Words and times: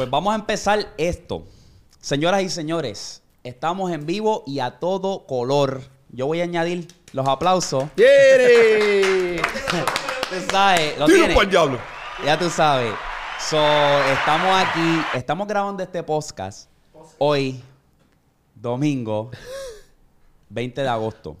Pues 0.00 0.08
vamos 0.08 0.32
a 0.32 0.36
empezar 0.36 0.94
esto. 0.96 1.44
Señoras 2.00 2.40
y 2.40 2.48
señores, 2.48 3.22
estamos 3.44 3.92
en 3.92 4.06
vivo 4.06 4.44
y 4.46 4.60
a 4.60 4.78
todo 4.78 5.26
color. 5.26 5.82
Yo 6.08 6.24
voy 6.26 6.40
a 6.40 6.44
añadir 6.44 6.88
los 7.12 7.28
aplausos. 7.28 7.84
¡Quiere! 7.96 9.36
Tú 9.42 10.36
sabes, 10.50 10.98
lo 10.98 11.04
Tiro 11.04 11.18
tienes. 11.18 11.36
pa'l 11.36 11.50
diablo. 11.50 11.78
Ya 12.24 12.38
tú 12.38 12.48
sabes. 12.48 12.94
So, 13.50 13.58
estamos 14.10 14.48
aquí, 14.64 15.02
estamos 15.12 15.46
grabando 15.46 15.82
este 15.82 16.02
podcast 16.02 16.70
hoy, 17.18 17.62
domingo 18.54 19.30
20 20.48 20.80
de 20.80 20.88
agosto. 20.88 21.36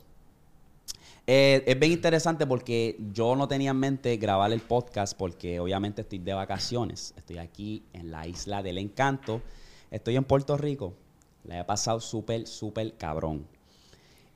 Eh, 1.32 1.62
es 1.64 1.78
bien 1.78 1.92
interesante 1.92 2.44
porque 2.44 2.96
yo 3.12 3.36
no 3.36 3.46
tenía 3.46 3.70
en 3.70 3.76
mente 3.76 4.16
grabar 4.16 4.50
el 4.50 4.58
podcast 4.58 5.16
porque 5.16 5.60
obviamente 5.60 6.02
estoy 6.02 6.18
de 6.18 6.34
vacaciones. 6.34 7.14
Estoy 7.16 7.38
aquí 7.38 7.84
en 7.92 8.10
la 8.10 8.26
isla 8.26 8.64
del 8.64 8.78
encanto. 8.78 9.40
Estoy 9.92 10.16
en 10.16 10.24
Puerto 10.24 10.56
Rico. 10.56 10.92
La 11.44 11.60
he 11.60 11.64
pasado 11.64 12.00
súper, 12.00 12.48
súper 12.48 12.96
cabrón. 12.96 13.46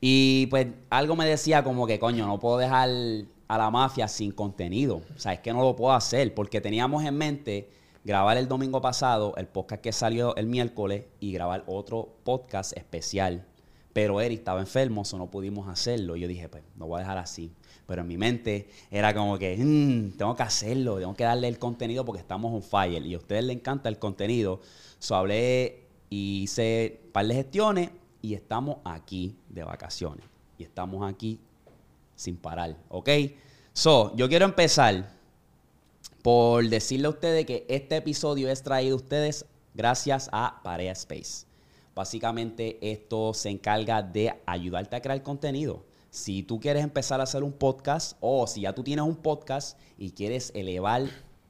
Y 0.01 0.47
pues 0.51 0.69
algo 0.88 1.16
me 1.16 1.27
decía 1.27 1.65
como 1.65 1.85
que, 1.85 1.99
coño, 1.99 2.29
no 2.29 2.38
puedo 2.38 2.59
dejar 2.59 2.88
a 3.49 3.59
la 3.59 3.71
mafia 3.73 4.07
sin 4.07 4.30
contenido. 4.30 5.02
O 5.16 5.19
sea, 5.19 5.33
es 5.33 5.41
que 5.41 5.52
no 5.52 5.63
lo 5.63 5.74
puedo 5.74 5.95
hacer 5.95 6.33
porque 6.33 6.61
teníamos 6.61 7.05
en 7.05 7.19
mente 7.19 7.71
grabar 8.05 8.37
el 8.37 8.47
domingo 8.47 8.80
pasado 8.80 9.35
el 9.37 9.49
podcast 9.49 9.83
que 9.83 9.91
salió 9.91 10.37
el 10.37 10.47
miércoles 10.47 11.07
y 11.19 11.33
grabar 11.33 11.65
otro 11.66 12.15
podcast 12.23 12.77
especial. 12.77 13.45
Pero 13.95 14.21
Eric 14.21 14.41
estaba 14.41 14.61
enfermo, 14.61 15.03
eso 15.03 15.16
no 15.16 15.30
pudimos 15.30 15.68
hacerlo. 15.68 16.16
Y 16.16 16.21
yo 16.21 16.29
dije, 16.29 16.49
pues, 16.49 16.65
no 16.77 16.87
voy 16.87 16.99
a 16.99 17.01
dejar 17.02 17.16
así. 17.16 17.52
Pero 17.87 18.02
en 18.02 18.09
mi 18.09 18.18
mente 18.18 18.68
era 18.91 19.15
como 19.15 19.38
que, 19.38 19.57
"Mm, 19.57 20.16
tengo 20.18 20.35
que 20.35 20.43
hacerlo, 20.43 20.99
tengo 20.99 21.15
que 21.15 21.24
darle 21.24 21.49
el 21.49 21.59
contenido 21.59 22.05
porque 22.05 22.21
estamos 22.21 22.52
on 22.52 22.63
fire. 22.63 23.07
Y 23.07 23.15
a 23.15 23.18
ustedes 23.18 23.45
les 23.45 23.57
encanta 23.57 23.88
el 23.88 23.99
contenido. 23.99 24.60
So, 24.99 25.15
hablé 25.15 25.87
y 26.10 26.43
hice 26.43 27.02
un 27.07 27.13
par 27.13 27.27
de 27.27 27.35
gestiones 27.35 27.91
y 28.21 28.35
estamos 28.35 28.79
aquí 28.85 29.37
de 29.49 29.63
vacaciones. 29.63 30.27
Y 30.59 30.65
estamos 30.65 31.09
aquí 31.09 31.38
sin 32.16 32.37
parar, 32.37 32.77
¿ok? 32.88 33.09
So, 33.73 34.15
yo 34.16 34.29
quiero 34.29 34.45
empezar 34.45 35.09
por 36.23 36.68
decirle 36.68 37.07
a 37.07 37.11
ustedes 37.11 37.46
que 37.46 37.65
este 37.68 37.96
episodio 37.96 38.49
es 38.49 38.63
traído 38.63 38.95
a 38.95 38.96
ustedes 38.96 39.46
gracias 39.74 40.29
a 40.33 40.61
Parea 40.65 40.93
Space. 40.93 41.46
Básicamente 41.95 42.78
esto 42.80 43.32
se 43.34 43.50
encarga 43.50 44.02
de 44.02 44.34
ayudarte 44.46 44.96
a 44.96 45.00
crear 45.00 45.23
contenido. 45.23 45.84
Si 46.10 46.42
tú 46.42 46.59
quieres 46.59 46.82
empezar 46.82 47.20
a 47.20 47.24
hacer 47.24 47.45
un 47.45 47.52
podcast 47.52 48.16
o 48.20 48.46
si 48.46 48.62
ya 48.62 48.73
tú 48.73 48.82
tienes 48.82 49.04
un 49.04 49.16
podcast 49.16 49.78
y 49.96 50.10
quieres 50.10 50.50
elevar 50.54 51.02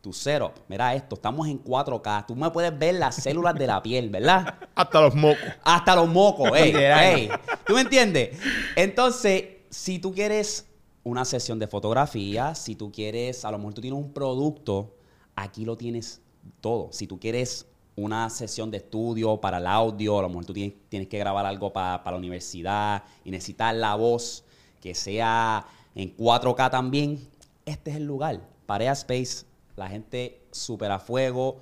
tu 0.02 0.12
setup, 0.12 0.52
mira 0.68 0.94
esto, 0.94 1.14
estamos 1.14 1.48
en 1.48 1.62
4K, 1.64 2.26
tú 2.26 2.36
me 2.36 2.50
puedes 2.50 2.78
ver 2.78 2.96
las 2.96 3.16
células 3.16 3.54
de 3.54 3.66
la 3.66 3.82
piel, 3.82 4.10
¿verdad? 4.10 4.54
Hasta 4.74 5.00
los 5.00 5.14
mocos. 5.14 5.44
Hasta 5.62 5.96
los 5.96 6.08
mocos, 6.08 6.50
ey. 6.54 7.30
¿Tú 7.66 7.74
me 7.74 7.80
entiendes? 7.80 8.38
Entonces, 8.76 9.44
si 9.70 9.98
tú 9.98 10.12
quieres 10.12 10.66
una 11.04 11.24
sesión 11.24 11.58
de 11.58 11.68
fotografía, 11.68 12.54
si 12.54 12.74
tú 12.74 12.92
quieres, 12.92 13.46
a 13.46 13.50
lo 13.50 13.58
mejor 13.58 13.74
tú 13.74 13.80
tienes 13.80 13.98
un 13.98 14.12
producto, 14.12 14.94
aquí 15.36 15.64
lo 15.64 15.76
tienes 15.76 16.20
todo. 16.60 16.88
Si 16.92 17.06
tú 17.06 17.18
quieres 17.18 17.66
una 17.96 18.28
sesión 18.30 18.70
de 18.70 18.78
estudio 18.78 19.40
para 19.40 19.58
el 19.58 19.66
audio, 19.66 20.18
a 20.18 20.22
lo 20.22 20.28
mejor 20.28 20.44
tú 20.46 20.52
tienes, 20.52 20.74
tienes 20.88 21.08
que 21.08 21.18
grabar 21.18 21.46
algo 21.46 21.72
pa- 21.72 22.02
para 22.02 22.16
la 22.16 22.18
universidad 22.18 23.04
y 23.24 23.30
necesitas 23.30 23.74
la 23.74 23.94
voz 23.94 24.44
que 24.80 24.94
sea 24.94 25.64
en 25.94 26.14
4K 26.16 26.70
también, 26.70 27.26
este 27.64 27.92
es 27.92 27.96
el 27.98 28.04
lugar. 28.04 28.40
Parea 28.66 28.92
Space, 28.92 29.44
la 29.77 29.88
gente 29.88 30.40
súper 30.50 30.90
a 30.90 30.98
fuego. 30.98 31.56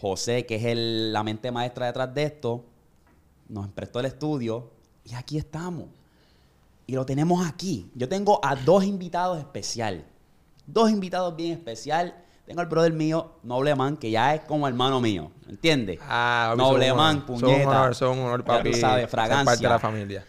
José, 0.00 0.46
que 0.46 0.56
es 0.56 0.64
el- 0.64 1.12
la 1.12 1.22
mente 1.22 1.50
maestra 1.50 1.86
detrás 1.86 2.12
de 2.14 2.24
esto, 2.24 2.64
nos 3.48 3.68
prestó 3.68 4.00
el 4.00 4.06
estudio 4.06 4.70
y 5.04 5.14
aquí 5.14 5.36
estamos. 5.38 5.86
Y 6.86 6.94
lo 6.94 7.04
tenemos 7.06 7.46
aquí. 7.46 7.90
Yo 7.94 8.08
tengo 8.08 8.40
a 8.44 8.54
dos 8.56 8.84
invitados 8.84 9.38
especial. 9.38 10.04
Dos 10.66 10.90
invitados 10.90 11.34
bien 11.36 11.52
especial. 11.52 12.21
Tengo 12.46 12.60
al 12.60 12.66
brother 12.66 12.92
mío, 12.92 13.32
Noble 13.42 13.74
Man, 13.74 13.96
que 13.96 14.10
ya 14.10 14.34
es 14.34 14.40
como 14.42 14.66
hermano 14.66 15.00
mío. 15.00 15.30
¿Entiendes? 15.48 15.98
Ah, 16.02 16.54
papi, 16.56 16.62
Noble 16.62 16.88
son 16.88 16.98
honor, 16.98 17.24
Son 17.24 17.40
puñeta. 17.40 17.92
honor, 18.24 18.44
papi. 18.44 18.74
ser 18.74 19.08
fragancia. 19.08 19.44
parte 19.44 19.62
de 19.62 19.68
la 19.68 19.78
familia. 19.78 20.24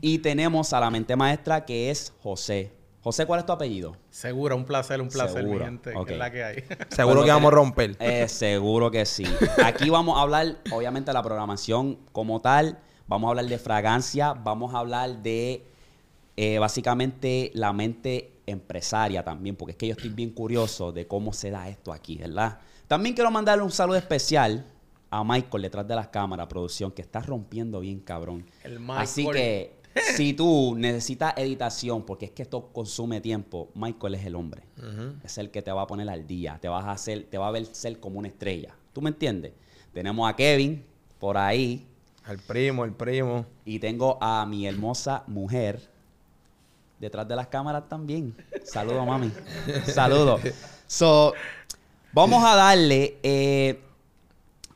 Y 0.00 0.18
tenemos 0.18 0.72
a 0.72 0.80
la 0.80 0.90
mente 0.90 1.14
maestra 1.16 1.64
que 1.64 1.90
es 1.90 2.12
José. 2.22 2.72
José, 3.02 3.26
¿cuál 3.26 3.40
es 3.40 3.46
tu 3.46 3.52
apellido? 3.52 3.96
Seguro, 4.10 4.56
un 4.56 4.64
placer, 4.64 5.00
un 5.00 5.08
placer, 5.08 5.42
Seguro, 5.42 5.58
mi 5.60 5.64
gente. 5.66 5.90
que 5.92 5.96
ok. 5.96 6.10
es 6.10 6.18
la 6.18 6.30
que 6.30 6.44
hay. 6.44 6.64
Seguro 6.88 7.22
que 7.22 7.30
vamos 7.30 7.52
a 7.52 7.54
romper. 7.54 7.96
Eh, 8.00 8.28
seguro 8.28 8.90
que 8.90 9.04
sí. 9.06 9.26
Aquí 9.62 9.90
vamos 9.90 10.16
a 10.18 10.22
hablar, 10.22 10.56
obviamente, 10.72 11.10
de 11.10 11.14
la 11.14 11.22
programación 11.22 11.98
como 12.12 12.40
tal. 12.40 12.78
Vamos 13.06 13.28
a 13.28 13.30
hablar 13.30 13.44
de 13.44 13.58
fragancia. 13.58 14.32
Vamos 14.32 14.74
a 14.74 14.78
hablar 14.78 15.18
de, 15.22 15.66
eh, 16.36 16.58
básicamente, 16.58 17.50
la 17.54 17.74
mente 17.74 18.32
empresaria 18.46 19.24
también, 19.24 19.56
porque 19.56 19.72
es 19.72 19.78
que 19.78 19.86
yo 19.88 19.92
estoy 19.92 20.10
bien 20.10 20.30
curioso 20.30 20.92
de 20.92 21.06
cómo 21.06 21.32
se 21.32 21.50
da 21.50 21.68
esto 21.68 21.92
aquí, 21.92 22.16
¿verdad? 22.16 22.58
También 22.86 23.14
quiero 23.14 23.30
mandarle 23.30 23.64
un 23.64 23.70
saludo 23.70 23.96
especial 23.96 24.64
a 25.10 25.22
Michael 25.24 25.62
detrás 25.62 25.86
de 25.86 25.94
las 25.94 26.08
cámaras, 26.08 26.46
producción, 26.48 26.90
que 26.90 27.02
está 27.02 27.20
rompiendo 27.20 27.80
bien, 27.80 28.00
cabrón. 28.00 28.44
El 28.62 28.78
Así 28.90 29.26
que, 29.28 29.76
si 30.16 30.34
tú 30.34 30.74
necesitas 30.76 31.34
editación, 31.36 32.02
porque 32.02 32.26
es 32.26 32.30
que 32.32 32.42
esto 32.42 32.70
consume 32.72 33.20
tiempo, 33.20 33.70
Michael 33.74 34.16
es 34.16 34.26
el 34.26 34.34
hombre. 34.34 34.62
Es 35.22 35.38
el 35.38 35.50
que 35.50 35.62
te 35.62 35.70
va 35.70 35.82
a 35.82 35.86
poner 35.86 36.10
al 36.10 36.26
día. 36.26 36.58
Te 36.60 36.68
vas 36.68 36.84
a 36.84 36.92
hacer, 36.92 37.26
te 37.30 37.38
va 37.38 37.48
a 37.48 37.50
ver 37.52 37.66
ser 37.66 38.00
como 38.00 38.18
una 38.18 38.28
estrella. 38.28 38.74
¿Tú 38.92 39.00
me 39.00 39.10
entiendes? 39.10 39.52
Tenemos 39.92 40.28
a 40.28 40.34
Kevin 40.34 40.84
por 41.18 41.38
ahí. 41.38 41.86
El 42.28 42.38
primo, 42.38 42.84
el 42.84 42.92
primo. 42.92 43.46
Y 43.64 43.78
tengo 43.78 44.18
a 44.20 44.44
mi 44.46 44.66
hermosa 44.66 45.22
mujer 45.26 45.93
detrás 47.04 47.26
de 47.28 47.36
las 47.36 47.46
cámaras 47.48 47.88
también. 47.88 48.34
Saludos, 48.64 49.06
mami. 49.06 49.30
Saludos. 49.92 50.40
So, 50.86 51.32
vamos 52.12 52.42
a 52.44 52.56
darle. 52.56 53.18
eh, 53.22 53.80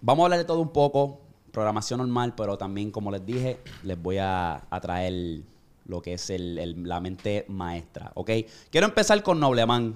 vamos 0.01 0.23
a 0.23 0.27
hablar 0.27 0.39
de 0.39 0.45
todo 0.45 0.61
un 0.61 0.71
poco. 0.73 1.21
Programación 1.53 1.99
normal, 1.99 2.35
pero 2.37 2.57
también, 2.57 2.91
como 2.91 3.11
les 3.11 3.25
dije, 3.25 3.59
les 3.83 4.01
voy 4.01 4.19
a, 4.19 4.63
a 4.71 4.81
traer 4.81 5.41
lo 5.87 6.01
que 6.03 6.13
es 6.15 6.31
el- 6.31 6.85
la 6.87 7.01
mente 7.01 7.45
maestra. 7.49 8.13
¿Ok? 8.15 8.31
Quiero 8.71 8.87
empezar 8.87 9.23
con 9.23 9.41
Noble 9.41 9.65
Man. 9.67 9.95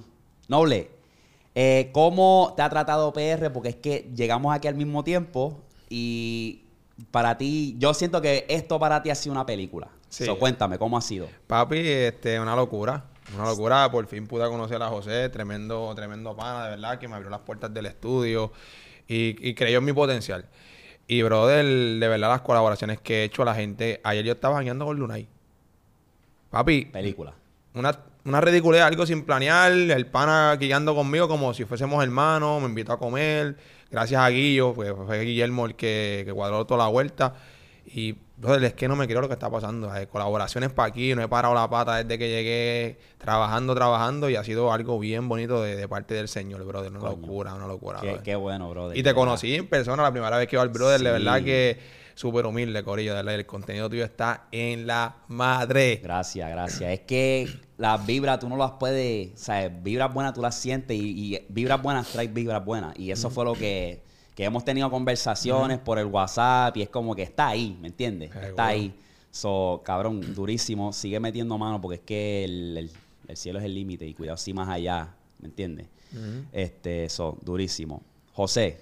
Noble, 0.48 0.90
eh, 1.54 1.90
¿cómo 1.92 2.54
te 2.56 2.62
ha 2.62 2.68
tratado 2.70 3.12
PR? 3.12 3.50
Porque 3.52 3.68
es 3.68 3.76
que 3.76 4.10
llegamos 4.14 4.54
aquí 4.54 4.66
al 4.66 4.74
mismo 4.74 5.04
tiempo 5.04 5.60
y 5.88 6.61
para 7.10 7.36
ti, 7.36 7.74
yo 7.78 7.94
siento 7.94 8.20
que 8.20 8.46
esto 8.48 8.78
para 8.78 9.02
ti 9.02 9.10
ha 9.10 9.14
sido 9.14 9.32
una 9.32 9.46
película. 9.46 9.88
Sí. 10.08 10.24
So, 10.24 10.38
cuéntame, 10.38 10.78
¿cómo 10.78 10.96
ha 10.98 11.00
sido? 11.00 11.28
Papi, 11.46 11.78
este, 11.78 12.38
una 12.38 12.54
locura. 12.54 13.04
Una 13.34 13.46
locura. 13.46 13.90
Por 13.90 14.06
fin 14.06 14.26
pude 14.26 14.46
conocer 14.48 14.82
a 14.82 14.88
José. 14.88 15.28
Tremendo, 15.30 15.92
tremendo 15.94 16.36
pana, 16.36 16.64
de 16.64 16.70
verdad, 16.70 16.98
que 16.98 17.08
me 17.08 17.14
abrió 17.14 17.30
las 17.30 17.40
puertas 17.40 17.72
del 17.72 17.86
estudio 17.86 18.52
y, 19.08 19.48
y 19.48 19.54
creyó 19.54 19.78
en 19.78 19.84
mi 19.84 19.92
potencial. 19.92 20.46
Y, 21.06 21.22
brother, 21.22 21.64
de 21.64 22.08
verdad, 22.08 22.28
las 22.28 22.42
colaboraciones 22.42 23.00
que 23.00 23.20
he 23.20 23.24
hecho 23.24 23.42
a 23.42 23.44
la 23.46 23.54
gente. 23.54 24.00
Ayer 24.04 24.24
yo 24.24 24.32
estaba 24.32 24.54
bañando 24.54 24.84
con 24.84 24.98
Lunay. 24.98 25.28
Papi, 26.50 26.84
Película. 26.86 27.32
una, 27.74 27.98
una 28.24 28.40
ridiculez, 28.40 28.82
algo 28.82 29.06
sin 29.06 29.24
planear, 29.24 29.72
el 29.72 30.06
pana 30.06 30.54
guiando 30.56 30.94
conmigo 30.94 31.28
como 31.28 31.54
si 31.54 31.64
fuésemos 31.64 32.02
hermanos, 32.02 32.60
me 32.60 32.68
invitó 32.68 32.92
a 32.92 32.98
comer, 32.98 33.56
gracias 33.92 34.20
a 34.20 34.28
Guillo, 34.30 34.72
pues 34.74 34.92
fue 35.06 35.20
Guillermo 35.20 35.66
el 35.66 35.76
que, 35.76 36.22
que 36.26 36.32
cuadró 36.32 36.64
toda 36.66 36.84
la 36.84 36.90
vuelta. 36.90 37.34
Y, 37.84 38.14
brother, 38.36 38.64
es 38.64 38.74
que 38.74 38.86
no 38.88 38.96
me 38.96 39.06
creo 39.06 39.20
lo 39.20 39.28
que 39.28 39.34
está 39.34 39.50
pasando. 39.50 39.90
Hay 39.90 40.06
colaboraciones 40.06 40.70
para 40.70 40.88
aquí, 40.88 41.14
no 41.14 41.22
he 41.22 41.28
parado 41.28 41.52
la 41.54 41.68
pata 41.68 42.02
desde 42.02 42.16
que 42.18 42.28
llegué, 42.30 42.98
trabajando, 43.18 43.74
trabajando, 43.74 44.30
y 44.30 44.36
ha 44.36 44.44
sido 44.44 44.72
algo 44.72 44.98
bien 44.98 45.28
bonito 45.28 45.60
de, 45.62 45.76
de 45.76 45.88
parte 45.88 46.14
del 46.14 46.28
Señor, 46.28 46.64
brother. 46.64 46.90
Una 46.90 47.00
Coño. 47.00 47.10
locura, 47.20 47.54
una 47.54 47.66
locura. 47.66 48.00
Qué, 48.00 48.20
qué 48.24 48.36
bueno, 48.36 48.70
brother. 48.70 48.96
Y 48.96 49.02
de 49.02 49.10
te 49.10 49.14
conocí 49.14 49.54
en 49.56 49.66
persona 49.68 50.02
la 50.02 50.10
primera 50.12 50.36
vez 50.38 50.46
que 50.48 50.56
iba 50.56 50.62
al 50.62 50.68
brother, 50.70 51.00
de 51.00 51.06
Sí. 51.06 51.12
verdad 51.12 51.42
que 51.42 51.78
súper 52.22 52.46
humilde, 52.46 52.84
Corillo, 52.84 53.10
de 53.10 53.16
verdad, 53.16 53.34
el 53.34 53.46
contenido 53.46 53.90
tuyo 53.90 54.04
está 54.04 54.46
en 54.52 54.86
la 54.86 55.16
madre. 55.26 55.98
Gracias, 56.00 56.48
gracias. 56.48 56.92
Es 56.92 57.00
que 57.00 57.48
las 57.78 58.06
vibras 58.06 58.38
tú 58.38 58.48
no 58.48 58.56
las 58.56 58.70
puedes, 58.78 59.34
o 59.34 59.36
sea, 59.36 59.68
vibras 59.68 60.14
buenas 60.14 60.32
tú 60.32 60.40
las 60.40 60.54
sientes 60.54 60.96
y, 60.96 61.34
y 61.34 61.46
vibras 61.48 61.82
buenas 61.82 62.06
traes 62.12 62.32
vibras 62.32 62.64
buenas. 62.64 62.96
Y 62.96 63.10
eso 63.10 63.28
fue 63.28 63.44
lo 63.44 63.54
que, 63.54 64.02
que 64.36 64.44
hemos 64.44 64.64
tenido 64.64 64.88
conversaciones 64.88 65.80
por 65.80 65.98
el 65.98 66.06
WhatsApp 66.06 66.76
y 66.76 66.82
es 66.82 66.88
como 66.90 67.16
que 67.16 67.22
está 67.24 67.48
ahí, 67.48 67.76
¿me 67.80 67.88
entiendes? 67.88 68.30
Está 68.50 68.66
ahí. 68.68 68.94
So, 69.32 69.82
cabrón, 69.84 70.32
durísimo. 70.32 70.92
Sigue 70.92 71.18
metiendo 71.18 71.58
mano 71.58 71.80
porque 71.80 71.96
es 71.96 72.02
que 72.02 72.44
el, 72.44 72.76
el- 72.78 72.90
el 73.28 73.36
cielo 73.36 73.58
es 73.58 73.64
el 73.64 73.74
límite 73.74 74.06
y 74.06 74.14
cuidado 74.14 74.36
si 74.36 74.52
más 74.52 74.68
allá, 74.68 75.14
¿me 75.40 75.48
entiendes? 75.48 75.86
Este, 76.52 77.04
eso, 77.06 77.36
durísimo. 77.42 78.02
José, 78.32 78.78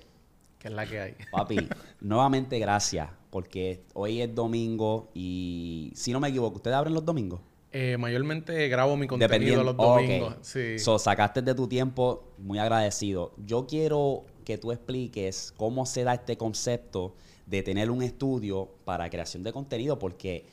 que 0.60 0.68
es 0.68 0.74
la 0.74 0.86
que 0.86 1.00
hay. 1.00 1.14
Papi, 1.32 1.68
nuevamente 2.00 2.58
gracias, 2.58 3.08
porque 3.30 3.82
hoy 3.94 4.20
es 4.20 4.32
domingo 4.32 5.10
y 5.14 5.90
si 5.96 6.12
no 6.12 6.20
me 6.20 6.28
equivoco, 6.28 6.56
¿ustedes 6.56 6.76
abren 6.76 6.94
los 6.94 7.04
domingos? 7.04 7.40
Eh, 7.72 7.96
mayormente 7.98 8.68
grabo 8.68 8.96
mi 8.96 9.06
contenido 9.06 9.64
los 9.64 9.76
domingos. 9.76 10.36
Sí. 10.42 10.78
So, 10.78 10.98
sacaste 10.98 11.40
de 11.40 11.54
tu 11.54 11.66
tiempo, 11.66 12.24
muy 12.38 12.58
agradecido. 12.58 13.32
Yo 13.46 13.66
quiero 13.66 14.24
que 14.44 14.58
tú 14.58 14.72
expliques 14.72 15.54
cómo 15.56 15.86
se 15.86 16.04
da 16.04 16.14
este 16.14 16.36
concepto 16.36 17.14
de 17.46 17.62
tener 17.62 17.90
un 17.90 18.02
estudio 18.02 18.68
para 18.84 19.08
creación 19.08 19.42
de 19.42 19.52
contenido, 19.52 19.98
porque 19.98 20.44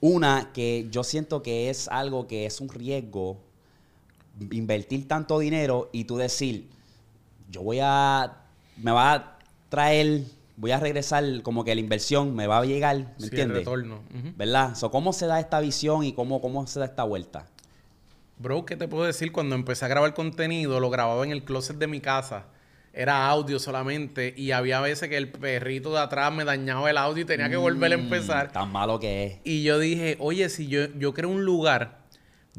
una, 0.00 0.52
que 0.52 0.86
yo 0.90 1.02
siento 1.02 1.42
que 1.42 1.70
es 1.70 1.88
algo 1.88 2.26
que 2.28 2.46
es 2.46 2.60
un 2.60 2.68
riesgo 2.68 3.38
invertir 4.52 5.08
tanto 5.08 5.38
dinero 5.38 5.88
y 5.92 6.04
tú 6.04 6.16
decir, 6.16 6.68
yo 7.50 7.62
voy 7.62 7.80
a, 7.82 8.44
me 8.76 8.92
va 8.92 9.14
a 9.14 9.37
traer, 9.68 10.22
voy 10.56 10.70
a 10.72 10.80
regresar, 10.80 11.24
como 11.42 11.64
que 11.64 11.74
la 11.74 11.80
inversión 11.80 12.34
me 12.34 12.46
va 12.46 12.58
a 12.58 12.64
llegar, 12.64 12.96
¿me 12.96 13.04
Sí, 13.04 13.12
el 13.18 13.24
entiendes? 13.24 13.66
Ujú. 13.68 14.32
¿Verdad? 14.36 14.74
So, 14.74 14.90
¿Cómo 14.90 15.12
se 15.12 15.26
da 15.26 15.40
esta 15.40 15.60
visión 15.60 16.04
y 16.04 16.12
cómo, 16.12 16.40
cómo 16.40 16.66
se 16.66 16.80
da 16.80 16.86
esta 16.86 17.04
vuelta? 17.04 17.46
Bro, 18.38 18.64
¿qué 18.66 18.76
te 18.76 18.86
puedo 18.86 19.04
decir? 19.04 19.32
Cuando 19.32 19.54
empecé 19.54 19.84
a 19.84 19.88
grabar 19.88 20.14
contenido, 20.14 20.78
lo 20.80 20.90
grababa 20.90 21.24
en 21.24 21.32
el 21.32 21.42
closet 21.44 21.76
de 21.76 21.86
mi 21.88 22.00
casa. 22.00 22.44
Era 22.92 23.28
audio 23.28 23.58
solamente 23.58 24.32
y 24.36 24.52
había 24.52 24.80
veces 24.80 25.08
que 25.08 25.16
el 25.16 25.28
perrito 25.30 25.92
de 25.92 25.98
atrás 26.00 26.32
me 26.32 26.44
dañaba 26.44 26.88
el 26.90 26.96
audio 26.98 27.22
y 27.22 27.26
tenía 27.26 27.48
que 27.50 27.56
volver 27.56 27.92
a 27.92 27.96
Mm, 27.96 28.00
empezar. 28.00 28.52
Tan 28.52 28.70
malo 28.72 28.98
que 28.98 29.24
es. 29.26 29.38
Y 29.44 29.62
yo 29.62 29.78
dije, 29.78 30.16
oye, 30.20 30.48
si 30.48 30.68
yo, 30.68 30.86
yo 30.96 31.14
creo 31.14 31.28
un 31.28 31.44
lugar 31.44 31.97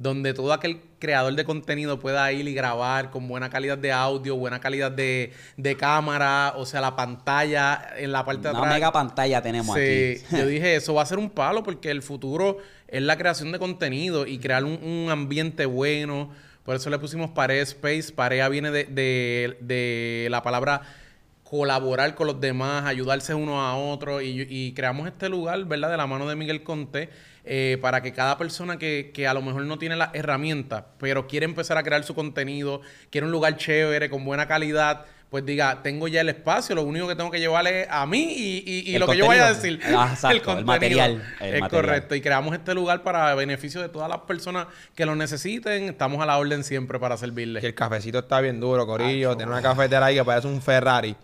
donde 0.02 0.34
todo 0.34 0.54
aquel 0.54 0.80
creador 1.00 1.34
de 1.36 1.44
contenido 1.46 2.00
pueda 2.00 2.32
ir 2.32 2.48
y 2.48 2.54
grabar 2.54 3.10
con 3.12 3.28
buena 3.28 3.50
calidad 3.50 3.78
de 3.78 3.92
audio, 3.92 4.36
buena 4.38 4.60
calidad 4.60 4.92
de, 4.92 5.34
de 5.58 5.76
cámara, 5.76 6.54
o 6.56 6.66
sea, 6.66 6.80
la 6.82 6.96
pantalla 6.96 7.82
en 7.98 8.12
la 8.12 8.24
parte 8.26 8.44
de 8.44 8.50
Una 8.52 8.60
atrás. 8.60 8.74
mega 8.76 8.92
pantalla 8.92 9.42
tenemos 9.42 9.76
Sí, 9.76 10.22
aquí. 10.26 10.38
yo 10.38 10.46
dije, 10.48 10.76
eso 10.76 10.94
va 10.94 11.02
a 11.02 11.06
ser 11.06 11.18
un 11.20 11.30
palo 11.30 11.64
porque 11.64 11.92
el 11.92 12.02
futuro 12.02 12.58
es 12.88 13.02
la 13.02 13.18
creación 13.18 13.52
de 13.52 13.60
contenido 13.60 14.26
y 14.26 14.40
crear 14.40 14.64
un, 14.64 14.82
un 14.84 15.10
ambiente 15.12 15.66
bueno. 15.66 16.32
Por 16.64 16.76
eso 16.76 16.90
le 16.90 17.00
pusimos 17.00 17.32
Pared 17.32 17.62
Space. 17.62 18.12
Parea 18.14 18.48
viene 18.50 18.72
de, 18.72 18.84
de- 18.86 19.58
de 19.62 20.28
la 20.30 20.44
palabra 20.44 20.82
colaborar 21.44 22.14
con 22.16 22.28
los 22.28 22.40
demás, 22.40 22.86
ayudarse 22.86 23.34
uno 23.34 23.62
a 23.62 23.76
otro 23.76 24.22
y, 24.22 24.46
y 24.48 24.74
creamos 24.74 25.08
este 25.08 25.30
lugar, 25.30 25.66
¿verdad? 25.66 25.90
De 25.90 25.98
la 25.98 26.06
mano 26.06 26.28
de 26.28 26.36
Miguel 26.36 26.62
Conté 26.64 27.10
eh, 27.52 27.80
para 27.82 28.02
que 28.04 28.14
cada 28.14 28.38
persona 28.38 28.78
que, 28.78 29.10
que 29.12 29.28
a 29.28 29.34
lo 29.34 29.42
mejor 29.42 29.64
no 29.64 29.80
tiene 29.80 29.96
las 29.96 30.12
herramientas, 30.14 30.84
pero 31.00 31.26
quiere 31.26 31.46
empezar 31.46 31.78
a 31.80 31.84
crear 31.84 32.04
su 32.04 32.14
contenido, 32.14 32.82
quiere 33.10 33.26
un 33.26 33.32
lugar 33.32 33.58
chévere, 33.58 34.08
con 34.08 34.24
buena 34.24 34.48
calidad, 34.48 35.06
pues 35.32 35.46
diga, 35.46 35.82
tengo 35.84 36.08
ya 36.08 36.22
el 36.22 36.30
espacio, 36.30 36.76
lo 36.76 36.84
único 36.84 37.08
que 37.08 37.16
tengo 37.16 37.30
que 37.32 37.40
llevarle 37.40 37.88
a 37.90 38.06
mí 38.06 38.34
y, 38.36 38.64
y- 38.66 38.96
y 38.96 39.00
lo 39.00 39.08
que 39.08 39.18
yo 39.18 39.28
vaya 39.28 39.48
a 39.48 39.52
contenido. 39.54 39.80
decir. 39.80 39.96
Ah, 39.98 40.10
exacto, 40.14 40.58
el 40.58 40.66
material, 40.66 41.12
el 41.40 41.56
es 41.56 41.62
material. 41.62 41.70
correcto. 41.70 42.16
Y 42.16 42.22
creamos 42.22 42.54
este 42.56 42.74
lugar 42.76 43.02
para 43.04 43.34
beneficio 43.36 43.82
de 43.82 43.90
todas 43.90 44.10
las 44.10 44.20
personas 44.22 44.68
que 44.96 45.06
lo 45.06 45.16
necesiten. 45.16 45.84
Estamos 45.90 46.20
a 46.22 46.26
la 46.28 46.38
orden 46.38 46.64
siempre 46.64 47.00
para 47.00 47.14
Y 47.16 47.18
servirles. 47.20 47.64
el 47.64 47.76
cafecito 47.76 48.20
está 48.20 48.42
bien 48.42 48.60
duro, 48.60 48.88
Corillo. 48.88 49.36
Tiene 49.38 49.52
una 49.52 49.62
cafetera 49.62 50.08
ahí 50.08 50.16
que 50.16 50.24
parece 50.26 50.48
un 50.48 50.62
Ferrari. 50.62 51.16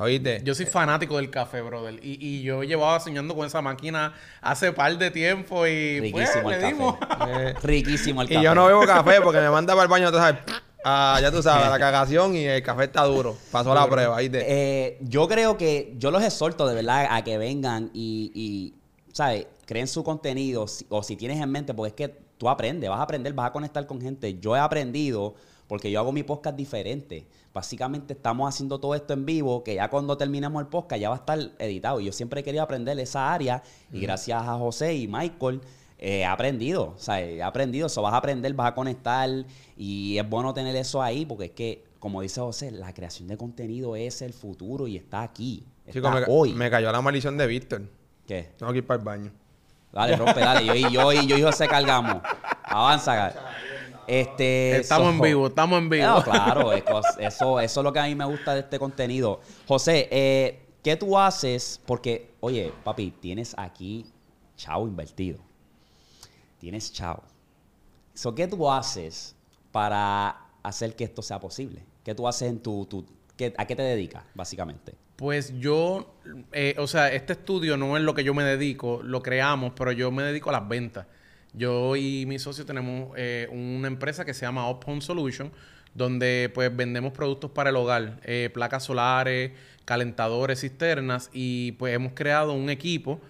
¿Oíste? 0.00 0.40
Yo 0.44 0.54
soy 0.54 0.66
fanático 0.66 1.16
del 1.16 1.30
café, 1.30 1.60
brother. 1.60 2.00
Y, 2.02 2.18
y 2.24 2.42
yo 2.42 2.62
llevaba 2.64 2.98
soñando 3.00 3.34
con 3.36 3.46
esa 3.46 3.60
máquina 3.60 4.14
hace 4.40 4.72
par 4.72 4.96
de 4.98 5.10
tiempo 5.10 5.66
y 5.66 6.10
pues, 6.10 6.12
Riquísimo 6.34 6.50
le 6.50 6.56
el 6.56 6.62
dimos. 6.66 6.96
café. 6.98 7.20
Eh, 7.50 7.54
Riquísimo 7.62 8.22
el 8.22 8.30
y 8.30 8.34
café. 8.34 8.44
yo 8.44 8.54
no 8.54 8.66
bebo 8.66 8.80
café 8.86 9.20
porque 9.20 9.40
me 9.40 9.50
manda 9.50 9.74
para 9.74 9.84
el 9.84 9.88
baño, 9.90 10.10
tú 10.10 10.16
sabes. 10.18 10.40
Ah, 10.82 11.18
ya 11.20 11.30
tú 11.30 11.42
sabes, 11.42 11.68
la 11.68 11.78
cagación 11.78 12.34
y 12.34 12.44
el 12.44 12.62
café 12.62 12.84
está 12.84 13.04
duro. 13.04 13.36
Pasó 13.52 13.74
la 13.74 13.86
prueba, 13.88 14.16
¿oíste? 14.16 14.42
Eh, 14.48 14.98
yo 15.02 15.28
creo 15.28 15.58
que 15.58 15.94
yo 15.98 16.10
los 16.10 16.22
exhorto 16.24 16.66
de 16.66 16.74
verdad 16.74 17.06
a 17.10 17.22
que 17.22 17.36
vengan 17.36 17.90
y, 17.92 18.32
y, 18.34 18.74
¿sabes? 19.12 19.46
Creen 19.66 19.86
su 19.86 20.02
contenido 20.02 20.66
si- 20.66 20.86
o 20.88 21.02
si 21.02 21.16
tienes 21.16 21.40
en 21.40 21.50
mente, 21.50 21.74
porque 21.74 21.88
es 22.04 22.08
que 22.10 22.16
tú 22.38 22.48
aprendes, 22.48 22.88
vas 22.88 22.98
a 23.00 23.02
aprender, 23.02 23.34
vas 23.34 23.48
a 23.48 23.52
conectar 23.52 23.86
con 23.86 24.00
gente. 24.00 24.38
Yo 24.40 24.56
he 24.56 24.58
aprendido 24.58 25.34
porque 25.68 25.90
yo 25.90 26.00
hago 26.00 26.10
mi 26.12 26.22
podcast 26.22 26.56
diferente. 26.56 27.26
Básicamente 27.52 28.12
estamos 28.12 28.48
haciendo 28.48 28.78
todo 28.78 28.94
esto 28.94 29.12
en 29.12 29.26
vivo, 29.26 29.64
que 29.64 29.74
ya 29.74 29.90
cuando 29.90 30.16
terminemos 30.16 30.62
el 30.62 30.68
podcast 30.68 31.00
ya 31.00 31.08
va 31.08 31.16
a 31.16 31.18
estar 31.18 31.38
editado. 31.58 32.00
Y 32.00 32.04
yo 32.04 32.12
siempre 32.12 32.40
he 32.40 32.44
querido 32.44 32.62
aprender 32.62 32.98
esa 33.00 33.32
área 33.32 33.62
y 33.92 34.00
gracias 34.00 34.40
a 34.40 34.54
José 34.56 34.94
y 34.94 35.08
Michael 35.08 35.60
eh, 35.98 36.20
he 36.20 36.24
aprendido, 36.24 36.94
o 36.96 36.98
sea, 36.98 37.20
he 37.20 37.42
aprendido, 37.42 37.88
eso 37.88 38.00
vas 38.00 38.14
a 38.14 38.16
aprender, 38.16 38.54
vas 38.54 38.68
a 38.68 38.74
conectar 38.74 39.28
y 39.76 40.16
es 40.16 40.26
bueno 40.26 40.54
tener 40.54 40.74
eso 40.76 41.02
ahí 41.02 41.26
porque 41.26 41.46
es 41.46 41.50
que, 41.50 41.84
como 41.98 42.22
dice 42.22 42.40
José, 42.40 42.70
la 42.70 42.94
creación 42.94 43.28
de 43.28 43.36
contenido 43.36 43.96
es 43.96 44.22
el 44.22 44.32
futuro 44.32 44.86
y 44.86 44.96
está 44.96 45.20
aquí, 45.22 45.62
está 45.84 46.10
me, 46.10 46.24
hoy. 46.28 46.54
me 46.54 46.70
cayó 46.70 46.90
la 46.90 47.02
maldición 47.02 47.36
de 47.36 47.46
Víctor. 47.46 47.82
¿Qué? 48.26 48.50
Tengo 48.56 48.72
que 48.72 48.78
ir 48.78 48.86
para 48.86 48.98
el 48.98 49.04
baño. 49.04 49.32
Dale, 49.92 50.16
rompe, 50.16 50.40
dale, 50.40 50.64
yo, 50.64 50.74
y 50.74 50.90
yo, 50.90 51.12
y 51.12 51.26
yo 51.26 51.36
y 51.36 51.42
José 51.42 51.66
cargamos. 51.66 52.22
Avanza. 52.62 53.34
Este, 54.10 54.78
Estamos 54.80 55.06
so- 55.06 55.12
en 55.14 55.20
vivo, 55.20 55.46
estamos 55.46 55.78
en 55.78 55.88
vivo. 55.88 56.06
No, 56.06 56.24
claro, 56.24 56.72
eso, 57.18 57.60
eso 57.60 57.80
es 57.80 57.84
lo 57.84 57.92
que 57.92 57.98
a 58.00 58.04
mí 58.06 58.14
me 58.16 58.24
gusta 58.24 58.54
de 58.54 58.60
este 58.60 58.78
contenido. 58.78 59.40
José, 59.68 60.08
eh, 60.10 60.66
¿qué 60.82 60.96
tú 60.96 61.16
haces? 61.16 61.80
Porque, 61.86 62.32
oye, 62.40 62.72
papi, 62.82 63.12
tienes 63.20 63.54
aquí 63.56 64.06
chavo 64.56 64.88
invertido. 64.88 65.38
Tienes 66.58 66.92
chavo. 66.92 67.22
So, 68.14 68.34
¿Qué 68.34 68.46
tú 68.48 68.70
haces 68.70 69.34
para 69.72 70.36
hacer 70.62 70.94
que 70.96 71.04
esto 71.04 71.22
sea 71.22 71.38
posible? 71.38 71.84
¿Qué 72.04 72.14
tú 72.14 72.26
haces 72.26 72.48
en 72.50 72.58
tu... 72.58 72.84
tu 72.86 73.06
qué- 73.36 73.54
¿A 73.56 73.64
qué 73.66 73.76
te 73.76 73.82
dedicas, 73.82 74.24
básicamente? 74.34 74.94
Pues 75.16 75.52
yo, 75.58 76.14
eh, 76.52 76.74
o 76.78 76.86
sea, 76.86 77.12
este 77.12 77.34
estudio 77.34 77.76
no 77.76 77.96
es 77.96 78.02
lo 78.02 78.14
que 78.14 78.24
yo 78.24 78.34
me 78.34 78.42
dedico, 78.42 79.00
lo 79.02 79.22
creamos, 79.22 79.72
pero 79.76 79.92
yo 79.92 80.10
me 80.10 80.22
dedico 80.22 80.48
a 80.50 80.54
las 80.54 80.68
ventas. 80.68 81.06
Yo 81.52 81.96
y 81.96 82.26
mi 82.26 82.38
socio 82.38 82.64
tenemos 82.64 83.10
eh, 83.16 83.48
una 83.50 83.88
empresa 83.88 84.24
que 84.24 84.34
se 84.34 84.42
llama 84.42 84.68
Up 84.70 84.80
Home 84.86 85.00
Solution, 85.00 85.50
donde 85.94 86.50
pues 86.54 86.74
vendemos 86.74 87.12
productos 87.12 87.50
para 87.50 87.70
el 87.70 87.76
hogar, 87.76 88.20
eh, 88.24 88.50
placas 88.52 88.84
solares, 88.84 89.52
calentadores, 89.84 90.60
cisternas, 90.60 91.30
y 91.32 91.72
pues 91.72 91.94
hemos 91.94 92.12
creado 92.12 92.52
un 92.52 92.70
equipo 92.70 93.20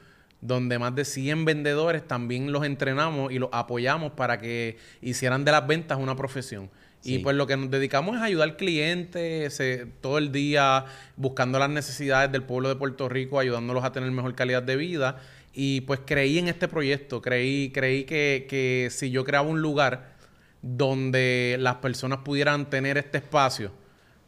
donde 0.41 0.79
más 0.79 0.95
de 0.95 1.05
100 1.05 1.45
vendedores 1.45 2.07
también 2.07 2.53
los 2.53 2.65
entrenamos 2.65 3.33
y 3.33 3.39
los 3.39 3.51
apoyamos 3.53 4.13
para 4.13 4.39
que 4.39 4.79
hicieran 5.03 5.45
de 5.45 5.53
las 5.53 5.67
ventas 5.67 5.99
una 5.99 6.17
profesión. 6.17 6.71
Sí. 7.01 7.15
Y 7.15 7.19
pues 7.21 7.35
lo 7.35 7.47
que 7.47 7.57
nos 7.57 7.71
dedicamos 7.71 8.17
es 8.17 8.23
ayudar 8.23 8.57
clientes 8.59 9.59
eh, 9.61 9.87
todo 10.03 10.19
el 10.19 10.33
día 10.33 10.85
buscando 11.17 11.59
las 11.59 11.71
necesidades 11.71 12.31
del 12.31 12.43
pueblo 12.43 12.69
de 12.69 12.77
Puerto 12.77 13.09
Rico, 13.09 13.39
ayudándolos 13.39 13.85
a 13.85 13.93
tener 13.93 14.11
mejor 14.11 14.35
calidad 14.35 14.63
de 14.63 14.77
vida. 14.77 15.17
Y 15.63 15.83
pues 15.83 16.01
creí 16.07 16.39
en 16.39 16.49
este 16.49 16.69
proyecto, 16.69 17.21
creí, 17.21 17.71
creí 17.71 18.05
que, 18.05 18.47
que 18.49 18.89
si 18.91 19.11
yo 19.11 19.25
creaba 19.25 19.47
un 19.47 19.61
lugar 19.61 20.15
donde 20.63 21.59
las 21.61 21.75
personas 21.77 22.21
pudieran 22.21 22.71
tener 22.71 22.97
este 22.97 23.19
espacio 23.19 23.71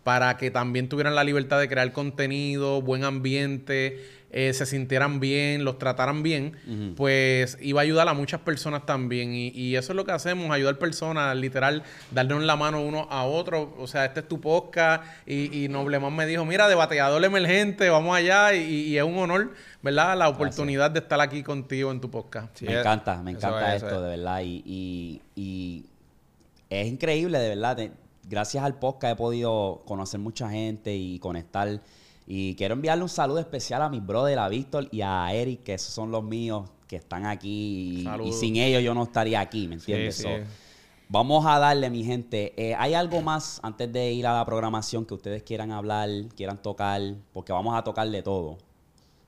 para 0.05 0.37
que 0.37 0.51
también 0.51 0.89
tuvieran 0.89 1.15
la 1.15 1.25
libertad 1.25 1.61
de 1.61 1.69
crear 1.69 1.93
contenido, 1.93 2.83
buen 2.83 3.05
ambiente, 3.05 4.05
eh, 4.35 4.55
se 4.55 4.65
sintieran 4.65 5.21
bien, 5.21 5.63
los 5.63 5.79
trataran 5.79 6.23
bien, 6.23 6.57
pues 6.97 7.59
iba 7.61 7.81
a 7.81 7.85
ayudar 7.85 8.09
a 8.09 8.15
muchas 8.15 8.41
personas 8.41 8.87
también. 8.87 9.35
Y, 9.35 9.49
y 9.49 9.77
eso 9.77 9.93
es 9.93 9.97
lo 9.97 10.07
que 10.07 10.13
hacemos, 10.13 10.51
ayudar 10.51 10.79
personas, 10.79 11.37
literal, 11.37 11.83
darnos 12.11 12.43
la 12.43 12.57
mano 12.57 12.81
uno 12.83 13.07
a 13.11 13.25
otro. 13.25 13.75
O 13.79 13.87
sea, 13.87 14.07
este 14.07 14.21
es 14.21 14.29
tu 14.29 14.41
podcast. 14.41 15.05
Y, 15.27 15.65
y 15.65 15.69
Nobleman 15.69 16.17
me 16.17 16.25
dijo, 16.27 16.47
mira, 16.47 16.67
de 16.67 16.75
bateador 16.75 17.23
emergente, 17.25 17.91
vamos 17.91 18.17
allá. 18.17 18.55
Y, 18.55 18.63
y 18.89 18.97
es 18.97 19.05
un 19.05 19.19
honor, 19.19 19.53
¿verdad? 19.83 20.17
La 20.17 20.31
oportunidad 20.31 20.91
de 20.91 21.01
estar 21.01 21.21
aquí 21.21 21.43
contigo 21.43 21.93
en 21.93 22.01
tu 22.01 22.11
podcast. 22.11 22.57
Sí, 22.57 22.65
me 22.65 22.73
es- 22.73 22.79
encanta, 22.81 23.23
me 23.23 23.33
encanta 23.33 23.77
es, 23.77 23.83
esto, 23.83 23.97
es. 23.97 24.03
de 24.03 24.09
verdad. 24.17 24.41
Y, 24.43 24.63
y- 24.65 25.21
y 25.37 25.85
es 26.71 26.87
increíble, 26.87 27.39
de 27.39 27.49
verdad. 27.51 27.77
Gracias 28.29 28.65
al 28.65 28.79
podcast 28.79 29.15
he 29.15 29.17
podido 29.17 29.83
conocer 29.87 30.21
mucha 30.21 30.49
gente 30.51 30.95
y 30.95 31.19
conectar. 31.19 31.81
Y 32.27 32.55
quiero 32.55 32.75
enviarle 32.75 33.03
un 33.03 33.09
saludo 33.09 33.39
especial 33.41 33.83
a 33.83 33.89
mis 33.89 34.05
brother, 34.05 34.39
a 34.39 34.49
Víctor 34.49 34.89
y 34.91 35.03
a 35.03 35.33
Eric, 35.35 35.65
que 35.65 35.75
esos 35.75 35.93
son 35.93 36.11
los 36.11 36.23
míos 36.23 36.71
que 36.87 36.97
están 36.97 37.27
aquí. 37.27 38.05
Y, 38.25 38.29
y 38.29 38.33
sin 38.33 38.57
ellos 38.57 38.83
yo 38.83 38.95
no 38.95 39.03
estaría 39.03 39.41
aquí, 39.41 39.67
¿me 39.67 39.75
entiendes? 39.75 40.17
sí. 40.17 40.23
So, 40.23 40.29
vamos 41.09 41.45
a 41.47 41.59
darle, 41.59 41.91
mi 41.91 42.05
gente. 42.05 42.55
Eh, 42.57 42.75
¿Hay 42.79 42.95
algo 42.95 43.21
más 43.23 43.61
antes 43.63 43.93
de 43.93 44.13
ir 44.13 44.27
a 44.27 44.35
la 44.35 44.45
programación 44.45 45.05
que 45.05 45.15
ustedes 45.15 45.43
quieran 45.43 45.73
hablar, 45.73 46.09
quieran 46.37 46.59
tocar? 46.63 47.01
Porque 47.33 47.53
vamos 47.53 47.75
a 47.77 47.83
tocar 47.83 48.09
de 48.09 48.23
todo. 48.23 48.59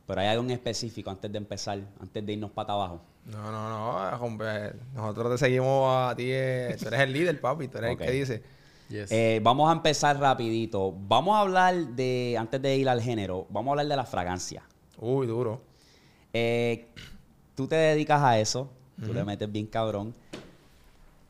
Pero 0.06 0.20
hay 0.20 0.28
algo 0.28 0.44
en 0.44 0.50
específico 0.52 1.10
antes 1.10 1.32
de 1.32 1.38
empezar, 1.38 1.80
antes 2.00 2.24
de 2.24 2.32
irnos 2.32 2.50
para 2.50 2.74
abajo. 2.74 3.00
No, 3.24 3.50
no, 3.50 3.70
no, 3.70 4.24
hombre. 4.24 4.74
Nosotros 4.94 5.32
te 5.32 5.38
seguimos 5.38 6.10
a 6.10 6.14
ti. 6.14 6.24
eh, 6.28 6.76
tú 6.78 6.88
eres 6.88 7.00
el 7.00 7.12
líder, 7.12 7.40
papi. 7.40 7.68
Tú 7.68 7.78
eres 7.78 7.92
el 7.92 7.98
que 7.98 8.10
dice. 8.10 8.42
Yes. 8.88 9.11
Eh, 9.11 9.41
vamos 9.43 9.69
a 9.71 9.73
empezar 9.73 10.19
rapidito. 10.19 10.95
Vamos 11.09 11.37
a 11.37 11.41
hablar 11.41 11.75
de, 11.75 12.37
antes 12.38 12.61
de 12.61 12.76
ir 12.76 12.88
al 12.88 13.00
género, 13.00 13.47
vamos 13.50 13.69
a 13.69 13.73
hablar 13.73 13.87
de 13.87 13.97
la 13.97 14.05
fragancia. 14.05 14.62
Uy, 14.99 15.26
duro. 15.26 15.61
Eh, 16.33 16.87
tú 17.55 17.67
te 17.67 17.76
dedicas 17.76 18.23
a 18.23 18.38
eso, 18.38 18.69
tú 19.05 19.14
le 19.14 19.25
metes 19.25 19.50
bien 19.50 19.67
cabrón. 19.67 20.14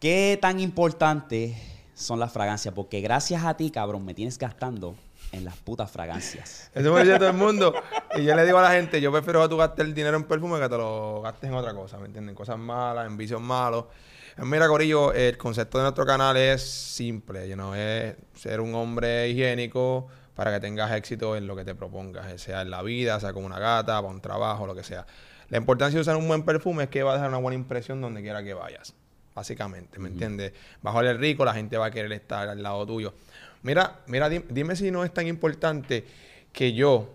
¿Qué 0.01 0.39
tan 0.41 0.61
importante 0.61 1.57
son 1.95 2.19
las 2.21 2.33
fragancias? 2.33 2.75
Porque 2.75 3.01
gracias 3.01 3.45
a 3.45 3.57
ti, 3.57 3.71
cabrón, 3.71 4.05
me 4.05 4.15
tienes 4.15 4.39
gastando 4.39 4.95
en 5.33 5.45
las 5.45 5.57
putas 5.57 5.91
fragancias. 5.91 6.71
Eso 6.75 6.93
me 6.93 7.01
dice 7.03 7.19
todo 7.19 7.29
el 7.29 7.37
mundo. 7.37 7.75
Y 8.17 8.25
yo 8.25 8.35
le 8.35 8.45
digo 8.45 8.59
a 8.59 8.63
la 8.63 8.71
gente, 8.73 9.01
yo 9.01 9.11
prefiero 9.11 9.43
que 9.43 9.49
tú 9.49 9.57
gastes 9.57 9.85
el 9.85 9.95
dinero 9.95 10.17
en 10.17 10.25
perfume 10.25 10.59
que 10.59 10.69
te 10.69 10.77
lo 10.77 11.23
gastes 11.23 11.51
en 11.51 11.57
otra 11.57 11.75
cosa, 11.75 11.99
¿me 11.99 12.07
entienden? 12.07 12.35
Cosas 12.35 12.59
malas, 12.59 13.07
en 13.07 13.17
vicios 13.17 13.41
malos. 13.41 13.87
Eh, 14.37 14.43
Mira, 14.45 14.69
Corillo, 14.69 15.13
el 15.13 15.37
concepto 15.39 15.79
de 15.79 15.83
nuestro 15.85 16.05
canal 16.07 16.37
es 16.37 16.63
simple, 16.63 17.49
you 17.49 17.55
know, 17.55 17.75
es 17.75 18.15
ser 18.35 18.61
un 18.61 18.75
hombre 18.75 19.29
higiénico 19.29 20.09
para 20.35 20.53
que 20.53 20.61
tengas 20.61 20.91
éxito 20.93 21.37
en 21.37 21.47
lo 21.47 21.55
que 21.55 21.65
te 21.65 21.75
propongas, 21.75 22.33
eh, 22.33 22.39
sea 22.39 22.63
en 22.63 22.71
la 22.71 22.83
vida, 22.83 23.19
sea 23.21 23.33
con 23.33 23.45
una 23.45 23.59
gata, 23.59 24.01
para 24.03 24.13
un 24.13 24.21
trabajo, 24.21 24.67
lo 24.67 24.75
que 24.75 24.83
sea. 24.83 25.07
La 25.51 25.59
importancia 25.59 25.97
de 25.97 26.01
usar 26.01 26.17
un 26.17 26.27
buen 26.27 26.43
perfume 26.43 26.85
es 26.85 26.89
que 26.91 27.03
va 27.03 27.13
a 27.13 27.15
dejar 27.15 27.29
una 27.29 27.39
buena 27.39 27.55
impresión 27.55 28.01
donde 28.01 28.23
quiera 28.23 28.43
que 28.43 28.55
vayas, 28.55 28.95
básicamente, 29.35 29.99
¿me 30.01 30.09
entiendes? 30.09 30.53
A 30.83 30.93
oler 30.93 31.19
rico, 31.19 31.45
la 31.45 31.55
gente 31.55 31.77
va 31.77 31.87
a 31.87 31.91
querer 31.91 32.13
estar 32.13 32.49
al 32.49 32.63
lado 32.63 32.85
tuyo. 32.87 33.15
Mira, 33.63 34.01
mira, 34.07 34.29
di- 34.29 34.45
dime 34.49 34.75
si 34.75 34.91
no 34.91 35.05
es 35.05 35.15
tan 35.15 35.27
importante 35.29 36.05
que 36.53 36.73
yo 36.73 37.09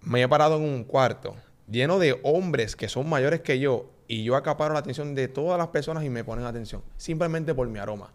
me 0.00 0.22
he 0.22 0.28
parado 0.28 0.56
en 0.56 0.62
un 0.62 0.84
cuarto 0.84 1.36
lleno 1.70 1.98
de 1.98 2.18
hombres 2.22 2.76
que 2.76 2.88
son 2.88 3.08
mayores 3.08 3.40
que 3.40 3.58
yo 3.58 3.90
y 4.08 4.24
yo 4.24 4.34
acaparo 4.34 4.72
la 4.72 4.80
atención 4.80 5.14
de 5.14 5.28
todas 5.28 5.58
las 5.58 5.68
personas 5.68 6.02
y 6.02 6.10
me 6.10 6.24
ponen 6.24 6.46
atención, 6.46 6.82
simplemente 6.96 7.54
por 7.54 7.68
mi 7.68 7.78
aroma. 7.78 8.10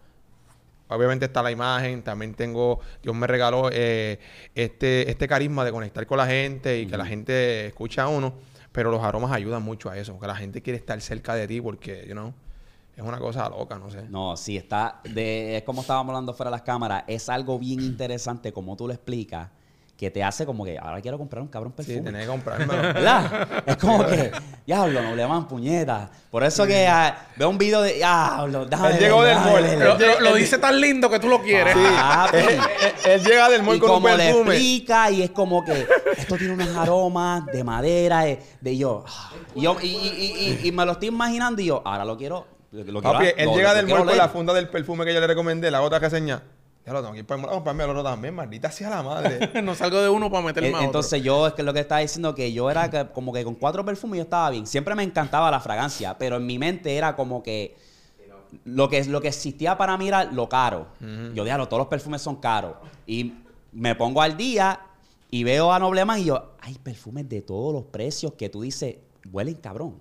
Obviamente 0.90 1.26
está 1.26 1.42
la 1.42 1.52
imagen, 1.52 2.04
también 2.04 2.34
tengo, 2.34 2.80
Dios 3.02 3.16
me 3.16 3.26
regaló 3.26 3.70
eh, 3.72 4.20
este, 4.54 5.10
este 5.10 5.28
carisma 5.28 5.64
de 5.64 5.72
conectar 5.72 6.06
con 6.06 6.18
la 6.18 6.28
gente 6.28 6.80
y 6.80 6.88
que 6.88 6.98
la 6.98 7.06
gente 7.06 7.68
escucha 7.68 8.04
a 8.04 8.08
uno, 8.10 8.34
pero 8.72 8.92
los 8.92 9.02
aromas 9.04 9.32
ayudan 9.32 9.64
mucho 9.64 9.90
a 9.90 9.98
eso, 9.98 10.20
que 10.20 10.28
la 10.28 10.36
gente 10.36 10.62
quiere 10.62 10.78
estar 10.78 11.00
cerca 11.00 11.36
de 11.36 11.48
ti 11.48 11.62
porque, 11.62 12.06
you 12.08 12.14
know, 12.14 12.34
es 12.96 13.04
una 13.04 13.18
cosa 13.18 13.50
loca, 13.50 13.80
no 13.80 13.90
sé. 13.90 14.04
No, 14.10 14.38
sí, 14.38 14.58
está. 14.58 15.02
De, 15.04 15.58
es 15.58 15.64
como 15.64 15.82
estábamos 15.82 16.12
hablando 16.12 16.34
fuera 16.34 16.52
de 16.52 16.58
las 16.58 16.62
cámaras. 16.62 17.04
Es 17.08 17.28
algo 17.28 17.58
bien 17.58 17.82
interesante, 17.82 18.54
como 18.54 18.76
tú 18.76 18.88
lo 18.88 18.94
explicas, 18.94 19.50
que 20.04 20.12
te 20.12 20.24
hace 20.24 20.46
como 20.46 20.64
que 20.66 20.78
ahora 20.78 21.02
quiero 21.02 21.18
comprar 21.18 21.42
un 21.42 21.48
cabrón 21.48 21.72
perfume. 21.72 21.98
Sí, 21.98 22.04
tenés 22.04 22.22
que 22.24 22.28
comprármelo. 22.28 22.72
¿Verdad? 22.94 23.48
Es 23.66 23.78
como 23.78 24.06
que, 24.06 24.32
diablo, 24.68 25.02
no 25.02 25.16
le 25.16 25.26
van 25.26 25.48
puñetas. 25.48 26.10
Por 26.30 26.44
eso 26.44 26.66
que 26.68 26.88
ah, 26.88 27.28
veo 27.36 27.50
un 27.50 27.58
video 27.58 27.82
de, 27.82 27.94
diablo, 27.94 28.66
déjame 28.66 28.88
Él 28.90 28.94
ver, 28.94 29.02
llegó 29.04 29.24
del 29.24 29.36
déjame 29.36 29.52
mall. 29.52 29.64
ver". 29.64 29.80
Lo, 29.80 29.98
lo- 29.98 30.20
lo 30.20 30.36
dice 30.36 30.58
tan 30.58 30.80
lindo 30.80 31.10
que 31.10 31.20
tú 31.20 31.28
lo 31.28 31.42
quieres. 31.42 31.76
Papi. 31.98 32.38
él, 32.38 32.48
él- 32.50 33.12
él 33.12 33.24
llega 33.24 33.50
del 33.50 33.64
mall 33.64 33.78
y 33.78 33.80
con 33.80 33.90
un 33.90 33.96
como 33.96 34.08
le 34.10 34.18
perfume. 34.18 34.52
explica 34.56 35.12
y 35.12 35.22
es 35.24 35.30
como 35.32 35.64
que 35.66 35.88
esto 36.18 36.38
tiene 36.38 36.54
unos 36.54 36.76
aromas 36.76 37.46
de 37.48 37.64
madera, 37.64 38.22
de, 38.22 38.40
de 38.62 38.78
yo, 38.78 39.04
ah, 39.08 39.32
y 39.56 39.62
yo 39.62 39.78
y, 39.82 39.88
y- 39.88 40.60
y- 40.64 40.68
y 40.68 40.72
me 40.72 40.86
lo 40.86 40.94
estoy 40.94 41.08
imaginando 41.10 41.62
y 41.62 41.66
yo, 41.66 41.82
ahora 41.86 42.06
lo 42.06 42.18
quiero, 42.18 42.46
lo 42.72 42.84
quiero, 42.84 43.02
Papi, 43.02 43.28
él 43.38 43.46
lo- 43.46 43.56
llega 43.56 43.74
del 43.74 43.86
quiero 43.86 44.00
mall 44.00 44.08
con 44.08 44.16
leer. 44.18 44.28
la 44.28 44.30
funda 44.30 44.54
del 44.54 44.68
perfume 44.70 45.06
que 45.06 45.14
yo 45.14 45.20
le 45.20 45.28
recomendé, 45.28 45.70
la 45.72 45.82
otra 45.82 46.00
reseña. 46.00 46.42
Ya 46.86 46.92
lo 46.92 47.00
tengo 47.02 47.14
que 47.14 47.20
ir 47.20 47.26
para 47.26 47.38
el 47.40 47.42
mall 47.44 47.52
a 47.52 47.56
comprarme 47.56 47.84
el 47.86 47.90
otro 47.92 48.04
también, 48.04 48.36
maldita 48.36 48.70
sea 48.70 48.90
la 48.90 49.04
madre. 49.04 49.50
no 49.64 49.74
salgo 49.74 50.02
de 50.02 50.10
uno 50.10 50.30
para 50.30 50.46
meterme 50.46 50.70
Eh, 50.70 50.74
a 50.74 50.76
otro. 50.78 50.86
Entonces 50.88 51.24
yo 51.24 51.48
es 51.48 51.54
que 51.54 51.64
lo 51.64 51.74
que 51.74 51.80
estaba 51.80 52.02
diciendo 52.02 52.36
que 52.36 52.52
yo 52.52 52.70
era 52.70 52.90
que- 52.90 53.08
como 53.14 53.32
que 53.32 53.44
con 53.46 53.56
cuatro 53.56 53.86
perfumes 53.86 54.18
yo 54.18 54.24
estaba 54.24 54.50
bien. 54.50 54.68
Siempre 54.68 54.94
me 54.96 55.04
encantaba 55.04 55.50
la 55.50 55.60
fragancia, 55.62 56.18
pero 56.18 56.38
en 56.38 56.46
mi 56.46 56.60
mente 56.60 56.96
era 56.98 57.16
como 57.16 57.42
que 57.42 57.78
lo 58.66 58.88
que 58.90 59.04
lo 59.06 59.20
que 59.22 59.30
existía 59.30 59.78
para 59.78 59.98
mí 59.98 60.10
era 60.10 60.26
lo 60.26 60.48
caro. 60.50 60.88
Yo 61.34 61.44
dije, 61.44 61.56
todos 61.58 61.78
los 61.80 61.88
perfumes 61.88 62.22
son 62.22 62.36
caros 62.36 62.76
y 63.08 63.34
me 63.72 63.96
pongo 63.96 64.22
al 64.22 64.36
día 64.38 64.80
y 65.32 65.44
veo 65.44 65.72
a 65.74 65.80
Nobleman 65.80 66.20
y 66.20 66.26
yo, 66.26 66.52
hay 66.62 66.76
perfumes 66.76 67.28
de 67.30 67.42
todos 67.42 67.74
los 67.74 67.86
precios 67.86 68.34
que 68.34 68.50
tú 68.50 68.62
dices 68.62 68.98
huelen 69.32 69.56
cabrón. 69.56 69.96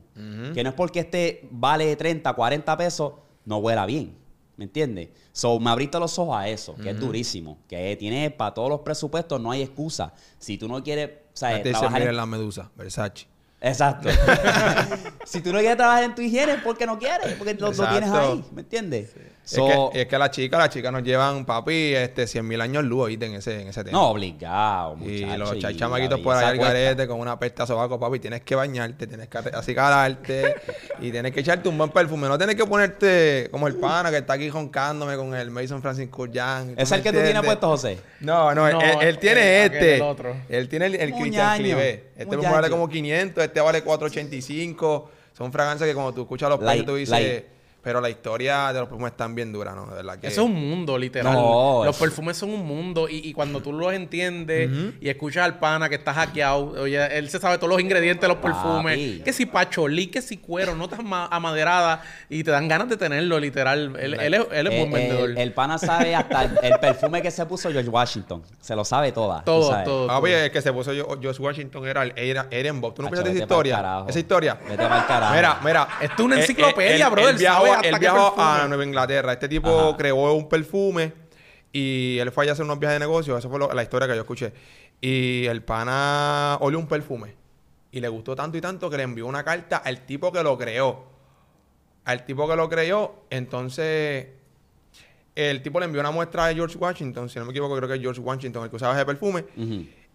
Que 0.52 0.62
no 0.64 0.70
es 0.70 0.74
porque 0.74 1.00
este 1.00 1.48
vale 1.52 1.94
30, 1.96 2.32
40 2.34 2.76
pesos, 2.76 3.12
no 3.46 3.58
huela 3.58 3.86
bien. 3.86 4.16
¿Me 4.62 4.66
entiendes? 4.66 5.08
So, 5.32 5.58
me 5.58 5.70
abriste 5.70 5.98
los 5.98 6.16
ojos 6.20 6.36
a 6.36 6.46
eso, 6.48 6.76
que 6.76 6.90
es 6.90 7.00
durísimo. 7.00 7.58
Que 7.68 7.96
tiene 7.96 8.30
para 8.30 8.54
todos 8.54 8.68
los 8.68 8.80
presupuestos, 8.82 9.40
no 9.40 9.50
hay 9.50 9.60
excusa. 9.62 10.12
Si 10.38 10.56
tú 10.56 10.68
no 10.68 10.80
quieres, 10.84 11.10
o 11.34 11.36
sea, 11.36 11.60
Te 11.60 11.70
dice, 11.70 11.80
trabajar 11.80 12.02
en- 12.02 12.16
la 12.16 12.26
medusa, 12.26 12.70
Versace. 12.76 13.26
Exacto. 13.60 14.08
si 15.24 15.40
tú 15.40 15.52
no 15.52 15.58
quieres 15.58 15.76
trabajar 15.76 16.04
en 16.04 16.14
tu 16.14 16.22
higiene, 16.22 16.58
porque 16.58 16.86
no 16.86 16.96
quieres, 16.96 17.34
porque 17.34 17.54
lo, 17.54 17.72
lo 17.72 17.88
tienes 17.88 18.08
ahí, 18.10 18.44
¿me 18.52 18.60
entiendes? 18.60 19.16
Es, 19.16 19.31
So- 19.44 19.90
que, 19.92 20.02
es 20.02 20.06
que 20.06 20.18
la 20.18 20.30
chica, 20.30 20.56
las 20.56 20.70
chicas 20.70 20.92
nos 20.92 21.02
llevan, 21.02 21.44
papi, 21.44 21.94
este, 21.94 22.28
100 22.28 22.46
mil 22.46 22.60
años 22.60 22.84
luz, 22.84 23.06
¿oíste? 23.06 23.26
En 23.26 23.34
ese, 23.34 23.60
en 23.62 23.68
ese 23.68 23.82
tema. 23.82 23.98
no, 23.98 24.08
obligado, 24.10 24.96
Y 25.00 25.24
muchacho. 25.24 25.36
los 25.38 25.56
y 25.56 25.58
cha- 25.60 25.70
la 25.70 25.76
chamaquitos 25.76 26.20
por 26.20 26.36
ahí 26.36 26.44
al 26.44 26.58
garete 26.58 27.08
con 27.08 27.18
una 27.18 27.38
pesta 27.38 27.66
sobaco, 27.66 27.98
papi. 27.98 28.20
Tienes 28.20 28.42
que 28.42 28.54
bañarte, 28.54 29.06
tienes 29.08 29.28
que 29.28 29.38
acicalarte 29.38 30.54
y 31.00 31.10
tienes 31.10 31.32
que 31.32 31.40
echarte 31.40 31.68
un 31.68 31.76
buen 31.76 31.90
perfume. 31.90 32.28
No 32.28 32.38
tienes 32.38 32.54
que 32.56 32.64
ponerte 32.64 33.48
como 33.50 33.66
el 33.66 33.74
pana 33.74 34.10
que 34.10 34.18
está 34.18 34.34
aquí 34.34 34.48
joncándome 34.48 35.16
con 35.16 35.34
el 35.34 35.50
Mason 35.50 35.82
Francis 35.82 36.08
Young. 36.30 36.74
¿Es 36.76 36.92
el 36.92 37.02
que 37.02 37.12
tú 37.12 37.18
tienes 37.20 37.42
puesto, 37.42 37.66
José? 37.68 37.98
No, 38.20 38.54
no, 38.54 38.68
él, 38.68 38.74
No, 38.74 38.80
él- 38.80 38.98
él 39.08 39.18
tiene 39.18 39.64
el- 39.64 39.72
este. 39.72 39.94
el 39.96 40.02
otro. 40.02 40.36
Él 40.48 40.68
tiene 40.68 40.86
el, 40.86 40.94
el 40.94 41.12
Christian 41.14 41.58
Clivé. 41.58 42.10
Este 42.16 42.36
vale 42.36 42.70
como 42.70 42.88
500, 42.88 43.42
este 43.44 43.60
vale 43.60 43.82
485. 43.82 45.10
Son 45.36 45.50
fragancias 45.50 45.88
que 45.88 45.94
cuando 45.94 46.12
tú 46.12 46.22
escuchas 46.22 46.48
los 46.48 46.58
precios 46.58 46.86
tú 46.86 46.94
dices... 46.94 47.10
light. 47.10 47.44
Pero 47.82 48.00
la 48.00 48.08
historia 48.08 48.72
de 48.72 48.78
los 48.78 48.88
perfumes 48.88 49.10
están 49.10 49.34
bien 49.34 49.52
dura, 49.52 49.72
¿no? 49.74 49.86
De 49.86 49.96
verdad 49.96 50.16
que... 50.18 50.28
Eso 50.28 50.42
es 50.42 50.46
un 50.46 50.54
mundo, 50.54 50.96
literal. 50.96 51.32
No, 51.34 51.82
los 51.84 51.96
es- 51.96 52.00
perfumes 52.00 52.36
son 52.36 52.50
un 52.50 52.64
mundo. 52.64 53.08
Y, 53.08 53.16
y 53.28 53.32
cuando 53.32 53.60
tú 53.60 53.72
los 53.72 53.92
entiendes 53.92 54.70
y 55.00 55.08
escuchas 55.08 55.44
al 55.44 55.58
pana 55.58 55.88
que 55.88 55.96
está 55.96 56.14
hackeado, 56.14 56.80
oye, 56.80 57.18
él 57.18 57.28
se 57.28 57.40
sabe 57.40 57.56
todos 57.58 57.70
los 57.70 57.80
ingredientes 57.80 58.20
de 58.22 58.28
los 58.28 58.36
Papi. 58.36 58.52
perfumes. 58.52 59.22
Que 59.24 59.32
si 59.32 59.46
pacholí, 59.46 60.06
que 60.06 60.22
si 60.22 60.36
cuero, 60.36 60.76
notas 60.76 61.02
ma- 61.02 61.26
amaderadas. 61.26 62.00
Y 62.30 62.44
te 62.44 62.52
dan 62.52 62.68
ganas 62.68 62.88
de 62.88 62.96
tenerlo, 62.96 63.40
literal. 63.40 63.96
Él, 63.98 64.14
él 64.14 64.34
es, 64.34 64.46
él 64.52 64.66
es 64.68 64.72
Eh, 64.72 64.78
buen 64.78 64.92
vendedor. 64.92 65.30
el, 65.30 65.38
el 65.38 65.52
pana 65.52 65.76
sabe 65.76 66.14
hasta 66.14 66.44
el, 66.44 66.58
el 66.62 66.78
perfume 66.78 67.20
que 67.20 67.32
se 67.32 67.44
puso 67.46 67.68
George 67.72 67.90
Washington. 67.90 68.42
Se 68.60 68.76
lo 68.76 68.84
sabe 68.84 69.10
toda. 69.10 69.42
todo, 69.42 69.70
sabes. 69.70 69.84
todo. 69.86 70.06
Papi, 70.06 70.30
todo. 70.30 70.38
el 70.44 70.50
que 70.52 70.62
se 70.62 70.72
puso 70.72 70.92
George 71.20 71.42
Washington 71.42 71.86
era 71.88 72.04
el 72.04 72.12
era 72.16 72.46
Eren 72.50 72.80
Bob. 72.80 72.94
¿Tú 72.94 73.02
no 73.02 73.08
escuchaste 73.08 73.30
esa 73.32 73.42
historia? 73.42 74.04
Esa 74.06 74.18
historia. 74.20 74.54
Vete 74.68 74.76
carajo. 74.76 75.34
Mira, 75.34 75.58
mira. 75.64 75.88
Esto 76.00 76.14
es 76.18 76.20
una 76.20 76.36
Eh, 76.36 76.38
eh, 76.38 76.42
enciclopedia, 76.42 77.06
él- 77.06 77.10
brother, 77.12 77.30
Él 77.34 77.38
viajó, 77.80 77.94
él 77.96 78.00
viajó 78.00 78.34
a. 78.40 78.66
Nueva 78.68 78.84
Inglaterra. 78.84 79.32
Este 79.32 79.48
tipo 79.48 79.68
Ajá. 79.88 79.96
creó 79.96 80.32
un 80.34 80.48
perfume 80.48 81.12
y 81.72 82.18
él 82.18 82.30
fue 82.30 82.44
allá 82.44 82.52
a 82.52 82.54
hacer 82.54 82.64
unos 82.64 82.78
viajes 82.78 82.96
de 82.96 83.00
negocio. 83.06 83.36
Esa 83.38 83.48
fue 83.48 83.58
lo- 83.58 83.72
la 83.72 83.82
historia 83.82 84.06
que 84.08 84.14
yo 84.14 84.20
escuché. 84.20 84.52
Y 85.00 85.46
el 85.46 85.62
pana 85.62 86.58
olió 86.60 86.78
un 86.78 86.86
perfume. 86.86 87.34
Y 87.90 88.00
le 88.00 88.08
gustó 88.08 88.34
tanto 88.36 88.56
y 88.56 88.60
tanto 88.60 88.88
que 88.88 88.96
le 88.96 89.02
envió 89.02 89.26
una 89.26 89.44
carta 89.44 89.78
al 89.78 90.06
tipo 90.06 90.32
que 90.32 90.42
lo 90.42 90.56
creó. 90.56 91.04
Al 92.04 92.24
tipo 92.24 92.48
que 92.48 92.56
lo 92.56 92.68
creó, 92.68 93.24
entonces 93.30 94.26
el 95.34 95.62
tipo 95.62 95.78
le 95.78 95.86
envió 95.86 96.00
una 96.00 96.10
muestra 96.10 96.46
de 96.46 96.54
George 96.54 96.76
Washington, 96.76 97.28
si 97.30 97.38
no 97.38 97.44
me 97.44 97.52
equivoco, 97.52 97.76
creo 97.76 97.88
que 97.88 97.94
es 97.94 98.00
George 98.00 98.20
Washington 98.20 98.64
el 98.64 98.70
que 98.70 98.76
usaba 98.76 98.94
ese 98.94 99.06
perfume. 99.06 99.44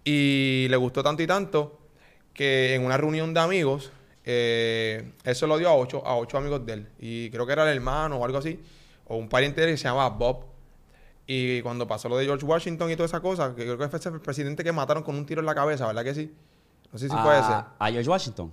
Y 0.04 0.68
le 0.70 0.76
gustó 0.78 1.02
tanto 1.04 1.22
y 1.24 1.28
tanto 1.28 1.80
que 2.34 2.76
en 2.76 2.86
una 2.86 2.98
reunión 2.98 3.34
de 3.34 3.40
amigos, 3.40 3.92
eh, 4.30 5.14
él 5.24 5.36
se 5.36 5.48
lo 5.48 5.58
dio 5.58 5.70
a 5.70 5.76
ocho, 5.76 6.06
a 6.06 6.18
ocho 6.18 6.38
amigos 6.38 6.66
de 6.66 6.74
él. 6.74 6.88
Y 7.00 7.30
creo 7.32 7.46
que 7.46 7.54
era 7.54 7.64
el 7.64 7.76
hermano 7.76 8.18
o 8.18 8.26
algo 8.26 8.38
así, 8.40 8.60
o 9.08 9.16
un 9.16 9.30
pariente 9.30 9.62
de 9.62 9.68
él 9.68 9.74
que 9.74 9.78
se 9.78 9.86
llamaba 9.86 10.10
Bob. 10.10 10.44
Y 11.26 11.62
cuando 11.62 11.88
pasó 11.88 12.10
lo 12.10 12.18
de 12.18 12.26
George 12.26 12.46
Washington 12.46 12.92
y 12.92 12.96
toda 12.96 13.06
esa 13.08 13.22
cosa, 13.22 13.56
que 13.56 13.64
creo 13.64 13.78
que 13.78 13.88
fue 13.88 14.00
ese 14.00 14.10
el 14.10 14.20
presidente 14.22 14.64
que 14.64 14.72
mataron 14.74 15.02
con 15.04 15.16
un 15.16 15.26
tiro 15.26 15.40
en 15.40 15.46
la 15.46 15.56
cabeza, 15.56 15.88
¿verdad 15.88 16.04
que 16.04 16.14
sí? 16.14 16.34
No 16.92 17.00
sé 17.00 17.08
si 17.10 17.16
fue 17.16 17.34
ese. 17.40 17.48
a, 17.52 17.68
a 17.80 17.90
George 17.92 18.10
Washington. 18.10 18.52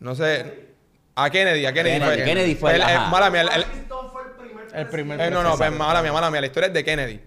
No 0.00 0.14
sé. 0.14 0.74
A 1.16 1.28
Kennedy, 1.30 1.64
a 1.66 1.72
Kennedy, 1.72 1.98
Kennedy, 1.98 2.16
fue. 2.16 2.24
Kennedy 2.24 2.54
fue 2.54 2.70
El- 2.74 2.82
el- 2.82 2.88
el- 2.88 2.96
ajá. 2.96 3.10
mala 3.10 3.30
mía, 3.30 3.40
el- 3.42 3.48
el- 3.48 3.64
El 4.74 4.88
primer 4.88 5.20
eh, 5.20 5.30
no, 5.30 5.42
no, 5.42 5.56
pues, 5.56 5.72
mala 5.72 6.02
mía, 6.02 6.12
mala 6.12 6.30
mía. 6.30 6.40
La 6.40 6.46
historia 6.48 6.66
es 6.68 6.74
de 6.74 6.84
Kennedy. 6.84 7.20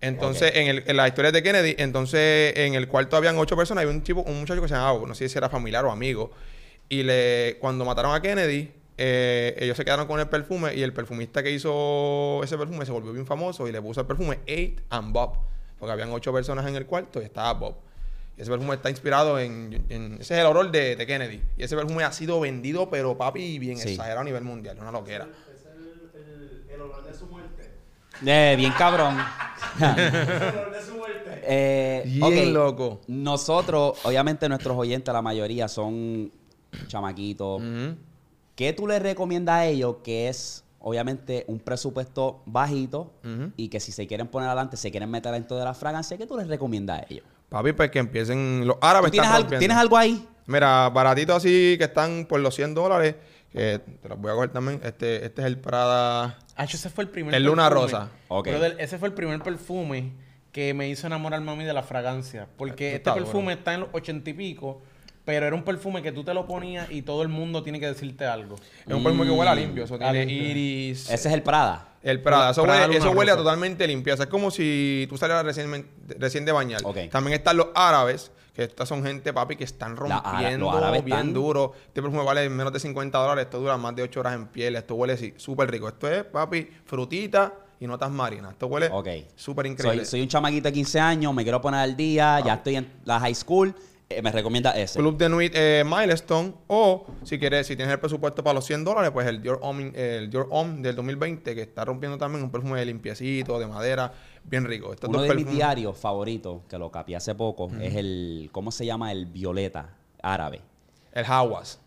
Entonces, 0.00 0.52
en, 0.56 0.66
el, 0.66 0.82
en 0.86 0.96
la 0.96 1.06
historia 1.06 1.30
de 1.30 1.42
Kennedy, 1.42 1.76
entonces 1.78 2.54
en 2.56 2.74
el 2.74 2.88
cuarto 2.88 3.16
habían 3.16 3.38
ocho 3.38 3.56
personas. 3.56 3.82
Había 3.82 3.94
un 3.94 4.02
chico, 4.02 4.22
un 4.22 4.40
muchacho 4.40 4.60
que 4.60 4.66
se 4.66 4.74
llamaba, 4.74 4.98
no 5.06 5.14
sé 5.14 5.28
si 5.28 5.38
era 5.38 5.48
familiar 5.48 5.84
o 5.84 5.92
amigo. 5.92 6.32
Y 6.92 7.02
le, 7.04 7.56
cuando 7.58 7.86
mataron 7.86 8.14
a 8.14 8.20
Kennedy, 8.20 8.70
eh, 8.98 9.56
ellos 9.58 9.78
se 9.78 9.84
quedaron 9.84 10.06
con 10.06 10.20
el 10.20 10.28
perfume 10.28 10.74
y 10.74 10.82
el 10.82 10.92
perfumista 10.92 11.42
que 11.42 11.50
hizo 11.50 12.42
ese 12.44 12.58
perfume 12.58 12.84
se 12.84 12.92
volvió 12.92 13.12
bien 13.14 13.24
famoso 13.24 13.66
y 13.66 13.72
le 13.72 13.80
puso 13.80 14.02
el 14.02 14.06
perfume 14.06 14.40
Eight 14.46 14.82
and 14.90 15.10
Bob. 15.10 15.38
Porque 15.78 15.92
habían 15.92 16.10
ocho 16.12 16.34
personas 16.34 16.66
en 16.66 16.76
el 16.76 16.84
cuarto 16.84 17.22
y 17.22 17.24
estaba 17.24 17.54
Bob. 17.54 17.76
Y 18.36 18.42
ese 18.42 18.50
perfume 18.50 18.74
está 18.74 18.90
inspirado 18.90 19.38
en, 19.40 19.86
en- 19.88 20.18
ese 20.20 20.34
es 20.34 20.40
el 20.40 20.46
olor 20.46 20.70
de, 20.70 20.94
de 20.96 21.06
Kennedy. 21.06 21.40
Y 21.56 21.62
ese 21.64 21.76
perfume 21.76 22.04
ha 22.04 22.12
sido 22.12 22.38
vendido, 22.40 22.90
pero 22.90 23.16
papi, 23.16 23.58
bien 23.58 23.78
Sí. 23.78 23.90
exagerado 23.92 24.20
a 24.20 24.24
nivel 24.24 24.44
mundial. 24.44 24.76
Una 24.78 24.92
loquera. 24.92 25.26
Eh, 28.24 28.54
bien 28.58 28.72
cabrón. 28.76 29.16
Eh, 31.44 32.02
Bien 32.06 32.48
ok. 32.48 32.52
loco. 32.54 33.00
Nosotros, 33.08 33.98
obviamente 34.04 34.48
nuestros 34.48 34.76
oyentes, 34.76 35.12
la 35.12 35.22
mayoría 35.22 35.66
son 35.66 36.30
chamaquitos. 36.86 37.60
Ujú. 37.60 37.96
¿Qué 38.54 38.72
tú 38.72 38.86
les 38.86 39.02
recomiendas 39.02 39.56
a 39.56 39.66
ellos 39.66 39.96
que 40.04 40.28
es, 40.28 40.64
obviamente, 40.78 41.44
un 41.48 41.58
presupuesto 41.58 42.42
bajito 42.46 43.12
y 43.56 43.68
que 43.68 43.80
si 43.80 43.92
se 43.92 44.06
quieren 44.06 44.28
poner 44.28 44.48
adelante, 44.48 44.76
se 44.76 44.90
quieren 44.90 45.10
meter 45.10 45.32
dentro 45.32 45.56
de 45.56 45.64
la 45.64 45.74
fragancia? 45.74 46.18
¿Qué 46.18 46.26
tú 46.26 46.36
les 46.36 46.48
recomiendas 46.48 47.00
a 47.00 47.06
ellos? 47.08 47.24
Papi, 47.48 47.72
pues 47.72 47.90
que 47.90 47.98
empiecen. 47.98 48.66
Los 48.66 48.78
¿Tú 48.78 48.86
árabes 48.86 49.10
tienes, 49.10 49.26
están 49.26 49.36
algo, 49.36 49.44
rompiendo. 49.44 49.60
¿Tienes 49.60 49.76
algo 49.76 49.96
ahí? 49.96 50.28
Mira, 50.46 50.88
baratitos 50.90 51.36
así 51.36 51.76
que 51.78 51.84
están 51.84 52.26
por 52.26 52.40
los 52.40 52.54
100 52.54 52.74
dólares. 52.74 53.14
Que 53.52 53.80
te 54.00 54.08
los 54.08 54.18
voy 54.18 54.30
a 54.30 54.34
coger 54.34 54.50
también. 54.50 54.80
Este, 54.82 55.26
este 55.26 55.42
es 55.42 55.46
el 55.46 55.58
Prada. 55.58 56.38
Ah, 56.56 56.64
ese 56.64 56.88
fue 56.88 57.04
el 57.04 57.10
primer 57.10 57.34
El 57.34 57.44
Luna 57.44 57.68
perfume. 57.68 57.92
Rosa. 57.92 58.10
Ok. 58.28 58.48
Brother, 58.48 58.76
ese 58.78 58.98
fue 58.98 59.08
el 59.08 59.14
primer 59.14 59.42
perfume 59.42 60.12
que 60.52 60.72
me 60.72 60.88
hizo 60.88 61.06
enamorarme 61.06 61.52
a 61.52 61.54
mí 61.56 61.64
de 61.64 61.72
la 61.74 61.82
fragancia. 61.82 62.48
Porque 62.56 62.96
este 62.96 63.12
perfume 63.12 63.52
está 63.52 63.74
en 63.74 63.80
los 63.80 63.90
ochenta 63.92 64.30
y 64.30 64.32
pico, 64.32 64.80
pero 65.24 65.46
era 65.46 65.54
un 65.54 65.62
perfume 65.62 66.02
que 66.02 66.12
tú 66.12 66.24
te 66.24 66.34
lo 66.34 66.46
ponías 66.46 66.90
y 66.90 67.02
todo 67.02 67.22
el 67.22 67.28
mundo 67.28 67.62
tiene 67.62 67.78
que 67.78 67.86
decirte 67.86 68.24
algo. 68.26 68.56
Es 68.86 68.92
un 68.94 69.02
perfume 69.02 69.24
que 69.24 69.30
huele 69.30 69.50
a 69.50 69.54
limpio. 69.54 69.84
Eso 69.84 69.94
A 69.94 69.98
tiene 69.98 70.26
limpio. 70.26 70.48
iris. 70.50 71.10
Ese 71.10 71.28
es 71.28 71.34
el 71.34 71.42
Prada. 71.42 71.88
El 72.02 72.20
Prada. 72.20 72.50
Eso, 72.50 72.62
Prada 72.64 72.86
huele, 72.86 72.98
eso 72.98 73.10
huele 73.12 73.30
a 73.32 73.36
totalmente 73.36 73.86
limpieza. 73.86 74.24
Es 74.24 74.28
como 74.28 74.50
si 74.50 75.06
tú 75.08 75.16
salieras 75.16 75.44
recién, 75.44 75.86
recién 76.18 76.44
de 76.44 76.50
bañar. 76.52 76.80
También 77.10 77.34
están 77.36 77.56
los 77.56 77.68
árabes, 77.74 78.32
que 78.52 78.64
estas 78.64 78.88
son 78.88 79.04
gente, 79.04 79.32
papi, 79.32 79.54
que 79.56 79.64
están 79.64 79.94
La 79.94 80.20
rompiendo 80.20 80.66
los 80.66 80.74
árabes 80.76 81.04
bien 81.04 81.16
están- 81.18 81.32
duro. 81.32 81.72
Este 81.86 82.02
perfume 82.02 82.24
vale 82.24 82.48
menos 82.50 82.72
de 82.72 82.80
50 82.80 83.16
dólares. 83.18 83.44
Esto 83.44 83.60
dura 83.60 83.76
más 83.76 83.94
de 83.94 84.02
8 84.02 84.18
horas 84.20 84.34
en 84.34 84.48
piel. 84.48 84.74
Esto 84.74 84.96
huele 84.96 85.12
así, 85.14 85.32
súper 85.36 85.70
rico. 85.70 85.86
Esto 85.88 86.10
es, 86.10 86.24
papi, 86.24 86.68
frutita 86.84 87.54
y 87.78 87.86
notas 87.86 88.10
marinas. 88.10 88.52
Esto 88.52 88.66
huele 88.66 88.88
Ok. 88.92 89.08
súper 89.36 89.66
increíble. 89.66 90.04
Soy, 90.04 90.10
soy 90.10 90.22
un 90.22 90.28
chamaquito 90.28 90.68
de 90.68 90.72
15 90.72 90.98
años, 91.00 91.32
me 91.32 91.44
quiero 91.44 91.60
poner 91.60 91.80
al 91.80 91.96
día, 91.96 92.40
ya 92.44 92.54
estoy 92.54 92.76
en 92.76 92.92
la 93.04 93.20
high 93.20 93.34
school. 93.34 93.74
Eh, 94.18 94.22
me 94.22 94.32
recomienda 94.32 94.70
ese. 94.72 94.98
Club 94.98 95.16
de 95.16 95.28
Nuit 95.28 95.52
eh, 95.54 95.84
Milestone 95.84 96.54
o 96.66 97.06
si 97.22 97.38
quieres, 97.38 97.66
si 97.66 97.76
tienes 97.76 97.92
el 97.92 98.00
presupuesto 98.00 98.42
para 98.42 98.54
los 98.54 98.64
100 98.64 98.84
dólares, 98.84 99.10
pues 99.12 99.26
el 99.26 99.42
Dior 99.42 99.58
Homme, 99.62 99.92
el 99.94 100.30
Dior 100.30 100.48
Homme 100.50 100.82
del 100.82 100.96
2020 100.96 101.54
que 101.54 101.62
está 101.62 101.84
rompiendo 101.84 102.18
también 102.18 102.44
un 102.44 102.50
perfume 102.50 102.78
de 102.78 102.86
limpiecito, 102.86 103.58
de 103.58 103.66
madera, 103.66 104.12
bien 104.44 104.64
rico. 104.64 104.92
Estos 104.92 105.10
Uno 105.10 105.22
de 105.22 105.34
mis 105.34 105.50
diarios 105.50 105.96
favoritos, 105.96 106.62
que 106.68 106.78
lo 106.78 106.90
capié 106.90 107.16
hace 107.16 107.34
poco, 107.34 107.70
es 107.80 107.94
el, 107.96 108.48
¿cómo 108.52 108.70
se 108.70 108.86
llama? 108.86 109.12
El 109.12 109.26
violeta 109.26 109.96
árabe. 110.22 110.60
El 111.12 111.24
Hawas. 111.26 111.80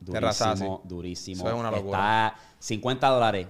Durísimo, 0.00 0.82
durísimo. 0.84 1.46
Eso 1.46 1.54
es 1.54 1.60
una 1.60 1.70
locura. 1.70 2.26
Está 2.28 2.40
50 2.58 3.08
dólares. 3.08 3.46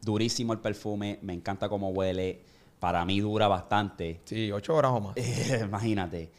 Durísimo 0.00 0.52
el 0.52 0.58
perfume. 0.58 1.18
Me 1.22 1.32
encanta 1.32 1.68
cómo 1.68 1.90
huele. 1.90 2.42
Para 2.80 3.04
mí 3.04 3.20
dura 3.20 3.46
bastante. 3.46 4.20
Sí, 4.24 4.50
8 4.50 4.74
horas 4.74 4.92
o 4.92 5.00
más. 5.00 5.14
Imagínate. 5.62 6.30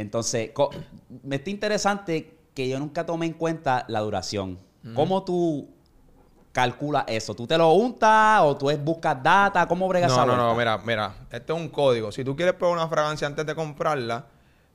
Entonces, 0.00 0.50
me 1.22 1.36
está 1.36 1.50
interesante 1.50 2.34
que 2.54 2.68
yo 2.68 2.78
nunca 2.78 3.04
tomé 3.06 3.26
en 3.26 3.34
cuenta 3.34 3.84
la 3.88 4.00
duración. 4.00 4.58
¿Cómo 4.94 5.24
tú 5.24 5.68
calculas 6.52 7.04
eso? 7.06 7.34
¿Tú 7.34 7.46
te 7.46 7.56
lo 7.56 7.72
untas 7.72 8.40
o 8.42 8.56
tú 8.56 8.70
buscas 8.78 9.22
data? 9.22 9.66
¿Cómo 9.68 9.88
bregas 9.88 10.10
No, 10.10 10.24
no, 10.24 10.36
no, 10.36 10.54
mira, 10.54 10.78
mira. 10.78 11.14
Este 11.30 11.52
es 11.52 11.58
un 11.58 11.68
código. 11.68 12.10
Si 12.10 12.24
tú 12.24 12.34
quieres 12.34 12.54
probar 12.54 12.78
una 12.78 12.88
fragancia 12.88 13.26
antes 13.26 13.44
de 13.44 13.54
comprarla, 13.54 14.24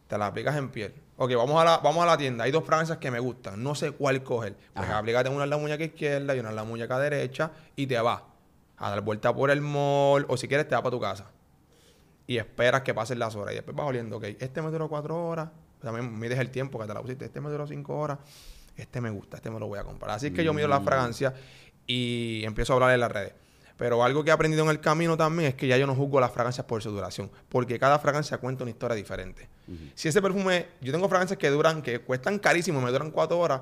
te 0.08 0.18
la 0.18 0.28
aplicas 0.28 0.56
en 0.56 0.70
piel. 0.70 0.94
Ok, 1.18 1.34
vamos 1.36 1.60
a 1.62 1.66
la, 1.66 1.78
vamos 1.78 2.04
a 2.04 2.06
la 2.06 2.18
tienda. 2.18 2.44
Hay 2.44 2.52
dos 2.52 2.64
fragancias 2.64 2.98
que 3.00 3.10
me 3.10 3.20
gustan. 3.20 3.64
No 3.64 3.74
sé 3.74 3.92
cuál 3.92 4.22
coger. 4.24 4.56
Pues 4.74 4.90
aplícate 4.90 5.30
una 5.30 5.46
en 5.46 5.50
la 5.50 5.58
muñeca 5.58 5.84
izquierda 5.84 6.36
y 6.36 6.40
una 6.40 6.50
en 6.50 6.56
la 6.56 6.64
muñeca 6.64 7.00
derecha 7.00 7.52
y 7.76 7.88
te 7.88 8.00
vas 8.00 8.22
a 8.78 8.90
dar 8.90 9.02
vuelta 9.02 9.34
por 9.34 9.50
el 9.50 9.62
mall 9.62 10.26
o 10.28 10.38
si 10.38 10.48
quieres 10.48 10.68
te 10.68 10.76
vas 10.76 10.82
para 10.82 10.92
tu 10.92 11.00
casa. 11.00 11.26
Y 12.28 12.38
esperas 12.38 12.82
que 12.82 12.94
pasen 12.94 13.20
las 13.20 13.36
horas. 13.36 13.54
Y 13.54 13.56
después 13.56 13.76
vas 13.76 13.88
oliendo, 13.88 14.18
ok, 14.18 14.24
este 14.40 14.62
me 14.62 14.72
duró 14.72 14.90
cuatro 14.90 15.28
horas. 15.28 15.50
También 15.80 16.18
mides 16.18 16.40
el 16.40 16.50
tiempo 16.50 16.80
que 16.80 16.88
te 16.88 16.94
la 16.94 17.02
pusiste. 17.02 17.26
Este 17.26 17.40
me 17.42 17.50
duró 17.50 17.68
cinco 17.68 17.98
horas. 17.98 18.20
Este 18.76 19.00
me 19.00 19.10
gusta, 19.10 19.38
este 19.38 19.50
me 19.50 19.60
lo 19.60 19.68
voy 19.68 19.80
a 19.80 19.84
comprar. 19.84 20.16
Así 20.16 20.28
es 20.28 20.34
que 20.34 20.44
yo 20.44 20.54
mido 20.54 20.68
la 20.68 20.82
fragancia 20.82 21.34
y 21.88 22.42
empiezo 22.44 22.74
a 22.74 22.76
hablar 22.76 22.94
en 22.94 23.00
las 23.00 23.12
redes. 23.12 23.34
Pero 23.78 24.04
algo 24.04 24.24
que 24.24 24.30
he 24.30 24.34
aprendido 24.34 24.64
en 24.64 24.70
el 24.70 24.80
camino 24.80 25.18
también 25.18 25.50
es 25.50 25.56
que 25.56 25.68
ya 25.68 25.78
yo 25.78 25.86
no 25.86 25.96
juzgo 25.96 26.20
las 26.20 26.32
fragancias 26.32 26.66
por 26.66 26.82
su 26.82 26.92
duración. 26.92 27.30
Porque 27.50 27.78
cada 27.78 28.00
fragancia 28.00 28.38
cuenta 28.38 28.64
una 28.64 28.72
historia 28.72 28.96
diferente. 28.96 29.50
Si 29.96 30.08
ese 30.08 30.22
perfume, 30.22 30.68
yo 30.82 30.92
tengo 30.92 31.10
fragancias 31.10 31.38
que 31.38 31.50
duran, 31.50 31.82
que 31.82 32.00
cuestan 32.00 32.40
carísimo, 32.40 32.80
me 32.82 32.92
duran 32.92 33.12
cuatro 33.12 33.40
horas 33.40 33.62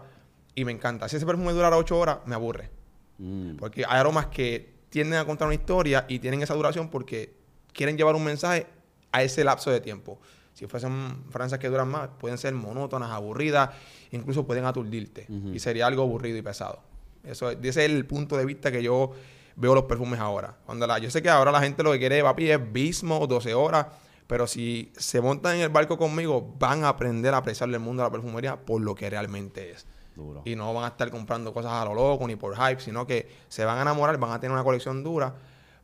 y 0.53 0.65
me 0.65 0.71
encanta. 0.71 1.09
Si 1.09 1.15
ese 1.15 1.25
perfume 1.25 1.51
durara 1.53 1.77
ocho 1.77 1.97
horas, 1.97 2.19
me 2.25 2.35
aburre. 2.35 2.69
Mm. 3.17 3.55
Porque 3.55 3.85
hay 3.87 3.99
aromas 3.99 4.27
que 4.27 4.73
tienden 4.89 5.19
a 5.19 5.25
contar 5.25 5.47
una 5.47 5.55
historia 5.55 6.05
y 6.07 6.19
tienen 6.19 6.43
esa 6.43 6.53
duración 6.53 6.89
porque 6.89 7.33
quieren 7.73 7.97
llevar 7.97 8.15
un 8.15 8.23
mensaje 8.23 8.67
a 9.11 9.23
ese 9.23 9.43
lapso 9.43 9.69
de 9.71 9.81
tiempo. 9.81 10.19
Si 10.53 10.67
fuesen 10.67 11.23
fragancias 11.29 11.59
que 11.59 11.67
duran 11.69 11.87
más, 11.89 12.09
pueden 12.19 12.37
ser 12.37 12.53
monótonas, 12.53 13.09
aburridas, 13.11 13.71
incluso 14.11 14.45
pueden 14.45 14.65
aturdirte. 14.65 15.25
Y 15.55 15.59
sería 15.59 15.87
algo 15.87 16.03
aburrido 16.03 16.37
y 16.37 16.41
pesado. 16.41 16.79
Eso, 17.23 17.49
es- 17.49 17.57
ese 17.61 17.85
es 17.85 17.91
el 17.91 18.05
punto 18.05 18.37
de 18.37 18.45
vista 18.45 18.71
que 18.71 18.83
yo 18.83 19.11
veo 19.55 19.73
los 19.75 19.85
perfumes 19.85 20.19
ahora. 20.19 20.55
Cuando 20.65 20.85
la, 20.87 20.99
yo 20.99 21.09
sé 21.09 21.21
que 21.21 21.29
ahora 21.29 21.51
la 21.51 21.61
gente 21.61 21.81
lo 21.83 21.91
que 21.91 21.99
quiere, 21.99 22.21
papi, 22.21 22.49
es 22.51 22.73
Bismo, 22.73 23.25
12 23.27 23.53
horas. 23.53 23.87
Pero 24.27 24.47
si 24.47 24.91
se 24.97 25.19
montan 25.21 25.55
en 25.57 25.61
el 25.63 25.69
barco 25.69 25.97
conmigo, 25.97 26.55
van 26.57 26.83
a 26.85 26.89
aprender 26.89 27.33
a 27.33 27.37
apreciar 27.37 27.69
el 27.69 27.79
mundo 27.79 28.03
de 28.03 28.07
la 28.09 28.11
perfumería 28.11 28.55
por 28.55 28.81
lo 28.81 28.95
que 28.95 29.09
realmente 29.09 29.71
es. 29.71 29.85
Duro. 30.15 30.43
Y 30.45 30.55
no 30.55 30.73
van 30.73 30.85
a 30.85 30.87
estar 30.89 31.09
comprando 31.11 31.53
cosas 31.53 31.71
a 31.73 31.85
lo 31.85 31.93
loco 31.93 32.25
ni 32.27 32.35
por 32.35 32.55
hype, 32.55 32.79
sino 32.79 33.05
que 33.05 33.29
se 33.49 33.65
van 33.65 33.79
a 33.79 33.81
enamorar, 33.81 34.17
van 34.17 34.31
a 34.31 34.39
tener 34.39 34.53
una 34.53 34.63
colección 34.63 35.03
dura, 35.03 35.33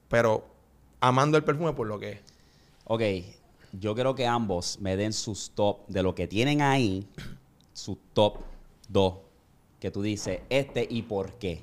pero 0.07 0.45
amando 0.99 1.37
el 1.37 1.43
perfume 1.43 1.73
por 1.73 1.87
lo 1.87 1.99
que 1.99 2.11
es. 2.13 2.19
Ok, 2.85 3.01
yo 3.73 3.93
quiero 3.95 4.15
que 4.15 4.25
ambos 4.25 4.79
me 4.79 4.95
den 4.97 5.13
sus 5.13 5.51
top 5.51 5.87
de 5.87 6.01
lo 6.03 6.15
que 6.15 6.27
tienen 6.27 6.61
ahí, 6.61 7.05
sus 7.73 7.97
top 8.13 8.37
2, 8.89 9.13
que 9.79 9.91
tú 9.91 10.01
dices, 10.01 10.41
este 10.49 10.87
y 10.89 11.03
por 11.03 11.33
qué. 11.33 11.61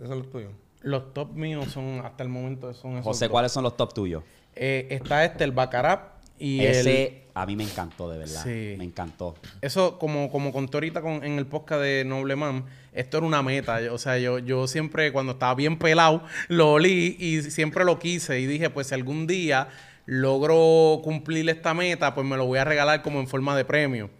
Eso 0.00 0.12
es 0.12 0.18
lo 0.18 0.24
tuyo. 0.24 0.48
Los 0.82 1.14
top 1.14 1.32
míos 1.32 1.66
son, 1.72 2.00
hasta 2.04 2.22
el 2.22 2.28
momento, 2.28 2.72
son 2.74 2.92
esos 2.94 3.04
José. 3.04 3.28
¿cuáles 3.28 3.52
son 3.52 3.62
los 3.62 3.76
top 3.76 3.94
tuyos? 3.94 4.22
Eh, 4.54 4.88
está 4.90 5.24
este, 5.24 5.44
el 5.44 5.52
Bacarap 5.52 6.16
y 6.38 6.60
el... 6.60 6.72
Ese 6.76 7.22
a 7.34 7.46
mí 7.46 7.56
me 7.56 7.64
encantó, 7.64 8.10
de 8.10 8.18
verdad. 8.18 8.42
Sí. 8.42 8.74
Me 8.76 8.84
encantó. 8.84 9.36
Eso, 9.62 9.98
como, 9.98 10.30
como 10.30 10.52
conté 10.52 10.76
ahorita 10.76 11.00
con- 11.00 11.24
en 11.24 11.38
el 11.38 11.46
podcast 11.46 11.80
de 11.80 12.04
Noble 12.04 12.36
Man, 12.36 12.66
esto 12.92 13.18
era 13.18 13.26
una 13.26 13.42
meta. 13.42 13.80
Yo- 13.80 13.94
O 13.94 13.98
sea, 13.98 14.18
yo, 14.18 14.38
yo 14.38 14.66
siempre, 14.66 15.12
cuando 15.12 15.32
estaba 15.32 15.54
bien 15.54 15.78
pelado, 15.78 16.22
lo 16.48 16.72
olí 16.72 17.16
y 17.18 17.42
siempre 17.42 17.84
lo 17.84 17.98
quise. 17.98 18.40
Y 18.40 18.46
dije, 18.46 18.70
pues 18.70 18.88
si 18.88 18.94
algún 18.94 19.26
día 19.26 19.68
logro 20.06 21.00
cumplir 21.02 21.48
esta 21.48 21.74
meta, 21.74 22.14
pues 22.14 22.26
me 22.26 22.36
lo 22.36 22.46
voy 22.46 22.58
a 22.58 22.64
regalar 22.64 23.02
como 23.02 23.20
en 23.20 23.28
forma 23.28 23.56
de 23.56 23.64
premio. 23.64 24.10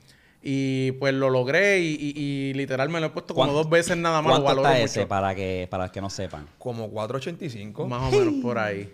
Y 0.45 0.93
pues 0.93 1.15
lo 1.15 1.31
logré 1.31 1.81
y, 1.81 1.95
y- 2.01 2.21
y 2.51 2.55
literal 2.55 2.89
me 2.89 2.99
lo 2.99 3.07
he 3.07 3.11
puesto 3.11 3.33
como 3.35 3.47
¿Cuánto- 3.47 3.63
dos 3.63 3.71
veces 3.71 3.97
nada 3.97 4.21
más. 4.23 4.39
Lo 4.39 4.43
¿Cuánto 4.45 4.63
está 4.63 4.73
mucho. 4.73 4.85
ese 4.85 5.07
para 5.07 5.35
que, 5.35 5.69
para 5.71 5.85
los 5.85 5.93
que 5.93 6.01
no 6.01 6.11
sepan? 6.11 6.47
Como 6.59 6.89
485. 6.91 7.87
Más 7.87 8.13
o 8.13 8.19
menos 8.19 8.35
por 8.43 8.59
ahí. 8.59 8.93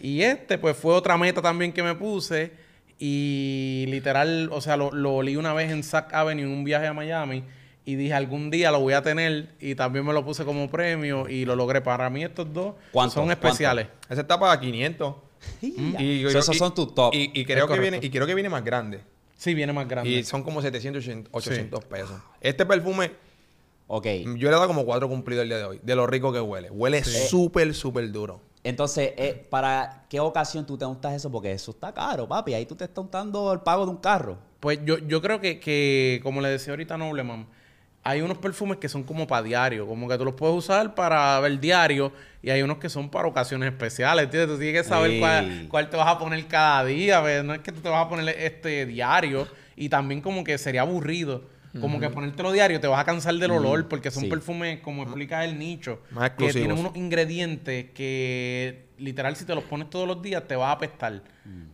Y 0.00 0.20
este, 0.22 0.58
pues 0.58 0.76
fue 0.76 0.92
otra 0.92 1.16
meta 1.16 1.40
también 1.40 1.72
que 1.72 1.82
me 1.82 1.94
puse. 1.94 2.52
Y 2.98 3.86
literal, 3.88 4.48
o 4.52 4.60
sea, 4.60 4.76
lo, 4.76 4.90
lo 4.92 5.14
olí 5.14 5.36
una 5.36 5.52
vez 5.54 5.70
en 5.70 5.82
Sac 5.82 6.12
Avenue 6.12 6.42
en 6.44 6.50
un 6.50 6.64
viaje 6.64 6.86
a 6.86 6.92
Miami. 6.92 7.44
Y 7.86 7.96
dije, 7.96 8.14
algún 8.14 8.50
día 8.50 8.70
lo 8.70 8.80
voy 8.80 8.94
a 8.94 9.02
tener. 9.02 9.54
Y 9.60 9.74
también 9.74 10.04
me 10.06 10.12
lo 10.12 10.24
puse 10.24 10.44
como 10.44 10.70
premio. 10.70 11.28
Y 11.28 11.44
lo 11.44 11.54
logré. 11.54 11.80
Para 11.82 12.08
mí, 12.08 12.24
estos 12.24 12.52
dos 12.52 12.74
¿Cuánto? 12.92 13.14
son 13.14 13.26
¿Cuánto? 13.26 13.46
especiales. 13.46 13.88
Ese 14.08 14.22
está 14.22 14.38
para 14.38 14.58
500. 14.58 15.14
Y, 15.60 16.22
So, 16.30 16.38
esos 16.38 16.56
son 16.56 16.74
tus 16.74 16.94
top. 16.94 17.14
Y, 17.14 17.30
y 17.38 17.44
creo 17.44 17.66
Es 17.66 17.70
que 17.72 17.78
viene, 17.78 17.98
y 18.00 18.08
creo 18.10 18.26
que 18.26 18.34
viene 18.34 18.48
más 18.48 18.64
grande. 18.64 19.02
Sí, 19.36 19.52
viene 19.52 19.72
más 19.74 19.86
grande. 19.86 20.08
Y 20.10 20.24
son 20.24 20.42
como 20.42 20.62
700, 20.62 21.00
800, 21.02 21.30
800 21.34 21.84
pesos. 21.84 22.18
Este 22.40 22.64
perfume, 22.64 23.12
Ok. 23.86 24.06
yo 24.06 24.24
le 24.24 24.48
he 24.48 24.50
dado 24.50 24.66
como 24.66 24.86
cuatro 24.86 25.08
cumplidos 25.08 25.42
el 25.42 25.48
día 25.50 25.58
de 25.58 25.64
hoy. 25.64 25.80
De 25.82 25.94
lo 25.94 26.06
rico 26.06 26.32
que 26.32 26.40
huele. 26.40 26.70
Huele 26.70 27.04
súper, 27.04 27.74
súper 27.74 28.10
duro. 28.10 28.40
Entonces, 28.62 29.12
eh, 29.18 29.46
¿para 29.50 30.06
qué 30.08 30.20
ocasión 30.20 30.64
tú 30.64 30.78
te 30.78 30.86
untas 30.86 31.12
eso? 31.12 31.30
Porque 31.30 31.52
eso 31.52 31.72
está 31.72 31.92
caro, 31.92 32.26
papi. 32.26 32.54
Ahí 32.54 32.64
tú 32.64 32.74
te 32.74 32.84
estás 32.84 33.04
untando 33.04 33.52
el 33.52 33.60
pago 33.60 33.84
de 33.84 33.90
un 33.90 33.98
carro. 33.98 34.38
Pues 34.60 34.78
yo, 34.86 34.96
yo 34.98 35.20
creo 35.20 35.38
que, 35.42 35.60
que, 35.60 36.20
como 36.22 36.40
le 36.40 36.48
decía 36.48 36.72
ahorita 36.72 36.96
Nobleman, 36.96 37.46
hay 38.04 38.20
unos 38.20 38.36
perfumes 38.38 38.76
que 38.76 38.88
son 38.88 39.02
como 39.02 39.26
para 39.26 39.42
diario, 39.42 39.86
como 39.86 40.06
que 40.08 40.16
tú 40.18 40.24
los 40.26 40.34
puedes 40.34 40.54
usar 40.56 40.94
para 40.94 41.40
ver 41.40 41.58
diario, 41.58 42.12
y 42.42 42.50
hay 42.50 42.60
unos 42.62 42.76
que 42.78 42.88
son 42.90 43.08
para 43.08 43.26
ocasiones 43.26 43.72
especiales, 43.72 44.26
¿entiendes? 44.26 44.50
Tú 44.54 44.60
tienes 44.60 44.82
que 44.82 44.88
saber 44.88 45.18
cuál, 45.18 45.66
cuál 45.70 45.88
te 45.90 45.96
vas 45.96 46.08
a 46.08 46.18
poner 46.18 46.46
cada 46.46 46.84
día, 46.84 47.20
¿ves? 47.20 47.42
no 47.42 47.54
es 47.54 47.60
que 47.60 47.72
tú 47.72 47.80
te 47.80 47.88
vas 47.88 48.04
a 48.04 48.08
poner 48.08 48.28
este 48.38 48.84
diario, 48.86 49.48
y 49.74 49.88
también 49.88 50.20
como 50.20 50.44
que 50.44 50.56
sería 50.58 50.82
aburrido. 50.82 51.52
Como 51.80 51.98
que 51.98 52.08
ponértelo 52.08 52.52
diario 52.52 52.78
te 52.78 52.86
vas 52.86 53.00
a 53.00 53.04
cansar 53.04 53.34
del 53.34 53.50
olor 53.50 53.88
porque 53.88 54.12
son 54.12 54.22
Sí. 54.22 54.28
perfumes, 54.28 54.78
como 54.78 55.02
explica 55.02 55.44
el 55.44 55.58
nicho, 55.58 55.98
Más 56.12 56.30
que 56.30 56.52
tienen 56.52 56.78
unos 56.78 56.94
ingredientes 56.94 57.86
que 57.94 58.84
literal 58.98 59.34
si 59.34 59.44
te 59.44 59.56
los 59.56 59.64
pones 59.64 59.90
todos 59.90 60.06
los 60.06 60.22
días 60.22 60.46
te 60.46 60.54
va 60.54 60.68
a 60.68 60.72
apestar. 60.72 61.22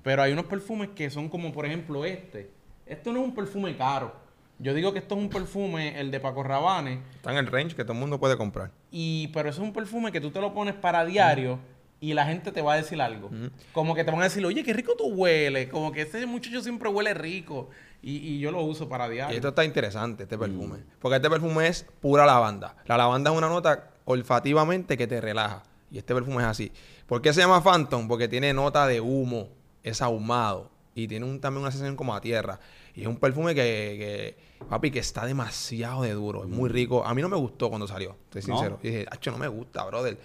Pero 0.02 0.22
hay 0.22 0.32
unos 0.32 0.46
perfumes 0.46 0.88
que 0.96 1.10
son 1.10 1.28
como 1.28 1.52
por 1.52 1.66
ejemplo 1.66 2.06
este. 2.06 2.50
Esto 2.86 3.12
no 3.12 3.20
es 3.20 3.26
un 3.26 3.34
perfume 3.34 3.76
caro. 3.76 4.14
Yo 4.60 4.74
digo 4.74 4.92
que 4.92 4.98
esto 4.98 5.14
es 5.16 5.20
un 5.22 5.30
perfume, 5.30 5.98
el 5.98 6.10
de 6.10 6.20
Paco 6.20 6.42
Rabanne, 6.42 7.00
Está 7.16 7.32
en 7.32 7.38
el 7.38 7.46
range 7.46 7.74
que 7.74 7.82
todo 7.82 7.94
el 7.94 7.98
mundo 7.98 8.20
puede 8.20 8.36
comprar. 8.36 8.70
y 8.90 9.28
pero 9.28 9.48
eso 9.48 9.62
es 9.62 9.66
un 9.66 9.72
perfume 9.72 10.12
que 10.12 10.20
tú 10.20 10.30
te 10.30 10.40
lo 10.40 10.52
pones 10.52 10.74
para 10.74 11.04
diario 11.06 11.58
y 11.98 12.12
la 12.14 12.26
gente 12.26 12.52
te 12.52 12.60
va 12.62 12.74
a 12.74 12.76
decir 12.76 13.00
algo. 13.00 13.30
Como 13.72 13.94
que 13.94 14.04
te 14.04 14.10
van 14.10 14.20
a 14.20 14.24
decir, 14.24 14.44
oye, 14.44 14.62
qué 14.62 14.72
rico 14.72 14.94
tú 14.96 15.06
hueles. 15.06 15.68
Como 15.68 15.92
que 15.92 16.02
ese 16.02 16.24
muchacho 16.26 16.62
siempre 16.62 16.88
huele 16.88 17.12
rico. 17.14 17.68
Y, 18.02 18.16
y 18.16 18.38
yo 18.38 18.50
lo 18.50 18.62
uso 18.62 18.88
para 18.88 19.06
Y 19.08 19.12
diario. 19.12 19.36
esto 19.36 19.48
está 19.48 19.64
interesante, 19.64 20.22
este 20.22 20.38
perfume. 20.38 20.78
Porque 20.98 21.16
este 21.16 21.28
perfume 21.28 21.66
es 21.66 21.84
pura 22.00 22.24
lavanda. 22.24 22.74
La 22.86 22.96
lavanda 22.96 23.30
es 23.30 23.36
una 23.36 23.48
nota 23.50 23.90
olfativamente 24.06 24.96
que 24.96 25.06
te 25.06 25.20
relaja. 25.20 25.62
Y 25.90 25.98
este 25.98 26.14
perfume 26.14 26.38
es 26.38 26.44
así. 26.48 26.72
¿Por 27.06 27.20
qué 27.20 27.32
se 27.32 27.40
llama 27.40 27.62
Phantom? 27.62 28.08
Porque 28.08 28.28
tiene 28.28 28.54
nota 28.54 28.86
de 28.86 29.00
humo, 29.00 29.48
es 29.82 30.00
ahumado. 30.00 30.70
Y 30.94 31.08
tiene 31.08 31.26
un- 31.26 31.40
también 31.40 31.62
una 31.62 31.70
sensación 31.70 31.96
como 31.96 32.14
a 32.14 32.20
tierra. 32.20 32.60
Y 32.94 33.02
es 33.02 33.06
un 33.06 33.16
perfume 33.16 33.54
que, 33.54 34.36
que, 34.58 34.64
papi, 34.68 34.90
que 34.90 34.98
está 34.98 35.24
demasiado 35.26 36.02
de 36.02 36.12
duro. 36.12 36.44
Es 36.44 36.48
muy 36.48 36.68
rico. 36.68 37.04
A 37.04 37.14
mí 37.14 37.22
no 37.22 37.28
me 37.28 37.36
gustó 37.36 37.68
cuando 37.68 37.86
salió, 37.86 38.16
estoy 38.24 38.42
¿No? 38.42 38.58
sincero. 38.58 38.78
Y 38.82 38.88
dije, 38.88 39.06
acho, 39.10 39.30
no 39.30 39.38
me 39.38 39.48
gusta, 39.48 39.84
brother. 39.84 40.18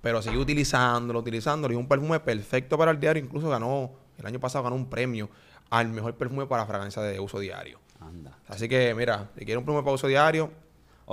pero 0.00 0.22
seguí 0.22 0.36
utilizándolo, 0.36 1.20
utilizándolo. 1.20 1.74
Y 1.74 1.76
un 1.76 1.88
perfume 1.88 2.20
perfecto 2.20 2.78
para 2.78 2.90
el 2.90 3.00
diario. 3.00 3.22
Incluso 3.22 3.48
ganó, 3.48 3.90
el 4.18 4.26
año 4.26 4.40
pasado 4.40 4.64
ganó 4.64 4.76
un 4.76 4.88
premio 4.88 5.28
al 5.70 5.88
mejor 5.88 6.14
perfume 6.14 6.46
para 6.46 6.66
fragancia 6.66 7.02
de 7.02 7.18
uso 7.18 7.38
diario. 7.38 7.78
Anda. 8.00 8.38
Así 8.48 8.68
que, 8.68 8.94
mira, 8.94 9.30
si 9.38 9.44
quieres 9.44 9.58
un 9.58 9.64
perfume 9.64 9.82
para 9.82 9.94
uso 9.94 10.06
diario. 10.06 10.50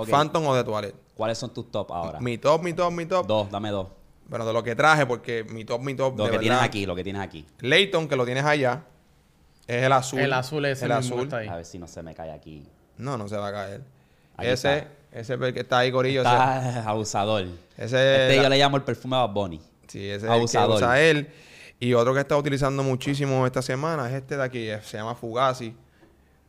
Phantom 0.08 0.46
o 0.46 0.54
de 0.54 0.64
toilette. 0.64 0.94
¿Cuáles 1.14 1.38
son 1.38 1.52
tus 1.52 1.70
top 1.70 1.92
ahora? 1.92 2.20
Mi 2.20 2.38
top, 2.38 2.62
mi 2.62 2.72
top, 2.72 2.92
mi 2.92 3.06
top. 3.06 3.26
Dos, 3.26 3.50
dame 3.50 3.70
dos. 3.70 3.88
Bueno, 4.28 4.46
de 4.46 4.52
lo 4.52 4.62
que 4.62 4.76
traje, 4.76 5.06
porque 5.06 5.44
mi 5.44 5.64
top, 5.64 5.80
mi 5.82 5.94
top, 5.94 6.16
Lo 6.16 6.24
de 6.24 6.30
que 6.30 6.38
tienes 6.38 6.62
aquí, 6.62 6.86
lo 6.86 6.94
que 6.94 7.02
tienes 7.02 7.20
aquí. 7.20 7.46
Layton, 7.58 8.08
que 8.08 8.16
lo 8.16 8.24
tienes 8.24 8.44
allá, 8.44 8.84
es 9.66 9.82
el 9.84 9.92
azul. 9.92 10.20
El 10.20 10.32
azul 10.32 10.64
ese 10.64 10.84
El 10.86 10.92
azul. 10.92 11.22
está 11.22 11.38
ahí. 11.38 11.48
A 11.48 11.56
ver 11.56 11.64
si 11.64 11.78
no 11.78 11.86
se 11.86 12.02
me 12.02 12.14
cae 12.14 12.30
aquí. 12.32 12.66
No, 12.98 13.16
no 13.16 13.28
se 13.28 13.36
va 13.36 13.48
a 13.48 13.52
caer. 13.52 13.82
Ahí 14.36 14.48
ese, 14.48 14.78
está. 14.78 14.90
ese 15.12 15.34
es 15.34 15.40
el 15.40 15.54
que 15.54 15.60
está 15.60 15.78
ahí, 15.78 15.92
Corillo. 15.92 16.22
ese- 16.22 16.30
Está 16.30 16.88
abusador. 16.88 17.42
Ese, 17.76 17.84
Este 18.24 18.36
la- 18.36 18.42
yo 18.42 18.48
le 18.48 18.58
llamo 18.58 18.76
el 18.76 18.82
perfume 18.82 19.16
Bad 19.16 19.30
Bunny. 19.30 19.60
Sí, 19.88 20.06
ese 20.06 20.16
es 20.16 20.22
el 20.22 20.28
que 20.28 20.34
Abusador. 20.34 20.76
usa 20.76 21.00
él. 21.00 21.28
Y 21.78 21.94
otro 21.94 22.12
que 22.14 22.20
está 22.20 22.36
utilizando 22.36 22.82
muchísimo 22.82 23.46
esta 23.46 23.62
semana 23.62 24.06
es 24.08 24.14
este 24.14 24.36
de 24.36 24.42
aquí, 24.44 24.68
se 24.82 24.98
llama 24.98 25.14
Fugazi. 25.14 25.74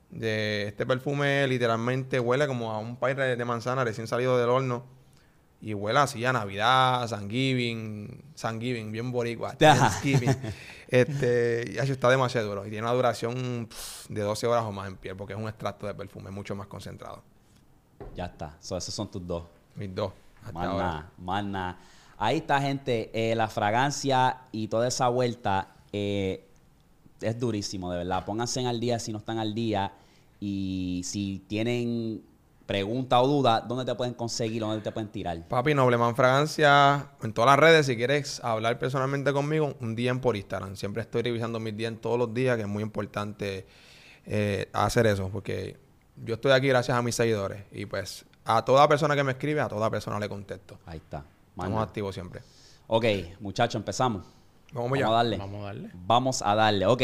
De 0.10 0.68
este 0.68 0.86
perfume 0.86 1.48
literalmente 1.48 2.20
huele 2.20 2.46
como 2.46 2.72
a 2.72 2.80
un 2.80 2.98
pie 2.98 3.16
de 3.16 3.46
manzana 3.46 3.84
recién 3.86 4.08
salido 4.08 4.38
del 4.38 4.50
horno. 4.50 4.84
Y 5.62 5.74
huele 5.74 6.00
así 6.00 6.26
a 6.26 6.34
Navidad, 6.34 7.08
Thanksgiving, 7.08 8.24
Thanksgiving, 8.40 8.92
bien 8.92 9.12
boricua. 9.12 9.54
Thanksgiving. 9.58 10.36
Este, 10.92 11.72
y 11.72 11.78
eso 11.78 11.94
está 11.94 12.10
demasiado 12.10 12.50
duro. 12.50 12.68
Y 12.68 12.70
tiene 12.70 12.86
una 12.86 12.94
duración 12.94 13.68
pff, 13.68 14.10
de 14.10 14.22
12 14.22 14.46
horas 14.46 14.64
o 14.66 14.72
más 14.72 14.90
en 14.90 14.98
piel, 14.98 15.16
porque 15.16 15.34
es 15.34 15.40
un 15.40 15.48
extracto 15.48 15.88
de 15.88 15.94
perfume 15.94 16.32
mucho 16.32 16.54
más 16.54 16.68
concentrado. 16.68 17.24
Ya 18.16 18.26
está. 18.26 18.58
So, 18.60 18.78
esos 18.78 18.94
son 18.94 19.10
tus 19.10 19.26
dos. 19.26 19.46
Mis 19.76 19.94
dos. 19.96 20.12
Hasta 20.42 20.52
Más 20.52 20.68
nada, 20.68 21.12
más 21.18 21.46
nada. 21.46 21.78
Ahí 22.18 22.38
está, 22.38 22.62
gente. 22.62 23.10
Eh, 23.14 23.36
la 23.36 23.48
fragancia 23.48 24.42
y 24.52 24.68
toda 24.68 24.88
esa 24.88 25.08
vuelta 25.08 25.76
eh, 25.94 26.46
es 27.22 27.40
durísimo, 27.40 27.90
de 27.92 28.00
verdad. 28.00 28.26
Pónganse 28.26 28.66
al 28.66 28.80
día 28.80 29.00
si 29.00 29.12
no 29.12 29.20
están 29.20 29.40
al 29.40 29.56
día. 29.56 29.94
Y 30.40 31.02
si 31.06 31.44
tienen 31.48 32.24
pregunta 32.72 33.22
o 33.22 33.28
duda, 33.28 33.60
¿dónde 33.60 33.84
te 33.84 33.94
pueden 33.96 34.14
conseguir? 34.14 34.62
¿Dónde 34.62 34.82
te 34.82 34.94
pueden 34.94 35.10
tirar? 35.10 35.46
Papi, 35.46 35.74
Nobleman 35.74 36.16
Fragancia, 36.16 37.10
en 37.22 37.34
todas 37.34 37.50
las 37.50 37.60
redes, 37.60 37.86
si 37.86 37.98
quieres 37.98 38.40
hablar 38.46 38.80
personalmente 38.80 39.34
conmigo, 39.34 39.76
un 39.82 39.94
DM 39.94 40.22
por 40.22 40.38
Instagram. 40.38 40.78
Siempre 40.78 41.02
estoy 41.02 41.22
revisando 41.22 41.60
mis 41.60 41.76
DM 41.76 41.98
todos 41.98 42.18
los 42.18 42.34
días, 42.34 42.56
que 42.56 42.62
es 42.62 42.70
muy 42.70 42.82
importante 42.82 43.68
eh, 44.26 44.70
hacer 44.72 45.06
eso, 45.06 45.28
porque 45.28 45.78
yo 46.16 46.36
estoy 46.36 46.54
aquí 46.54 46.70
gracias 46.70 46.98
a 46.98 47.02
mis 47.02 47.14
seguidores. 47.14 47.62
Y 47.74 47.86
pues 47.88 48.24
a 48.46 48.64
toda 48.64 48.88
persona 48.88 49.18
que 49.18 49.24
me 49.26 49.34
escribe, 49.34 49.60
a 49.60 49.68
toda 49.68 49.90
persona 49.90 50.18
le 50.18 50.30
contesto. 50.30 50.80
Ahí 50.86 51.00
está. 51.00 51.26
Estamos 51.50 51.84
activos 51.84 52.16
siempre. 52.16 52.42
Ok, 52.88 53.06
muchachos, 53.42 53.76
empezamos. 53.76 54.26
Vamos 54.72 54.94
allá. 54.94 55.08
a 55.10 55.12
darle. 55.12 55.38
Vamos 55.38 55.62
a 55.62 55.66
darle. 55.66 55.90
Vamos 55.94 56.42
a 56.42 56.56
darle, 56.56 56.86
ok. 56.86 57.02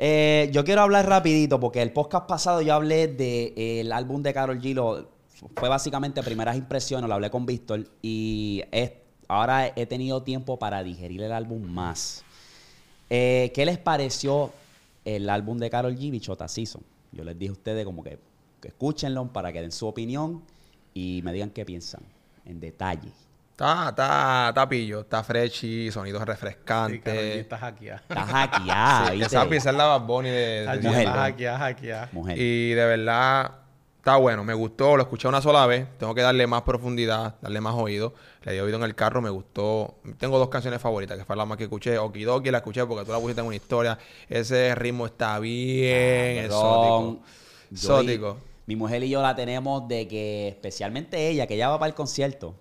Eh, 0.00 0.48
yo 0.52 0.64
quiero 0.64 0.82
hablar 0.82 1.08
rapidito 1.08 1.58
porque 1.58 1.82
el 1.82 1.92
podcast 1.92 2.28
pasado 2.28 2.62
yo 2.62 2.72
hablé 2.72 3.08
del 3.08 3.90
álbum 3.92 4.22
de 4.22 4.32
Carol 4.32 4.60
G. 4.60 4.74
lo- 4.74 5.08
fue 5.56 5.68
básicamente 5.68 6.22
primeras 6.22 6.56
impresiones, 6.56 7.08
lo 7.08 7.14
hablé 7.14 7.30
con 7.30 7.46
Víctor 7.46 7.84
y 8.02 8.62
ahora 9.28 9.72
he 9.76 9.86
tenido 9.86 10.22
tiempo 10.22 10.58
para 10.58 10.82
digerir 10.82 11.22
el 11.22 11.32
álbum 11.32 11.62
más. 11.62 12.24
Eh, 13.10 13.50
¿Qué 13.54 13.64
les 13.64 13.78
pareció 13.78 14.52
el 15.04 15.28
álbum 15.30 15.58
de 15.58 15.70
Carol 15.70 15.96
G. 15.96 16.10
Bichota 16.10 16.48
Season? 16.48 16.82
Yo 17.12 17.24
les 17.24 17.38
dije 17.38 17.50
a 17.50 17.52
ustedes 17.52 17.84
como 17.84 18.02
que 18.02 18.18
escúchenlo 18.62 19.32
para 19.32 19.52
que 19.52 19.60
den 19.60 19.70
su 19.72 19.86
opinión 19.86 20.42
y 20.94 21.20
me 21.24 21.32
digan 21.32 21.50
qué 21.50 21.64
piensan 21.64 22.02
en 22.44 22.58
detalle. 22.60 23.10
Está, 23.58 23.88
está, 23.88 24.48
está 24.50 24.68
pillo, 24.68 25.00
está 25.00 25.24
freshy, 25.24 25.90
sonidos 25.90 26.20
Sí, 26.20 26.26
refrescantes. 26.26 27.02
Karol 27.02 27.20
G 27.24 27.34
está 27.40 27.58
hackeada. 27.58 28.02
Está 28.08 28.22
hackeada, 28.24 29.10
Sí, 29.10 29.22
esa 29.22 29.48
pieza 29.48 29.70
es 29.70 29.76
la 29.76 29.84
Bad 29.86 30.00
Bunny 30.02 30.28
de, 30.28 30.36
de- 30.36 30.60
Está 30.76 30.88
mujer. 30.88 31.08
hackeada, 31.08 31.58
hackeada. 31.58 32.08
Mujer. 32.12 32.38
Y 32.38 32.68
de 32.74 32.84
verdad, 32.86 33.50
está 33.96 34.14
bueno. 34.14 34.44
Me 34.44 34.54
gustó. 34.54 34.96
Lo 34.96 35.02
escuché 35.02 35.26
una 35.26 35.40
sola 35.42 35.66
vez. 35.66 35.88
Tengo 35.98 36.14
que 36.14 36.22
darle 36.22 36.46
más 36.46 36.62
profundidad, 36.62 37.34
darle 37.42 37.60
más 37.60 37.74
oído. 37.74 38.14
Le 38.44 38.52
di 38.52 38.60
oído 38.60 38.76
en 38.76 38.84
el 38.84 38.94
carro. 38.94 39.20
Me 39.20 39.30
gustó. 39.30 39.96
Tengo 40.18 40.38
dos 40.38 40.50
canciones 40.50 40.80
favoritas, 40.80 41.18
que 41.18 41.24
fue 41.24 41.34
la 41.34 41.44
más 41.44 41.58
que 41.58 41.64
escuché. 41.64 41.98
Okidoki 41.98 42.52
la 42.52 42.58
escuché 42.58 42.86
porque 42.86 43.04
tú 43.04 43.10
la 43.10 43.18
pusiste 43.18 43.40
en 43.40 43.46
una 43.48 43.56
historia. 43.56 43.98
Ese 44.28 44.72
ritmo 44.76 45.04
está 45.06 45.36
bien 45.40 46.44
exótico. 46.44 47.24
Exótico. 47.72 48.36
mi 48.66 48.76
mujer 48.76 49.02
y 49.02 49.08
yo 49.10 49.20
la 49.20 49.34
tenemos 49.34 49.88
de 49.88 50.06
que, 50.06 50.46
especialmente 50.46 51.28
ella, 51.28 51.48
que 51.48 51.56
ya 51.56 51.68
va 51.70 51.80
para 51.80 51.88
el 51.88 51.94
concierto. 51.96 52.54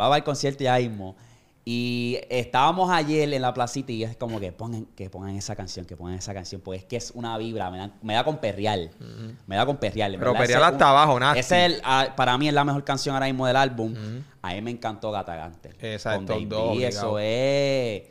Va 0.00 0.06
para 0.06 0.16
el 0.18 0.24
concierto 0.24 0.64
ya 0.64 0.76
mismo. 0.78 1.16
Y 1.66 2.18
estábamos 2.28 2.90
ayer 2.90 3.32
en 3.32 3.40
la 3.40 3.54
placita 3.54 3.90
y 3.90 4.04
es 4.04 4.16
como 4.18 4.38
que 4.38 4.52
pongan, 4.52 4.84
que 4.94 5.08
pongan 5.08 5.34
esa 5.34 5.56
canción, 5.56 5.86
que 5.86 5.96
pongan 5.96 6.16
esa 6.16 6.34
canción, 6.34 6.60
porque 6.60 6.80
es 6.80 6.84
que 6.84 6.96
es 6.96 7.10
una 7.14 7.38
vibra, 7.38 7.70
me 7.70 7.78
da, 7.78 7.90
me 8.02 8.12
da 8.12 8.22
con 8.22 8.36
perreal. 8.36 8.90
Me 9.46 9.56
da 9.56 9.64
con 9.64 9.78
perreal. 9.78 10.12
en 10.12 10.20
Pero 10.20 10.34
es 10.42 10.54
hasta 10.54 10.90
abajo, 10.90 11.18
nasty. 11.18 11.40
Ese 11.40 11.64
es 11.66 11.72
el- 11.76 11.80
ah, 11.84 12.08
para 12.14 12.36
mí 12.36 12.48
es 12.48 12.54
la 12.54 12.64
mejor 12.64 12.84
canción 12.84 13.14
ahora 13.14 13.26
mismo 13.26 13.46
del 13.46 13.56
álbum. 13.56 13.94
A 14.42 14.52
mí 14.52 14.60
me 14.60 14.72
encantó 14.72 15.10
Gata 15.10 15.36
Gante. 15.36 15.70
Esa 15.80 16.10
es 16.12 16.16
Con 16.16 16.26
dos, 16.26 16.76
B, 16.76 16.86
eso 16.86 17.18
es... 17.18 18.02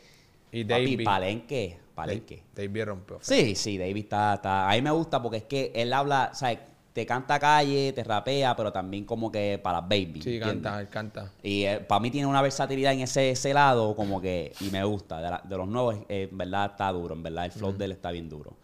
Y 0.50 0.64
papi, 0.64 0.82
Davey. 0.92 1.04
palenque, 1.04 1.78
palenque. 1.94 2.42
David 2.56 2.84
rompió. 2.86 3.18
Sí, 3.22 3.54
sí, 3.54 3.78
David 3.78 3.98
está, 4.04 4.34
está- 4.34 4.68
A 4.68 4.72
mí 4.74 4.82
me 4.82 4.90
gusta 4.90 5.22
porque 5.22 5.36
es 5.38 5.44
que 5.44 5.70
él 5.76 5.92
habla, 5.92 6.30
o 6.32 6.34
sea, 6.34 6.58
te 6.94 7.04
canta 7.04 7.38
calle, 7.40 7.92
te 7.92 8.02
rapea, 8.04 8.54
pero 8.56 8.72
también 8.72 9.04
como 9.04 9.30
que 9.30 9.60
para 9.62 9.80
las 9.80 9.88
baby. 9.88 10.22
Sí, 10.22 10.36
¿entiendes? 10.36 10.62
canta, 10.62 10.80
él 10.80 10.88
canta. 10.88 11.30
Y 11.42 11.66
para 11.88 12.00
mí 12.00 12.10
tiene 12.10 12.26
una 12.28 12.40
versatilidad 12.40 12.92
en 12.94 13.00
ese, 13.00 13.30
ese 13.30 13.52
lado, 13.52 13.94
como 13.96 14.20
que, 14.22 14.52
y 14.60 14.70
me 14.70 14.82
gusta. 14.84 15.20
De, 15.20 15.28
la- 15.28 15.42
de 15.44 15.56
los 15.56 15.68
nuevos, 15.68 15.96
eh, 16.08 16.28
en 16.30 16.38
verdad 16.38 16.70
está 16.70 16.90
duro, 16.92 17.14
en 17.14 17.22
verdad 17.22 17.44
el 17.46 17.50
flow 17.52 17.76
de 17.76 17.84
él 17.86 17.92
está 17.92 18.10
bien 18.12 18.28
duro. 18.30 18.56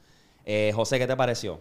Eh, 0.46 0.72
José, 0.74 0.98
¿qué 0.98 1.06
te 1.08 1.16
pareció? 1.16 1.58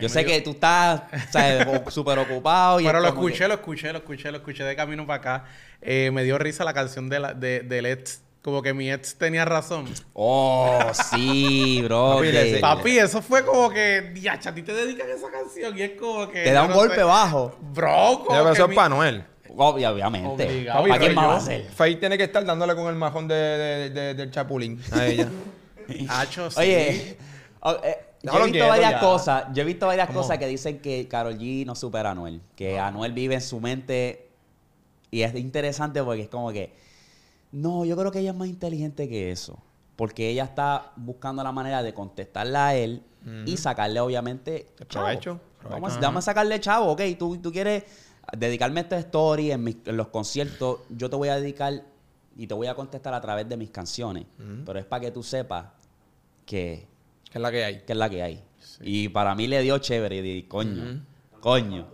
Yo 0.00 0.08
sé 0.08 0.20
dio- 0.20 0.28
que 0.28 0.40
tú 0.42 0.50
estás 0.50 1.02
súper 1.92 2.18
ocupado. 2.18 2.78
Y 2.80 2.84
Pero 2.84 3.00
lo 3.00 3.08
escuché, 3.08 3.38
que- 3.38 3.48
lo 3.48 3.54
escuché, 3.54 3.90
lo 3.90 3.98
escuché, 3.98 4.30
lo 4.30 4.36
escuché 4.36 4.62
de 4.64 4.76
camino 4.76 5.06
para 5.06 5.18
acá. 5.18 5.44
Eh, 5.80 6.10
me 6.12 6.22
dio 6.22 6.38
risa 6.38 6.64
la 6.64 6.74
canción 6.74 7.08
de 7.08 7.18
la, 7.18 7.34
de, 7.34 7.60
del 7.60 7.86
ex. 7.86 8.22
Como 8.42 8.62
que 8.62 8.72
mi 8.72 8.90
ex 8.90 9.16
tenía 9.18 9.44
razón. 9.44 9.84
Oh, 10.14 10.78
sí, 11.10 11.82
bro. 11.84 12.20
Papi, 12.60 12.98
eso 12.98 13.20
fue 13.20 13.44
como 13.44 13.68
que, 13.68 14.12
diacha, 14.14 14.50
a 14.50 14.54
ti 14.54 14.62
te 14.62 14.72
dedican 14.72 15.08
a 15.10 15.12
esa 15.14 15.30
canción 15.30 15.76
y 15.78 15.82
es 15.82 15.90
como 16.00 16.26
que... 16.30 16.42
Te 16.44 16.52
da 16.52 16.62
un 16.62 16.70
no 16.70 16.74
golpe 16.76 16.94
sé. 16.96 17.02
bajo. 17.02 17.54
Bro, 17.60 18.22
como 18.24 18.30
Ya, 18.30 18.36
pero 18.38 18.44
que 18.46 18.52
eso 18.54 18.62
es 18.64 18.68
mi- 18.70 18.76
para 18.76 18.88
Noel. 18.88 19.24
Obvio- 19.54 19.90
obviamente. 19.92 20.46
Obligado. 20.46 20.82
¿Para 20.86 20.98
quién 20.98 21.14
más 21.14 21.26
va 21.28 21.36
a 21.36 21.40
ser? 21.40 21.64
Faye 21.70 21.96
tiene 21.96 22.16
que 22.16 22.24
estar 22.24 22.42
dándole 22.46 22.74
con 22.74 22.86
el 22.88 22.94
majón 22.94 23.28
de, 23.28 23.34
de- 23.34 23.90
de- 23.90 24.14
del 24.14 24.30
chapulín 24.30 24.80
a 24.92 25.04
ella. 25.06 25.28
Hacho, 26.08 26.50
sí. 26.50 26.60
Oye, 26.60 27.16
o- 27.60 27.72
eh, 27.84 27.98
yo 28.22 28.38
he 28.46 28.50
visto 28.50 28.68
varias 28.68 28.90
ya. 28.92 29.00
cosas, 29.00 29.44
yo 29.52 29.62
he 29.62 29.66
visto 29.66 29.86
varias 29.86 30.06
¿Cómo? 30.06 30.20
cosas 30.20 30.38
que 30.38 30.46
dicen 30.46 30.78
que 30.78 31.08
Carol 31.08 31.36
G 31.38 31.66
no 31.66 31.74
supera 31.74 32.10
a 32.10 32.12
Anuel, 32.12 32.40
que 32.56 32.78
Anuel 32.78 33.12
vive 33.12 33.34
en 33.34 33.40
su 33.42 33.60
mente 33.60 34.28
y 35.10 35.22
es 35.22 35.34
interesante 35.34 36.02
porque 36.02 36.22
es 36.22 36.28
como 36.28 36.52
que 36.52 36.72
no, 37.52 37.84
yo 37.84 37.96
creo 37.96 38.10
que 38.12 38.20
ella 38.20 38.30
es 38.30 38.36
más 38.36 38.48
inteligente 38.48 39.08
que 39.08 39.30
eso, 39.30 39.58
porque 39.96 40.28
ella 40.30 40.44
está 40.44 40.92
buscando 40.96 41.42
la 41.42 41.52
manera 41.52 41.82
de 41.82 41.92
contestarle 41.94 42.56
a 42.58 42.74
él 42.76 43.02
y 43.46 43.56
sacarle 43.56 44.00
obviamente 44.00 44.66
provecho, 44.88 45.40
Vamos, 45.74 45.92
a- 45.92 46.00
vamos 46.06 46.24
a 46.24 46.26
sacarle 46.30 46.58
chavo, 46.60 46.86
ok, 46.92 47.02
tú, 47.18 47.36
tú 47.36 47.52
quieres 47.52 47.84
dedicarme 48.36 48.80
a 48.80 48.82
esta 48.84 48.98
story 48.98 49.52
en, 49.52 49.62
mis- 49.64 49.76
en 49.84 49.96
los 49.96 50.08
conciertos, 50.08 50.78
yo 50.88 51.10
te 51.10 51.16
voy 51.16 51.28
a 51.28 51.36
dedicar 51.38 51.82
y 52.36 52.46
te 52.46 52.54
voy 52.54 52.66
a 52.68 52.74
contestar 52.74 53.12
a 53.12 53.20
través 53.20 53.46
de 53.48 53.56
mis 53.58 53.70
canciones, 53.70 54.24
pero 54.64 54.78
es 54.78 54.86
para 54.86 55.00
que 55.02 55.10
tú 55.10 55.22
sepas 55.22 55.66
que 56.46 56.86
Que 57.30 57.38
es 57.38 57.42
la 57.42 57.50
que 57.50 57.64
hay. 57.64 57.80
que 57.82 57.92
es 57.92 57.98
la 57.98 58.08
que 58.08 58.22
hay. 58.22 58.42
Y 58.80 59.08
para 59.08 59.34
mí 59.34 59.46
le 59.46 59.60
dio 59.62 59.76
chévere. 59.78 60.16
Y 60.16 60.20
di, 60.22 60.42
coño, 60.44 61.02
coño. 61.40 61.86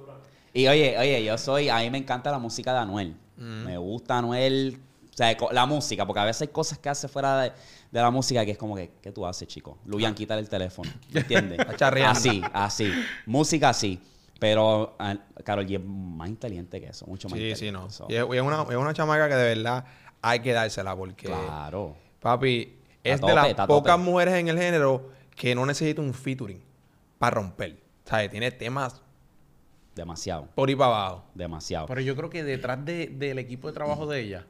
Y 0.55 0.67
oye, 0.69 0.97
oye, 0.99 1.25
yo 1.25 1.37
soy, 1.39 1.69
a 1.69 1.79
mí 1.79 1.91
me 1.91 1.99
encanta 1.99 2.31
la 2.31 2.39
música 2.39 2.73
de 2.73 2.79
Anuel. 2.81 3.17
Me 3.37 3.77
gusta 3.79 4.19
Anuel, 4.19 4.79
o 5.17 5.19
sea, 5.19 5.35
la 5.53 5.65
música, 5.65 6.07
porque 6.07 6.21
a 6.21 6.25
veces 6.25 6.43
hay 6.43 6.49
cosas 6.49 6.79
que 6.79 6.91
hace 6.91 7.09
fuera 7.09 7.41
de, 7.41 7.53
de 7.91 8.01
la 8.03 8.11
música 8.11 8.45
que 8.45 8.51
es 8.51 8.59
como 8.59 8.77
que, 8.77 8.91
¿qué 9.01 9.13
tú 9.13 9.25
haces, 9.27 9.49
chico? 9.49 9.79
Luyan, 9.87 10.15
quítale 10.15 10.43
el 10.43 10.49
teléfono, 10.51 10.91
¿me 11.11 11.21
¿entiendes? 11.21 11.59
Así, 12.05 12.45
así. 12.53 12.93
Música 13.25 13.71
así. 13.71 13.99
Pero 14.39 14.95
ah, 14.99 15.17
Karol 15.43 15.65
G 15.67 15.77
es 15.77 15.83
más 15.83 16.29
inteligente 16.29 16.79
que 16.79 16.89
eso, 16.89 17.07
mucho 17.07 17.31
más 17.31 17.39
Sí, 17.39 17.45
inteligente. 17.47 17.79
sí, 17.79 17.85
no. 17.85 17.89
So, 17.91 18.07
Y 18.11 18.17
es, 18.17 18.27
y 18.31 18.37
es 18.37 18.43
una, 18.43 18.63
es 18.69 18.77
una 18.77 18.93
chamaca 18.93 19.27
que 19.31 19.35
de 19.35 19.55
verdad 19.55 19.87
hay 20.21 20.41
que 20.41 20.53
dársela 20.53 20.95
porque, 20.95 21.29
Claro. 21.29 21.97
papi, 22.21 22.77
es 23.03 23.19
de 23.23 23.35
las 23.35 23.55
pocas 23.67 23.99
mujeres 23.99 24.35
en 24.35 24.49
el 24.49 24.59
género 24.59 25.09
que 25.35 25.55
no 25.55 25.65
necesita 25.65 26.03
un 26.03 26.13
featuring 26.13 26.63
para 27.19 27.37
romper. 27.37 27.83
¿Sabes? 28.05 28.31
Tiene 28.31 28.51
temas 28.51 29.01
Demasiado, 29.95 30.47
por 30.55 30.69
ahí 30.69 30.77
para 30.77 30.91
abajo. 30.95 31.25
demasiado. 31.35 31.87
Pero 31.87 32.03
yo 32.03 32.15
creo 32.15 32.29
que 32.29 32.45
detrás 32.45 32.85
de- 32.85 33.07
del 33.07 33.39
equipo 33.39 33.69
de 33.69 33.73
trabajo 33.73 34.07
de 34.07 34.21
ella, 34.21 34.47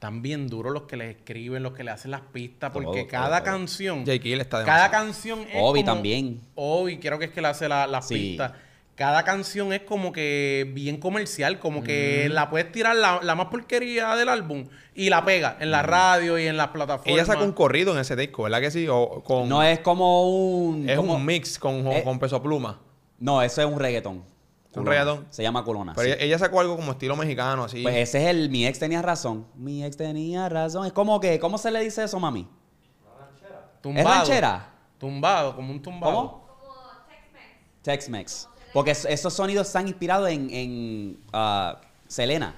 están 0.00 0.22
bien 0.22 0.48
duros 0.48 0.72
los 0.72 0.84
que 0.84 0.96
le 0.96 1.10
escriben, 1.10 1.62
los 1.62 1.74
que 1.74 1.84
le 1.84 1.90
hacen 1.90 2.10
las 2.10 2.22
pistas, 2.22 2.70
porque 2.70 3.00
Todo, 3.02 3.06
cada 3.08 3.26
todo, 3.28 3.36
todo. 3.36 3.44
canción, 3.44 4.04
Jake 4.06 4.26
Hill 4.30 4.40
está 4.40 4.64
cada 4.64 4.90
canción 4.90 5.40
es 5.40 5.56
Obi 5.56 5.80
como- 5.82 5.92
también. 5.94 6.40
Obi, 6.54 6.98
creo 6.98 7.18
que 7.18 7.26
es 7.26 7.30
que 7.32 7.42
le 7.42 7.48
hace 7.48 7.68
la- 7.68 7.86
las 7.86 8.08
Sí. 8.08 8.14
pistas. 8.14 8.52
cada 8.94 9.22
canción 9.24 9.72
es 9.72 9.80
como 9.82 10.12
que 10.12 10.70
bien 10.74 10.98
comercial, 10.98 11.58
como 11.58 11.82
que 11.82 12.28
la 12.30 12.50
puedes 12.50 12.70
tirar 12.70 12.94
la, 12.96 13.20
la 13.22 13.34
más 13.34 13.46
porquería 13.46 14.14
del 14.14 14.28
álbum 14.28 14.66
y 14.94 15.08
la 15.08 15.24
pega 15.24 15.56
en 15.58 15.70
la 15.70 15.80
radio 15.82 16.38
y 16.38 16.46
en 16.46 16.58
las 16.58 16.68
plataformas. 16.68 17.14
Ella 17.14 17.24
sacó 17.24 17.44
un 17.44 17.52
corrido 17.52 17.92
en 17.94 17.98
ese 18.00 18.14
disco, 18.14 18.42
¿verdad 18.42 18.60
que 18.60 18.70
sí? 18.70 18.86
O 18.90 19.22
con, 19.24 19.48
No 19.48 19.62
es 19.62 19.78
como 19.80 20.28
un... 20.28 20.86
es 20.88 20.96
como- 20.96 21.14
un 21.14 21.24
mix 21.24 21.58
con, 21.58 21.86
Eh, 21.92 22.02
con 22.04 22.18
peso 22.18 22.42
pluma. 22.42 22.78
No, 23.18 23.40
eso 23.42 23.62
es 23.62 23.66
un 23.66 23.78
reggaetón. 23.78 24.22
Culona. 24.72 24.90
reggaetón? 24.90 25.26
Se 25.30 25.42
llama 25.42 25.64
Colona. 25.64 25.92
Pero 25.94 26.06
sí. 26.06 26.12
ella, 26.12 26.24
ella 26.24 26.38
sacó 26.38 26.60
algo 26.60 26.76
como 26.76 26.92
estilo 26.92 27.16
mexicano, 27.16 27.64
así. 27.64 27.82
Pues 27.82 27.96
ese 27.96 28.22
es 28.22 28.28
el... 28.28 28.50
Mi 28.50 28.66
ex 28.66 28.78
tenía 28.78 29.02
razón. 29.02 29.46
Mi 29.56 29.84
ex 29.84 29.96
tenía 29.96 30.48
razón. 30.48 30.86
Es 30.86 30.92
como 30.92 31.18
que... 31.20 31.38
¿Cómo 31.40 31.58
se 31.58 31.70
le 31.70 31.80
dice 31.80 32.04
eso, 32.04 32.18
mami? 32.20 32.46
Tumbado. 33.80 34.08
¿Es 34.08 34.16
ranchera? 34.18 34.70
Tumbado, 34.98 35.56
como 35.56 35.72
un 35.72 35.80
tumbado. 35.82 36.14
¿Cómo? 36.14 36.50
Tex-Mex. 37.82 38.48
Porque 38.72 38.90
es- 38.92 39.06
esos 39.06 39.32
sonidos 39.32 39.66
están 39.66 39.88
inspirados 39.88 40.28
en, 40.28 40.50
en 40.50 41.18
ah, 41.32 41.80
Selena. 42.06 42.54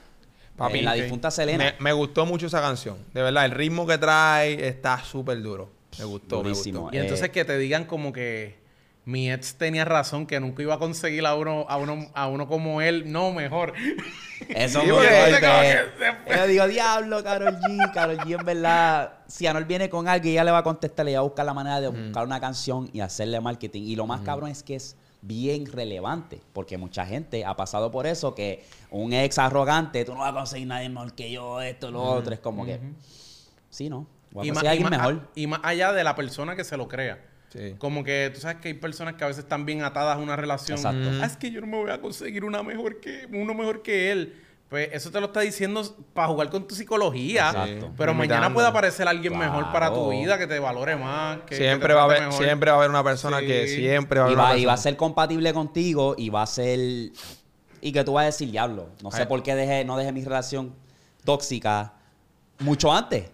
Papi, 0.56 0.80
en 0.80 0.84
la 0.84 0.92
difunta 0.94 1.30
Selena. 1.30 1.64
Me, 1.64 1.74
me 1.78 1.92
gustó 1.92 2.26
mucho 2.26 2.46
esa 2.46 2.60
canción. 2.60 2.98
De 3.14 3.22
verdad, 3.22 3.44
el 3.46 3.52
ritmo 3.52 3.86
que 3.86 3.96
trae 3.98 4.66
está 4.68 5.02
súper 5.02 5.40
duro. 5.42 5.70
Me 5.98 6.04
gustó, 6.04 6.42
Durísimo. 6.42 6.78
me 6.80 6.82
gustó. 6.84 6.96
Y 6.96 7.00
entonces 7.00 7.28
Eh, 7.28 7.30
que 7.30 7.44
te 7.44 7.56
digan 7.58 7.84
como 7.84 8.12
que 8.12 8.60
mi 9.04 9.32
ex 9.32 9.54
tenía 9.56 9.84
razón, 9.84 10.26
que 10.26 10.38
nunca 10.38 10.62
iba 10.62 10.74
a 10.74 10.78
conseguir 10.78 11.26
a 11.26 11.34
uno, 11.34 11.66
a 11.68 11.76
uno, 11.76 12.08
a 12.14 12.28
uno 12.28 12.46
como 12.46 12.80
él. 12.80 13.10
No, 13.10 13.32
mejor. 13.32 13.72
Eso 14.48 14.80
se 14.80 14.86
Yo 14.86 16.46
digo, 16.46 16.66
diablo, 16.68 17.22
Carol 17.24 17.56
G. 17.58 17.92
Carol 17.92 18.18
G, 18.18 18.38
en 18.38 18.46
verdad, 18.46 19.12
si 19.26 19.46
Anuel 19.46 19.64
viene 19.64 19.88
con 19.88 20.08
algo, 20.08 20.26
ella 20.28 20.44
le 20.44 20.50
va 20.50 20.58
a 20.58 20.62
contestar, 20.62 21.04
le 21.06 21.14
va 21.14 21.20
a 21.20 21.22
buscar 21.22 21.46
la 21.46 21.54
manera 21.54 21.80
de 21.80 21.88
buscar 21.88 22.24
una 22.24 22.40
canción 22.40 22.90
y 22.92 23.00
hacerle 23.00 23.40
marketing. 23.40 23.82
Y 23.82 23.96
lo 23.96 24.06
más 24.06 24.20
cabrón 24.22 24.50
es 24.50 24.62
que 24.62 24.76
es 24.76 24.96
bien 25.20 25.66
relevante, 25.66 26.40
porque 26.52 26.76
mucha 26.78 27.06
gente 27.06 27.44
ha 27.44 27.54
pasado 27.54 27.90
por 27.92 28.06
eso, 28.06 28.34
que 28.34 28.64
un 28.90 29.12
ex 29.12 29.38
arrogante, 29.38 30.04
tú 30.04 30.12
no 30.14 30.20
vas 30.20 30.30
a 30.32 30.34
conseguir 30.34 30.66
nadie 30.68 30.88
mejor 30.88 31.12
que 31.14 31.30
yo, 31.30 31.60
esto, 31.60 31.90
lo 31.90 32.02
otro. 32.02 32.34
Es 32.34 32.40
como 32.40 32.64
que, 32.66 32.80
sí, 33.70 33.88
no, 33.88 34.06
voy 34.32 34.48
a 34.48 34.54
más- 34.54 34.64
alguien 34.64 34.88
más- 34.90 34.98
mejor. 34.98 35.28
y 35.36 35.46
más 35.46 35.60
allá 35.62 35.92
de 35.92 36.02
la 36.04 36.16
persona 36.16 36.56
que 36.56 36.64
se 36.64 36.76
lo 36.76 36.88
crea. 36.88 37.20
Sí. 37.52 37.74
Como 37.78 38.02
que 38.02 38.30
tú 38.32 38.40
sabes 38.40 38.58
que 38.58 38.68
hay 38.68 38.74
personas 38.74 39.14
que 39.14 39.24
a 39.24 39.26
veces 39.26 39.44
están 39.44 39.66
bien 39.66 39.82
atadas 39.82 40.16
a 40.16 40.20
una 40.20 40.36
relación. 40.36 40.78
Exacto. 40.78 41.10
Ah, 41.20 41.26
es 41.26 41.36
que 41.36 41.50
yo 41.50 41.60
no 41.60 41.66
me 41.66 41.76
voy 41.76 41.90
a 41.90 42.00
conseguir 42.00 42.44
una 42.44 42.62
mejor 42.62 43.00
que, 43.00 43.28
uno 43.30 43.52
mejor 43.54 43.82
que 43.82 44.10
él. 44.10 44.34
Pues 44.70 44.88
eso 44.92 45.10
te 45.10 45.20
lo 45.20 45.26
está 45.26 45.40
diciendo 45.40 45.82
para 46.14 46.28
jugar 46.28 46.48
con 46.48 46.66
tu 46.66 46.74
psicología. 46.74 47.48
Exacto. 47.50 47.92
Pero 47.94 48.14
mañana 48.14 48.54
puede 48.54 48.68
aparecer 48.68 49.06
alguien 49.06 49.36
mejor 49.36 49.70
para 49.70 49.92
tu 49.92 50.08
vida, 50.08 50.38
que 50.38 50.46
te 50.46 50.58
valore 50.58 50.96
más. 50.96 51.40
Que, 51.40 51.44
que 51.44 51.56
siempre, 51.56 51.88
te 51.88 51.94
va 51.94 52.00
a 52.00 52.04
haber, 52.04 52.20
mejor. 52.22 52.42
siempre 52.42 52.70
va 52.70 52.76
a 52.76 52.78
haber 52.78 52.90
una 52.90 53.04
persona 53.04 53.40
Sí. 53.40 53.46
que 53.46 53.68
siempre 53.68 54.20
va 54.20 54.26
a 54.26 54.30
Y 54.30 54.32
haber 54.32 54.44
una 54.46 54.56
y 54.56 54.64
va 54.64 54.72
a 54.72 54.78
ser 54.78 54.96
compatible 54.96 55.52
contigo 55.52 56.14
y 56.16 56.30
va 56.30 56.42
a 56.42 56.46
ser... 56.46 56.78
Y 57.82 57.92
que 57.92 58.02
tú 58.02 58.14
vas 58.14 58.22
a 58.22 58.26
decir, 58.26 58.50
diablo, 58.50 58.88
no 59.02 59.10
sé 59.10 59.22
Ay. 59.22 59.26
por 59.26 59.42
qué 59.42 59.54
dejé, 59.54 59.84
no 59.84 59.98
dejé 59.98 60.10
mi 60.12 60.24
relación 60.24 60.74
tóxica 61.22 61.92
mucho 62.60 62.90
antes. 62.92 63.24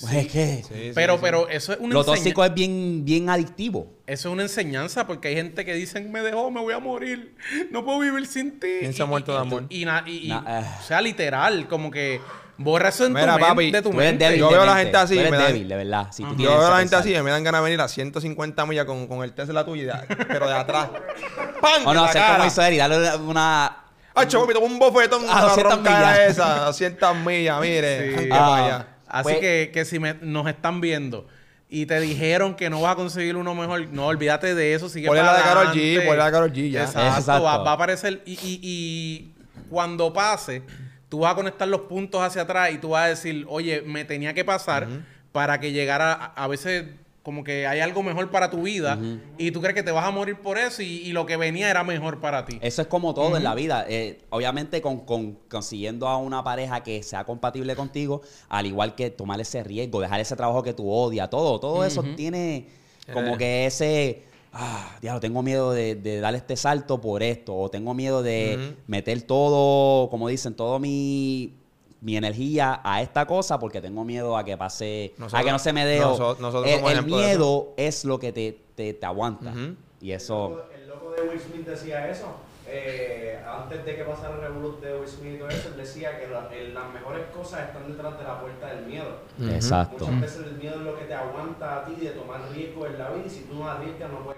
Pues 0.00 0.12
es 0.14 0.26
que 0.28 0.62
Sí, 0.66 0.74
sí, 0.74 0.92
Pero, 0.94 1.14
sí. 1.14 1.18
pero 1.22 1.48
eso 1.48 1.72
es 1.72 1.78
una 1.80 1.94
lo 1.94 2.00
enseña- 2.00 2.16
tóxico 2.16 2.44
es 2.44 2.54
bien, 2.54 3.04
bien 3.04 3.28
adictivo. 3.30 3.86
Eso 4.06 4.28
es 4.28 4.32
una 4.32 4.42
enseñanza 4.42 5.06
porque 5.06 5.28
hay 5.28 5.34
gente 5.36 5.64
que 5.64 5.74
dicen, 5.74 6.10
me 6.10 6.20
dejó, 6.22 6.50
me 6.50 6.60
voy 6.60 6.74
a 6.74 6.78
morir, 6.78 7.34
no 7.70 7.84
puedo 7.84 7.98
vivir 8.00 8.26
sin 8.26 8.58
ti. 8.58 8.68
¿Quién 8.80 8.92
se 8.94 9.02
ha 9.02 9.04
Y- 9.04 9.08
muerto 9.08 9.32
y- 9.32 9.34
de 9.34 9.38
y 9.38 9.42
amor? 9.46 9.64
Y, 9.68 9.84
na- 9.84 10.04
y- 10.06 10.26
y- 10.26 10.28
Na- 10.28 10.44
eh. 10.60 10.64
o 10.80 10.82
sea, 10.84 11.00
literal, 11.00 11.68
como 11.68 11.90
que 11.90 12.20
borra 12.58 12.88
eso 12.90 13.06
en 13.06 13.12
Mira, 13.12 13.34
tu 13.34 13.40
papi, 13.40 13.70
de 13.70 13.82
tu 13.82 13.90
Tú 13.90 14.00
eres 14.00 14.10
mente. 14.12 14.24
débil 14.24 14.40
Yo 14.40 14.50
veo 14.50 14.62
a 14.62 14.66
la 14.66 14.76
gente 14.76 14.96
así, 14.96 15.14
Tú 15.14 15.20
eres 15.20 15.30
me 15.32 15.36
dan- 15.38 15.46
débil, 15.48 15.68
de 15.68 15.76
verdad. 15.76 16.08
Si 16.12 16.22
tú 16.22 16.36
Yo 16.36 16.50
veo 16.50 16.66
a 16.66 16.70
la 16.70 16.78
gente 16.78 16.96
así 16.96 17.14
y 17.14 17.22
me 17.22 17.30
dan 17.30 17.42
ganas 17.44 17.60
de 17.60 17.64
venir 17.64 17.80
a 17.80 17.88
150 17.88 18.64
millas 18.66 18.84
con, 18.86 19.06
con 19.06 19.22
el 19.24 19.32
Tesla 19.32 19.64
tuyo, 19.64 19.82
y 19.82 19.86
de- 19.86 20.16
pero 20.26 20.48
de 20.48 20.54
atrás. 20.54 20.88
¡Pam! 21.60 21.86
O 21.86 21.94
no, 21.94 22.04
hacer 22.04 22.22
como 22.34 22.46
hizo 22.46 22.62
él 22.62 22.74
y 22.74 22.76
darle 22.78 23.16
una... 23.16 23.78
Ah, 24.14 24.24
me 24.46 24.52
tomó 24.54 24.66
un 24.66 24.78
bofetón 24.78 25.24
A 25.28 25.32
a 25.32 25.42
la 25.42 25.48
200 25.48 25.74
ronca 25.76 25.90
millas. 25.90 26.18
esa, 26.28 26.62
a 26.62 26.66
200 26.66 27.16
millas, 27.16 27.60
mire. 27.62 28.18
Sí. 28.18 28.28
Ah. 28.30 28.86
Así 29.12 29.24
Pues- 29.24 29.38
que, 29.40 29.70
que 29.74 29.84
si 29.84 29.98
me- 29.98 30.14
nos 30.22 30.46
están 30.48 30.80
viendo 30.80 31.28
y 31.68 31.84
te 31.86 32.00
dijeron 32.00 32.54
que 32.54 32.70
no 32.70 32.80
vas 32.80 32.92
a 32.92 32.96
conseguir 32.96 33.36
uno 33.36 33.54
mejor, 33.54 33.86
no, 33.92 34.06
olvídate 34.06 34.54
de 34.54 34.72
eso, 34.74 34.88
sigue 34.88 35.06
Ponle 35.06 35.22
la 35.22 35.36
de 35.36 35.42
Karol 35.42 35.66
G, 35.68 35.96
ponle 36.04 36.16
la 36.16 36.24
de 36.26 36.32
Karol 36.32 36.52
G, 36.52 36.70
ya. 36.70 36.84
Exacto, 36.84 37.18
Exacto. 37.20 37.42
Va, 37.44 37.58
va 37.58 37.70
a 37.72 37.74
aparecer 37.74 38.22
y, 38.24 38.32
y- 38.32 38.60
y 38.62 39.32
cuando 39.68 40.12
pase, 40.14 40.62
tú 41.10 41.20
vas 41.20 41.32
a 41.32 41.34
conectar 41.34 41.68
los 41.68 41.82
puntos 41.82 42.22
hacia 42.22 42.42
atrás 42.42 42.70
y 42.72 42.78
tú 42.78 42.88
vas 42.90 43.04
a 43.04 43.08
decir, 43.08 43.44
oye, 43.50 43.82
me 43.82 44.04
tenía 44.06 44.32
que 44.32 44.44
pasar 44.46 44.88
para 45.30 45.60
que 45.60 45.72
llegara, 45.72 46.12
a, 46.12 46.44
a 46.44 46.46
veces 46.48 46.86
como 47.22 47.44
que 47.44 47.66
hay 47.68 47.78
algo 47.80 48.02
mejor 48.02 48.30
para 48.30 48.50
tu 48.50 48.62
vida 48.62 48.98
y 49.38 49.52
tú 49.52 49.60
crees 49.60 49.74
que 49.76 49.82
te 49.84 49.92
vas 49.92 50.04
a 50.04 50.10
morir 50.10 50.36
por 50.40 50.58
eso 50.58 50.82
y, 50.82 50.86
y 50.86 51.12
lo 51.12 51.24
que 51.24 51.36
venía 51.36 51.70
era 51.70 51.84
mejor 51.84 52.20
para 52.20 52.44
ti. 52.44 52.58
Eso 52.60 52.82
es 52.82 52.88
como 52.88 53.14
todo 53.14 53.36
en 53.36 53.44
la 53.44 53.54
vida. 53.54 53.84
Eh, 53.88 54.22
obviamente 54.30 54.82
con, 54.82 55.00
con- 55.06 55.38
consiguiendo 55.48 56.08
a 56.08 56.16
una 56.16 56.42
pareja 56.42 56.82
que 56.82 57.02
sea 57.04 57.24
compatible 57.24 57.76
contigo, 57.76 58.22
al 58.48 58.66
igual 58.66 58.96
que 58.96 59.10
tomar 59.10 59.40
ese 59.40 59.62
riesgo, 59.62 60.00
dejar 60.00 60.18
ese 60.20 60.34
trabajo 60.34 60.62
que 60.64 60.72
tú 60.74 60.90
odias, 60.90 61.30
todo, 61.30 61.60
todo 61.60 61.84
eso 61.84 62.02
tiene 62.16 62.66
como 63.12 63.34
Eh. 63.34 63.38
que 63.38 63.66
ese, 63.66 64.22
ah, 64.52 64.96
diablo, 65.00 65.20
tengo 65.20 65.42
miedo 65.42 65.70
de, 65.72 65.94
de 65.94 66.18
dar 66.20 66.34
este 66.34 66.56
salto 66.56 67.00
por 67.00 67.22
esto, 67.22 67.54
o 67.56 67.68
tengo 67.70 67.94
miedo 67.94 68.22
de 68.24 68.74
meter 68.88 69.22
todo, 69.22 70.10
como 70.10 70.26
dicen, 70.28 70.54
todo 70.54 70.78
mi 70.80 71.54
mi 72.02 72.16
energía 72.16 72.80
a 72.84 73.00
esta 73.00 73.26
cosa 73.26 73.58
porque 73.58 73.80
tengo 73.80 74.04
miedo 74.04 74.36
a 74.36 74.44
que 74.44 74.56
pase, 74.58 75.14
a 75.16 75.20
Nosotros- 75.20 75.44
que 75.46 75.52
no 75.52 75.58
se 75.58 75.72
me 75.72 75.84
dé. 75.86 76.04
o- 76.04 76.10
noso- 76.10 76.36
nosotros 76.40 76.70
el, 76.70 76.84
el 76.98 77.04
miedo 77.04 77.72
es 77.76 78.04
lo 78.04 78.18
que 78.18 78.32
te, 78.32 78.60
te, 78.74 78.92
te 78.94 79.06
aguanta. 79.06 79.50
Ujú. 79.50 79.76
Y 80.00 80.10
eso... 80.12 80.64
El 80.82 80.88
loco 80.88 81.14
de 81.16 81.22
Will 81.30 81.40
Smith 81.40 81.64
decía 81.66 82.10
eso. 82.10 82.26
eh, 82.66 83.38
antes 83.54 83.84
de 83.84 83.94
que 83.96 84.02
pasara 84.04 84.34
el 84.34 84.40
revolut 84.40 84.80
de 84.82 84.94
Will 84.98 85.08
Smith 85.08 85.34
y 85.34 85.38
todo 85.38 85.48
eso, 85.50 85.68
él 85.68 85.76
decía 85.76 86.18
que 86.18 86.26
la- 86.28 86.54
el- 86.56 86.74
las 86.74 86.92
mejores 86.92 87.26
cosas 87.36 87.68
están 87.68 87.86
detrás 87.88 88.18
de 88.18 88.24
la 88.24 88.40
puerta 88.40 88.66
del 88.74 88.86
miedo. 88.86 89.08
Exacto. 89.54 90.06
Muchas 90.06 90.20
veces 90.22 90.46
el 90.50 90.58
miedo 90.58 90.78
es 90.78 90.84
lo 90.84 90.96
que 90.96 91.04
te 91.04 91.14
aguanta 91.14 91.82
a 91.82 91.84
ti 91.84 91.94
de 92.00 92.10
tomar 92.12 92.40
riesgos 92.52 92.88
en 92.88 92.98
la 92.98 93.10
vida 93.10 93.26
y 93.26 93.30
si 93.30 93.42
tú 93.42 93.54
no 93.54 93.68
arriesgas 93.68 94.10
no 94.10 94.18
puedes. 94.22 94.31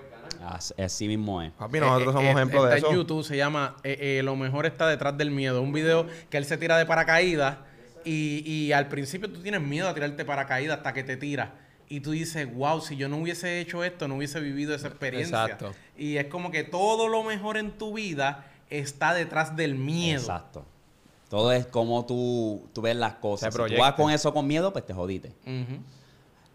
Así, 0.47 0.75
así 0.81 1.09
mismo 1.09 1.41
es. 1.43 1.53
Papi, 1.53 1.81
nosotros 1.81 2.09
Eh, 2.15 2.17
somos 2.19 2.25
eh, 2.25 2.31
ejemplos 2.33 2.63
está 2.65 2.75
de 2.75 2.79
eso. 2.79 2.91
en 2.91 2.97
YouTube, 2.97 3.25
se 3.25 3.37
llama 3.37 3.77
eh, 3.83 4.19
eh, 4.19 4.23
Lo 4.23 4.37
mejor 4.37 4.67
está 4.67 4.87
detrás 4.89 5.17
del 5.17 5.31
miedo. 5.31 5.61
Un 5.63 5.73
video 5.73 6.07
que 6.31 6.37
él 6.37 6.45
se 6.45 6.57
tira 6.57 6.77
de 6.79 6.87
paracaídas 6.87 7.57
y, 8.05 8.43
y 8.49 8.73
al 8.73 8.89
principio 8.89 9.31
tú 9.31 9.41
tienes 9.41 9.61
miedo 9.63 9.89
a 9.89 9.95
tirarte 9.95 10.25
paracaídas 10.25 10.79
hasta 10.79 10.93
que 10.93 11.03
te 11.05 11.17
tiras. 11.17 11.49
Y 11.89 12.01
tú 12.01 12.13
dices, 12.13 12.53
wow, 12.55 12.81
si 12.81 12.97
yo 12.97 13.09
no 13.09 13.19
hubiese 13.19 13.61
hecho 13.61 13.85
esto, 13.85 14.09
no 14.09 14.17
hubiese 14.17 14.41
vivido 14.41 14.75
esa 14.75 14.89
experiencia. 14.89 15.43
Exacto. 15.45 15.75
Y 15.97 16.17
es 16.17 16.27
como 16.27 16.51
que 16.51 16.65
todo 16.65 17.09
lo 17.09 17.23
mejor 17.23 17.57
en 17.57 17.73
tu 17.73 17.95
vida 17.95 18.47
está 18.71 19.13
detrás 19.15 19.55
del 19.57 19.75
miedo. 19.75 20.21
Exacto. 20.21 20.65
Todo 21.29 21.53
es 21.53 21.67
como 21.67 22.05
tú, 22.07 22.69
tú 22.73 22.81
ves 22.83 22.97
las 22.97 23.15
cosas. 23.15 23.53
Si 23.53 23.75
tú 23.75 23.79
vas 23.81 23.95
con 23.95 24.11
eso 24.11 24.33
con 24.33 24.47
miedo, 24.47 24.73
pues 24.73 24.87
te 24.87 24.95
jodiste. 24.95 25.33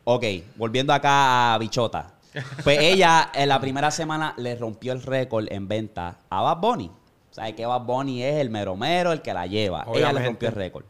Ok, 0.04 0.24
volviendo 0.56 0.94
acá 0.94 1.54
a 1.54 1.58
Bichota. 1.58 2.14
Pues 2.64 2.80
ella 2.80 3.32
en 3.34 3.50
la 3.50 3.60
primera 3.60 3.92
semana 3.92 4.34
le 4.38 4.56
rompió 4.56 4.94
el 4.94 5.02
récord 5.02 5.48
en 5.50 5.68
venta 5.68 6.18
a 6.30 6.42
Bad 6.42 6.58
Bunny. 6.58 6.92
¿Sabes 7.32 7.54
que 7.56 7.66
Bad 7.66 7.82
Bunny 7.82 8.24
es 8.24 8.36
el 8.38 8.50
mero 8.50 8.76
mero, 8.76 9.12
el 9.12 9.22
que 9.22 9.34
la 9.34 9.46
lleva? 9.48 9.86
Ella 9.94 10.14
le 10.14 10.26
rompió 10.26 10.50
el 10.50 10.56
récord. 10.56 10.86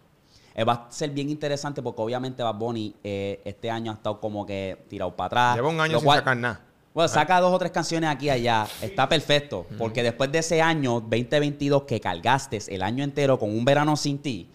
Eh, 0.56 0.64
va 0.64 0.74
a 0.74 0.92
ser 0.92 1.12
bien 1.12 1.30
interesante 1.30 1.82
porque 1.82 2.02
obviamente 2.02 2.44
Bad 2.44 2.56
Bunny 2.56 2.94
eh, 3.04 3.42
este 3.46 3.70
año 3.72 3.92
ha 3.92 3.96
estado 3.96 4.20
como 4.20 4.46
que 4.46 4.78
tirado 4.90 5.16
para 5.16 5.28
atrás. 5.28 5.56
Lleva 5.56 5.70
un 5.70 5.80
año 5.80 5.98
sin 6.00 6.06
cual- 6.06 6.20
sacar 6.20 6.38
nada. 6.38 6.62
Bueno, 6.94 7.08
saca 7.08 7.40
dos 7.40 7.54
o 7.54 7.60
tres 7.60 7.72
canciones 7.72 8.10
aquí 8.10 8.26
y 8.26 8.30
allá. 8.32 8.68
Está 8.82 9.08
perfecto. 9.08 9.66
Porque 9.78 10.04
después 10.04 10.32
de 10.32 10.40
ese 10.40 10.62
año 10.62 11.00
2022 11.00 11.84
que 11.84 12.02
cargaste 12.02 12.60
el 12.68 12.82
año 12.82 13.04
entero 13.04 13.38
con 13.40 13.52
un 13.52 13.64
verano 13.64 13.96
sin 13.96 14.18
ti, 14.18 14.50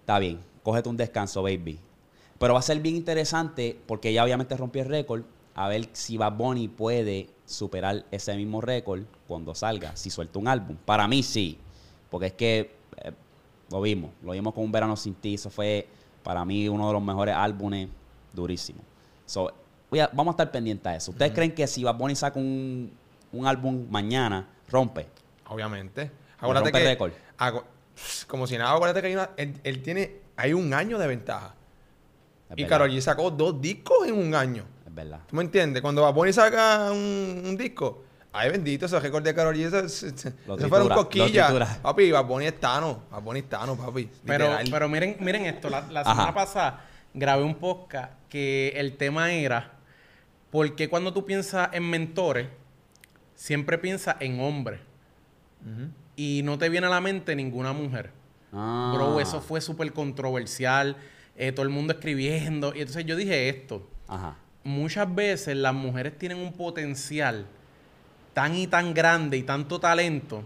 está 0.00 0.18
bien. 0.18 0.40
Cógete 0.64 0.88
un 0.88 0.96
descanso, 0.96 1.42
baby. 1.42 1.78
Pero 2.38 2.54
va 2.54 2.60
a 2.60 2.62
ser 2.62 2.80
bien 2.80 2.96
interesante 2.96 3.78
porque 3.86 4.08
ella 4.08 4.24
obviamente 4.24 4.56
rompió 4.56 4.82
el 4.82 4.88
récord. 4.88 5.22
A 5.60 5.68
ver 5.68 5.90
si 5.92 6.16
Bad 6.16 6.32
Bunny 6.32 6.68
puede 6.68 7.28
superar 7.44 8.06
ese 8.10 8.34
mismo 8.34 8.62
récord 8.62 9.02
cuando 9.28 9.54
salga, 9.54 9.94
si 9.94 10.08
suelta 10.08 10.38
un 10.38 10.48
álbum. 10.48 10.74
Para 10.86 11.06
mí 11.06 11.22
sí. 11.22 11.58
Porque 12.08 12.28
es 12.28 12.32
que 12.32 12.74
eh, 13.04 13.12
lo 13.70 13.82
vimos. 13.82 14.10
Lo 14.22 14.32
vimos 14.32 14.54
con 14.54 14.64
un 14.64 14.72
verano 14.72 14.96
sin 14.96 15.14
ti. 15.14 15.34
Eso 15.34 15.50
fue 15.50 15.86
para 16.22 16.46
mí 16.46 16.66
uno 16.66 16.86
de 16.86 16.94
los 16.94 17.02
mejores 17.02 17.34
álbumes. 17.34 17.90
Durísimo. 18.32 18.80
So, 19.26 19.52
voy 19.90 20.00
a- 20.00 20.08
vamos 20.14 20.32
a 20.32 20.34
estar 20.36 20.50
pendientes 20.50 20.86
a 20.86 20.96
eso. 20.96 21.10
¿Ustedes 21.10 21.32
creen 21.32 21.54
que 21.54 21.66
si 21.66 21.84
Bad 21.84 21.96
Bunny 21.96 22.16
saca 22.16 22.38
un, 22.38 22.90
un 23.30 23.46
álbum 23.46 23.86
mañana, 23.90 24.48
rompe? 24.66 25.08
Obviamente. 25.46 26.10
Acuérdate 26.38 26.70
rompe 26.70 26.96
que. 26.96 28.26
como 28.26 28.46
si 28.46 28.56
nada, 28.56 28.72
acuérdate 28.74 29.02
que 29.02 29.08
hay 29.08 29.12
una, 29.14 29.28
él, 29.36 29.60
él 29.62 29.82
tiene. 29.82 30.20
Hay 30.36 30.54
un 30.54 30.72
año 30.72 30.98
de 30.98 31.06
ventaja. 31.06 31.54
Es 32.48 32.56
y. 32.56 32.64
Karol 32.64 32.90
G 32.90 32.98
sacó 33.02 33.30
dos 33.30 33.60
discos 33.60 34.08
en 34.08 34.14
un 34.14 34.34
año. 34.34 34.64
Verdad. 35.04 35.20
¿Tú 35.28 35.36
me 35.36 35.42
entiendes? 35.42 35.82
Cuando 35.82 36.02
Bad 36.02 36.14
Bunny 36.14 36.32
saca 36.32 36.90
un, 36.92 37.42
un 37.46 37.56
disco, 37.56 38.04
ay 38.32 38.50
bendito, 38.50 38.86
ese 38.86 38.98
récord 39.00 39.22
de 39.22 39.34
Karol 39.34 39.54
G, 39.56 39.84
ese 39.84 40.32
Lo 40.46 40.56
fueron 40.56 40.88
cosquillas. 40.88 41.78
Papi, 41.78 42.10
Bad 42.10 42.24
Bunny 42.26 42.46
es 42.46 42.60
tano. 42.60 43.02
Bad 43.10 43.22
Bunny 43.22 43.40
es 43.40 43.48
tano, 43.48 43.76
papi. 43.76 44.08
Pero, 44.24 44.44
literal. 44.44 44.68
pero 44.70 44.88
miren, 44.88 45.16
miren 45.20 45.46
esto, 45.46 45.68
la, 45.70 45.82
la 45.90 46.00
Ajá. 46.00 46.10
semana 46.12 46.34
pasada 46.34 46.84
grabé 47.14 47.42
un 47.42 47.56
podcast 47.56 48.12
que 48.28 48.68
el 48.76 48.96
tema 48.96 49.32
era 49.32 49.72
¿por 50.50 50.74
qué 50.76 50.88
cuando 50.88 51.12
tú 51.12 51.24
piensas 51.26 51.68
en 51.72 51.88
mentores, 51.88 52.48
siempre 53.34 53.78
piensas 53.78 54.16
en 54.20 54.40
hombres? 54.40 54.80
y 56.16 56.42
no 56.44 56.58
te 56.58 56.68
viene 56.68 56.86
a 56.86 56.90
la 56.90 57.00
mente 57.00 57.34
ninguna 57.36 57.72
mujer. 57.72 58.10
Ah. 58.52 58.92
Bro, 58.94 59.20
eso 59.20 59.40
fue 59.40 59.60
súper 59.60 59.92
controversial. 59.92 60.96
eh, 61.36 61.52
todo 61.52 61.62
el 61.62 61.70
mundo 61.70 61.92
escribiendo. 61.94 62.74
Y 62.74 62.80
entonces 62.80 63.04
yo 63.06 63.16
dije 63.16 63.48
esto. 63.48 63.88
Ajá. 64.08 64.36
Muchas 64.64 65.14
veces 65.14 65.56
las 65.56 65.74
mujeres 65.74 66.18
tienen 66.18 66.38
un 66.38 66.52
potencial 66.52 67.46
tan 68.34 68.56
y 68.56 68.66
tan 68.66 68.94
grande 68.94 69.36
y 69.36 69.42
tanto 69.42 69.80
talento 69.80 70.44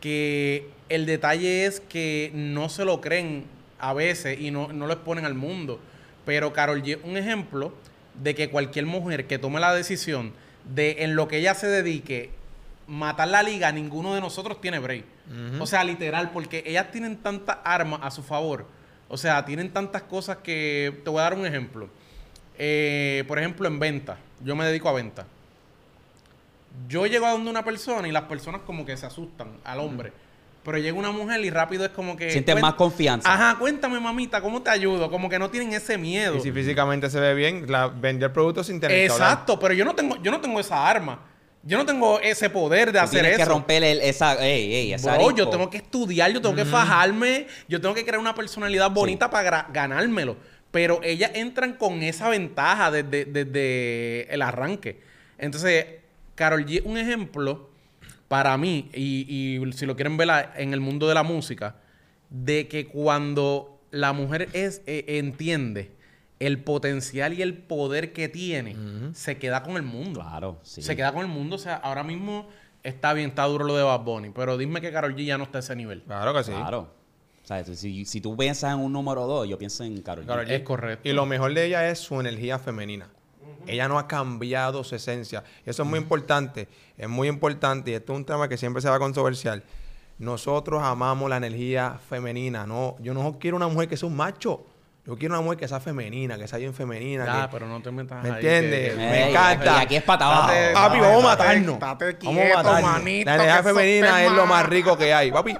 que 0.00 0.68
el 0.88 1.06
detalle 1.06 1.66
es 1.66 1.80
que 1.80 2.30
no 2.34 2.68
se 2.68 2.84
lo 2.84 3.00
creen 3.00 3.44
a 3.78 3.92
veces 3.92 4.40
y 4.40 4.50
no, 4.50 4.72
no 4.72 4.86
lo 4.86 4.92
exponen 4.92 5.24
al 5.24 5.34
mundo. 5.34 5.80
Pero 6.24 6.52
Carol 6.52 6.82
G 6.82 6.98
un 7.02 7.16
ejemplo 7.16 7.72
de 8.22 8.34
que 8.34 8.50
cualquier 8.50 8.86
mujer 8.86 9.26
que 9.26 9.38
tome 9.38 9.60
la 9.60 9.74
decisión 9.74 10.32
de 10.74 11.04
en 11.04 11.16
lo 11.16 11.28
que 11.28 11.38
ella 11.38 11.54
se 11.54 11.66
dedique 11.66 12.30
matar 12.86 13.28
la 13.28 13.42
liga, 13.42 13.72
ninguno 13.72 14.14
de 14.14 14.20
nosotros 14.20 14.60
tiene 14.60 14.78
break. 14.78 15.04
O 15.58 15.66
sea, 15.66 15.82
literal, 15.82 16.30
porque 16.30 16.62
ellas 16.66 16.92
tienen 16.92 17.16
tantas 17.16 17.58
armas 17.64 18.00
a 18.02 18.10
su 18.10 18.22
favor. 18.22 18.66
O 19.08 19.16
sea, 19.16 19.44
tienen 19.44 19.72
tantas 19.72 20.02
cosas 20.02 20.38
que... 20.38 21.00
Te 21.02 21.10
voy 21.10 21.20
a 21.20 21.24
dar 21.24 21.34
un 21.34 21.46
ejemplo. 21.46 21.88
Eh, 22.58 23.24
por 23.28 23.38
ejemplo, 23.38 23.66
en 23.66 23.78
venta. 23.78 24.18
Yo 24.42 24.56
me 24.56 24.64
dedico 24.64 24.88
a 24.88 24.92
venta. 24.92 25.26
Yo 26.88 27.06
llego 27.06 27.26
a 27.26 27.30
donde 27.30 27.50
una 27.50 27.64
persona 27.64 28.06
y 28.06 28.12
las 28.12 28.24
personas 28.24 28.62
como 28.66 28.84
que 28.84 28.96
se 28.96 29.06
asustan 29.06 29.48
al 29.64 29.80
hombre. 29.80 30.12
Pero 30.62 30.78
llega 30.78 30.98
una 30.98 31.12
mujer 31.12 31.44
y 31.44 31.50
rápido 31.50 31.84
es 31.84 31.92
como 31.92 32.16
que... 32.16 32.30
Sienten 32.32 32.60
más 32.60 32.74
confianza. 32.74 33.32
Ajá, 33.32 33.56
cuéntame, 33.56 34.00
mamita, 34.00 34.40
¿cómo 34.40 34.62
te 34.62 34.70
ayudo? 34.70 35.08
Como 35.10 35.28
que 35.28 35.38
no 35.38 35.48
tienen 35.48 35.72
ese 35.72 35.96
miedo. 35.96 36.36
Y 36.36 36.40
si 36.40 36.50
físicamente 36.50 37.08
se 37.08 37.20
ve 37.20 37.34
bien, 37.34 37.70
la, 37.70 37.86
vender 37.86 38.32
productos 38.32 38.66
sin 38.66 38.80
tener. 38.80 38.98
Exacto, 38.98 39.60
pero 39.60 39.74
yo 39.74 39.84
no 39.84 39.94
tengo, 39.94 40.20
yo 40.20 40.32
no 40.32 40.40
tengo 40.40 40.58
esa 40.58 40.88
arma. 40.88 41.20
Yo 41.62 41.78
no 41.78 41.86
tengo 41.86 42.20
ese 42.20 42.50
poder 42.50 42.92
de 42.92 42.98
Tú 42.98 43.04
hacer 43.04 43.20
tienes 43.20 43.38
eso. 43.38 43.48
que 43.48 43.48
romper 43.48 43.84
el, 43.84 44.00
esa... 44.00 44.44
Ey, 44.44 44.74
ey, 44.74 44.92
esa 44.92 45.16
Bro, 45.16 45.36
yo 45.36 45.48
tengo 45.48 45.70
que 45.70 45.78
estudiar, 45.78 46.32
yo 46.32 46.40
tengo 46.40 46.56
que 46.56 46.64
fajarme, 46.64 47.46
yo 47.68 47.80
tengo 47.80 47.94
que 47.94 48.04
crear 48.04 48.18
una 48.18 48.34
personalidad 48.34 48.90
bonita 48.90 49.30
para 49.30 49.68
ganármelo. 49.72 50.36
Pero 50.76 51.00
ellas 51.02 51.30
entran 51.32 51.72
con 51.72 52.02
esa 52.02 52.28
ventaja 52.28 52.90
desde, 52.90 53.24
desde 53.24 54.30
el 54.30 54.42
arranque. 54.42 55.00
Entonces, 55.38 55.86
Carol 56.34 56.66
G 56.66 56.80
es 56.80 56.84
un 56.84 56.98
ejemplo 56.98 57.70
para 58.28 58.58
mí, 58.58 58.90
y, 58.92 59.24
y 59.26 59.72
si 59.72 59.86
lo 59.86 59.96
quieren 59.96 60.18
ver 60.18 60.28
en 60.54 60.74
el 60.74 60.80
mundo 60.82 61.08
de 61.08 61.14
la 61.14 61.22
música, 61.22 61.76
de 62.28 62.68
que 62.68 62.88
cuando 62.88 63.80
la 63.90 64.12
mujer 64.12 64.50
es, 64.52 64.82
eh, 64.84 65.06
entiende 65.18 65.92
el 66.40 66.58
potencial 66.58 67.32
y 67.32 67.40
el 67.40 67.54
poder 67.54 68.12
que 68.12 68.28
tiene, 68.28 68.76
se 69.14 69.38
queda 69.38 69.62
con 69.62 69.76
el 69.76 69.82
mundo. 69.82 70.20
Claro, 70.20 70.60
sí. 70.62 70.82
Se 70.82 70.94
queda 70.94 71.10
con 71.14 71.22
el 71.22 71.28
mundo. 71.28 71.56
O 71.56 71.58
sea, 71.58 71.76
ahora 71.76 72.02
mismo 72.02 72.50
está 72.82 73.14
bien, 73.14 73.30
está 73.30 73.44
duro 73.44 73.64
lo 73.64 73.78
de 73.78 73.82
Bad 73.82 74.00
Bunny. 74.00 74.28
Pero 74.34 74.58
dime 74.58 74.82
que 74.82 74.92
Karol 74.92 75.16
G 75.16 75.24
ya 75.24 75.38
no 75.38 75.44
está 75.44 75.56
a 75.56 75.60
ese 75.60 75.74
nivel. 75.74 76.02
Claro 76.02 76.34
que 76.34 76.44
sí. 76.44 76.52
Claro. 76.52 76.95
O 77.46 77.48
sea, 77.48 77.64
si, 77.64 78.04
si 78.04 78.20
tú 78.20 78.36
piensas 78.36 78.74
en 78.74 78.80
un 78.80 78.92
número 78.92 79.24
dos, 79.26 79.48
yo 79.48 79.56
pienso 79.56 79.84
en. 79.84 80.02
Karol 80.02 80.26
G. 80.26 80.50
Es 80.50 80.62
correcto. 80.62 81.08
Y 81.08 81.12
lo 81.12 81.26
mejor 81.26 81.54
de 81.54 81.64
ella 81.66 81.88
es 81.88 82.00
su 82.00 82.18
energía 82.20 82.58
femenina. 82.58 83.08
Ella 83.68 83.86
no 83.88 83.98
ha 83.98 84.06
cambiado 84.08 84.82
su 84.84 84.94
esencia. 84.96 85.42
Eso 85.64 85.82
es 85.84 85.88
muy 85.88 85.98
importante. 86.00 86.68
Es 86.98 87.08
muy 87.08 87.28
importante. 87.28 87.92
Y 87.92 87.94
esto 87.94 88.12
es 88.12 88.18
un 88.18 88.24
tema 88.24 88.48
que 88.48 88.56
siempre 88.56 88.82
se 88.82 88.88
va 88.88 88.96
a 88.96 88.98
controversial. 88.98 89.62
Nosotros 90.18 90.82
amamos 90.82 91.28
la 91.30 91.36
energía 91.36 91.98
femenina. 92.08 92.66
No, 92.66 92.96
yo 93.00 93.12
no 93.14 93.38
quiero 93.38 93.56
una 93.56 93.68
mujer 93.68 93.88
que 93.88 93.96
sea 93.96 94.08
un 94.08 94.16
macho. 94.16 94.66
Yo 95.04 95.16
quiero 95.16 95.34
una 95.34 95.42
mujer 95.42 95.58
que 95.58 95.68
sea 95.68 95.78
femenina, 95.78 96.36
que 96.38 96.48
sea 96.48 96.58
bien 96.58 96.74
femenina. 96.74 97.42
Que- 97.42 97.48
pero 97.52 97.68
no 97.68 97.80
te 97.80 97.90
metas 97.92 98.22
¿Me 98.24 98.30
entiendes? 98.30 98.90
que- 98.90 98.96
Me 98.96 99.24
Ey, 99.24 99.30
encanta. 99.30 99.76
y 99.78 99.82
aquí 99.84 99.96
es 99.96 100.02
pata 100.02 100.26
abajo. 100.26 100.48
Date- 100.52 100.72
Papi, 100.74 100.98
vamos 101.00 101.24
a 101.24 101.26
matarnos. 101.28 101.78
Vamos 101.78 101.96
quieto, 102.18 102.58
a 102.58 102.62
matarnos. 102.62 102.82
manito, 102.82 103.30
la 103.30 103.34
energía 103.36 103.62
femenina 103.62 104.24
es 104.24 104.32
lo 104.32 104.46
más 104.46 104.66
rico 104.66 104.96
que 104.98 105.12
hay. 105.14 105.30
Papi, 105.30 105.54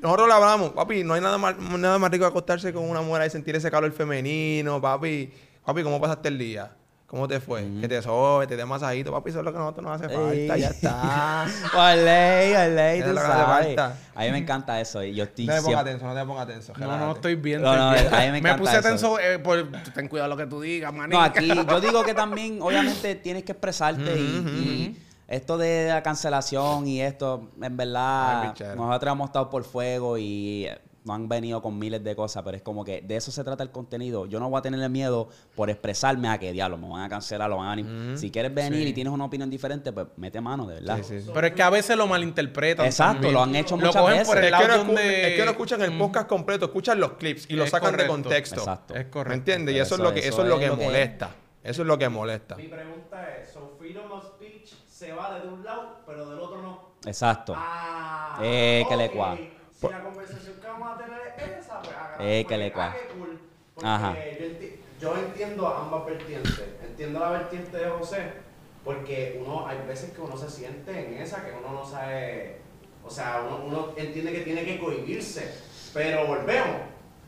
nosotros 0.00 0.28
lo 0.28 0.34
hablamos. 0.34 0.70
Papi, 0.70 1.04
no 1.04 1.14
hay 1.14 1.20
nada 1.20 1.38
más, 1.38 1.56
nada 1.58 1.98
más 1.98 2.10
rico 2.10 2.24
que 2.24 2.28
acostarse 2.28 2.72
con 2.72 2.88
una 2.88 3.00
mujer 3.02 3.26
y 3.26 3.30
sentir 3.30 3.56
ese 3.56 3.70
calor 3.70 3.92
femenino. 3.92 4.80
Papi, 4.80 5.32
papi, 5.64 5.82
¿cómo 5.82 6.00
pasaste 6.00 6.28
el 6.28 6.38
día? 6.38 6.72
¿Cómo 7.06 7.26
te 7.26 7.40
fue? 7.40 7.66
Que 7.80 7.88
te 7.88 8.00
sobe, 8.02 8.46
te 8.46 8.56
dé 8.56 8.64
masajito. 8.64 9.10
Papi, 9.10 9.30
eso 9.30 9.40
es 9.40 9.44
lo 9.44 9.50
que 9.50 9.58
a 9.58 9.62
nosotros 9.62 9.84
nos 9.84 10.00
hace 10.00 10.14
falta. 10.14 10.56
Ya 10.56 10.68
está. 10.68 11.44
Olé, 11.76 12.54
olé, 12.56 12.98
Es 12.98 13.04
tú 13.04 13.10
lo 13.10 13.14
que 13.16 13.20
hace 13.20 13.32
sabes. 13.32 13.66
falta. 13.66 13.96
A 14.14 14.22
mí 14.22 14.30
me 14.30 14.38
encanta 14.38 14.80
eso. 14.80 15.02
Y 15.02 15.14
yo 15.16 15.24
estoy 15.24 15.46
No 15.46 15.54
te 15.54 15.60
pongas 15.62 15.82
siempre... 15.82 15.92
tenso, 15.92 16.06
no 16.06 16.14
te 16.20 16.24
pongas 16.26 16.46
tenso. 16.46 16.72
No, 16.78 16.98
no, 16.98 17.12
estoy 17.12 17.34
bien. 17.34 17.62
No, 17.62 17.72
estoy 17.72 18.04
no, 18.04 18.10
bien. 18.10 18.14
a 18.14 18.26
mí 18.26 18.30
me 18.30 18.38
encanta 18.38 18.58
puse 18.58 18.72
eso. 18.78 18.82
tenso 18.88 19.18
eh, 19.18 19.40
por... 19.40 19.72
Ten 19.92 20.06
cuidado 20.06 20.28
lo 20.28 20.36
que 20.36 20.46
tú 20.46 20.60
digas, 20.60 20.92
manito. 20.94 21.18
No, 21.18 21.24
aquí 21.24 21.48
yo 21.48 21.80
digo 21.80 22.04
que 22.04 22.14
también, 22.14 22.62
obviamente, 22.62 23.16
tienes 23.16 23.42
que 23.42 23.52
expresarte 23.52 24.16
y, 24.16 24.22
y 24.22 25.02
esto 25.30 25.56
de 25.56 25.88
la 25.88 26.02
cancelación 26.02 26.86
y 26.86 27.00
esto, 27.00 27.48
en 27.62 27.76
verdad, 27.76 28.54
Ay, 28.58 28.76
nosotros 28.76 29.12
hemos 29.12 29.28
estado 29.28 29.48
por 29.48 29.64
fuego 29.64 30.18
y 30.18 30.66
eh, 30.66 30.78
nos 31.04 31.14
han 31.16 31.28
venido 31.30 31.62
con 31.62 31.78
miles 31.78 32.04
de 32.04 32.14
cosas, 32.14 32.42
pero 32.42 32.56
es 32.56 32.62
como 32.62 32.84
que 32.84 33.00
de 33.00 33.16
eso 33.16 33.32
se 33.32 33.42
trata 33.42 33.62
el 33.62 33.70
contenido. 33.70 34.26
Yo 34.26 34.38
no 34.38 34.50
voy 34.50 34.58
a 34.58 34.62
tenerle 34.62 34.88
miedo 34.90 35.28
por 35.54 35.70
expresarme 35.70 36.28
a 36.28 36.36
que, 36.38 36.52
diablo, 36.52 36.76
me 36.76 36.88
van 36.90 37.02
a 37.02 37.08
cancelar, 37.08 37.48
lo 37.48 37.56
van 37.56 37.68
a... 37.68 37.76
venir. 37.76 38.18
Si 38.18 38.30
quieres 38.30 38.52
venir 38.54 38.86
y 38.86 38.92
tienes 38.92 39.10
una 39.12 39.24
opinión 39.24 39.48
diferente, 39.48 39.92
pues 39.92 40.08
mete 40.16 40.40
mano, 40.42 40.66
de 40.66 40.74
verdad. 40.74 40.96
Sí, 40.98 41.04
sí, 41.04 41.20
sí. 41.22 41.30
Pero 41.32 41.46
es 41.46 41.52
que 41.54 41.62
a 41.62 41.70
veces 41.70 41.96
lo 41.96 42.06
malinterpretan. 42.06 42.84
Exacto, 42.84 43.12
también. 43.14 43.34
lo 43.34 43.42
han 43.42 43.54
hecho 43.56 43.76
Lo 43.76 43.86
muchas 43.86 44.02
cogen 44.02 44.18
veces. 44.18 44.28
por 44.34 44.38
el 44.44 44.52
Es 44.52 44.60
que, 44.60 44.66
no 44.68 44.74
escu- 44.74 44.86
donde... 44.86 45.28
es 45.30 45.36
que 45.38 45.44
no 45.46 45.50
escuchan 45.52 45.82
el 45.82 45.96
podcast 45.96 46.28
completo, 46.28 46.64
escuchan 46.66 47.00
los 47.00 47.12
clips 47.12 47.46
y 47.48 47.54
lo 47.54 47.66
sacan 47.66 47.96
de 47.96 48.06
contexto. 48.06 48.56
Exacto. 48.60 48.94
Es 48.94 49.06
correcto. 49.06 49.28
¿Me 49.30 49.34
entiendes? 49.36 49.74
Y 49.76 49.78
eso, 49.78 49.94
es 49.94 50.00
lo 50.02 50.12
que, 50.12 50.18
eso, 50.20 50.28
eso 50.28 50.42
es 50.42 50.48
lo 50.48 50.60
es 50.60 50.70
que 50.70 50.84
molesta. 50.84 51.30
Eso 51.62 51.82
es 51.82 51.88
lo 51.88 51.98
que 51.98 52.08
molesta. 52.08 52.56
Mi 52.56 52.68
pregunta 52.68 53.36
es, 53.38 53.50
so 53.52 53.74
freedom 53.78 54.10
of 54.12 54.24
speech 54.24 54.39
se 55.00 55.12
vale 55.14 55.40
de 55.40 55.48
un 55.48 55.64
lado, 55.64 55.96
pero 56.04 56.28
del 56.28 56.38
otro 56.38 56.60
no. 56.60 56.90
Exacto. 57.06 57.54
Ah, 57.56 58.38
Eh, 58.42 58.84
que 58.86 58.96
le 58.98 59.10
cua. 59.10 59.34
Si 59.72 59.88
la 59.88 60.02
conversación 60.02 60.56
que 60.60 60.66
vamos 60.66 60.92
a 60.92 60.98
tener 60.98 61.20
es 61.38 61.64
esa, 61.64 61.80
pues 61.80 61.94
Eh, 62.18 62.44
que 62.46 62.58
le 62.58 62.70
cua. 62.70 62.94
cool. 63.16 63.40
Ajá. 63.82 64.12
Yo, 64.12 64.44
enti- 64.44 64.76
yo 65.00 65.16
entiendo 65.16 65.66
ambas 65.66 66.04
vertientes. 66.04 66.62
Entiendo 66.86 67.18
la 67.18 67.30
vertiente 67.30 67.78
de 67.78 67.88
José, 67.88 68.30
porque 68.84 69.40
uno 69.42 69.66
hay 69.66 69.78
veces 69.88 70.10
que 70.10 70.20
uno 70.20 70.36
se 70.36 70.50
siente 70.50 70.90
en 71.06 71.14
esa, 71.22 71.46
que 71.46 71.52
uno 71.52 71.72
no 71.72 71.86
sabe, 71.86 72.58
o 73.02 73.08
sea, 73.08 73.42
uno, 73.48 73.64
uno 73.64 73.88
entiende 73.96 74.32
que 74.32 74.40
tiene 74.40 74.66
que 74.66 74.78
cohibirse, 74.78 75.50
pero 75.94 76.26
volvemos. 76.26 76.76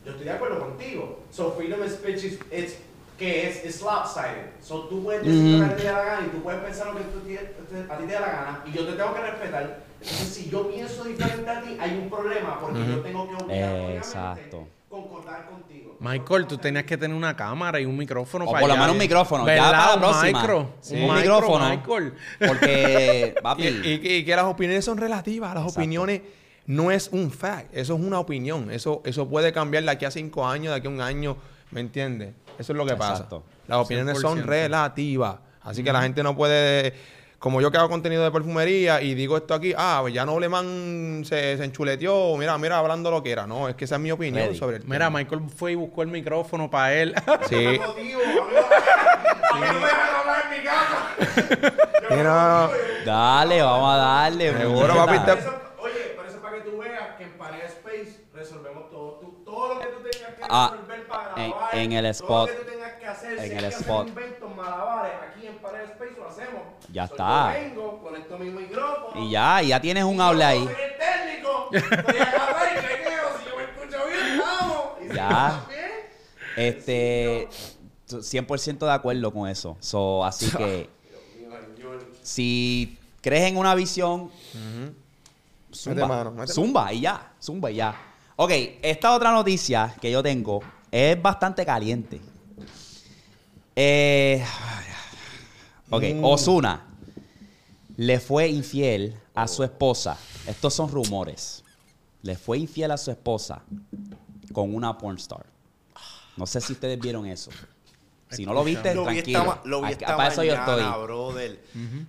Yo 0.05 0.11
estoy 0.11 0.25
de 0.25 0.31
acuerdo 0.31 0.59
contigo. 0.59 1.21
So 1.31 1.53
freedom 1.53 1.81
of 1.81 1.89
speech 1.89 2.23
is, 2.23 2.33
it's- 2.51 2.77
que 3.17 3.47
es, 3.49 3.63
es 3.65 3.81
lopsided. 3.81 4.51
So 4.61 4.81
tú 4.89 5.03
puedes 5.03 5.25
decir 5.25 5.59
lo 5.59 5.67
que 5.69 5.75
te 5.75 5.83
dé 5.83 5.91
la 5.91 6.03
gana 6.03 6.25
y 6.27 6.29
tú 6.29 6.41
puedes 6.43 6.61
pensar 6.61 6.87
lo 6.87 6.97
que 6.97 7.03
tú 7.05 7.19
ti- 7.19 7.35
te- 7.35 7.93
a 7.93 7.97
ti 7.97 8.03
te 8.05 8.13
da 8.13 8.19
la 8.19 8.27
gana 8.27 8.63
y 8.65 8.71
yo 8.71 8.85
te 8.85 8.93
tengo 8.93 9.13
que 9.13 9.21
respetar. 9.21 9.79
Entonces, 10.01 10.27
si 10.33 10.49
yo 10.49 10.69
pienso 10.69 11.03
diferente 11.05 11.49
a 11.49 11.61
ti, 11.61 11.77
hay 11.79 11.91
un 12.01 12.09
problema 12.09 12.59
porque 12.59 12.79
yo 12.79 12.99
tengo 13.01 13.27
que 13.29 13.35
obligatoriamente 13.43 14.57
concordar 14.89 15.45
contigo. 15.49 15.95
Michael, 15.99 16.45
tú 16.47 16.57
tenías 16.57 16.83
que 16.83 16.97
tener 16.97 17.15
una 17.15 17.35
cámara 17.35 17.79
y 17.79 17.85
un 17.85 17.95
micrófono 17.97 18.45
O 18.45 18.51
para 18.51 18.59
por 18.61 18.69
lo 18.69 18.75
menos 18.75 18.91
un 18.91 18.97
micrófono, 18.97 19.45
ya 19.47 19.57
para 19.63 19.77
la 19.87 19.93
Un 19.95 19.99
próxima. 20.01 20.39
micro. 20.41 20.69
Sí. 20.81 20.95
Un 21.01 21.15
micrófono. 21.15 21.69
Michael. 21.69 22.13
Porque, 22.45 23.33
Y, 23.39 23.41
papi... 23.41 23.63
y- 23.67 23.99
y 24.17 24.25
que 24.25 24.35
las 24.35 24.45
opiniones 24.45 24.83
son 24.83 24.97
relativas. 24.97 25.53
Las 25.53 25.63
Exacto. 25.63 25.79
opiniones 25.79 26.21
no 26.65 26.91
es 26.91 27.07
un 27.13 27.31
fact. 27.31 27.69
Eso 27.75 27.95
es 27.95 27.99
una 28.01 28.19
opinión. 28.19 28.69
Eso, 28.71 29.01
eso 29.05 29.27
puede 29.29 29.53
cambiar 29.53 29.83
de 29.83 29.91
aquí 29.91 30.03
a 30.05 30.11
cinco 30.11 30.45
años, 30.45 30.73
de 30.73 30.77
aquí 30.79 30.87
a 30.87 30.89
un 30.89 31.01
año. 31.01 31.37
¿Me 31.71 31.79
entiendes? 31.79 32.33
Eso 32.59 32.73
es 32.73 32.77
lo 32.77 32.85
que 32.85 32.93
Exacto. 32.93 33.41
pasa. 33.41 33.57
Las 33.67 33.77
opiniones 33.79 34.19
son 34.19 34.39
100%. 34.39 34.45
relativas. 34.45 35.35
Así 35.63 35.83
que 35.83 35.91
la 35.93 36.01
gente 36.01 36.21
no 36.23 36.35
puede... 36.35 36.93
Como 37.39 37.59
yo 37.59 37.69
que 37.71 37.77
hago 37.77 37.89
contenido 37.89 38.23
de 38.23 38.31
perfumería 38.31 39.01
y 39.01 39.15
digo 39.15 39.35
esto 39.35 39.53
aquí, 39.53 39.73
ah, 39.77 39.97
pues 40.01 40.13
ya 40.13 40.25
Nobleman 40.25 41.23
se, 41.25 41.57
se 41.57 41.63
enchuleteó, 41.65 42.37
mira, 42.37 42.57
mira, 42.57 42.77
hablando 42.79 43.11
lo 43.11 43.21
que 43.21 43.31
era. 43.31 43.45
No, 43.45 43.67
es 43.67 43.75
que 43.75 43.83
esa 43.83 43.95
es 43.95 44.01
mi 44.01 44.11
opinión 44.11 44.45
Ready. 44.47 44.57
sobre 44.57 44.77
el 44.77 44.83
Mira, 44.85 45.07
tema. 45.07 45.19
Michael 45.19 45.41
fue 45.53 45.73
y 45.73 45.75
buscó 45.75 46.03
el 46.03 46.07
micrófono 46.07 46.69
para 46.71 46.93
él. 46.93 47.13
Sí. 47.49 47.79
Yo- 52.09 52.71
Dale, 53.05 53.61
vamos 53.61 53.93
a 53.93 53.97
darle. 53.97 54.57
Seguro, 54.57 54.95
papi, 54.95 55.19
te- 55.19 55.31
Oye, 55.81 56.13
por 56.15 56.25
eso 56.25 56.39
para 56.41 56.55
que 56.57 56.69
tú 56.69 56.77
veas 56.77 57.15
que 57.17 57.23
en 57.23 57.37
Pared 57.37 57.65
Space 57.65 58.21
resolvemos 58.33 58.89
todo. 58.89 59.19
Tú- 59.19 59.43
todo 59.43 59.73
lo 59.75 59.79
que 59.81 59.87
tú 59.87 59.99
tengas 60.09 60.33
que 60.35 60.43
Ah, 60.49 60.69
resolver 60.71 60.79
para 60.79 60.82
en- 61.35 61.91
el 61.93 62.03
Todo 62.03 62.11
spot. 62.11 62.51
lo 62.51 62.57
que 62.57 62.71
tú 62.71 62.71
tengas 62.77 62.93
que 62.99 63.07
hacer. 63.07 63.29
En 63.31 63.35
si 63.35 63.41
el 63.41 63.45
hay 63.55 63.59
que 63.61 63.65
hacer 63.67 63.81
spot. 63.81 64.09
inventos, 64.09 64.55
malabares, 64.55 65.13
aquí 65.29 65.45
en 65.47 65.57
Pared 65.61 65.83
Space 65.83 66.13
lo 66.17 66.25
hacemos. 66.27 66.61
Ya 66.91 67.07
So, 67.07 67.11
está. 67.13 67.59
Yo 67.61 67.69
vengo, 67.75 67.99
conecto 68.01 68.37
mi 68.37 68.49
micrófono. 68.49 69.07
Y 69.15 69.29
ya, 69.29 69.63
y 69.63 69.67
ya 69.69 69.81
tienes 69.81 70.03
un 70.03 70.19
habla 70.21 70.49
ahí. 70.49 70.65
Yo 70.65 70.73
soy 70.73 70.81
el 70.83 70.97
técnico. 70.97 71.69
Estoy 71.71 72.17
acá 72.21 72.71
y 72.71 72.81
chequeo. 72.81 73.29
Si 73.39 73.49
yo 73.49 73.55
me 73.57 73.63
escucho 73.63 74.05
bien, 74.07 74.37
vamos. 74.37 74.83
Y 75.03 75.07
si 75.07 75.13
Ya. 75.15 75.65
bien, 75.69 75.83
Este, 76.55 77.49
t- 78.07 78.21
100% 78.21 78.85
de 78.85 78.91
acuerdo 78.91 79.31
con 79.33 79.49
eso. 79.49 79.75
So, 79.79 80.23
así 80.23 80.51
que, 80.57 80.89
si 82.21 82.97
crees 83.21 83.49
en 83.49 83.57
una 83.57 83.73
visión, 83.75 84.29
zumba, 85.71 86.07
mano, 86.07 86.47
zumba 86.47 86.93
y 86.93 87.01
ya, 87.01 87.33
zumba 87.41 87.71
y 87.71 87.75
ya. 87.75 87.95
Ok, 88.35 88.51
esta 88.81 89.13
otra 89.13 89.31
noticia 89.31 89.93
que 90.01 90.11
yo 90.11 90.21
tengo 90.23 90.61
es 90.95 91.19
bastante 91.19 91.65
caliente. 91.65 92.21
Eh, 93.75 94.43
ok, 95.89 96.03
Mm. 96.15 96.23
Osuna 96.23 96.85
le 97.97 98.19
fue 98.19 98.47
infiel 98.47 99.15
a 99.33 99.47
su 99.47 99.63
esposa. 99.63 100.17
Estos 100.47 100.73
son 100.75 100.89
rumores. 100.91 101.63
Le 102.21 102.35
fue 102.37 102.59
infiel 102.59 102.91
a 102.91 102.97
su 102.97 103.09
esposa 103.11 103.63
con 104.53 104.73
una 104.75 104.95
pornstar. 104.97 105.45
No 106.37 106.45
sé 106.45 106.61
si 106.61 106.73
ustedes 106.73 106.99
vieron 106.99 107.25
eso. 107.25 107.49
Si 108.29 108.45
no 108.45 108.53
lo 108.53 108.63
viste, 108.63 108.93
Lo 108.95 109.01
vi 109.05 109.13
tranquilo. 109.15 109.39
esta, 109.39 109.49
ma- 109.55 109.61
lo 109.65 109.81
vi 109.81 109.93
Aquí- 109.93 110.03
esta 110.03 110.27
eso 110.27 110.43
yo 110.43 110.55
mañana, 110.55 110.71
estoy. 110.83 111.03
brother. 111.03 111.63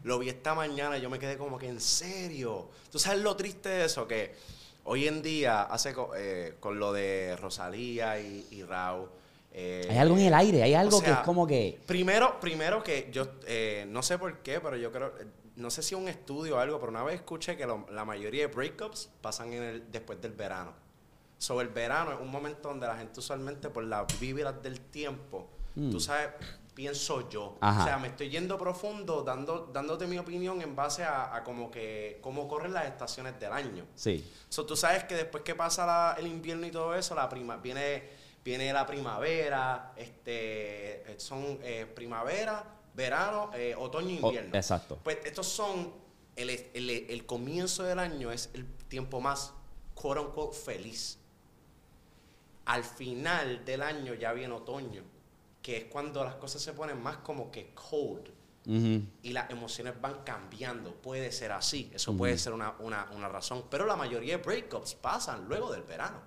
Lo 0.05 0.18
vi 0.18 0.28
esta 0.30 0.55
mañana 0.55 0.97
y 0.99 1.01
yo 1.03 1.11
me 1.11 1.18
quedé 1.18 1.37
como 1.37 1.59
que 1.59 1.68
en 1.68 1.80
serio. 1.80 2.70
¿Tú 2.91 2.99
sabes 2.99 3.22
lo 3.22 3.35
triste 3.37 3.68
de 3.68 3.85
eso? 3.87 4.07
Que 4.09 4.35
hoy 4.85 5.09
en 5.09 5.22
día, 5.22 5.62
hace 5.62 5.93
co- 5.95 6.12
eh, 6.16 6.55
con 6.61 6.78
lo 6.78 6.93
de 6.93 7.37
Rosalía 7.37 8.18
y, 8.20 8.47
y 8.51 8.62
Rao. 8.62 9.09
eh, 9.53 9.87
Hay 9.91 9.99
algo 9.99 10.16
en 10.16 10.26
el 10.26 10.35
aire, 10.35 10.62
hay 10.62 10.74
algo 10.74 10.99
o 10.99 11.03
que 11.03 11.11
es 11.11 11.16
como 11.18 11.47
que... 11.47 11.78
Primero, 11.87 12.39
primero 12.41 12.82
que 12.82 13.09
yo 13.12 13.26
eh, 13.47 13.87
no 13.89 14.03
sé 14.03 14.18
por 14.18 14.39
qué, 14.39 14.61
pero 14.61 14.76
yo 14.76 14.91
creo, 14.93 15.09
eh, 15.20 15.26
no 15.57 15.70
sé 15.70 15.82
si 15.82 15.95
un 15.95 16.09
estudio 16.09 16.57
o 16.57 16.59
algo, 16.59 16.78
pero 16.80 16.91
una 16.91 17.05
vez 17.05 17.16
escuché 17.16 17.57
que 17.57 17.66
lo- 17.66 17.87
la 17.91 18.05
mayoría 18.05 18.49
de 18.49 18.55
breakups 18.55 19.11
pasan 19.20 19.53
en 19.53 19.62
el, 19.62 19.93
después 19.93 20.20
del 20.20 20.32
verano. 20.32 20.72
Sobre 21.39 21.66
el 21.66 21.72
verano 21.72 22.12
es 22.12 22.20
un 22.20 22.30
momento 22.30 22.68
donde 22.68 22.87
la 22.87 22.97
gente 22.97 23.20
usualmente 23.20 23.68
por 23.70 23.85
las 23.85 24.07
vibras 24.18 24.62
del 24.62 24.80
tiempo, 24.80 25.49
tú 25.91 25.99
sabes, 26.01 26.28
pienso 26.75 27.29
yo. 27.29 27.57
Ajá. 27.61 27.83
O 27.83 27.85
sea, 27.87 27.99
me 27.99 28.09
estoy 28.09 28.29
yendo 28.31 28.59
profundo 28.59 29.22
dando, 29.22 29.70
dándote 29.72 30.07
mi 30.07 30.18
opinión 30.18 30.61
en 30.61 30.75
base 30.75 31.05
a, 31.05 31.35
a 31.35 31.45
como 31.45 31.70
que 31.70 32.18
cómo 32.20 32.49
corren 32.49 32.72
las 32.72 32.87
estaciones 32.87 33.39
del 33.39 33.53
año. 33.53 33.87
Sí. 33.95 34.29
So, 34.49 34.66
tú 34.66 34.77
sabes 34.77 35.05
que 35.05 35.14
después 35.14 35.45
que 35.45 35.55
pasa 35.55 35.87
la- 35.87 36.16
el 36.18 36.27
invierno 36.27 36.66
y 36.66 36.70
todo 36.70 36.95
eso, 36.95 37.14
la 37.14 37.29
prima, 37.29 37.57
viene, 37.59 38.11
viene 38.45 38.72
la 38.72 38.85
primavera, 38.87 39.93
este, 39.97 41.12
eh, 41.12 41.14
son 41.18 41.59
eh, 41.62 41.87
primavera, 41.95 42.64
verano, 42.95 43.51
eh, 43.55 43.75
otoño 43.79 44.09
e 44.09 44.12
invierno. 44.20 44.57
exacto. 44.57 44.99
Pues 45.03 45.18
estos 45.25 45.47
son, 45.47 45.93
el, 46.37 46.51
el, 46.51 46.91
el 46.91 47.27
comienzo 47.27 47.85
del 47.85 47.99
año 48.01 48.33
es 48.33 48.51
el 48.55 48.66
tiempo 48.89 49.20
más, 49.20 49.53
quote 49.95 50.20
unquote, 50.20 50.57
feliz. 50.57 51.18
Al 52.66 52.83
final 52.83 53.64
del 53.64 53.83
año 53.83 54.14
ya 54.14 54.33
viene 54.33 54.55
otoño, 54.55 55.03
que 55.65 55.79
es 55.79 55.85
cuando 55.87 56.23
las 56.23 56.35
cosas 56.35 56.61
se 56.61 56.75
ponen 56.75 57.03
más 57.03 57.17
como 57.17 57.51
que 57.51 57.73
cold 57.73 58.29
Ujú. 58.67 59.03
y 59.23 59.33
las 59.33 59.49
emociones 59.49 59.99
van 59.99 60.23
cambiando. 60.23 60.93
Puede 60.95 61.33
ser 61.33 61.53
así, 61.53 61.91
eso 61.95 62.15
puede 62.15 62.37
ser 62.37 62.53
una, 62.53 62.75
una- 62.81 63.09
una 63.17 63.29
razón. 63.31 63.65
Pero 63.71 63.87
la 63.87 63.97
mayoría 63.97 64.37
de 64.37 64.43
breakups 64.45 64.95
pasan 64.97 65.47
luego 65.49 65.73
del 65.73 65.83
verano. 65.85 66.21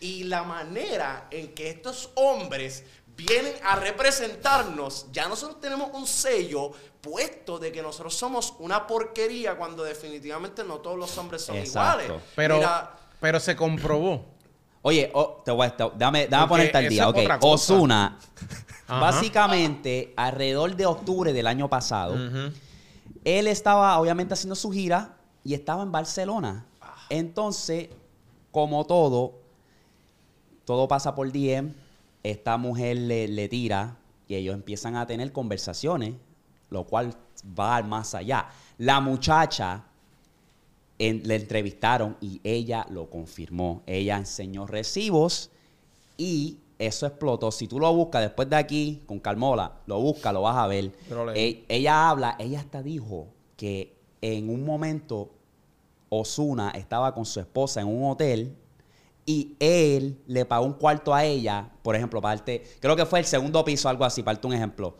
Y 0.00 0.24
la 0.24 0.42
manera 0.42 1.28
en 1.30 1.54
que 1.54 1.70
estos 1.70 2.10
hombres 2.16 2.84
vienen 3.16 3.54
a 3.64 3.76
representarnos, 3.76 5.06
ya 5.12 5.26
nosotros 5.28 5.58
tenemos 5.58 5.88
un 5.94 6.06
sello 6.06 6.72
puesto 7.00 7.58
de 7.58 7.72
que 7.72 7.80
nosotros 7.80 8.14
somos 8.14 8.52
una 8.58 8.86
porquería 8.86 9.56
cuando 9.56 9.82
definitivamente 9.82 10.62
no 10.62 10.80
todos 10.80 10.98
los 10.98 11.16
hombres 11.16 11.40
son 11.40 11.56
Exacto. 11.56 12.04
iguales. 12.04 12.22
Pero, 12.36 12.56
Mira, 12.58 12.96
pero 13.18 13.40
se 13.40 13.56
comprobó. 13.56 14.35
Oye, 14.88 15.10
oh, 15.14 15.42
te 15.44 15.50
voy 15.50 15.66
a, 15.66 15.76
te- 15.76 15.82
dame, 15.98 16.28
dame 16.28 16.44
a 16.44 16.46
Porque 16.48 16.70
ponerte 16.70 16.78
al 16.78 16.84
esa 16.84 16.90
día. 16.92 17.08
Ok. 17.08 17.42
Osuna, 17.42 18.18
básicamente, 18.86 20.14
alrededor 20.16 20.76
de 20.76 20.86
octubre 20.86 21.32
del 21.32 21.48
año 21.48 21.68
pasado, 21.68 22.14
él 23.24 23.48
estaba 23.48 23.98
obviamente 23.98 24.34
haciendo 24.34 24.54
su 24.54 24.70
gira 24.70 25.16
y 25.42 25.54
estaba 25.54 25.82
en 25.82 25.90
Barcelona. 25.90 26.66
Entonces, 27.08 27.88
como 28.52 28.86
todo, 28.86 29.40
todo 30.64 30.86
pasa 30.86 31.16
por 31.16 31.32
DM. 31.32 31.74
Esta 32.22 32.56
mujer 32.56 32.96
le, 32.96 33.26
le 33.26 33.48
tira 33.48 33.96
y 34.28 34.36
ellos 34.36 34.54
empiezan 34.54 34.94
a 34.94 35.04
tener 35.04 35.32
conversaciones, 35.32 36.14
lo 36.70 36.84
cual 36.84 37.12
va 37.58 37.82
más 37.82 38.14
allá. 38.14 38.46
La 38.78 39.00
muchacha 39.00 39.82
en- 40.98 41.26
le 41.26 41.36
entrevistaron 41.36 42.16
y 42.20 42.40
ella 42.44 42.86
lo 42.90 43.08
confirmó. 43.10 43.82
Ella 43.86 44.16
enseñó 44.16 44.66
recibos 44.66 45.50
y 46.16 46.58
eso 46.78 47.06
explotó. 47.06 47.50
Si 47.50 47.66
tú 47.68 47.78
lo 47.80 47.92
buscas 47.94 48.22
después 48.22 48.48
de 48.50 48.56
aquí, 48.56 49.02
con 49.06 49.18
Calmola, 49.18 49.80
lo 49.86 50.00
buscas, 50.00 50.32
lo 50.32 50.42
vas 50.42 50.56
a 50.56 50.66
ver. 50.66 50.92
Yo 51.08 51.16
lo 51.16 51.32
leí. 51.32 51.64
E- 51.68 51.76
ella 51.76 52.08
habla, 52.10 52.36
ella 52.38 52.60
hasta 52.60 52.82
dijo 52.82 53.28
que 53.56 53.96
en 54.20 54.50
un 54.50 54.64
momento 54.64 55.30
Osuna 56.08 56.70
estaba 56.70 57.14
con 57.14 57.24
su 57.24 57.40
esposa 57.40 57.80
en 57.80 57.88
un 57.88 58.10
hotel 58.10 58.54
y 59.24 59.56
él 59.58 60.18
le 60.26 60.44
pagó 60.44 60.64
un 60.64 60.74
cuarto 60.74 61.12
a 61.12 61.24
ella, 61.24 61.68
por 61.82 61.96
ejemplo, 61.96 62.20
parte, 62.20 62.62
creo 62.80 62.94
que 62.94 63.04
fue 63.06 63.18
el 63.18 63.24
segundo 63.24 63.64
piso, 63.64 63.88
algo 63.88 64.04
así, 64.04 64.22
parte 64.22 64.46
un 64.46 64.52
ejemplo. 64.54 64.96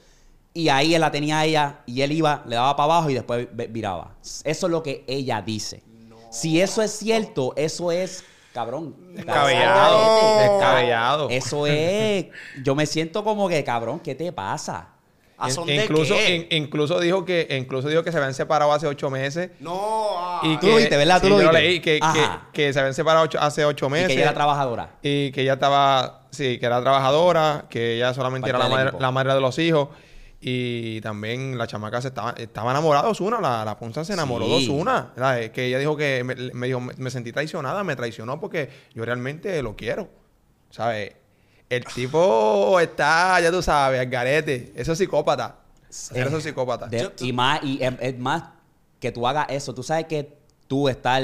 Y 0.57 0.70
ahí 0.70 0.94
él 0.94 1.00
la 1.02 1.11
tenía 1.11 1.40
a 1.40 1.44
ella 1.44 1.80
y 1.84 2.00
él 2.00 2.12
iba, 2.12 2.42
le 2.46 2.57
daba 2.57 2.74
para 2.76 2.94
abajo 2.94 3.11
y 3.11 3.14
después 3.14 3.46
viraba. 3.52 4.12
Eso 4.22 4.66
es 4.66 4.70
lo 4.70 4.82
que 4.82 5.04
ella 5.07 5.42
dice. 5.42 5.82
Si 6.30 6.61
eso 6.61 6.80
es 6.82 6.92
cierto, 6.92 7.52
eso 7.57 7.92
es, 7.92 8.24
cabrón. 8.54 8.94
Descabellado, 9.14 10.38
descabellado. 10.40 11.28
Eso 11.30 11.66
es, 11.66 12.26
yo 12.62 12.74
me 12.74 12.86
siento 12.86 13.22
como 13.24 13.48
que, 13.48 13.62
cabrón, 13.64 14.00
¿qué 14.00 14.14
te 14.14 14.32
pasa? 14.32 14.88
¿a 15.38 15.48
In- 15.48 15.54
son 15.54 15.66
de 15.66 15.74
incluso, 15.76 16.14
qué? 16.14 16.34
in- 16.50 16.62
incluso 16.62 16.98
dijo 16.98 17.22
que 17.26 17.46
incluso 17.61 17.88
dijo 17.88 18.02
que 18.02 18.11
se 18.11 18.16
habían 18.16 18.32
separado 18.32 18.72
hace 18.72 18.86
ocho 18.86 19.11
meses. 19.11 19.50
no, 19.61 19.78
ah, 20.16 20.40
Y 20.42 20.54
Tú 20.57 20.61
que, 20.62 20.70
lo 20.70 20.76
viste, 20.78 20.96
¿verdad? 20.96 21.20
Tú 21.20 21.26
sí, 21.26 21.32
lo 21.34 21.42
yo 21.42 21.50
viste. 21.50 21.62
leí 21.62 21.80
que, 21.80 22.00
que, 22.54 22.72
se 22.72 22.78
habían 22.80 22.94
separado 22.94 23.26
ocho- 23.26 23.38
hace 23.40 23.62
ocho 23.66 23.86
Y 23.88 23.90
meses. 23.90 24.07
que 24.09 24.12
ella 24.14 24.22
era 24.22 24.32
trabajadora. 24.34 24.94
y 25.02 25.30
que 25.32 25.42
ella 25.42 25.52
estaba, 25.54 26.22
sí, 26.30 26.59
que 26.59 26.64
era 26.64 26.80
trabajadora, 26.80 27.66
que 27.68 27.96
ella 27.96 28.14
solamente 28.14 28.50
Parte 28.50 28.66
era 28.66 28.68
la 28.78 28.84
madre, 28.84 28.98
la 28.98 29.11
madre 29.11 29.34
de 29.34 29.40
los 29.42 29.59
hijos. 29.59 29.88
Y 30.41 31.01
también 31.01 31.57
la 31.57 31.66
chamaca 31.66 32.01
se 32.03 32.09
estaba, 32.09 32.30
estaba 32.32 32.70
enamorada 32.70 33.07
de 33.07 33.11
Osuna, 33.12 33.41
la, 33.41 33.64
la 33.64 33.78
Ponza 33.78 34.05
se 34.05 34.12
enamoró 34.12 34.47
de 34.47 34.59
Sí. 34.61 34.68
Osuna. 34.70 35.12
¿verdad? 35.16 35.43
Eh, 35.43 35.51
Que 35.51 35.66
ella 35.66 35.78
dijo 35.78 35.97
que 35.97 36.22
me, 36.24 36.34
me 36.53 36.66
dijo, 36.66 36.80
me, 36.80 37.11
sentí 37.11 37.32
traicionada, 37.32 37.82
me 37.84 37.97
traicionó 37.97 38.39
porque 38.39 38.68
yo 38.95 39.05
realmente 39.05 39.62
lo 39.62 39.74
quiero. 39.76 40.09
¿Sabes? 40.70 41.12
El 41.70 41.84
tipo 41.87 42.78
está, 42.80 43.41
ya 43.41 43.51
tú 43.51 43.62
sabes, 43.62 43.99
al 44.01 44.07
garete. 44.11 44.72
Eso 44.76 44.93
es 44.93 44.99
psicópata. 44.99 45.57
Hacer 45.89 46.26
eso 46.26 46.37
es 46.39 46.45
psicópata. 46.45 46.87
De- 46.87 47.11
y 47.20 47.32
más, 47.32 47.62
y 47.64 47.82
es, 47.82 47.95
es 48.01 48.18
más 48.18 48.45
que 49.01 49.11
tú 49.11 49.26
hagas 49.26 49.47
eso. 49.49 49.74
Tú 49.74 49.82
sabes 49.82 50.05
que 50.07 50.37
tú 50.68 50.89
estar 50.89 51.22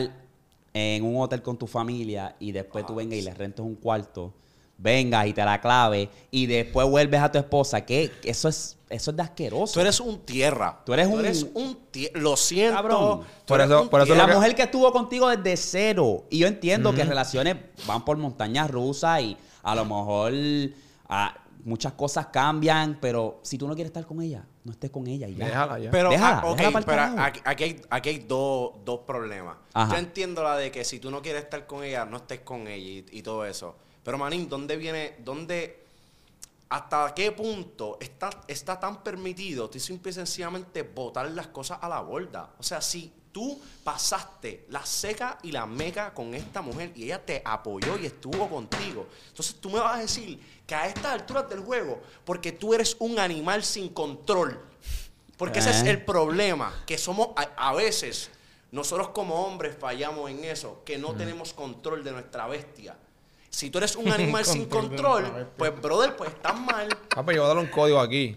en 0.75 1.05
un 1.05 1.21
hotel 1.21 1.43
con 1.43 1.59
tu 1.59 1.67
familia 1.67 2.35
y 2.41 2.51
después 2.53 2.87
tú 2.87 2.95
vengas 2.95 3.19
y 3.19 3.23
le 3.23 3.35
rentes 3.35 3.61
un 3.61 3.75
cuarto, 3.75 4.33
vengas 4.79 5.27
y 5.27 5.33
te 5.33 5.45
la 5.45 5.61
clave 5.61 6.09
y 6.31 6.47
después 6.47 6.89
vuelves 6.89 7.21
a 7.21 7.31
tu 7.31 7.39
esposa, 7.39 7.83
que 7.87 8.11
eso 8.25 8.49
es, 8.49 8.77
eso 8.91 9.11
es 9.13 9.17
de 9.17 9.23
asqueroso. 9.23 9.75
Tú 9.75 9.81
eres 9.81 10.01
un 10.01 10.19
tierra. 10.21 10.81
Tú 10.85 10.93
eres 10.93 11.07
un- 11.07 11.51
un 11.55 11.79
tie- 11.93 12.11
Lo 12.15 12.37
siento. 12.37 12.75
Cabrón. 12.77 13.21
tú 13.21 13.27
Por 13.47 13.61
eres 13.61 13.71
eso- 13.71 13.83
un 13.83 13.89
por 13.89 14.01
eso 14.03 14.15
la 14.15 14.27
que- 14.27 14.35
mujer 14.35 14.55
que 14.55 14.63
estuvo 14.63 14.93
contigo 14.93 15.29
desde 15.29 15.57
cero. 15.57 16.25
Y 16.31 16.39
yo 16.39 16.47
entiendo 16.49 16.93
que 16.95 17.05
relaciones 17.05 17.57
van 17.87 18.05
por 18.05 18.17
montañas 18.17 18.71
rusas 18.71 19.21
y 19.23 19.37
a 19.63 19.75
lo 19.75 19.85
mejor 19.85 20.33
ah, 21.09 21.35
muchas 21.65 21.93
cosas 21.93 22.27
cambian, 22.33 22.99
pero 23.01 23.39
si 23.43 23.57
tú 23.59 23.69
no 23.69 23.75
quieres 23.75 23.91
estar 23.91 24.05
con 24.05 24.21
ella, 24.21 24.45
no 24.65 24.73
estés 24.73 24.91
con 24.91 25.07
ella 25.07 25.29
y 25.29 25.37
ya. 25.37 25.45
Déjala 25.47 25.79
ya. 25.79 25.91
Pero, 25.93 26.11
Déjala, 26.11 26.43
ah, 26.45 26.55
déjala 26.57 26.81
pero 26.85 27.23
aquí, 27.23 27.41
aquí 27.45 27.65
hay, 27.65 27.81
aquí 27.91 28.09
hay 28.09 28.19
dos, 28.19 28.73
dos 28.85 29.01
problemas. 29.07 29.57
Ajá. 29.75 29.93
Yo 29.95 29.99
entiendo 30.01 30.43
la 30.43 30.57
de 30.57 30.71
que 30.73 30.85
si 30.85 30.99
tú 30.99 31.11
no 31.11 31.23
quieres 31.23 31.45
estar 31.45 31.67
con 31.67 31.85
ella, 31.85 32.05
no 32.05 32.17
estés 32.17 32.41
con 32.41 32.67
ella 32.67 32.77
y, 32.77 33.07
y 33.19 33.23
todo 33.23 33.45
eso. 33.47 33.77
Pero, 34.05 34.19
Manín, 34.19 34.49
¿dónde 34.49 34.77
viene, 34.77 35.17
dónde, 35.21 35.85
hasta 36.69 37.15
qué 37.15 37.33
punto 37.33 37.99
está, 38.01 38.31
está 38.49 38.81
tan 38.81 39.03
permitido 39.03 39.69
tú 39.71 39.79
simple 39.79 40.11
y 40.11 40.15
sencillamente 40.15 40.83
botar 40.83 41.31
las 41.31 41.49
cosas 41.49 41.79
a 41.81 41.89
la 41.89 42.01
borda? 42.01 42.51
O 42.59 42.63
sea, 42.63 42.81
si 42.81 43.13
tú 43.31 43.61
pasaste 43.85 44.67
la 44.69 44.85
seca 44.85 45.39
y 45.43 45.53
la 45.53 45.65
meca 45.67 46.13
con 46.13 46.35
esta 46.35 46.61
mujer 46.63 46.93
y 46.95 47.05
ella 47.05 47.25
te 47.25 47.41
apoyó 47.45 47.97
y 47.97 48.07
estuvo 48.07 48.49
contigo, 48.49 49.07
entonces 49.29 49.57
tú 49.61 49.71
me 49.71 49.79
vas 49.79 49.97
a 49.97 50.01
decir 50.01 50.39
que 50.67 50.75
a 50.75 50.87
estas 50.87 51.13
alturas 51.13 51.49
del 51.49 51.61
juego, 51.61 52.01
porque 52.25 52.53
tú 52.53 52.75
eres 52.75 52.97
un 52.99 53.19
animal 53.19 53.63
sin 53.65 53.89
control, 53.91 54.61
porque 55.39 55.61
ese 55.61 55.71
es 55.71 55.83
Eh. 55.83 55.91
el 55.91 56.05
problema, 56.05 56.83
que 56.87 56.99
somos 56.99 57.29
a, 57.37 57.69
a 57.69 57.73
veces, 57.75 58.31
nosotros 58.71 59.09
como 59.11 59.47
hombres 59.47 59.77
fallamos 59.79 60.31
en 60.31 60.45
eso, 60.45 60.83
que 60.85 60.99
no 60.99 61.15
tenemos 61.15 61.53
control 61.53 62.05
de 62.05 62.13
nuestra 62.13 62.47
bestia. 62.47 62.97
Si 63.53 63.71
tú 63.71 63.79
eres 63.79 63.95
un 63.97 64.11
animal 64.13 64.45
sin 64.47 64.65
Control 64.65 65.47
pues 65.57 65.81
brother, 65.81 66.17
pues 66.17 66.31
estás 66.31 66.59
mal. 66.59 66.89
Papi, 67.15 67.35
yo 67.35 67.43
voy 67.43 67.45
a 67.45 67.49
darle 67.49 67.63
un 67.63 67.69
código 67.69 68.01
aquí. 68.01 68.37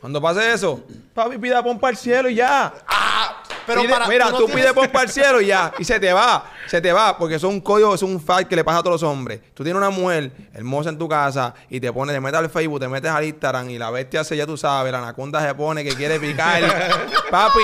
Cuando 0.00 0.20
pase 0.20 0.52
eso, 0.52 0.82
papi, 1.14 1.36
pida 1.38 1.62
pompa 1.62 1.88
al 1.88 1.96
cielo 1.96 2.28
y 2.30 2.34
ya. 2.36 2.72
Ah, 2.88 3.42
pero 3.66 3.82
Pide- 3.82 3.90
para 3.90 4.08
mira, 4.08 4.30
no 4.30 4.38
tú 4.38 4.46
tienes- 4.46 4.56
pides 4.56 4.72
pompa 4.72 5.02
al 5.02 5.10
cielo 5.10 5.40
y 5.42 5.46
ya. 5.46 5.72
Y 5.78 5.84
se 5.84 6.00
te 6.00 6.10
va, 6.12 6.50
se 6.66 6.80
te 6.80 6.90
va. 6.92 7.16
Porque 7.18 7.34
eso 7.36 7.48
es 7.48 7.52
un 7.54 7.60
código, 7.60 7.94
es 7.94 8.02
un 8.02 8.18
fact 8.18 8.48
que 8.48 8.56
le 8.56 8.64
pasa 8.64 8.78
a 8.78 8.82
todos 8.82 9.02
los 9.02 9.10
hombres. 9.10 9.40
Tú 9.54 9.62
tienes 9.62 9.76
una 9.78 9.90
mujer 9.90 10.32
hermosa 10.54 10.88
en 10.88 10.98
tu 10.98 11.06
casa 11.08 11.54
y 11.68 11.78
te 11.78 11.92
pone, 11.92 12.12
te 12.12 12.20
metes 12.20 12.38
al 12.40 12.48
Facebook, 12.50 12.80
te 12.80 12.88
metes 12.88 13.10
al 13.10 13.24
Instagram 13.24 13.68
y 13.70 13.78
la 13.78 13.90
bestia 13.90 14.20
hace, 14.22 14.36
ya 14.38 14.46
tú 14.46 14.56
sabes, 14.56 14.90
la 14.90 14.98
anaconda 14.98 15.46
se 15.46 15.54
pone 15.54 15.84
que 15.84 15.94
quiere 15.94 16.18
picar. 16.18 16.62
papi, 17.30 17.60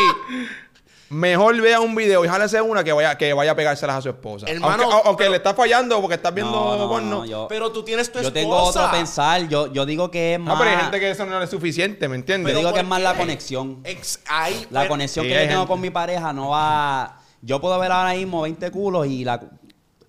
Mejor 1.10 1.60
vea 1.60 1.80
un 1.80 1.92
video 1.96 2.24
y 2.24 2.28
jálese 2.28 2.60
una 2.62 2.84
que 2.84 2.92
vaya, 2.92 3.18
que 3.18 3.32
vaya 3.32 3.50
a 3.50 3.56
pegárselas 3.56 3.96
a 3.96 4.00
su 4.02 4.08
esposa. 4.10 4.46
Hermano, 4.48 4.84
aunque 4.84 5.08
aunque 5.08 5.20
pero- 5.24 5.30
le 5.32 5.36
está 5.38 5.54
fallando 5.54 6.00
porque 6.00 6.14
estás 6.14 6.32
viendo 6.32 6.52
No, 6.52 6.76
no, 6.78 6.88
porno. 6.88 7.10
no, 7.10 7.24
yo, 7.26 7.46
Pero 7.48 7.72
tú 7.72 7.82
tienes 7.82 8.08
tu 8.12 8.20
yo 8.20 8.28
esposa. 8.28 8.32
tengo 8.34 8.56
otro 8.56 8.90
pensar. 8.92 9.48
Yo, 9.48 9.72
yo 9.72 9.84
digo 9.86 10.08
que 10.12 10.34
es 10.34 10.38
No, 10.38 10.46
más. 10.46 10.58
pero 10.60 10.70
hay 10.70 10.76
gente 10.76 11.00
que 11.00 11.10
eso 11.10 11.26
no 11.26 11.42
es 11.42 11.50
suficiente, 11.50 12.06
¿me 12.06 12.12
yo 12.14 12.20
entiendes? 12.20 12.54
digo 12.54 12.68
¿por 12.68 12.74
que 12.74 12.80
es 12.82 12.86
más 12.86 13.02
la 13.02 13.12
qué? 13.14 13.18
conexión. 13.18 13.80
Ex- 13.82 14.20
ahí, 14.28 14.66
La 14.70 14.86
conexión 14.86 15.24
Sí, 15.24 15.28
que 15.30 15.34
yo 15.34 15.40
hay 15.40 15.48
tengo 15.48 15.60
gente. 15.62 15.72
con 15.72 15.80
mi 15.80 15.90
pareja 15.90 16.32
no 16.32 16.50
va. 16.50 17.18
Yo 17.42 17.60
puedo 17.60 17.76
ver 17.80 17.90
ahora 17.90 18.12
mismo 18.14 18.42
20 18.42 18.70
culos 18.70 19.06
y 19.08 19.24
la. 19.24 19.40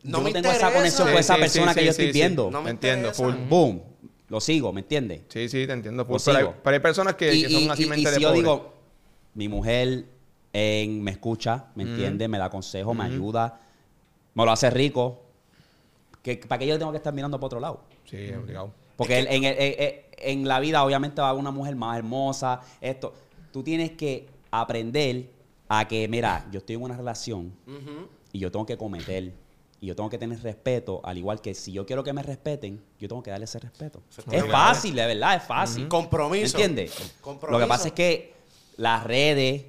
No 0.03 0.19
yo 0.19 0.23
me 0.23 0.31
tengo 0.31 0.49
esa 0.49 0.55
interesa. 0.57 0.71
conexión 0.77 1.07
con 1.09 1.17
esa 1.17 1.33
sí, 1.35 1.39
persona 1.41 1.73
sí, 1.73 1.79
que 1.79 1.85
yo 1.85 1.91
estoy 1.91 2.05
sí. 2.07 2.11
viendo. 2.11 2.51
No 2.51 2.61
me 2.61 2.69
Entiendo, 2.69 3.11
full. 3.11 3.33
Boom. 3.49 3.81
Lo 4.27 4.39
sigo, 4.39 4.71
¿me 4.71 4.81
entiendes? 4.81 5.21
Sí, 5.29 5.49
sí, 5.49 5.65
te 5.65 5.73
entiendo. 5.73 6.05
full. 6.05 6.13
Lo 6.17 6.19
Pero, 6.23 6.37
hay, 6.37 6.43
sigo. 6.43 6.55
pero 6.63 6.73
hay 6.75 6.79
personas 6.79 7.15
que, 7.15 7.33
y, 7.33 7.41
que 7.43 7.49
son 7.49 7.61
y- 7.63 7.69
así 7.69 7.83
y- 7.83 7.85
mente 7.87 8.01
y 8.01 8.05
de 8.05 8.15
si 8.15 8.21
yo 8.21 8.27
pobre. 8.29 8.39
digo, 8.39 8.73
mi 9.33 9.47
mujer 9.47 10.05
en- 10.53 11.01
me 11.03 11.11
escucha, 11.11 11.67
me 11.75 11.83
entiende, 11.83 12.27
me 12.27 12.37
da 12.37 12.49
consejo, 12.49 12.93
me 12.93 13.03
ayuda, 13.05 13.59
me 14.33 14.45
lo 14.45 14.51
hace 14.51 14.69
rico. 14.69 15.21
que 16.21 16.37
¿Para 16.37 16.59
qué 16.59 16.67
yo 16.67 16.77
tengo 16.77 16.91
que 16.91 16.97
estar 16.97 17.13
mirando 17.13 17.39
para 17.39 17.47
otro 17.47 17.59
lado? 17.59 17.81
Sí, 18.05 18.31
obligado. 18.33 18.71
Porque 18.95 19.17
en, 19.19 19.43
en- 19.43 19.55
en- 19.57 20.01
en 20.17 20.47
la 20.47 20.59
vida 20.59 20.83
obviamente 20.83 21.19
va 21.19 21.27
a 21.27 21.29
haber 21.31 21.39
una 21.41 21.49
mujer 21.51 21.75
más 21.75 21.97
hermosa, 21.97 22.61
esto. 22.79 23.13
Tú 23.51 23.63
tienes 23.63 23.91
que 23.93 24.27
aprender 24.51 25.31
a 25.67 25.87
que, 25.87 26.07
mira, 26.07 26.45
yo 26.51 26.59
estoy 26.59 26.75
en 26.75 26.83
una 26.83 26.95
relación 26.95 27.51
y 28.31 28.37
yo 28.39 28.51
tengo 28.51 28.65
que 28.67 28.77
cometer 28.77 29.33
y 29.79 29.87
yo 29.87 29.95
tengo 29.95 30.11
que 30.11 30.19
tener 30.19 30.39
respeto, 30.43 31.01
al 31.03 31.17
igual 31.17 31.41
que 31.41 31.55
si 31.55 31.71
yo 31.71 31.87
quiero 31.87 32.03
que 32.03 32.13
me 32.13 32.21
respeten, 32.21 32.79
yo 32.99 33.07
tengo 33.07 33.23
que 33.23 33.31
darle 33.31 33.45
ese 33.45 33.57
respeto. 33.57 34.03
Es 34.31 34.43
fácil, 34.51 34.93
de 34.95 35.05
verdad, 35.07 35.35
es 35.37 35.43
fácil. 35.43 35.87
Compromiso. 35.87 36.55
¿Me 36.59 36.63
entiendes? 36.65 36.93
Compromiso. 37.19 37.51
Lo 37.57 37.65
que 37.65 37.67
pasa 37.67 37.87
es 37.87 37.93
que 37.95 38.33
las 38.77 39.03
redes, 39.05 39.63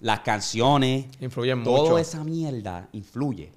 las 0.00 0.20
canciones, 0.20 1.06
Influyen 1.20 1.64
toda 1.64 1.82
mucho. 1.82 1.98
esa 1.98 2.24
mierda 2.24 2.88
influye. 2.92 3.50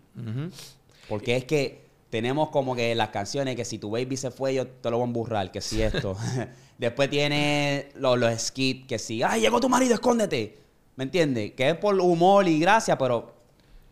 Porque 1.07 1.35
es 1.35 1.45
que 1.45 1.85
tenemos 2.09 2.49
como 2.49 2.75
que 2.75 2.93
las 2.95 3.09
canciones 3.09 3.55
que 3.55 3.65
si 3.65 3.77
tu 3.77 3.89
baby 3.91 4.17
se 4.17 4.31
fue, 4.31 4.53
yo 4.53 4.67
te 4.67 4.89
lo 4.89 4.97
voy 4.97 5.05
a 5.05 5.07
emburrar, 5.07 5.51
que 5.51 5.61
si 5.61 5.81
esto. 5.81 6.15
Después 6.77 7.09
tiene 7.09 7.89
los, 7.95 8.17
los 8.17 8.39
skits, 8.41 8.87
que 8.87 8.99
si, 8.99 9.21
ay, 9.23 9.41
llegó 9.41 9.59
tu 9.59 9.69
marido, 9.69 9.93
escóndete. 9.93 10.59
¿Me 10.95 11.05
entiendes? 11.05 11.53
Que 11.53 11.69
es 11.69 11.77
por 11.77 11.99
humor 11.99 12.47
y 12.47 12.59
gracia, 12.59 12.97
pero, 12.97 13.33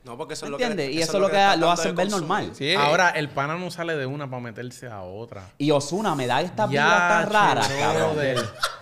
No, 0.03 0.17
porque 0.17 0.33
eso 0.33 0.45
¿me 0.45 0.47
es 0.47 0.51
lo 0.51 0.57
que 0.57 0.63
entiendes? 0.63 0.95
Y 0.95 1.01
eso 1.01 1.13
es 1.13 1.19
lo 1.19 1.29
que 1.29 1.57
lo 1.57 1.69
hacen 1.69 1.95
ver 1.95 2.09
normal. 2.09 2.51
Sí. 2.53 2.73
Ahora, 2.73 3.09
el 3.11 3.29
pana 3.29 3.55
no 3.57 3.69
sale 3.69 3.95
de 3.95 4.05
una 4.05 4.29
para 4.29 4.41
meterse 4.41 4.87
a 4.87 5.01
otra. 5.01 5.51
Y 5.57 5.71
Osuna 5.71 6.15
me 6.15 6.25
da 6.25 6.41
estas 6.41 6.69
Ya, 6.69 6.83
vibras 6.83 7.09
tan 7.09 7.29
raras, 7.29 7.67
che, 7.67 7.79
cabrón. 7.79 8.17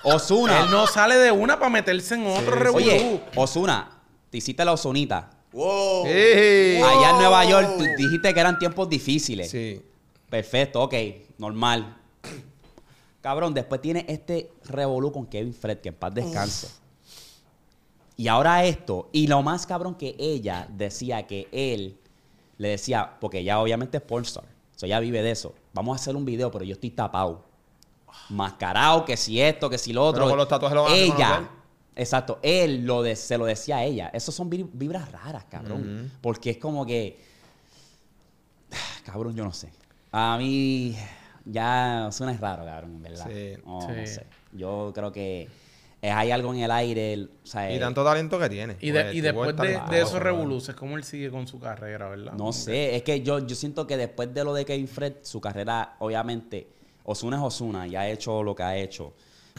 Osuna. 0.04 0.62
Él 0.62 0.72
no 0.72 0.86
sale 0.88 1.16
de 1.18 1.32
una 1.32 1.58
para 1.58 1.70
meterse 1.70 2.16
en 2.16 2.28
otro 2.28 2.54
Sí, 2.54 2.60
revolú. 2.60 2.86
Oye, 2.86 3.22
Osuna, 3.36 3.90
te 4.30 4.38
hiciste 4.38 4.64
la 4.64 4.74
Osunita. 4.74 5.32
Wow. 5.52 6.06
Sí. 6.06 6.82
Allá 6.84 7.10
en 7.10 7.18
Nueva 7.18 7.46
York 7.46 7.70
tú 7.78 7.84
dijiste 7.98 8.34
que 8.34 8.40
eran 8.40 8.60
tiempos 8.60 8.88
difíciles. 8.88 9.50
Sí. 9.50 9.82
Perfecto, 10.30 10.82
ok, 10.84 10.94
normal. 11.38 11.96
Cabrón, 13.22 13.54
después 13.54 13.82
tiene 13.82 14.06
este 14.08 14.52
revolú 14.66 15.12
con 15.12 15.26
Kevin 15.26 15.54
Fred, 15.54 15.80
que 15.80 15.90
en 15.90 15.96
paz 15.96 16.14
descanse. 16.14 16.68
Y 18.18 18.28
ahora 18.28 18.66
esto, 18.66 19.10
y 19.12 19.28
lo 19.28 19.42
más 19.44 19.66
cabrón 19.68 19.96
que 19.96 20.16
ella 20.18 20.68
decía 20.72 21.28
que 21.28 21.48
él 21.52 21.98
le 22.58 22.70
decía, 22.70 23.18
porque 23.22 23.40
ella 23.40 23.60
obviamente 23.60 23.98
es 23.98 24.04
pornstar, 24.04 24.44
o 24.44 24.80
sea, 24.80 24.88
ella 24.88 25.00
vive 25.00 25.22
de 25.22 25.32
eso. 25.32 25.54
Vamos 25.74 25.98
a 25.98 26.02
hacer 26.02 26.16
un 26.16 26.26
video, 26.26 26.50
pero 26.52 26.66
yo 26.66 26.74
estoy 26.74 26.90
tapado. 26.90 27.46
Mascarado, 28.30 29.06
que 29.06 29.16
si 29.16 29.40
esto, 29.40 29.70
que 29.70 29.78
si 29.78 29.94
lo 29.94 30.04
otro. 30.04 30.22
Pero 30.22 30.30
con 30.32 30.38
los 30.40 30.48
tatuajes 30.48 30.76
lo 30.76 30.84
van 30.84 30.92
a 30.94 30.96
Ella, 30.96 31.50
exacto, 31.96 32.40
él 32.42 32.84
lo 32.86 33.04
de- 33.04 33.16
se 33.16 33.38
lo 33.38 33.46
decía 33.46 33.78
a 33.78 33.84
ella. 33.84 34.08
Esos 34.12 34.34
son 34.34 34.50
vi- 34.50 34.68
vibras 34.74 35.12
raras, 35.12 35.46
cabrón. 35.46 36.12
Porque 36.22 36.50
es 36.52 36.58
como 36.58 36.86
que. 36.86 37.20
Cabrón, 39.06 39.36
yo 39.36 39.44
no 39.44 39.54
sé. 39.54 39.72
A 40.12 40.38
mí 40.38 40.96
ya 41.46 42.10
suena 42.12 42.34
raro, 42.38 42.66
cabrón, 42.66 42.96
en 42.96 43.02
verdad. 43.04 43.28
Sí. 43.30 43.62
No, 43.66 43.82
Sí. 43.82 43.88
no 43.96 44.06
sé. 44.08 44.26
Yo 44.54 44.92
creo 44.96 45.12
que 45.12 45.48
es- 46.02 46.12
hay 46.12 46.32
algo 46.32 46.54
en 46.54 46.60
el 46.62 46.72
aire. 46.72 47.14
el- 47.14 47.30
o 47.44 47.48
sea, 47.48 47.74
Y 47.74 47.80
tanto 47.80 48.04
talento 48.04 48.38
que 48.40 48.50
tiene. 48.50 48.78
Y, 48.82 48.92
de- 48.92 49.04
Pues, 49.04 49.16
y 49.16 49.22
después 49.22 49.56
de, 49.56 49.68
de 49.90 50.02
esos 50.02 50.20
revoluces, 50.22 50.76
¿cómo 50.76 50.98
él 50.98 51.04
sigue 51.04 51.30
con 51.32 51.48
su 51.48 51.60
carrera, 51.60 52.10
verdad? 52.10 52.34
No 52.34 52.54
sé, 52.54 52.96
es 52.96 53.04
que 53.04 53.22
yo, 53.22 53.40
yo 53.46 53.56
siento 53.56 53.86
que 53.88 53.98
después 53.98 54.34
de 54.34 54.44
lo 54.44 54.54
de 54.54 54.66
Kevin 54.66 54.88
Fred, 54.88 55.14
su 55.24 55.40
carrera, 55.42 55.96
obviamente, 56.00 56.68
Osuna 57.04 57.38
es 57.38 57.44
Osuna 57.44 57.88
y 57.88 57.96
ha 57.96 58.08
hecho 58.10 58.44
lo 58.44 58.54
que 58.56 58.64
ha 58.64 58.76
hecho, 58.78 59.14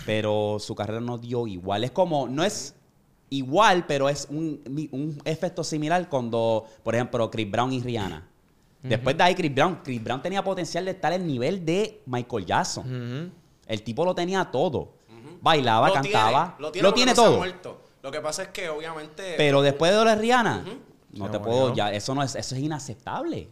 pero 0.06 0.58
su 0.60 0.74
carrera 0.74 1.00
no 1.00 1.18
dio 1.18 1.46
igual. 1.46 1.82
Es 1.84 1.90
como, 1.90 2.28
no 2.28 2.44
es 2.44 2.74
igual, 3.30 3.84
pero 3.86 4.08
es 4.08 4.26
un, 4.30 4.60
un 4.92 5.18
efecto 5.24 5.64
similar 5.64 6.08
cuando, 6.08 6.64
por 6.82 6.94
ejemplo, 6.94 7.30
Chris 7.30 7.50
Brown 7.50 7.72
y 7.72 7.80
Rihanna. 7.80 8.26
Después 8.82 9.16
de 9.16 9.24
ahí, 9.24 9.34
Chris 9.34 9.52
Brown, 9.52 9.80
Chris 9.82 10.02
Brown 10.02 10.22
tenía 10.22 10.42
potencial 10.44 10.84
de 10.84 10.92
estar 10.92 11.12
al 11.12 11.26
nivel 11.26 11.64
de 11.64 12.00
Michael 12.06 12.46
Jackson. 12.46 13.32
El 13.66 13.82
tipo 13.82 14.04
lo 14.04 14.14
tenía 14.14 14.44
todo. 14.44 14.94
Bailaba, 15.40 15.88
Lo 15.88 15.94
cantaba, 15.94 16.56
tiene, 16.72 16.82
lo 16.82 16.94
tiene, 16.94 17.12
lo 17.12 17.16
todo. 17.22 17.36
muerto. 17.38 17.82
Lo 18.02 18.10
que 18.10 18.20
pasa 18.20 18.42
es 18.44 18.48
que 18.48 18.68
obviamente. 18.68 19.34
Pero 19.36 19.60
después 19.62 19.90
de 19.92 19.98
lo 19.98 20.04
de 20.04 20.16
Rihanna, 20.16 20.64
no 21.12 21.26
Se 21.26 21.30
te 21.32 21.38
murió. 21.38 21.40
puedo, 21.42 21.74
ya, 21.74 21.92
eso 21.92 22.14
no 22.14 22.22
es, 22.22 22.34
eso 22.34 22.54
es 22.54 22.60
inaceptable. 22.62 23.48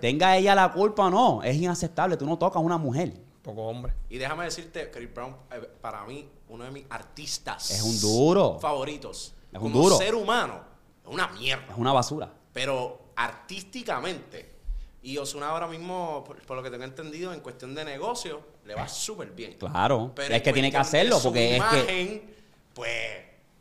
Tenga 0.00 0.36
ella 0.36 0.54
la 0.54 0.72
culpa 0.72 1.06
o 1.06 1.10
no, 1.10 1.42
es 1.42 1.56
inaceptable. 1.56 2.16
Tú 2.16 2.26
no 2.26 2.38
tocas 2.38 2.56
a 2.56 2.60
una 2.60 2.78
mujer. 2.78 3.14
Poco 3.42 3.62
hombre. 3.68 3.92
Y 4.10 4.18
déjame 4.18 4.44
decirte, 4.44 4.90
Chris 4.90 5.12
Brown, 5.14 5.36
eh, 5.52 5.60
para 5.80 6.04
mí, 6.04 6.28
uno 6.48 6.64
de 6.64 6.70
mis 6.72 6.84
artistas. 6.90 7.70
Es 7.70 7.82
un 7.82 8.00
duro. 8.00 8.58
Favoritos. 8.60 9.34
Es 9.52 9.60
un 9.60 9.70
Como 9.72 9.84
duro. 9.84 9.96
ser 9.96 10.14
humano, 10.14 10.60
es 11.06 11.12
una 11.14 11.28
mierda. 11.28 11.64
Es 11.70 11.78
una 11.78 11.92
basura. 11.92 12.32
Pero 12.52 12.98
artísticamente. 13.14 14.55
Y 15.06 15.18
Osuna 15.18 15.50
ahora 15.50 15.68
mismo, 15.68 16.24
por, 16.26 16.42
por 16.42 16.56
lo 16.56 16.64
que 16.64 16.70
tengo 16.70 16.82
entendido, 16.82 17.32
en 17.32 17.38
cuestión 17.38 17.76
de 17.76 17.84
negocio, 17.84 18.40
le 18.64 18.74
va 18.74 18.88
súper 18.88 19.30
bien. 19.30 19.52
Claro. 19.52 20.10
Pero 20.16 20.34
es 20.34 20.42
que 20.42 20.52
tiene 20.52 20.68
que 20.68 20.78
hacerlo 20.78 21.18
su 21.20 21.28
porque 21.28 21.58
es 21.58 21.62
que 21.62 22.34
pues. 22.74 22.90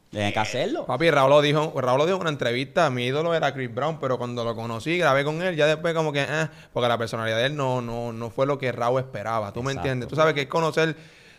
tiene 0.09 0.33
que 0.33 0.39
hacerlo. 0.39 0.87
Papi, 0.87 1.11
Raúl 1.11 1.29
lo 1.29 1.41
dijo, 1.43 1.71
Raúl 1.79 1.99
lo 1.99 2.05
dijo 2.07 2.15
en 2.15 2.21
una 2.21 2.31
entrevista, 2.31 2.89
mi 2.89 3.05
ídolo 3.05 3.35
era 3.35 3.53
Chris 3.53 3.71
Brown, 3.71 3.99
pero 3.99 4.17
cuando 4.17 4.43
lo 4.43 4.55
conocí, 4.55 4.97
grabé 4.97 5.23
con 5.23 5.39
él, 5.43 5.55
ya 5.55 5.67
después 5.67 5.93
como 5.93 6.11
que, 6.11 6.23
eh, 6.23 6.47
porque 6.73 6.89
la 6.89 6.97
personalidad 6.97 7.37
de 7.37 7.45
él 7.45 7.55
no, 7.55 7.79
no, 7.79 8.11
no 8.11 8.31
fue 8.31 8.47
lo 8.47 8.57
que 8.57 8.71
Raúl 8.71 9.01
esperaba, 9.01 9.53
¿tú 9.53 9.61
me 9.61 9.73
entiendes? 9.73 10.09
Tú 10.09 10.15
sabes 10.15 10.33
que 10.33 10.41
es 10.41 10.47
conocer 10.47 10.95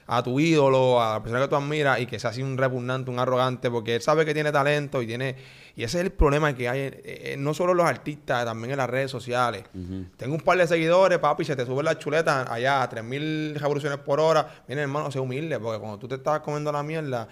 a 0.07 0.23
tu 0.23 0.39
ídolo, 0.39 1.03
a 1.03 1.15
la 1.15 1.21
persona 1.21 1.43
que 1.43 1.49
tú 1.49 1.57
admiras 1.57 1.99
y 1.99 2.07
que 2.07 2.21
sea 2.21 2.31
así 2.31 2.43
un 2.43 2.57
repugnante, 2.57 3.11
un 3.11 3.19
arrogante, 3.19 3.73
porque 3.73 3.97
él 3.97 4.03
sabe 4.03 4.25
que 4.25 4.35
tiene 4.35 4.53
talento 4.53 5.03
y 5.03 5.07
tiene... 5.09 5.35
Y 5.77 5.85
ese 5.85 5.99
es 5.99 6.05
el 6.05 6.11
problema 6.13 6.55
que 6.55 6.69
hay, 6.71 6.81
eh, 6.81 7.03
eh, 7.05 7.37
no 7.39 7.53
solo 7.53 7.73
en 7.73 7.79
los 7.79 7.87
artistas, 7.87 8.47
también 8.47 8.71
en 8.73 8.79
las 8.79 8.89
redes 8.89 9.11
sociales. 9.11 9.65
Ujú. 9.75 10.07
Tengo 10.17 10.35
un 10.35 10.41
par 10.41 10.57
de 10.57 10.67
seguidores, 10.67 11.19
papi, 11.19 11.45
se 11.45 11.55
te 11.55 11.67
suben 11.67 11.85
las 11.85 11.99
chuletas 11.99 12.49
allá 12.51 12.83
a 12.83 12.89
3.000 12.89 13.55
revoluciones 13.59 13.99
por 13.99 14.19
hora. 14.19 14.63
Miren, 14.69 14.85
hermano, 14.85 15.11
sé 15.11 15.21
humilde, 15.21 15.59
porque 15.61 15.79
cuando 15.79 15.99
tú 15.99 16.09
te 16.09 16.15
estabas 16.15 16.41
comiendo 16.41 16.73
la 16.73 16.83
mierda, 16.83 17.29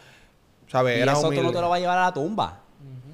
¿sabes? 0.68 0.98
Y 0.98 1.00
Eras 1.00 1.14
eso 1.14 1.22
tú 1.22 1.28
humilde. 1.28 1.46
no 1.46 1.52
te 1.52 1.60
lo 1.62 1.68
va 1.70 1.76
a 1.76 1.78
llevar 1.78 1.98
a 1.98 2.02
la 2.02 2.12
tumba. 2.12 2.60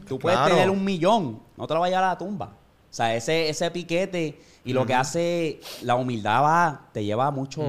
Tú 0.08 0.18
puedes 0.18 0.36
Claro. 0.36 0.54
tener 0.56 0.68
un 0.70 0.84
millón, 0.84 1.40
no 1.56 1.66
te 1.68 1.74
lo 1.74 1.80
va 1.80 1.86
a 1.86 1.88
llevar 1.90 2.04
a 2.04 2.08
la 2.08 2.18
tumba. 2.18 2.46
O 2.46 2.92
sea, 2.92 3.14
ese, 3.14 3.48
ese 3.48 3.70
piquete 3.70 4.40
y 4.64 4.72
lo 4.72 4.84
que 4.86 4.94
hace 4.94 5.60
la 5.82 5.94
humildad 5.94 6.42
va, 6.42 6.88
te 6.92 7.04
lleva 7.04 7.30
mucho. 7.30 7.62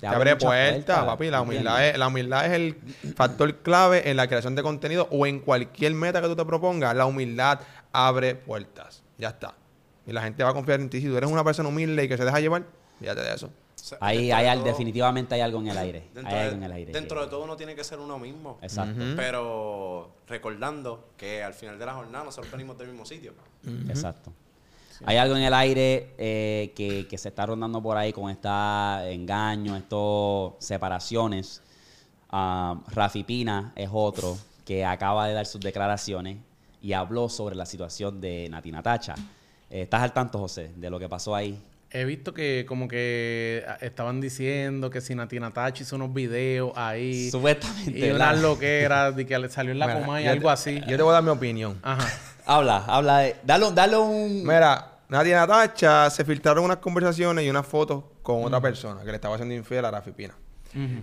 Te 0.00 0.06
abre 0.06 0.36
puertas, 0.36 1.04
papi. 1.04 1.30
La 1.30 1.42
humildad, 1.42 1.86
es, 1.86 1.98
la 1.98 2.06
humildad 2.08 2.46
es 2.46 2.52
el 2.52 2.76
factor 3.14 3.56
clave 3.56 4.10
en 4.10 4.16
la 4.16 4.26
creación 4.28 4.54
de 4.54 4.62
contenido 4.62 5.08
o 5.10 5.26
en 5.26 5.40
cualquier 5.40 5.92
meta 5.94 6.20
que 6.22 6.28
tú 6.28 6.36
te 6.36 6.44
propongas. 6.44 6.94
La 6.96 7.06
humildad 7.06 7.60
abre 7.92 8.34
puertas. 8.34 9.02
Ya 9.18 9.28
está. 9.28 9.54
Y 10.06 10.12
la 10.12 10.22
gente 10.22 10.42
va 10.42 10.50
a 10.50 10.54
confiar 10.54 10.80
en 10.80 10.88
ti. 10.88 11.00
Si 11.00 11.06
tú 11.06 11.16
eres 11.16 11.30
una 11.30 11.44
persona 11.44 11.68
humilde 11.68 12.04
y 12.04 12.08
que 12.08 12.16
se 12.16 12.24
deja 12.24 12.40
llevar, 12.40 12.64
fíjate 12.98 13.20
de 13.20 13.34
eso. 13.34 13.46
o 13.46 13.50
sea, 13.88 13.98
Ahí 14.00 14.30
hay, 14.32 14.44
de 14.44 14.48
al- 14.50 14.58
todo- 14.60 14.68
definitivamente 14.68 15.34
hay 15.34 15.40
algo 15.42 15.60
en 15.60 15.68
el 15.68 15.76
aire. 15.78 16.08
Dentro, 16.14 16.28
hay 16.34 16.34
de, 16.38 16.42
algo 16.44 16.56
en 16.56 16.62
el 16.62 16.72
aire. 16.72 16.92
dentro 16.92 17.18
que- 17.18 17.24
de 17.26 17.30
todo 17.30 17.44
uno 17.44 17.56
tiene 17.56 17.74
que 17.74 17.84
ser 17.84 17.98
uno 17.98 18.18
mismo. 18.18 18.58
Exacto. 18.62 19.02
Pero 19.16 20.10
recordando 20.26 21.10
que 21.18 21.42
al 21.42 21.52
final 21.52 21.78
de 21.78 21.84
la 21.86 21.92
jornada 21.94 22.24
nosotros 22.24 22.50
venimos 22.52 22.78
del 22.78 22.88
mismo 22.88 23.04
sitio. 23.04 23.34
exacto. 23.88 24.32
Hay 25.04 25.16
algo 25.16 25.36
en 25.36 25.42
el 25.42 25.54
aire 25.54 26.14
eh, 26.18 26.72
que, 26.74 27.18
se 27.18 27.28
está 27.28 27.46
rondando 27.46 27.82
por 27.82 27.96
ahí 27.96 28.12
con 28.12 28.30
estos 28.30 28.50
engaños, 29.06 29.78
estas 29.78 30.64
separaciones. 30.64 31.62
Ah, 32.30 32.80
Rafi 32.88 33.24
Pina 33.24 33.72
es 33.76 33.88
otro 33.92 34.36
que 34.64 34.84
acaba 34.84 35.26
de 35.28 35.34
dar 35.34 35.46
sus 35.46 35.60
declaraciones 35.60 36.38
y 36.82 36.92
habló 36.92 37.28
sobre 37.28 37.54
la 37.54 37.64
situación 37.64 38.20
de 38.20 38.48
Nati 38.50 38.72
Natacha. 38.72 39.14
Eh, 39.70 39.82
¿Estás 39.82 40.02
al 40.02 40.12
tanto, 40.12 40.38
José, 40.38 40.72
de 40.76 40.90
lo 40.90 40.98
que 40.98 41.08
pasó 41.08 41.34
ahí? 41.34 41.58
He 41.90 42.04
visto 42.04 42.34
que 42.34 42.66
como 42.68 42.86
que 42.86 43.64
ah, 43.66 43.78
estaban 43.80 44.20
diciendo 44.20 44.90
que 44.90 45.00
si 45.00 45.14
Nati 45.14 45.40
Natacha 45.40 45.82
hizo 45.82 45.96
unos 45.96 46.12
videos 46.12 46.72
ahí 46.76 47.30
Supuestamente. 47.30 47.98
y 47.98 48.10
unas 48.10 48.40
loqueras 48.40 49.16
de 49.16 49.26
que 49.26 49.38
le 49.38 49.48
salió 49.48 49.72
en 49.72 49.78
la 49.78 49.86
Mira, 49.86 50.00
coma 50.00 50.20
y 50.20 50.26
algo 50.26 50.48
te- 50.48 50.52
así. 50.52 50.80
Yo 50.86 50.96
te 50.96 51.02
voy 51.02 51.10
a 51.10 51.14
dar 51.14 51.22
mi 51.22 51.30
opinión. 51.30 51.78
Ajá. 51.82 52.06
Habla, 52.46 52.84
habla 52.86 53.18
de... 53.18 53.36
Dale, 53.42 53.66
dale 53.72 53.96
un... 53.98 54.42
Mira, 54.42 54.92
Nadia 55.10 55.36
Natacha 55.38 56.08
se 56.08 56.24
filtraron 56.24 56.64
unas 56.64 56.78
conversaciones 56.78 57.44
y 57.44 57.50
unas 57.50 57.66
fotos 57.66 58.04
con 58.22 58.42
otra 58.42 58.58
persona 58.60 59.02
que 59.02 59.08
le 59.10 59.16
estaba 59.16 59.34
haciendo 59.34 59.54
infiel 59.54 59.84
a 59.84 59.90
Rafi 59.90 60.12
Pina. 60.12 60.34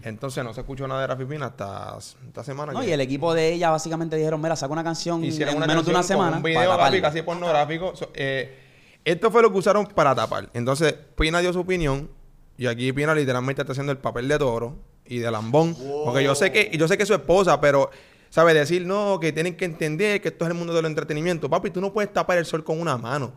Entonces 0.03 0.43
no 0.43 0.53
se 0.53 0.61
escuchó 0.61 0.87
nada 0.87 1.01
de 1.01 1.07
Rafi 1.07 1.25
Pina 1.25 1.47
hasta 1.47 1.97
esta 2.27 2.43
semana. 2.43 2.73
No, 2.73 2.81
que 2.81 2.87
y 2.87 2.91
el 2.91 3.01
equipo 3.01 3.33
de 3.33 3.53
ella 3.53 3.69
básicamente 3.69 4.15
dijeron, 4.15 4.41
mira, 4.41 4.55
saca 4.55 4.73
una 4.73 4.83
canción 4.83 5.23
hicieron 5.23 5.53
en 5.53 5.57
una 5.57 5.67
menos 5.67 5.85
de 5.85 5.91
una 5.91 5.99
canción 5.99 6.17
con 6.17 6.25
semana. 6.25 6.37
Un 6.37 6.43
video 6.43 6.77
papi, 6.77 7.01
casi 7.01 7.21
pornográfico. 7.21 7.95
So, 7.95 8.09
eh, 8.15 8.64
esto 9.05 9.31
fue 9.31 9.43
lo 9.43 9.51
que 9.51 9.59
usaron 9.59 9.85
para 9.85 10.13
tapar. 10.15 10.49
Entonces, 10.53 10.93
Pina 11.15 11.39
dio 11.39 11.53
su 11.53 11.59
opinión. 11.59 12.09
Y 12.57 12.67
aquí 12.67 12.91
Pina 12.91 13.13
literalmente 13.13 13.61
está 13.61 13.71
haciendo 13.71 13.91
el 13.91 13.99
papel 13.99 14.27
de 14.27 14.39
toro 14.39 14.77
y 15.05 15.19
de 15.19 15.29
lambón. 15.29 15.75
Porque 16.03 16.23
yo 16.23 16.33
sé 16.35 16.51
que, 16.51 16.75
yo 16.75 16.87
sé 16.87 16.97
que 16.97 17.03
es 17.03 17.07
su 17.07 17.13
esposa, 17.13 17.61
pero 17.61 17.91
sabe 18.29 18.53
decir, 18.53 18.85
no, 18.85 19.19
que 19.19 19.31
tienen 19.31 19.55
que 19.55 19.65
entender 19.65 20.21
que 20.21 20.29
esto 20.29 20.45
es 20.45 20.51
el 20.51 20.57
mundo 20.57 20.73
del 20.73 20.85
entretenimiento. 20.85 21.49
Papi, 21.49 21.69
tú 21.69 21.81
no 21.81 21.93
puedes 21.93 22.11
tapar 22.11 22.37
el 22.39 22.45
sol 22.45 22.63
con 22.63 22.81
una 22.81 22.97
mano. 22.97 23.31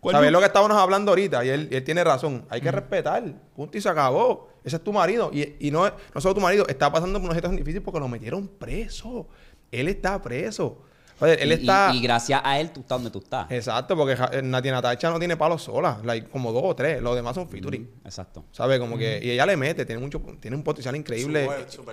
¿Cuál 0.00 0.14
¿Sabes 0.14 0.30
lo 0.30 0.38
que 0.38 0.46
estábamos 0.46 0.76
hablando 0.76 1.10
ahorita? 1.10 1.44
Y 1.44 1.48
él, 1.48 1.68
y 1.72 1.74
él 1.74 1.82
tiene 1.82 2.04
razón. 2.04 2.44
Hay 2.48 2.60
que 2.60 2.70
respetar. 2.70 3.24
Punto 3.56 3.76
y 3.76 3.80
se 3.80 3.88
acabó. 3.88 4.48
Ese 4.62 4.76
es 4.76 4.84
tu 4.84 4.92
marido. 4.92 5.30
Y, 5.32 5.56
y 5.58 5.72
no, 5.72 5.90
no 6.14 6.20
solo 6.20 6.34
tu 6.34 6.40
marido. 6.40 6.66
Está 6.68 6.92
pasando 6.92 7.18
por 7.18 7.24
una 7.24 7.34
situación 7.34 7.56
difícil 7.56 7.82
porque 7.82 7.98
lo 7.98 8.06
metieron 8.06 8.46
preso. 8.46 9.26
Él 9.72 9.88
está 9.88 10.22
preso. 10.22 10.82
Él 11.20 11.50
Y- 11.50 11.52
está... 11.54 11.90
y, 11.92 11.98
y 11.98 12.00
gracias 12.00 12.40
a 12.44 12.60
él 12.60 12.70
tú 12.70 12.80
estás 12.80 12.96
donde 12.98 13.10
tú 13.10 13.18
estás. 13.18 13.50
Exacto, 13.50 13.96
porque 13.96 14.16
eh, 14.32 14.42
Nati 14.42 14.70
Natacha 14.70 15.10
no 15.10 15.18
tiene 15.18 15.36
palos 15.36 15.62
sola, 15.62 15.98
like, 16.04 16.28
como 16.28 16.52
dos 16.52 16.62
o 16.64 16.74
tres, 16.76 17.02
los 17.02 17.14
demás 17.16 17.34
son 17.34 17.48
featuring. 17.48 17.88
Exacto. 18.04 18.44
¿Sabes? 18.52 18.78
Como 18.78 18.96
que, 18.96 19.20
y 19.22 19.30
ella 19.30 19.46
le 19.46 19.56
mete, 19.56 19.84
tiene 19.84 20.00
mucho, 20.00 20.20
tiene 20.40 20.56
un 20.56 20.62
potencial 20.62 20.94
increíble 20.96 21.48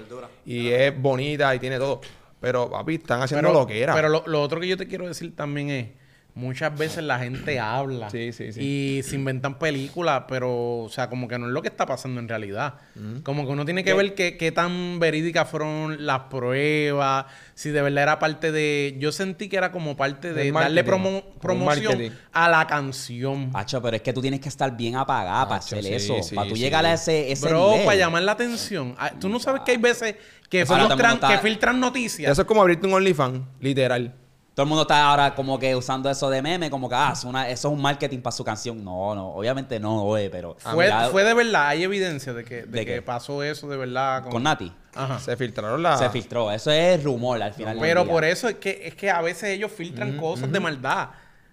dura. 0.09 0.29
y 0.45 0.67
es 0.69 1.01
bonita 1.01 1.53
y 1.55 1.59
tiene 1.59 1.77
todo. 1.77 2.01
Pero, 2.39 2.69
papi, 2.69 2.95
están 2.95 3.21
haciendo 3.21 3.51
lo 3.51 3.65
que 3.65 3.81
era. 3.81 3.95
Pero 3.95 4.09
lo, 4.09 4.23
lo 4.27 4.41
otro 4.41 4.59
que 4.59 4.67
yo 4.67 4.77
te 4.77 4.87
quiero 4.87 5.07
decir 5.07 5.35
también 5.35 5.69
es, 5.71 5.87
muchas 6.35 6.77
veces 6.77 7.01
la 7.03 7.17
gente 7.17 7.59
habla 7.59 8.09
Sí, 8.09 8.31
sí, 8.33 8.51
sí. 8.51 8.61
y 8.61 9.03
se 9.03 9.15
inventan 9.15 9.57
películas, 9.57 10.23
pero, 10.27 10.79
o 10.83 10.89
sea, 10.89 11.09
como 11.09 11.27
que 11.29 11.39
no 11.39 11.47
es 11.47 11.51
lo 11.53 11.61
que 11.61 11.69
está 11.69 11.85
pasando 11.85 12.19
en 12.19 12.27
realidad. 12.27 12.75
Como 13.23 13.45
que 13.45 13.51
uno 13.53 13.63
tiene 13.65 13.83
que 13.83 13.91
¿Qué? 13.91 13.97
ver 13.97 14.13
qué, 14.15 14.35
qué 14.37 14.51
tan 14.51 14.99
verídicas 14.99 15.49
fueron 15.49 16.05
las 16.05 16.19
pruebas, 16.29 17.25
si 17.53 17.69
de 17.69 17.81
verdad 17.81 18.03
era 18.03 18.19
parte 18.19 18.51
de... 18.51 18.95
Yo 18.99 19.11
sentí 19.11 19.47
que 19.49 19.57
era 19.57 19.71
como 19.71 19.95
parte 19.95 20.33
de 20.33 20.51
darle 20.51 20.85
promo- 20.85 21.23
promoción 21.39 22.11
a 22.33 22.49
la 22.49 22.67
canción. 22.67 23.51
Hacho, 23.53 23.81
pero 23.81 23.95
es 23.95 24.01
que 24.01 24.11
tú 24.13 24.21
tienes 24.21 24.39
que 24.41 24.49
estar 24.49 24.75
bien 24.75 24.95
apagada 24.97 25.45
para 25.47 25.59
hacer 25.59 25.83
sí, 25.83 25.93
eso. 25.93 26.21
sí, 26.21 26.35
para 26.35 26.49
tú 26.49 26.55
sí. 26.55 26.61
llegar 26.61 26.85
a 26.85 26.93
ese, 26.93 27.31
ese 27.31 27.47
Bro, 27.47 27.71
nivel. 27.71 27.85
para 27.85 27.97
llamar 27.97 28.23
la 28.23 28.33
atención. 28.33 28.93
Ah, 28.97 29.11
Tú 29.19 29.29
no 29.29 29.39
sabes 29.39 29.61
que 29.65 29.71
hay 29.71 29.77
veces 29.77 30.15
que, 30.49 30.65
filtran, 30.65 31.19
que 31.19 31.37
filtran 31.39 31.79
noticias. 31.79 32.31
Eso 32.31 32.41
es 32.41 32.47
como 32.47 32.61
abrirte 32.61 32.85
un 32.87 32.93
OnlyFans, 32.93 33.39
literal. 33.61 34.13
Todo 34.55 34.63
el 34.63 34.69
mundo 34.69 34.83
está 34.83 35.05
ahora 35.05 35.35
como 35.35 35.59
que 35.59 35.75
usando 35.75 36.09
eso 36.09 36.29
de 36.29 36.41
meme, 36.41 36.69
como 36.69 36.87
que 36.87 36.95
ah, 36.95 37.11
es 37.13 37.25
una- 37.25 37.49
eso 37.49 37.67
es 37.67 37.73
un 37.73 37.81
marketing 37.81 38.19
para 38.19 38.31
su 38.31 38.43
canción. 38.45 38.81
No, 38.85 39.13
no, 39.13 39.27
obviamente 39.31 39.79
no, 39.81 40.03
oye, 40.05 40.29
pero. 40.29 40.55
Fue, 40.59 40.89
fue 41.11 41.23
de 41.25 41.33
verdad, 41.33 41.67
hay 41.67 41.83
evidencia 41.83 42.33
de 42.33 42.45
que, 42.45 42.63
de 42.63 42.65
¿De 42.79 42.85
que 42.85 43.01
pasó 43.01 43.43
eso 43.43 43.67
de 43.67 43.75
verdad. 43.75 44.23
Con 44.29 44.43
Nati. 44.43 44.71
Ajá. 44.95 45.19
Se 45.19 45.35
filtraron 45.35 45.83
las... 45.83 45.99
Se 45.99 46.09
filtró. 46.09 46.49
Eso 46.53 46.71
es 46.71 47.03
rumor 47.03 47.43
al 47.43 47.53
final. 47.53 47.73
del 47.75 47.81
Pero 47.81 48.03
día. 48.05 48.11
por 48.13 48.23
eso 48.23 48.47
es 48.47 48.55
que, 48.55 48.79
es 48.87 48.95
que 48.95 49.11
a 49.11 49.21
veces 49.21 49.49
ellos 49.49 49.69
filtran 49.73 50.15
cosas 50.17 50.49
de 50.49 50.59
maldad. 50.61 51.09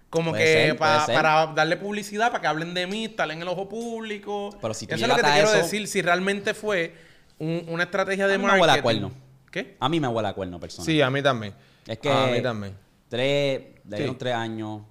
Como 0.09 0.31
Puede 0.31 0.43
que 0.45 0.53
ser, 0.67 0.77
pa- 0.77 1.05
para 1.07 1.47
darle 1.47 1.75
publicidad, 1.75 2.27
para 2.29 2.39
que 2.39 2.47
hablen 2.47 2.73
de 2.73 2.87
mí, 2.87 3.05
estar 3.05 3.29
en 3.31 3.41
el 3.41 3.47
ojo 3.49 3.67
público. 3.67 4.51
Pero 4.61 4.73
si 4.73 4.87
tú 4.87 4.95
eso 4.95 5.03
es 5.03 5.09
lo 5.09 5.15
que 5.17 5.23
te 5.23 5.31
quiero 5.31 5.49
eso- 5.49 5.57
decir. 5.57 5.87
Si 5.89 6.01
realmente 6.01 6.53
fue 6.53 6.95
un- 7.39 7.65
una 7.67 7.83
estrategia 7.83 8.27
de 8.27 8.35
A 8.35 8.37
mí 8.37 8.43
me 8.45 8.47
marketing. 8.51 8.61
huele 8.69 8.79
a 8.79 8.81
cuerno. 8.83 9.11
¿Qué? 9.51 9.75
A 9.79 9.89
mí 9.89 9.99
me 9.99 10.07
huele 10.07 10.29
a 10.29 10.33
cuerno, 10.33 10.57
persona. 10.59 10.85
Sí, 10.85 11.01
a 11.01 11.09
mí 11.09 11.21
también. 11.21 11.53
Es 11.85 11.97
que. 11.97 12.09
A 12.09 12.27
mí 12.27 12.41
también. 12.41 12.77
Tres, 13.13 13.61
le 13.89 13.95
dieron 13.97 14.15
Sí. 14.15 14.19
tres 14.19 14.33
años. 14.33 14.81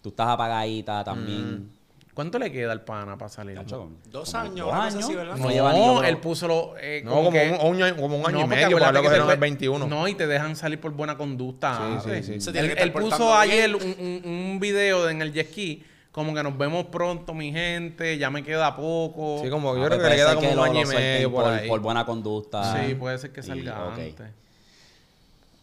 Tú 0.00 0.08
estás 0.08 0.28
apagadita 0.28 1.04
también. 1.04 1.68
¿Cuánto 2.14 2.38
le 2.38 2.50
queda 2.50 2.72
al 2.72 2.80
pana 2.84 3.18
para 3.18 3.28
salir? 3.28 3.54
Cacho, 3.54 3.90
Dos 4.10 4.34
años, 4.34 4.66
dos 4.66 4.74
años. 4.74 5.10
No, 5.10 5.36
No, 5.36 5.50
lleva 5.50 5.72
ni 5.74 6.08
él 6.08 6.16
puso 6.16 6.48
lo, 6.48 6.74
eh, 6.80 7.02
No, 7.04 7.10
como, 7.12 7.30
que- 7.30 7.50
un, 7.60 7.74
un 7.76 7.82
año, 7.82 7.96
como 7.96 8.16
un 8.16 8.26
año 8.26 8.38
No, 8.38 8.44
y 8.44 8.48
medio, 8.48 8.78
para 8.78 8.92
lo 8.92 9.02
que 9.02 9.08
el 9.14 9.22
puede- 9.24 9.36
21. 9.36 9.86
No, 9.86 10.08
y 10.08 10.14
te 10.14 10.26
dejan 10.26 10.56
salir 10.56 10.80
por 10.80 10.90
buena 10.92 11.18
conducta. 11.18 12.00
Sí, 12.02 12.22
sí, 12.22 12.40
sí. 12.40 12.50
Él, 12.58 12.92
puso 12.92 13.34
ayer 13.34 13.74
un, 13.76 13.82
un, 13.82 14.22
un 14.24 14.58
video 14.60 15.10
en 15.10 15.20
el 15.20 15.32
jet 15.34 15.48
ski, 15.50 15.84
como 16.10 16.32
que 16.34 16.42
nos 16.42 16.56
vemos 16.56 16.86
pronto, 16.86 17.34
mi 17.34 17.52
gente, 17.52 18.16
ya 18.16 18.30
me 18.30 18.42
queda 18.42 18.74
poco. 18.74 19.42
Sí, 19.44 19.50
como 19.50 19.72
Ah, 19.74 19.78
yo 19.78 19.84
creo 19.84 19.98
que 20.02 20.08
le 20.08 20.16
queda 20.16 20.34
como 20.34 20.48
un 20.50 20.56
lo- 20.56 20.62
año 20.64 20.80
y 20.82 20.86
medio 20.86 21.30
por, 21.30 21.44
ahí. 21.44 21.68
por 21.68 21.80
buena 21.80 22.06
conducta. 22.06 22.82
Sí, 22.86 22.94
puede 22.94 23.18
ser 23.18 23.32
que 23.32 23.40
Y, 23.40 23.44
salga 23.44 23.84
ok. 23.88 23.98
antes. 23.98 24.30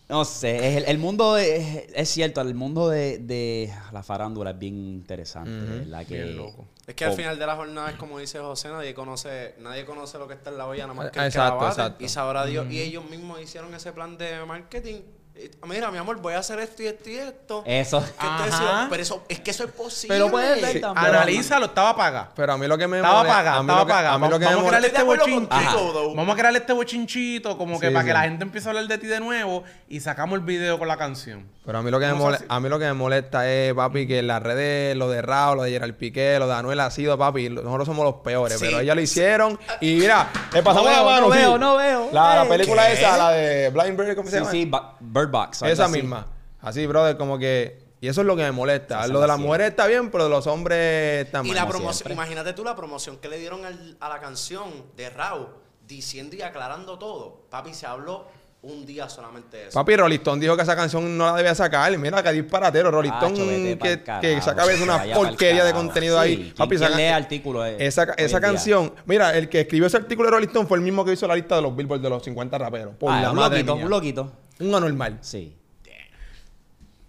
No 0.07 0.23
sé, 0.23 0.57
es 0.69 0.77
el, 0.77 0.85
el 0.85 0.97
mundo 0.99 1.33
de- 1.33 1.89
es, 1.95 2.09
cierto, 2.09 2.39
el 2.41 2.53
mundo 2.53 2.89
de, 2.89 3.17
de 3.17 3.73
la 3.91 4.03
farándula 4.03 4.51
es 4.51 4.59
bien 4.59 4.75
interesante, 4.77 5.51
¿verdad? 5.51 6.05
Que, 6.05 6.23
Bien 6.23 6.37
loco. 6.37 6.67
Es 6.85 6.93
que 6.93 7.05
al 7.05 7.13
final 7.13 7.39
de 7.39 7.47
la 7.47 7.55
jornada 7.55 7.89
es 7.89 7.95
como 7.95 8.19
dice 8.19 8.37
José, 8.37 8.69
nadie 8.69 8.93
conoce, 8.93 9.55
nadie 9.59 9.83
conoce 9.85 10.19
lo 10.19 10.27
que 10.27 10.35
está 10.35 10.51
en 10.51 10.59
la 10.59 10.67
olla, 10.67 10.83
nada 10.83 10.93
más 10.93 11.05
que 11.05 11.07
el 11.07 11.13
que 11.13 11.19
la 11.21 11.25
exacto, 11.27 11.55
bate, 11.57 11.81
exacto. 11.81 12.03
Y 12.03 12.09
sabrá 12.09 12.45
Dios. 12.45 12.67
Y 12.69 12.81
ellos 12.81 13.09
mismos 13.09 13.41
hicieron 13.41 13.73
ese 13.73 13.91
plan 13.93 14.15
de 14.19 14.45
marketing. 14.45 15.01
Y, 15.37 15.51
Mira, 15.67 15.91
mi 15.91 15.97
amor, 15.97 16.17
voy 16.21 16.33
a 16.33 16.39
hacer 16.39 16.59
esto 16.59 16.81
y 16.83 16.87
esto 16.87 17.09
y 17.09 17.15
esto. 17.17 17.63
Eso. 17.65 17.97
Ajá. 18.17 18.83
es- 18.83 18.89
pero 18.89 19.01
eso, 19.03 19.23
es 19.27 19.39
que 19.41 19.51
eso 19.51 19.65
es 19.65 19.71
posible. 19.71 20.15
Pero 20.15 20.31
puede 20.31 20.61
ver 20.61 20.79
también. 20.79 21.07
Analízalo, 21.13 21.65
estaba 21.65 21.95
paga. 21.95 22.31
Pero 22.35 22.53
a 22.53 22.57
mí 22.57 22.67
lo 22.67 22.77
que 22.77 22.87
me 22.87 22.97
Estaba 22.97 23.17
mole- 23.19 23.29
pagada, 23.29 23.57
a 23.57 23.63
mí 23.63 23.69
estaba 23.69 23.85
pagada. 23.87 24.13
A 24.13 24.17
mí 24.19 24.27
lo 24.29 24.39
que 24.39 24.45
me 24.45 24.55
Vamos 24.55 24.71
a 24.73 24.77
Estoy 24.77 24.89
este 24.91 25.03
bochinchito. 25.03 26.15
Vamos 26.15 26.33
a 26.33 26.37
crearle 26.37 26.59
este 26.59 26.73
bochinchito, 26.73 27.57
como 27.57 27.79
que 27.79 27.87
Sí, 27.87 27.93
para 27.93 28.03
sí. 28.03 28.07
que 28.07 28.13
la 28.13 28.21
gente 28.21 28.43
empiece 28.43 28.67
a 28.67 28.71
hablar 28.71 28.87
de 28.87 28.97
ti 28.97 29.07
de 29.07 29.19
nuevo 29.19 29.63
y 29.89 29.99
sacamos 29.99 30.39
el 30.39 30.45
video 30.45 30.79
con 30.79 30.87
la 30.87 30.95
canción. 30.97 31.45
Pero 31.65 31.79
a 31.79 31.81
mí 31.81 31.89
lo 31.89 31.99
que 31.99 32.05
me 32.05 32.11
Vamos 32.11 32.21
a 32.21 32.25
mole- 32.27 32.35
hacer- 32.37 32.47
a 32.49 32.59
mí 32.59 32.69
lo 32.69 32.77
que 32.79 32.85
me 32.85 32.93
molesta 32.93 33.49
es, 33.51 33.73
papi, 33.73 34.05
que 34.07 34.19
en 34.19 34.27
las 34.27 34.43
redes, 34.43 34.95
lo 34.95 35.09
de 35.09 35.21
Raúl, 35.23 35.57
lo 35.57 35.63
de 35.63 35.71
Gerard 35.71 35.93
Piqué, 35.95 36.37
lo 36.37 36.47
de 36.47 36.53
Anuel 36.53 36.79
ha 36.79 36.91
sido, 36.91 37.17
papi, 37.17 37.49
nosotros 37.49 37.85
somos 37.87 38.05
los 38.05 38.15
peores, 38.23 38.59
Sí. 38.59 38.65
pero 38.65 38.79
ellos 38.81 38.95
lo 38.95 39.01
hicieron 39.01 39.59
y 39.81 39.95
mira, 39.95 40.29
le 40.53 40.61
pasamos 40.61 40.89
No 40.91 40.95
la 40.95 41.01
veo, 41.03 41.05
mano. 41.11 41.27
no 41.27 41.33
sí. 41.33 41.39
veo, 41.39 41.57
no 41.57 41.75
veo. 41.77 42.09
La, 42.11 42.35
la 42.43 42.47
película 42.49 42.85
¿Qué? 42.87 42.93
esa, 42.93 43.17
la 43.17 43.31
de 43.31 43.69
Blind 43.71 43.97
Bird, 43.99 44.15
¿cómo 44.15 44.29
se 44.29 44.37
llama? 44.37 44.51
sí, 44.51 44.71
Bird 44.99 45.29
Box. 45.31 45.63
Esa 45.63 45.85
así. 45.85 45.93
misma. 45.93 46.27
Así, 46.61 46.85
brother, 46.85 47.17
como 47.17 47.37
que... 47.39 47.83
Y 48.01 48.07
eso 48.09 48.21
es 48.21 48.27
lo 48.27 48.35
que 48.35 48.43
me 48.43 48.51
molesta. 48.51 49.07
Lo 49.07 49.19
de 49.19 49.27
las 49.27 49.39
mujeres 49.39 49.69
está 49.69 49.87
bien, 49.87 50.11
pero 50.11 50.25
de 50.25 50.29
los 50.29 50.45
hombres 50.45 51.25
está 51.25 51.41
Y 51.43 51.51
la 51.53 51.67
promoción, 51.67 51.93
siempre. 51.95 52.13
imagínate 52.13 52.53
tú 52.53 52.63
la 52.63 52.75
promoción 52.75 53.17
que 53.17 53.27
le 53.29 53.39
dieron 53.39 53.65
al- 53.65 53.97
a 53.99 54.09
la 54.09 54.19
canción 54.19 54.69
de 54.95 55.09
Raúl, 55.09 55.47
diciendo 55.87 56.35
y 56.35 56.43
aclarando 56.43 56.99
todo. 56.99 57.45
Papi, 57.49 57.73
se 57.73 57.87
habló 57.87 58.25
un 58.67 58.85
día 58.85 59.07
solamente 59.07 59.67
eso. 59.67 59.79
Papi, 59.79 59.95
Rolistón 59.95 60.39
dijo 60.39 60.55
que 60.57 60.63
esa 60.63 60.75
canción 60.75 61.17
no 61.17 61.25
la 61.27 61.37
debía 61.37 61.53
sacar. 61.53 61.95
Mira, 61.97 62.23
que 62.23 62.31
disparatero. 62.31 62.89
Rolistón 62.91 63.33
que, 63.35 63.99
que 64.21 64.41
saca 64.41 64.63
a 64.63 64.65
veces 64.65 64.81
una 64.81 65.03
porquería 65.13 65.63
de 65.63 65.71
contenido 65.73 66.17
Sí, 66.21 66.23
ahí. 66.27 66.35
¿quién- 66.37 66.55
Papi, 66.55 66.77
saca- 66.77 66.95
lee 66.97 67.03
artículos, 67.07 67.67
eh, 67.67 67.75
esa, 67.79 68.03
esa 68.17 68.39
día? 68.39 68.47
canción, 68.47 68.93
mira, 69.05 69.37
el 69.37 69.49
que 69.49 69.61
escribió 69.61 69.85
ese 69.87 69.97
artículo 69.97 70.27
de 70.29 70.35
Rolistón 70.35 70.67
fue 70.67 70.77
el 70.77 70.83
mismo 70.83 71.05
que 71.05 71.13
hizo 71.13 71.27
la 71.27 71.35
lista 71.35 71.55
de 71.57 71.61
los 71.61 71.75
Billboard 71.75 72.01
de 72.01 72.09
los 72.09 72.23
50 72.23 72.57
raperos. 72.57 72.95
Por 72.95 73.11
Ah, 73.13 73.21
la 73.21 73.29
un 73.31 73.35
madre 73.37 73.57
loquito, 73.59 73.75
mía. 73.75 73.85
un 73.85 73.91
loquito. 73.91 74.31
Un 74.59 74.73
anormal. 74.75 75.17
Sí. 75.21 75.55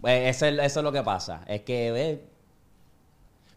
Pues 0.00 0.36
eso, 0.36 0.46
es- 0.46 0.58
eso 0.62 0.80
es 0.80 0.84
lo 0.84 0.92
que 0.92 1.02
pasa. 1.02 1.42
Es 1.48 1.62
que, 1.62 1.90
ve, 1.90 2.24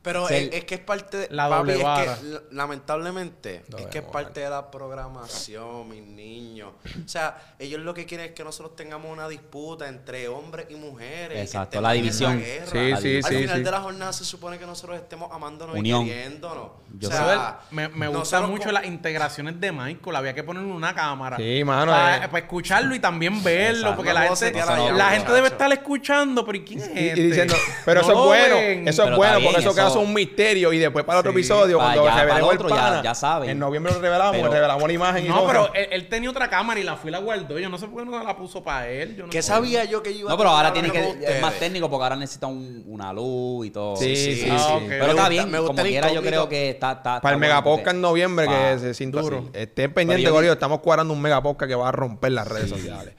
Pero 0.09 0.29
es, 0.29 0.49
es 0.53 0.65
que 0.65 0.75
es 0.75 0.81
parte 0.81 1.17
de. 1.17 1.27
La 1.29 1.47
papi, 1.49 1.59
doble 1.59 1.77
es 1.77 1.83
vara. 1.83 2.15
que, 2.17 2.41
lamentablemente, 2.55 3.63
Doble 3.67 3.83
es 3.85 3.89
que 3.91 3.97
es 3.99 4.03
vara. 4.05 4.11
parte 4.13 4.39
de 4.41 4.49
la 4.49 4.71
programación, 4.71 5.87
mis 5.89 6.01
niños. 6.03 6.71
O 7.05 7.07
sea, 7.07 7.55
ellos 7.59 7.81
lo 7.81 7.93
que 7.93 8.05
quieren 8.05 8.27
es 8.27 8.31
que 8.33 8.43
nosotros 8.43 8.75
tengamos 8.75 9.11
una 9.11 9.27
disputa 9.27 9.87
entre 9.87 10.27
hombres 10.27 10.67
y 10.69 10.75
mujeres. 10.75 11.33
que 11.37 11.41
Exacto, 11.41 11.81
la 11.81 11.95
en 11.95 12.01
división. 12.01 12.43
Sí, 12.65 12.77
La 12.89 12.97
sí. 12.97 13.15
Al 13.17 13.23
sí, 13.23 13.23
final 13.23 13.57
sí. 13.57 13.63
de 13.63 13.71
la 13.71 13.81
jornada 13.81 14.13
se 14.13 14.25
supone 14.25 14.57
que 14.57 14.65
nosotros 14.65 14.97
estemos 14.97 15.29
amándonos 15.31 15.75
Unión. 15.75 16.05
y 16.05 16.09
queriéndonos. 16.09 16.69
Yo 16.97 17.09
o 17.09 17.11
sé. 17.11 17.17
sea, 17.17 17.59
me 17.71 17.87
me 17.89 18.07
gusta 18.07 18.39
nosotros 18.39 18.49
mucho 18.49 18.71
las 18.71 18.85
integraciones 18.85 19.59
de 19.59 19.71
Michael. 19.71 20.15
Había 20.15 20.33
que 20.33 20.43
ponerle 20.43 20.71
una 20.71 20.93
cámara. 20.95 21.37
Sí, 21.37 21.63
mano, 21.63 21.91
Para, 21.91 22.25
eh. 22.25 22.27
para 22.29 22.39
escucharlo 22.39 22.95
y 22.95 22.99
también 22.99 23.43
verlo. 23.43 23.89
Exacto. 23.89 23.95
Porque 23.97 24.09
No 24.09 24.19
la 24.19 24.35
gente, 24.35 24.93
la 24.97 25.09
gente 25.11 25.31
debe 25.33 25.47
estar 25.47 25.71
escuchando. 25.71 26.45
Pero 26.45 26.57
¿y 26.57 26.63
quién 26.63 26.79
es 26.79 26.87
Y, 26.89 27.07
este? 27.09 27.19
y 27.21 27.23
diciendo, 27.27 27.55
pero 27.85 28.01
No 28.01 28.07
eso 28.07 28.19
es 28.19 28.25
bueno, 28.27 28.55
ven. 28.55 28.87
eso 28.87 29.03
Pero 29.03 29.13
es 29.13 29.17
bueno, 29.17 29.39
porque 29.43 29.59
eso, 29.61 29.75
queda 29.75 29.89
eso- 30.01 30.07
un 30.07 30.13
misterio. 30.13 30.73
Y 30.73 30.77
después 30.79 31.05
para 31.05 31.19
otro 31.19 31.31
Sí. 31.31 31.37
episodio, 31.39 31.77
Pa- 31.77 31.83
cuando 31.85 32.03
ya, 32.05 32.09
para 32.11 32.23
revelemos 32.23 32.49
el 32.53 32.59
el 32.59 32.65
otro 32.65 32.75
ya- 32.75 32.81
pana, 32.81 33.03
ya 33.03 33.15
saben. 33.15 33.49
en 33.49 33.59
noviembre 33.59 33.93
lo 33.93 33.99
revelamos, 34.01 34.35
Pero- 34.37 34.51
revelamos 34.51 34.87
la 34.87 34.93
imagen 34.93 35.25
y 35.25 35.27
No, 35.29 35.35
todo. 35.37 35.47
pero 35.47 35.73
él, 35.73 35.87
él 35.91 36.07
tenía 36.09 36.29
otra 36.29 36.49
cámara 36.49 36.79
y 36.79 36.83
la 36.83 36.95
fue 36.95 37.09
y 37.09 37.11
la 37.11 37.19
guardó. 37.19 37.59
Yo 37.59 37.69
no 37.69 37.77
sé 37.77 37.87
por 37.87 38.03
qué 38.03 38.09
no 38.09 38.23
la 38.23 38.35
puso 38.37 38.63
para 38.63 38.87
él. 38.89 39.15
Yo 39.15 39.23
no 39.25 39.29
¿Qué 39.29 39.41
sabía 39.41 39.85
yo 39.85 40.01
que 40.03 40.13
yo 40.13 40.19
iba 40.21 40.29
a 40.29 40.33
No, 40.33 40.37
pero 40.37 40.49
ahora 40.49 40.73
tiene 40.73 40.91
que. 40.91 40.99
Es 40.99 41.41
más 41.41 41.53
ustedes? 41.53 41.59
técnico 41.59 41.89
porque 41.89 42.03
ahora 42.03 42.15
necesita 42.15 42.47
un- 42.47 42.83
una 42.87 43.11
luz 43.13 43.67
y 43.67 43.71
todo. 43.71 43.95
Sí, 43.95 44.15
sí, 44.15 44.35
sí. 44.35 44.47
Ah, 44.51 44.57
sí. 44.59 44.73
ok. 44.73 44.79
Pero 44.87 44.89
Me 44.89 44.95
está 44.97 45.11
gusta- 45.13 45.29
bien, 45.29 45.51
me 45.51 45.59
gusta 45.59 45.75
como 45.75 45.87
quiera, 45.89 46.11
yo 46.11 46.21
creo 46.21 46.49
que 46.49 46.69
está. 46.69 46.91
está 46.93 47.21
Para 47.21 47.33
el 47.35 47.39
megapodcast 47.39 47.95
en 47.95 48.01
noviembre, 48.01 48.47
que 48.47 48.79
se 48.79 48.93
sienta 48.93 49.21
Duro. 49.21 49.49
Estén 49.53 49.93
pendientes, 49.93 50.29
Corillo. 50.31 50.53
Estamos 50.53 50.79
cuadrando 50.79 51.13
un 51.13 51.21
megapodcast 51.21 51.69
que 51.69 51.75
va 51.75 51.89
a 51.89 51.91
romper 51.91 52.31
las 52.31 52.47
redes 52.47 52.69
sociales. 52.69 53.13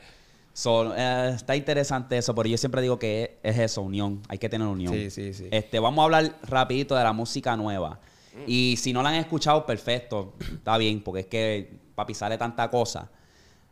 So, 0.53 0.95
eh, 0.97 1.33
está 1.35 1.55
interesante 1.57 2.19
eso, 2.19 2.35
pero 2.35 2.49
yo 2.49 2.59
siempre 2.59 2.83
digo 2.83 2.99
que 2.99 3.39
es, 3.43 3.57
es 3.57 3.63
eso, 3.63 3.83
unión. 3.83 4.21
Hay 4.29 4.39
que 4.39 4.49
tener 4.49 4.67
unión. 4.67 4.93
Sí, 4.93 5.11
sí, 5.11 5.33
sí. 5.33 5.49
Este, 5.51 5.79
vamos 5.79 6.03
a 6.03 6.05
hablar 6.05 6.37
rapidito 6.43 6.95
de 6.97 7.05
la 7.05 7.13
música 7.13 7.57
nueva. 7.57 8.01
Y 8.47 8.77
si 8.79 8.93
no 8.93 9.03
la 9.03 9.11
han 9.11 9.17
escuchado, 9.17 9.67
perfecto. 9.67 10.35
Está 10.41 10.77
bien, 10.79 11.03
porque 11.03 11.21
es 11.21 11.27
que, 11.27 11.73
papi, 11.95 12.15
sale 12.15 12.39
tanta 12.39 12.71
cosa. 12.71 13.09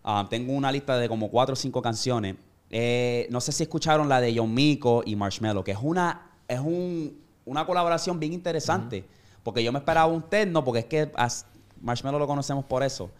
Ah, 0.04 0.26
tengo 0.28 0.52
una 0.52 0.70
lista 0.72 0.96
de 0.98 1.08
como 1.08 1.28
cuatro 1.30 1.52
o 1.52 1.56
cinco 1.56 1.80
canciones. 1.82 2.36
Eh, 2.70 3.26
no 3.30 3.40
sé 3.40 3.52
si 3.52 3.62
escucharon 3.62 4.08
la 4.08 4.20
de 4.20 4.34
John 4.36 4.52
Mico 4.52 5.02
y 5.06 5.16
Marshmello, 5.16 5.64
que 5.64 5.72
es 5.72 5.78
una, 5.80 6.32
es 6.46 6.60
un, 6.60 7.18
una 7.44 7.64
colaboración 7.66 8.18
bien 8.20 8.32
interesante. 8.32 9.04
Porque 9.42 9.62
yo 9.64 9.72
me 9.72 9.78
esperaba 9.78 10.06
un 10.06 10.22
techno, 10.22 10.64
porque 10.64 10.80
es 10.80 10.84
que 10.86 11.10
as- 11.14 11.46
Marshmello 11.80 12.18
lo 12.18 12.26
conocemos 12.26 12.64
por 12.64 12.82
eso. 12.82 13.10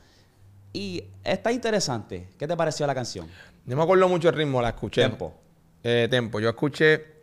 Y 0.79 1.03
está 1.25 1.51
interesante. 1.51 2.29
¿Qué 2.39 2.47
te 2.47 2.57
pareció 2.57 2.87
la 2.87 2.95
canción? 2.95 3.27
No 3.67 3.75
me 3.77 3.83
acuerdo 3.83 4.09
mucho 4.09 4.29
el 4.29 4.35
ritmo, 4.37 4.63
la 4.63 4.69
escuché. 4.69 5.03
Tempo. 5.03 5.35
Eh, 5.83 6.07
tempo. 6.09 6.39
Yo 6.39 6.49
escuché. 6.51 7.23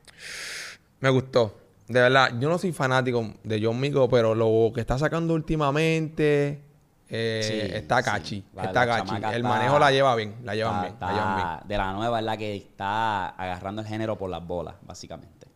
Me 0.99 1.09
gustó. 1.09 1.55
De 1.87 2.01
verdad, 2.01 2.31
yo 2.39 2.49
no 2.49 2.57
soy 2.57 2.73
fanático 2.73 3.33
de 3.43 3.61
John 3.63 3.79
Mico, 3.79 4.09
pero 4.09 4.35
lo 4.35 4.71
que 4.73 4.81
está 4.81 4.97
sacando 4.97 5.33
últimamente 5.35 6.61
eh, 7.07 7.41
Sí, 7.69 7.75
está 7.75 7.99
sí. 7.99 8.03
cachi. 8.03 8.43
La- 8.55 8.63
está 8.65 8.85
la 8.85 8.97
cachi. 8.97 9.15
El 9.15 9.23
está- 9.35 9.47
manejo 9.47 9.79
la 9.79 9.91
lleva 9.91 10.15
bien. 10.15 10.35
La 10.43 10.55
llevan 10.55 10.73
Está- 10.73 10.81
bien. 10.87 10.97
La 10.99 11.05
está- 11.07 11.13
llevan 11.13 11.35
bien. 11.59 11.67
De 11.69 11.77
la 11.77 11.93
nueva 11.93 12.19
es 12.19 12.25
la 12.25 12.35
que 12.37 12.55
está 12.55 13.27
agarrando 13.29 13.83
el 13.83 13.87
género 13.87 14.17
por 14.17 14.29
las 14.29 14.45
bolas, 14.45 14.75
básicamente. 14.81 15.47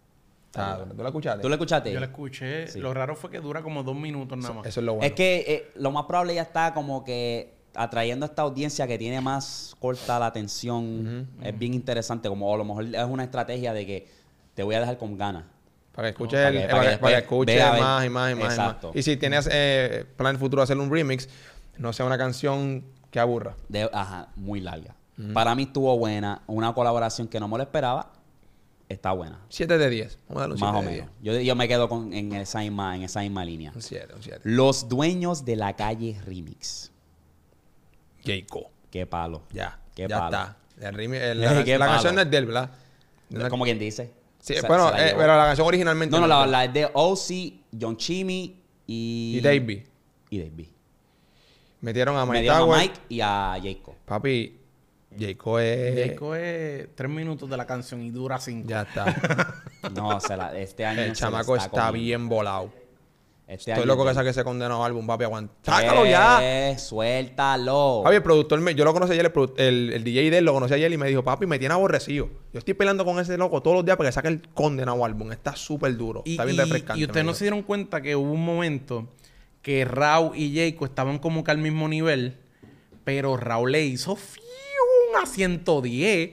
Está. 0.46 0.86
¿Tú 0.86 1.02
la 1.04 1.10
escuchaste? 1.10 1.42
¿Tú 1.42 1.50
lo 1.50 1.56
escuchaste? 1.56 1.92
Yo 1.92 2.00
la 2.00 2.06
escuché. 2.06 2.68
Sí. 2.68 2.80
Lo 2.80 2.94
raro 2.94 3.16
fue 3.16 3.30
que 3.32 3.40
dura 3.40 3.62
como 3.64 3.84
dos 3.84 3.96
minutos 3.96 4.38
nada 4.38 4.54
más. 4.54 4.68
Eso 4.68 4.80
es 4.80 4.86
lo 4.86 4.94
bueno. 4.94 5.06
Es 5.08 5.14
que 5.14 5.44
eh, 5.48 5.72
lo 5.76 5.92
más 5.92 6.06
probable 6.06 6.36
ya 6.36 6.44
está 6.44 6.74
como 6.74 7.04
que 7.04 7.59
atrayendo 7.76 8.26
a 8.26 8.30
esta 8.30 8.42
audiencia 8.42 8.88
que 8.88 8.98
tiene 8.98 9.22
más 9.22 9.76
corta 9.80 10.20
la 10.20 10.28
atención. 10.28 11.28
Es 11.42 11.58
bien 11.58 11.74
interesante, 11.74 12.30
como 12.30 12.54
a 12.54 12.58
lo 12.58 12.66
mejor 12.66 12.86
es 12.86 13.06
una 13.06 13.24
estrategia 13.24 13.74
de 13.74 13.86
que 13.86 14.08
te 14.54 14.64
voy 14.64 14.76
a 14.76 14.80
dejar 14.82 14.98
con 14.98 15.18
ganas. 15.18 15.44
Para 15.94 16.08
que 16.08 16.12
escuches, 16.12 16.40
Para 16.40 16.50
el- 16.50 16.62
que- 16.62 16.68
para 17.00 17.22
que, 17.28 17.46
que 17.46 17.60
más 17.80 17.80
y 17.80 17.80
más 17.82 18.06
y 18.06 18.10
más. 18.10 18.32
y 18.32 18.36
más. 18.36 18.52
Exacto. 18.54 18.92
Y 18.94 19.04
si 19.04 19.18
tienes 19.18 19.50
eh, 19.52 20.06
plan 20.16 20.38
futuro 20.38 20.62
hacer 20.62 20.78
un 20.78 20.90
remix, 20.92 21.28
no 21.78 21.92
sea 21.94 22.06
una 22.06 22.18
canción 22.18 22.84
que 23.12 23.20
aburra. 23.20 23.56
De, 23.68 23.90
ajá, 23.92 24.30
muy 24.36 24.60
larga. 24.62 24.96
Para 25.34 25.54
mí 25.56 25.64
estuvo 25.64 25.98
buena. 25.98 26.44
Una 26.48 26.74
colaboración 26.74 27.28
que 27.28 27.40
no 27.42 27.50
me 27.50 27.58
lo 27.58 27.64
esperaba. 27.64 28.14
Está 28.88 29.12
buena. 29.12 29.40
7 29.50 29.78
de 29.78 29.90
10. 29.90 30.18
Vamos 30.30 30.38
a 30.38 30.40
darle 30.42 30.56
un 30.56 30.62
Más 30.62 30.72
7 30.72 30.78
o 30.88 30.90
de 30.90 30.98
menos. 30.98 31.12
Yo, 31.22 31.40
yo 31.42 31.56
me 31.56 31.68
quedo 31.68 31.90
con, 31.90 32.14
en, 32.14 32.32
esa 32.34 32.60
misma, 32.60 32.96
en 32.96 33.04
esa 33.04 33.20
misma 33.20 33.44
línea. 33.44 33.72
10. 33.72 33.76
Un 33.76 33.82
7, 33.82 34.14
un 34.16 34.24
7. 34.24 34.40
Los 34.46 34.88
dueños 34.88 35.44
de 35.46 35.58
la 35.58 35.76
calle 35.76 36.18
Remix. 36.26 36.92
Jayco. 38.24 38.70
Qué 38.92 39.06
palo. 39.06 39.44
Ya. 39.52 39.80
Qué 39.96 40.08
ya 40.08 40.20
palo. 40.20 40.38
está. 40.38 40.58
El 40.88 40.96
remix- 40.96 41.22
el- 41.22 41.42
la, 41.80 41.86
canción 41.88 42.16
no 42.16 42.22
es 42.22 42.32
de 42.32 42.38
él, 42.38 42.46
¿verdad? 42.46 42.70
Como 43.50 43.64
quien 43.66 43.78
dice. 43.80 44.12
Sí, 44.40 44.56
Se- 44.56 44.68
bueno, 44.68 44.90
se 44.90 44.98
la 44.98 45.10
eh, 45.10 45.14
pero 45.18 45.38
la 45.38 45.46
canción 45.46 45.68
originalmente. 45.68 46.16
No, 46.16 46.22
no, 46.22 46.28
la, 46.28 46.46
la 46.48 46.66
es 46.66 46.74
de 46.74 46.90
OC, 46.94 47.54
John 47.80 47.98
Chimmy 47.98 48.56
y... 48.88 49.36
Y 49.38 49.42
Davey. 49.42 49.86
Y 50.30 50.40
Davey. 50.40 50.70
Metieron 51.82 52.18
a 52.18 52.26
Mike 52.26 52.42
dieron 52.42 52.74
a. 52.74 52.78
Mike 52.78 53.00
y 53.10 53.22
a 53.22 53.58
Jacob. 53.62 53.96
Papi, 54.06 54.58
Jayco 55.18 55.60
es. 55.60 56.08
Jayco 56.08 56.36
es 56.36 56.88
tres 56.96 57.10
minutos 57.10 57.50
de 57.50 57.58
la 57.58 57.66
canción 57.66 58.02
y 58.02 58.12
dura 58.12 58.38
cinco. 58.40 58.68
Ya 58.70 58.82
está. 58.82 59.56
No, 59.96 60.20
se 60.20 60.36
la, 60.36 60.54
este 60.60 60.86
año 60.86 61.04
el 61.04 61.16
se 61.16 61.22
chamaco 61.22 61.56
está, 61.56 61.90
bien 61.92 62.28
volado. 62.28 62.70
Este 63.50 63.72
Estoy 63.72 63.88
loco 63.88 64.06
que 64.06 64.14
saque 64.14 64.30
ese 64.30 64.44
condenado 64.44 64.84
álbum, 64.84 65.08
papi, 65.08 65.24
aguanta. 65.24 65.54
¡Sácalo 65.64 66.06
ya! 66.06 66.40
Eh, 66.42 66.78
Suéltalo. 66.78 68.02
Papi, 68.04 68.16
el 68.18 68.24
productor, 68.24 68.60
me- 68.62 68.76
yo 68.76 68.86
lo 68.86 68.94
conocí 68.94 69.14
ayer, 69.14 69.26
el, 69.26 69.34
produ- 69.34 69.54
el, 69.58 69.92
el 69.92 70.04
DJ 70.04 70.30
de 70.30 70.38
él 70.38 70.46
lo 70.46 70.54
conocí 70.54 70.74
ayer 70.76 70.92
y 70.92 70.98
me 70.98 71.08
dijo, 71.08 71.24
papi, 71.24 71.48
me 71.48 71.58
tiene 71.58 71.74
aborrecido. 71.74 72.30
Yo 72.54 72.60
estoy 72.60 72.76
peleando 72.76 73.04
con 73.06 73.20
ese 73.20 73.38
loco 73.38 73.62
todos 73.62 73.76
los 73.78 73.86
días 73.86 73.98
para 73.98 74.10
que 74.10 74.14
saque 74.14 74.28
el 74.28 74.48
condenado 74.54 75.04
álbum. 75.04 75.32
Está 75.32 75.56
súper 75.56 75.98
duro. 75.98 76.22
Y, 76.26 76.32
está 76.34 76.46
bien 76.46 76.58
y- 76.58 76.60
refrescante. 76.60 77.00
y 77.02 77.06
ustedes 77.06 77.26
no 77.26 77.32
dijo. 77.32 77.40
se 77.40 77.44
dieron 77.46 77.64
cuenta 77.64 78.02
que 78.02 78.16
hubo 78.16 78.32
un 78.32 78.46
momento 78.46 79.08
que 79.64 79.84
Raúl 79.84 80.38
y 80.38 80.56
Jayco 80.56 80.86
estaban 80.86 81.18
como 81.20 81.44
que 81.44 81.50
al 81.52 81.58
mismo 81.58 81.88
nivel, 81.88 82.38
pero 83.04 83.36
Raúl 83.36 83.72
le 83.72 83.84
hizo 83.84 84.16
fiu, 84.16 84.42
a 85.22 85.26
110 85.26 86.32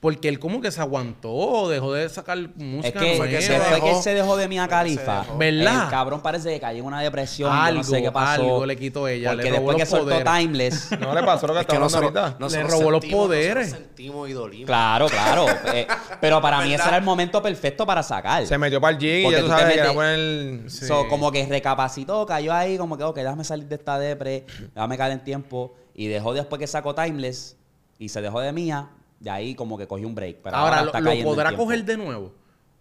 porque 0.00 0.28
él 0.28 0.38
como 0.38 0.60
que 0.60 0.70
se 0.70 0.80
aguantó, 0.80 1.68
dejó 1.68 1.92
de 1.92 2.08
sacar 2.08 2.38
Es 2.38 2.56
música 2.56 3.00
que, 3.00 3.18
nueva. 3.18 3.26
que 3.28 3.42
se 3.42 3.52
después 3.54 3.70
dejó. 3.74 3.84
que 3.86 3.90
él 3.96 4.02
se 4.02 4.14
dejó 4.14 4.36
de 4.36 4.46
Mia 4.48 4.68
que 4.68 4.90
dejó. 4.90 5.36
¿Verdad? 5.38 5.84
el 5.84 5.90
cabrón 5.90 6.20
parece 6.20 6.50
que 6.50 6.60
cayó 6.60 6.78
en 6.80 6.84
una 6.86 7.00
depresión. 7.00 7.52
Algo, 7.52 7.78
no 7.78 7.84
sé 7.84 8.00
qué 8.00 8.12
pasó. 8.12 8.42
algo 8.42 8.66
le 8.66 8.76
quitó 8.76 9.08
ella, 9.08 9.30
Porque 9.32 9.50
le 9.50 9.56
robó 9.58 9.72
después 9.72 9.76
que 9.76 9.82
los 9.82 9.88
soltó 9.88 10.04
poderes. 10.24 10.32
Timeless. 10.40 10.90
No 11.00 11.14
le 11.14 11.22
pasó 11.24 11.46
lo 11.48 11.54
que 11.54 11.60
Es 11.60 11.66
que 11.66 11.72
estaba 11.74 11.86
hablando 11.86 12.20
ahorita. 12.20 12.36
nosotros 12.38 12.52
Le 12.52 12.78
robó 12.78 12.90
los 12.92 13.00
sentimos, 13.00 13.26
poderes. 13.26 13.66
nosotros 13.66 13.86
sentimos 13.88 14.28
y 14.28 14.32
dolimos. 14.32 14.66
Claro, 14.66 15.06
claro. 15.08 15.46
Eh, 15.74 15.86
pero 16.20 16.40
para 16.40 16.60
mí 16.62 16.72
ese 16.72 16.86
era 16.88 16.96
el 16.96 17.04
momento 17.04 17.42
perfecto 17.42 17.84
para 17.84 18.02
sacar. 18.02 18.46
Se 18.46 18.56
metió 18.56 18.80
para 18.80 18.92
el 18.96 18.98
gym 18.98 19.28
y 19.28 19.32
ya 19.32 19.40
tú 19.40 19.48
sabes 19.48 19.74
que 19.74 19.80
era 19.80 19.92
poner... 19.92 20.70
Sí. 20.70 20.86
So, 20.86 21.08
como 21.08 21.30
que 21.32 21.44
recapacitó, 21.46 22.24
cayó 22.24 22.54
ahí, 22.54 22.78
como 22.78 22.96
que, 22.96 23.04
ok, 23.04 23.16
déjame 23.16 23.44
salir 23.44 23.66
de 23.66 23.74
esta 23.74 23.98
depre, 23.98 24.46
déjame 24.74 24.96
caer 24.96 25.12
en 25.12 25.24
tiempo. 25.24 25.74
Y 25.94 26.06
dejó 26.06 26.32
después 26.32 26.58
que 26.60 26.66
sacó 26.66 26.94
Timeless 26.94 27.56
y 27.98 28.08
se 28.08 28.20
dejó 28.22 28.40
de 28.40 28.52
Mía, 28.52 28.88
de 29.20 29.30
ahí 29.30 29.54
como 29.54 29.76
que 29.78 29.86
cogió 29.86 30.06
un 30.06 30.14
break. 30.14 30.38
Pero 30.42 30.56
ahora, 30.56 30.78
Ahora, 30.80 30.86
está 30.98 31.00
lo, 31.00 31.22
podrá 31.24 31.56
coger 31.56 31.84
de 31.84 31.96
nuevo. 31.96 32.32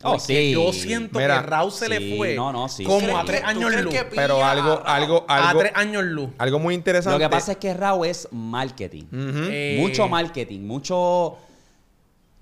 Oh, 0.03 0.19
sí. 0.19 0.51
Yo 0.51 0.71
siento 0.73 1.17
Mira, 1.17 1.41
que 1.41 1.47
Raúl 1.47 1.71
se 1.71 1.85
sí, 1.85 1.91
le 1.91 2.15
fue 2.17 2.35
no, 2.35 2.51
no, 2.53 2.69
sí, 2.69 2.83
como 2.83 2.99
sí. 2.99 3.07
a 3.09 3.23
tres 3.25 3.41
¿Tú 3.41 3.47
años 3.47 3.75
luz. 3.81 3.93
que 3.93 4.03
Pero 4.05 4.45
algo, 4.45 4.73
a- 4.85 4.95
algo, 4.95 5.25
A 5.27 5.49
algo, 5.49 5.59
tres 5.61 5.71
años 5.75 6.03
luz. 6.03 6.29
algo 6.37 6.59
muy 6.59 6.75
interesante. 6.75 7.17
Lo 7.17 7.25
que 7.25 7.29
pasa 7.35 7.53
es 7.53 7.57
que 7.57 7.73
Raúl 7.73 8.05
es 8.05 8.27
marketing. 8.31 9.05
Eh, 9.11 9.77
Mucho 9.79 10.07
marketing, 10.07 10.59
mucho... 10.61 11.37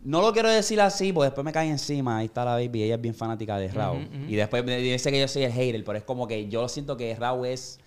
No 0.04 0.22
lo 0.22 0.34
quiero 0.34 0.50
decir 0.50 0.80
así, 0.82 1.14
porque 1.14 1.28
después 1.30 1.44
me 1.46 1.52
cae 1.54 1.70
encima. 1.70 2.18
Ahí 2.18 2.26
está 2.26 2.44
la 2.46 2.52
baby, 2.56 2.84
ella 2.84 2.96
es 2.96 3.02
bien 3.02 3.16
fanática 3.16 3.58
de 3.58 3.70
Raúl. 3.70 4.08
Y 4.28 4.36
después 4.36 4.64
me 4.66 4.78
dice 4.78 5.10
que 5.10 5.20
yo 5.22 5.28
soy 5.28 5.44
el 5.46 5.52
hater, 5.54 5.84
pero 5.86 5.98
es 5.98 6.04
como 6.04 6.28
que 6.28 6.48
yo 6.50 6.68
siento 6.68 6.98
que 6.98 7.16
Raúl 7.16 7.48
es... 7.48 7.80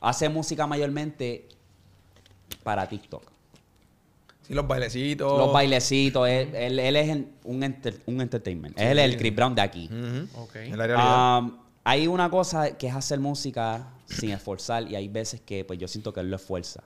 Hace 0.00 0.28
música 0.28 0.66
mayormente 0.66 1.48
para 2.64 2.88
TikTok. 2.88 3.22
Sí, 4.46 4.54
los 4.54 4.66
bailecitos. 4.66 5.38
Los 5.38 5.52
bailecitos, 5.52 6.28
él, 6.28 6.54
él- 6.54 6.78
él 6.78 6.96
es 6.96 7.16
un, 7.44 7.62
enter- 7.62 8.00
un 8.06 8.20
entertainment. 8.20 8.78
Es 8.78 8.96
el, 8.96 9.16
Chris 9.16 9.34
Brown 9.34 9.54
de 9.54 9.62
aquí. 9.62 9.88
Ujú. 9.92 10.42
Ok. 10.42 10.56
En 10.56 10.78
la 10.78 10.86
realidad. 10.86 11.38
Um, 11.38 11.58
hay 11.84 12.06
una 12.06 12.28
cosa 12.30 12.76
que 12.76 12.86
es 12.88 12.94
hacer 12.94 13.18
música 13.20 13.88
sin 14.06 14.30
esforzar 14.30 14.90
y 14.90 14.96
hay 14.96 15.08
veces 15.08 15.40
que 15.40 15.64
pues 15.64 15.78
yo 15.78 15.86
siento 15.88 16.12
que 16.12 16.20
él 16.20 16.30
lo 16.30 16.36
esfuerza. 16.36 16.82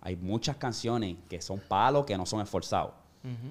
Hay 0.00 0.16
muchas 0.16 0.56
canciones 0.56 1.16
que 1.28 1.40
son 1.40 1.60
palos 1.60 2.04
que 2.04 2.16
no 2.16 2.26
son 2.26 2.40
esforzados, 2.40 2.92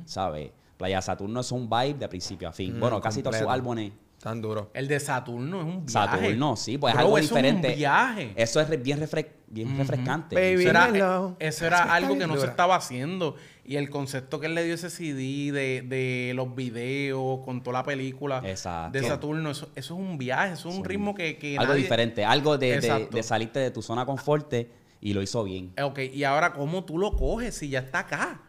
¿sabes? 0.06 0.52
Playa 0.78 1.02
Saturno 1.02 1.40
es 1.42 1.52
un 1.52 1.70
vibe 1.70 1.96
de 1.96 2.08
principio 2.08 2.48
a 2.50 2.52
fin. 2.52 2.76
Mm, 2.78 2.80
bueno, 2.80 3.02
casi 3.02 3.22
todos 3.24 3.36
sus 3.38 3.48
álbumes. 3.54 3.92
Tan 4.24 4.42
duro. 4.42 4.72
El 4.74 4.88
de 4.88 5.02
Saturno 5.02 5.60
es 5.60 5.66
un 5.66 5.86
viaje. 5.86 6.18
Saturno, 6.18 6.56
sí, 6.56 6.78
pues 6.78 6.94
es 6.94 7.00
algo 7.02 7.18
eso 7.18 7.28
diferente. 7.36 7.68
Es 7.68 7.74
un 7.74 7.80
viaje. 7.80 8.34
Eso 8.38 8.62
es 8.62 8.82
bien, 8.82 9.02
refre- 9.02 9.28
bien 9.48 9.78
refrescante. 9.78 10.34
Baby. 10.36 10.62
Eso 10.62 10.70
era, 10.70 10.88
Hello. 10.88 11.36
eso 11.40 11.66
era 11.66 11.76
Eso 11.78 11.84
está 11.84 11.94
algo 11.96 12.18
que 12.18 12.26
no 12.28 12.38
se 12.38 12.46
estaba 12.46 12.76
haciendo. 12.78 13.36
Y 13.66 13.76
el 13.76 13.90
concepto 13.90 14.40
que 14.40 14.46
él 14.48 14.56
le 14.56 14.64
dio 14.64 14.76
ese 14.76 14.90
CD 14.90 15.52
de, 15.52 15.82
de 15.82 16.32
los 16.36 16.56
videos 16.56 17.44
con 17.44 17.62
toda 17.64 17.80
la 17.80 17.84
película 17.84 18.42
Exacto. 18.46 18.98
de 18.98 19.06
Saturno, 19.06 19.52
eso, 19.52 19.68
eso 19.76 19.94
es 19.94 20.00
un 20.00 20.18
viaje, 20.18 20.54
eso 20.54 20.70
es 20.70 20.76
un 20.76 20.86
ritmo 20.86 21.14
que, 21.16 21.38
que 21.38 21.58
algo 21.58 21.74
nadie- 21.74 21.82
diferente, 21.84 22.24
algo 22.26 22.58
de, 22.58 22.80
de, 22.80 23.08
de 23.12 23.24
salirte 23.24 23.60
de 23.60 23.72
tu 23.72 23.82
zona 23.82 24.04
de 24.04 24.06
confort 24.06 24.54
y 25.02 25.14
lo 25.14 25.22
hizo 25.22 25.44
bien. 25.44 25.74
Eh, 25.76 25.84
Ok, 25.84 26.00
y 26.14 26.24
ahora, 26.24 26.54
¿cómo 26.54 26.86
tú 26.86 26.98
lo 26.98 27.12
coges 27.12 27.56
si 27.56 27.68
ya 27.68 27.80
está 27.80 28.00
acá? 28.00 28.40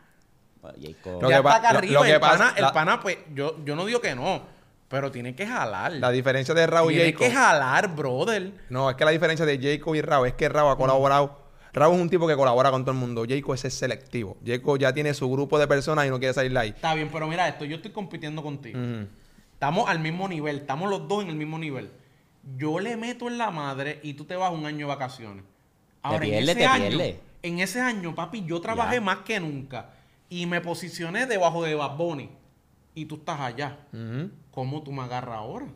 Jacob- 0.63 1.21
Lo 1.21 1.29
ya 1.31 1.43
que 1.43 1.49
está 1.49 1.57
acá 1.57 1.69
arriba. 1.71 1.95
lo 1.95 2.03
que 2.03 2.13
el, 2.13 2.21
pasa- 2.21 2.55
pana, 2.55 2.67
el 2.69 2.73
pana, 2.73 3.01
pues, 3.01 3.19
yo, 3.35 3.57
yo 3.65 3.77
no 3.77 3.85
digo 3.85 4.01
que 4.01 4.15
no, 4.15 4.43
pero 4.89 5.11
tiene 5.11 5.35
que 5.35 5.47
jalar. 5.47 5.93
La 5.93 6.11
diferencia 6.11 6.55
de 6.55 6.67
Raúl 6.67 6.93
y 6.93 6.97
tiene 6.97 7.13
Jacob. 7.13 7.27
que 7.27 7.33
jalar, 7.35 7.95
brother. 7.95 8.53
No, 8.71 8.91
es 8.91 8.97
que 8.97 9.05
la 9.05 9.11
diferencia 9.11 9.45
de 9.47 9.59
Jacob 9.59 9.95
y 9.95 10.01
Raúl 10.03 10.29
es 10.29 10.35
que 10.35 10.49
Raúl 10.49 10.73
ha 10.73 10.77
colaborado. 10.77 11.43
Raúl 11.73 11.97
es 11.97 12.03
un 12.03 12.09
tipo 12.11 12.29
que 12.29 12.37
colabora 12.37 12.71
con 12.71 12.83
todo 12.85 12.93
el 12.93 12.99
mundo. 12.99 13.25
Jacob 13.29 13.55
ese 13.55 13.69
es 13.69 13.75
selectivo. 13.75 14.37
Jacob 14.47 14.79
ya 14.79 14.93
tiene 14.95 15.13
su 15.15 15.29
grupo 15.31 15.59
de 15.59 15.67
personas 15.67 16.07
y 16.07 16.11
no 16.11 16.19
quiere 16.21 16.33
salir 16.35 16.57
ahí. 16.57 16.69
Está 16.69 16.95
bien, 16.95 17.09
pero 17.13 17.27
mira 17.27 17.49
esto, 17.49 17.65
yo 17.65 17.77
estoy 17.77 17.91
compitiendo 17.91 18.43
contigo. 18.43 18.79
Estamos 19.55 19.89
al 19.89 19.99
mismo 19.99 20.29
nivel, 20.29 20.57
estamos 20.59 20.89
los 20.91 21.09
dos 21.09 21.23
en 21.25 21.31
el 21.31 21.37
mismo 21.37 21.59
nivel. 21.59 21.91
Yo 22.57 22.79
le 22.79 22.97
meto 22.97 23.27
en 23.29 23.39
la 23.39 23.51
madre 23.51 23.99
y 24.03 24.15
tú 24.15 24.25
te 24.25 24.37
vas 24.37 24.53
un 24.53 24.67
año 24.67 24.79
de 24.81 24.85
vacaciones. 24.85 25.45
Ahora, 26.03 26.21
pierde, 26.21 26.37
en 26.39 26.43
ese 26.51 26.55
te 26.55 26.67
año, 26.67 26.89
pierde. 26.89 27.21
en 27.43 27.59
ese 27.61 27.81
año, 27.81 28.15
papi, 28.15 28.45
yo 28.45 28.61
trabajé 28.61 28.97
Ya. 28.97 29.01
más 29.01 29.19
que 29.21 29.41
nunca 29.41 29.89
y 30.29 30.45
me 30.47 30.61
posicioné 30.61 31.25
debajo 31.27 31.63
de 31.65 31.75
Bad 31.75 31.97
Bunny 31.97 32.29
y 32.95 33.07
tú 33.07 33.17
estás 33.17 33.41
allá. 33.41 33.79
¿Cómo 34.51 34.83
tú 34.83 34.93
me 34.93 35.03
agarras 35.03 35.37
ahora? 35.37 35.67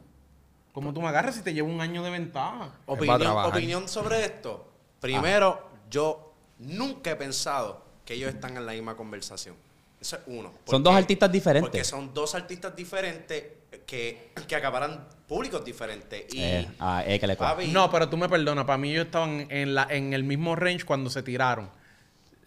¿Cómo 0.73 0.93
tú 0.93 1.01
me 1.01 1.09
agarras 1.09 1.35
si 1.35 1.43
te 1.43 1.53
llevo 1.53 1.69
un 1.69 1.81
año 1.81 2.03
de 2.03 2.11
ventaja? 2.11 2.73
Opinión, 2.87 3.89
sobre 3.89 4.25
esto. 4.25 4.71
Primero, 5.01 5.71
yo 5.91 6.33
nunca 6.59 7.11
he 7.11 7.17
pensado 7.17 7.85
que 8.05 8.15
ellos 8.15 8.33
están 8.33 8.57
en 8.57 8.65
la 8.67 8.73
misma 8.73 8.97
conversación. 8.97 9.57
Eso 10.01 10.17
es 10.17 10.23
uno. 10.27 10.53
¿Por 10.53 10.75
Son 10.75 10.83
dos 10.83 10.95
artistas 10.95 11.31
diferentes. 11.33 11.71
Porque 11.71 11.85
son 11.85 12.15
dos 12.15 12.35
artistas 12.35 12.75
diferentes 12.77 13.45
que, 13.85 14.31
que 14.47 14.55
acaparan 14.57 15.09
públicos 15.27 15.65
diferentes. 15.65 16.33
Y 16.33 16.41
Eh, 16.41 16.69
ah, 16.79 17.03
eh, 17.05 17.19
que 17.19 17.27
le 17.27 17.37
papi, 17.37 17.69
No, 17.69 17.91
pero 17.91 18.09
tú 18.09 18.17
me 18.17 18.29
perdonas, 18.29 18.65
para 18.65 18.79
mí 18.79 18.93
ellos 18.93 19.07
estaban 19.07 19.47
en, 19.51 19.75
la, 19.75 19.87
en 19.91 20.15
el 20.15 20.23
mismo 20.23 20.55
range 20.55 20.85
cuando 20.85 21.11
se 21.11 21.23
tiraron. 21.23 21.69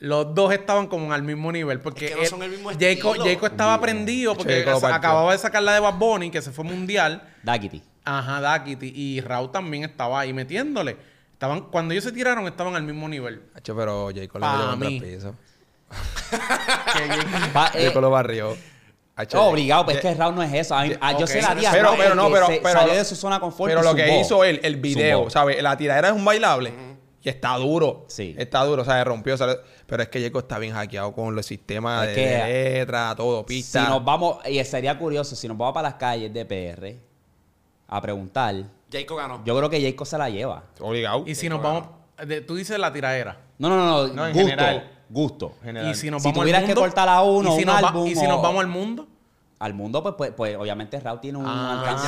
Los 0.02 0.34
dos 0.34 0.52
estaban 0.52 0.88
como 0.88 1.14
al 1.14 1.22
mismo 1.22 1.52
nivel. 1.52 1.80
Porque 1.80 2.06
Es 2.06 2.12
que 2.12 2.16
no 2.18 2.22
él- 2.24 2.28
son 2.28 2.42
el 2.44 2.50
mismo 2.50 2.70
Jacob, 2.72 2.86
estilo. 3.14 3.24
Jacob 3.26 3.46
estaba 3.52 3.80
prendido 3.80 4.36
porque 4.36 4.66
acababa 4.68 5.32
de 5.32 5.38
sacar 5.38 5.62
la 5.62 5.74
de 5.76 5.80
Bad 5.80 5.94
Bunny, 5.94 6.32
que 6.32 6.42
se 6.42 6.52
fue 6.52 6.66
mundial. 6.66 7.22
Daquiti. 7.44 7.84
Ajá, 8.04 8.42
Dakiti. 8.42 8.92
Y 8.96 9.22
Raúl 9.22 9.52
también 9.52 9.84
estaba 9.84 10.20
ahí 10.22 10.34
metiéndole. 10.34 10.98
Estaban, 11.34 11.62
cuando 11.70 11.94
ellos 11.94 12.04
se 12.04 12.12
tiraron, 12.12 12.48
estaban 12.48 12.76
al 12.76 12.82
mismo 12.84 13.08
nivel. 13.08 13.44
Hacho, 13.56 13.76
pero 13.76 14.10
Jacob 14.14 14.42
le 14.42 14.48
metió 14.48 14.70
contra 14.70 14.88
el 14.90 15.02
piso. 15.02 15.36
Jacob 17.74 18.02
lo 18.02 18.10
barrió. 18.10 18.58
Oh, 19.36 19.50
obligado, 19.50 19.86
pues 19.86 19.98
Ja- 20.02 20.10
es 20.10 20.16
que 20.16 20.20
Raúl 20.20 20.34
no 20.36 20.42
es 20.42 20.52
eso. 20.54 20.74
A 20.76 20.84
mí- 20.84 20.96
a- 21.00 21.18
yo 21.18 21.28
se 21.28 21.42
la 21.44 21.54
di 21.54 21.64
a 21.66 21.72
Pero, 21.72 21.84
Raúl 21.90 21.98
pero 22.00 22.16
no, 22.16 22.32
pero, 22.32 22.48
se- 22.48 22.60
pero 22.64 22.80
salió 22.80 22.94
de 22.96 23.06
su 23.06 23.16
zona 23.16 23.36
de 23.36 23.42
confort 23.42 23.70
Pero 23.70 23.82
y 23.82 23.84
lo 23.84 23.94
que 23.96 24.20
hizo 24.20 24.44
él, 24.44 24.60
el 24.64 24.78
video. 24.78 25.30
¿sabes? 25.30 25.62
La 25.62 25.78
tiradera 25.78 26.08
es 26.10 26.16
un 26.16 26.26
bailable. 26.26 26.74
Y 27.24 27.30
está 27.30 27.56
duro. 27.58 28.06
Sí. 28.08 28.36
Está 28.38 28.64
duro, 28.64 28.82
o 28.82 28.86
sea, 28.86 29.04
rompió. 29.04 29.38
sale- 29.38 29.58
Pero 29.86 30.04
es 30.04 30.10
que 30.10 30.22
Jacob 30.22 30.42
está 30.42 30.58
bien 30.58 30.74
hackeado 30.74 31.14
con 31.14 31.36
los 31.36 31.46
sistemas 31.46 32.08
Es 32.08 32.16
de, 32.16 32.22
que- 32.24 32.78
letra, 32.80 33.14
todo, 33.16 33.42
Si 33.42 33.46
pista. 33.56 33.90
nos 33.90 34.04
vamos, 34.04 34.38
y 34.48 34.64
sería 34.64 34.98
curioso, 34.98 35.36
si 35.36 35.48
nos 35.48 35.58
vamos 35.58 35.74
para 35.74 35.90
las 35.90 35.98
calles 36.00 36.34
de 36.34 36.46
PR 36.46 36.98
a 37.88 38.02
preguntar, 38.02 38.56
Jacob 38.92 39.18
ganó. 39.18 39.42
yo 39.46 39.56
creo 39.58 39.70
que 39.70 39.80
Jayco 39.82 40.06
se 40.06 40.18
la 40.18 40.30
lleva. 40.30 40.64
Obligado. 40.80 41.24
Y 41.28 41.36
si 41.36 41.48
nos 41.50 41.62
vamos... 41.62 41.84
de- 42.26 42.42
tú 42.42 42.56
dices 42.56 42.80
la 42.80 42.92
tiraera. 42.92 43.38
No, 43.58 43.70
no, 43.70 43.76
no, 43.78 44.08
no, 44.08 44.14
No, 44.14 44.26
en 44.28 44.34
gusto. 44.34 44.50
general. 44.50 44.92
Gusto. 45.10 45.54
General. 45.64 45.92
Y 45.92 45.96
si 45.96 46.10
nos 46.10 46.22
Si 46.24 46.28
vamos 46.30 46.38
al 46.40 46.44
tuvieras 46.44 46.62
que 46.62 46.68
mundo, 46.68 46.82
cortar 46.82 47.10
a 47.10 47.22
uno, 47.22 47.50
y 47.54 47.58
si 47.58 47.60
un 47.62 47.66
nos 47.68 47.84
va- 47.84 47.88
álbum 47.90 48.08
y 48.08 48.16
si 48.16 48.28
nos 48.28 48.42
vamos 48.42 48.62
al 48.62 48.68
mundo. 48.68 49.08
Al 49.62 49.74
mundo, 49.76 50.02
pues, 50.02 50.16
pues, 50.18 50.32
pues, 50.36 50.56
obviamente 50.58 51.00
Raúl 51.00 51.20
tiene 51.22 51.38
un 51.38 51.46
Ah, 51.48 51.80
alcance. 51.80 52.08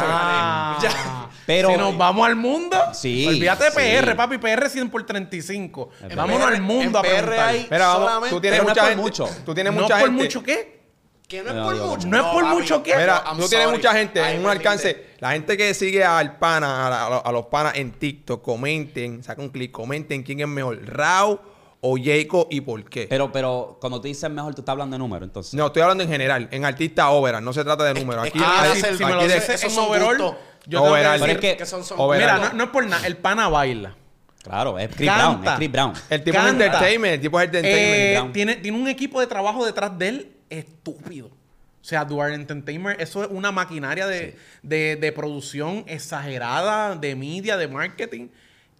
Ya. 0.88 1.30
Pero 1.45 1.70
si 1.70 1.78
nos 1.78 1.95
vamos 1.97 2.26
al 2.28 2.36
mundo, 2.36 2.78
Sí, 2.93 3.28
olvídate 3.28 3.66
de 3.66 3.72
sí. 3.72 3.78
PR, 3.78 4.16
papi, 4.16 4.38
PR 4.39 4.70
100 4.70 4.89
por 4.89 5.06
35. 5.06 5.89
En 6.01 6.16
Vámonos 6.16 6.47
PR 6.47 6.56
al 6.56 6.62
mundo 6.62 6.99
a 6.99 7.01
en 7.01 7.08
PR 7.08 7.22
preguntar. 7.28 7.47
hay- 7.49 7.68
vamos, 7.70 7.97
solamente- 8.08 8.30
tú 8.36 8.41
tienes 8.41 8.60
Pero 8.60 8.64
no 8.64 8.70
es 8.70 8.76
mucha 8.76 8.82
por 8.82 8.89
gente. 8.89 9.01
mucho. 9.04 9.30
Tú 9.45 9.54
tienes 9.54 9.74
¿No 9.74 9.82
mucha 9.82 9.97
por 9.99 10.08
gente. 10.08 10.24
mucho 10.24 10.43
qué? 10.43 10.84
Que 11.28 11.41
no 11.43 11.49
es 11.49 11.56
No, 11.56 11.64
por 11.64 11.76
mucho. 11.76 12.08
¿no 12.08 12.18
es 12.18 12.24
por 12.24 12.43
papi. 12.43 12.56
mucho 12.56 12.84
qué? 12.84 12.95
Mira, 12.97 13.24
I'm 13.26 13.38
tú 13.39 13.47
tienes 13.47 13.70
mucha 13.72 13.93
gente 13.93 14.20
Ay, 14.22 14.36
en 14.36 14.41
un 14.43 14.49
alcance. 14.49 15.08
La 15.20 15.32
gente 15.32 15.56
que 15.56 15.74
sigue 15.74 16.04
al 16.04 16.38
pana, 16.38 16.88
a, 16.88 16.89
la- 16.89 17.18
a 17.18 17.32
los 17.32 17.45
panas 17.47 17.76
en 17.76 17.91
TikTok, 17.91 18.41
comenten, 18.43 19.24
saca 19.24 19.41
un 19.41 19.49
clic, 19.49 19.72
comenten 19.72 20.24
quién 20.24 20.39
es 20.41 20.47
mejor, 20.47 20.80
Rao 20.86 21.39
o 21.86 21.97
Jacob 22.01 22.47
y 22.49 22.61
por 22.61 22.84
qué. 22.89 23.07
Pero, 23.09 23.29
pero 23.31 23.77
cuando 23.81 23.99
tú 23.99 24.07
dices 24.07 24.29
mejor, 24.29 24.55
tú 24.55 24.61
estás 24.61 24.71
hablando 24.71 24.95
de 24.95 24.99
número, 24.99 25.25
entonces. 25.25 25.53
no, 25.53 25.67
estoy 25.67 25.81
hablando 25.81 26.03
en 26.03 26.09
general, 26.09 26.47
en 26.49 26.63
artista 26.63 27.09
overall, 27.09 27.43
no 27.43 27.51
se 27.51 27.63
trata 27.63 27.84
de 27.84 27.93
números. 27.93 28.25
es 28.25 28.31
Aquí, 28.31 28.39
Ah, 28.41 28.63
aquí- 28.71 28.79
si, 28.81 28.88
el- 28.88 28.97
si 28.97 29.03
me 29.05 29.11
lo 29.11 29.23
dices 29.23 29.59
son 29.61 29.86
overall, 29.86 30.17
yo 30.17 30.36
tengo 30.65 30.84
que 30.86 30.89
Overall. 30.91 31.19
decir- 31.19 31.39
Pero 31.39 31.47
es 31.51 31.57
que- 31.57 31.65
son, 31.65 31.84
son 31.84 31.99
Overall. 31.99 32.38
Mira, 32.39 32.49
no, 32.49 32.53
no 32.57 32.63
es 32.63 32.69
por 32.69 32.86
nada, 32.88 33.05
el 33.05 33.17
pana 33.17 33.49
baila. 33.49 33.95
Claro, 34.43 34.77
es 34.79 34.89
Chris 34.95 35.09
Canta. 35.09 35.27
Brown, 35.29 35.45
es 35.47 35.53
Chris 35.55 35.71
Brown. 35.71 35.93
el 36.09 36.23
tipo 36.23 36.38
Canta. 36.38 36.49
es 36.49 36.53
entertainment, 36.65 37.13
el 37.15 37.21
tipo 37.21 37.39
es 37.39 37.45
entertainment. 37.45 38.29
Eh, 38.29 38.34
tiene, 38.34 38.55
tiene 38.57 38.77
un 38.77 38.88
equipo 38.88 39.19
de 39.19 39.27
trabajo 39.27 39.65
detrás 39.65 39.97
de 39.97 40.07
él 40.09 40.31
estúpido. 40.49 41.27
O 41.27 41.86
sea, 41.86 42.05
Duarte 42.05 42.36
Entertainment, 42.36 43.01
eso 43.01 43.23
es 43.23 43.29
una 43.29 43.51
maquinaria 43.51 44.07
de, 44.07 44.38
de- 44.61 44.95
de 44.95 45.11
producción 45.11 45.84
exagerada, 45.88 46.95
de 46.95 47.15
media, 47.15 47.57
de 47.57 47.67
marketing. 47.67 48.29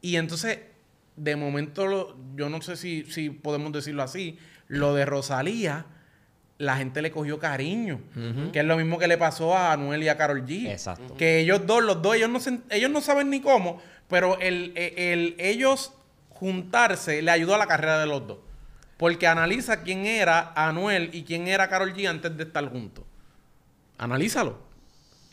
Y 0.02 0.16
entonces, 0.16 0.60
de 1.16 1.36
momento, 1.36 1.86
lo- 1.88 2.16
yo 2.36 2.50
no 2.50 2.62
sé 2.62 2.76
si, 2.78 3.04
si 3.06 3.30
podemos 3.30 3.72
decirlo 3.72 4.04
así, 4.04 4.38
lo 4.68 4.94
de 4.96 5.06
Rosalía, 5.06 5.86
la 6.58 6.78
gente 6.78 7.02
le 7.02 7.12
cogió 7.12 7.40
cariño. 7.40 8.00
Que 8.52 8.60
es 8.60 8.66
lo 8.66 8.78
mismo 8.78 8.98
que 9.00 9.08
le 9.08 9.18
pasó 9.18 9.56
a 9.58 9.74
Anuel 9.74 10.02
y 10.04 10.08
a 10.10 10.18
Carol 10.18 10.46
G. 10.46 10.70
Exacto. 10.72 11.16
Que 11.18 11.40
ellos 11.40 11.66
dos, 11.66 11.84
los 11.84 12.02
dos, 12.02 12.16
ellos 12.16 12.30
no, 12.30 12.40
se- 12.40 12.60
ellos 12.70 12.90
no 12.92 13.02
saben 13.02 13.30
ni 13.30 13.42
cómo, 13.42 13.82
pero 14.08 14.40
el, 14.40 14.72
el- 14.76 14.98
el- 14.98 15.36
ellos 15.40 15.94
juntarse 16.30 17.22
le 17.22 17.32
ayudó 17.32 17.56
a 17.56 17.58
la 17.58 17.68
carrera 17.68 18.00
de 18.00 18.06
los 18.08 18.26
dos. 18.28 18.38
Porque 18.98 19.28
analiza 19.28 19.82
quién 19.84 20.06
era 20.06 20.54
Anuel 20.56 21.10
y 21.14 21.24
quién 21.24 21.48
era 21.48 21.68
Carol 21.70 21.94
G 21.94 22.08
antes 22.08 22.36
de 22.38 22.44
estar 22.44 22.66
juntos. 22.70 23.04
Analízalo. 23.98 24.60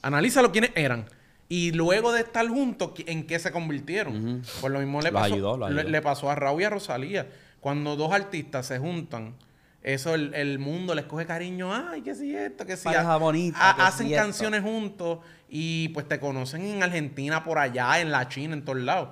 Analízalo 0.03 0.51
quiénes 0.53 0.73
eran. 0.75 1.07
Y 1.53 1.73
luego 1.73 2.13
de 2.13 2.21
estar 2.21 2.47
juntos, 2.49 2.93
¿qui- 2.95 3.05
¿en 3.09 3.27
qué 3.27 3.39
se 3.41 3.51
convirtieron? 3.51 4.43
Pues 4.61 4.73
lo 4.73 4.79
mismo 4.79 5.01
le 5.03 5.11
pasó, 5.11 5.35
ayudó, 5.35 5.57
le- 5.59 5.67
ayudó. 5.67 5.83
le 5.83 6.01
pasó 6.01 6.31
a 6.31 6.37
Raúl 6.37 6.63
y 6.63 6.65
a 6.65 6.71
Rosalía. 6.71 7.27
Cuando 7.61 7.97
dos 7.97 8.13
artistas 8.13 8.67
se 8.67 8.79
juntan, 8.79 9.35
eso 9.83 10.15
el, 10.15 10.33
el 10.35 10.61
mundo 10.61 10.95
les 10.95 11.07
coge 11.07 11.27
cariño. 11.27 11.75
Ay, 11.75 12.03
que 12.03 12.15
si 12.15 12.35
esto, 12.37 12.65
que 12.65 12.77
si 12.77 12.85
Pareja 12.85 13.15
a- 13.15 13.17
bonita, 13.17 13.71
a- 13.71 13.75
que 13.75 13.81
si 13.83 13.87
hacen 13.89 14.07
esto. 14.07 14.17
canciones 14.23 14.63
juntos 14.63 15.19
y 15.49 15.89
pues 15.89 16.07
te 16.07 16.21
conocen 16.21 16.63
en 16.63 16.83
Argentina, 16.85 17.43
por 17.43 17.59
allá, 17.59 17.99
en 18.01 18.13
la 18.13 18.29
China, 18.29 18.55
en 18.55 18.65
todos 18.65 18.79
lados. 18.79 19.09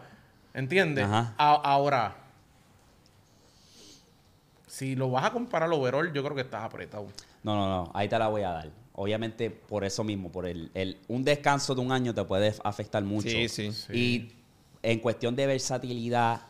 ¿Entiendes? 0.54 1.06
Ajá. 1.06 1.34
A- 1.38 1.54
ahora, 1.56 2.16
si 4.68 4.94
lo 4.94 5.10
vas 5.10 5.24
a 5.24 5.30
comparar 5.32 5.70
overall, 5.72 6.12
yo 6.12 6.22
creo 6.22 6.36
que 6.36 6.42
estás 6.42 6.62
apretado. 6.62 7.08
No, 7.42 7.56
no, 7.56 7.68
no, 7.68 7.90
ahí 7.94 8.08
te 8.08 8.16
la 8.18 8.28
voy 8.28 8.42
a 8.42 8.50
dar. 8.50 8.70
Obviamente 9.00 9.48
por 9.50 9.84
eso 9.84 10.02
mismo, 10.02 10.30
por 10.32 10.44
el, 10.44 10.70
el- 10.74 10.96
un 11.06 11.22
descanso 11.22 11.72
de 11.74 11.80
un 11.80 11.92
año 11.92 12.12
te 12.12 12.24
puede 12.24 12.52
afectar 12.64 13.02
mucho. 13.04 13.28
Sí, 13.28 13.48
sí. 13.48 13.70
Y 13.92 14.32
en 14.82 14.98
cuestión 14.98 15.36
de 15.36 15.46
versatilidad, 15.46 16.40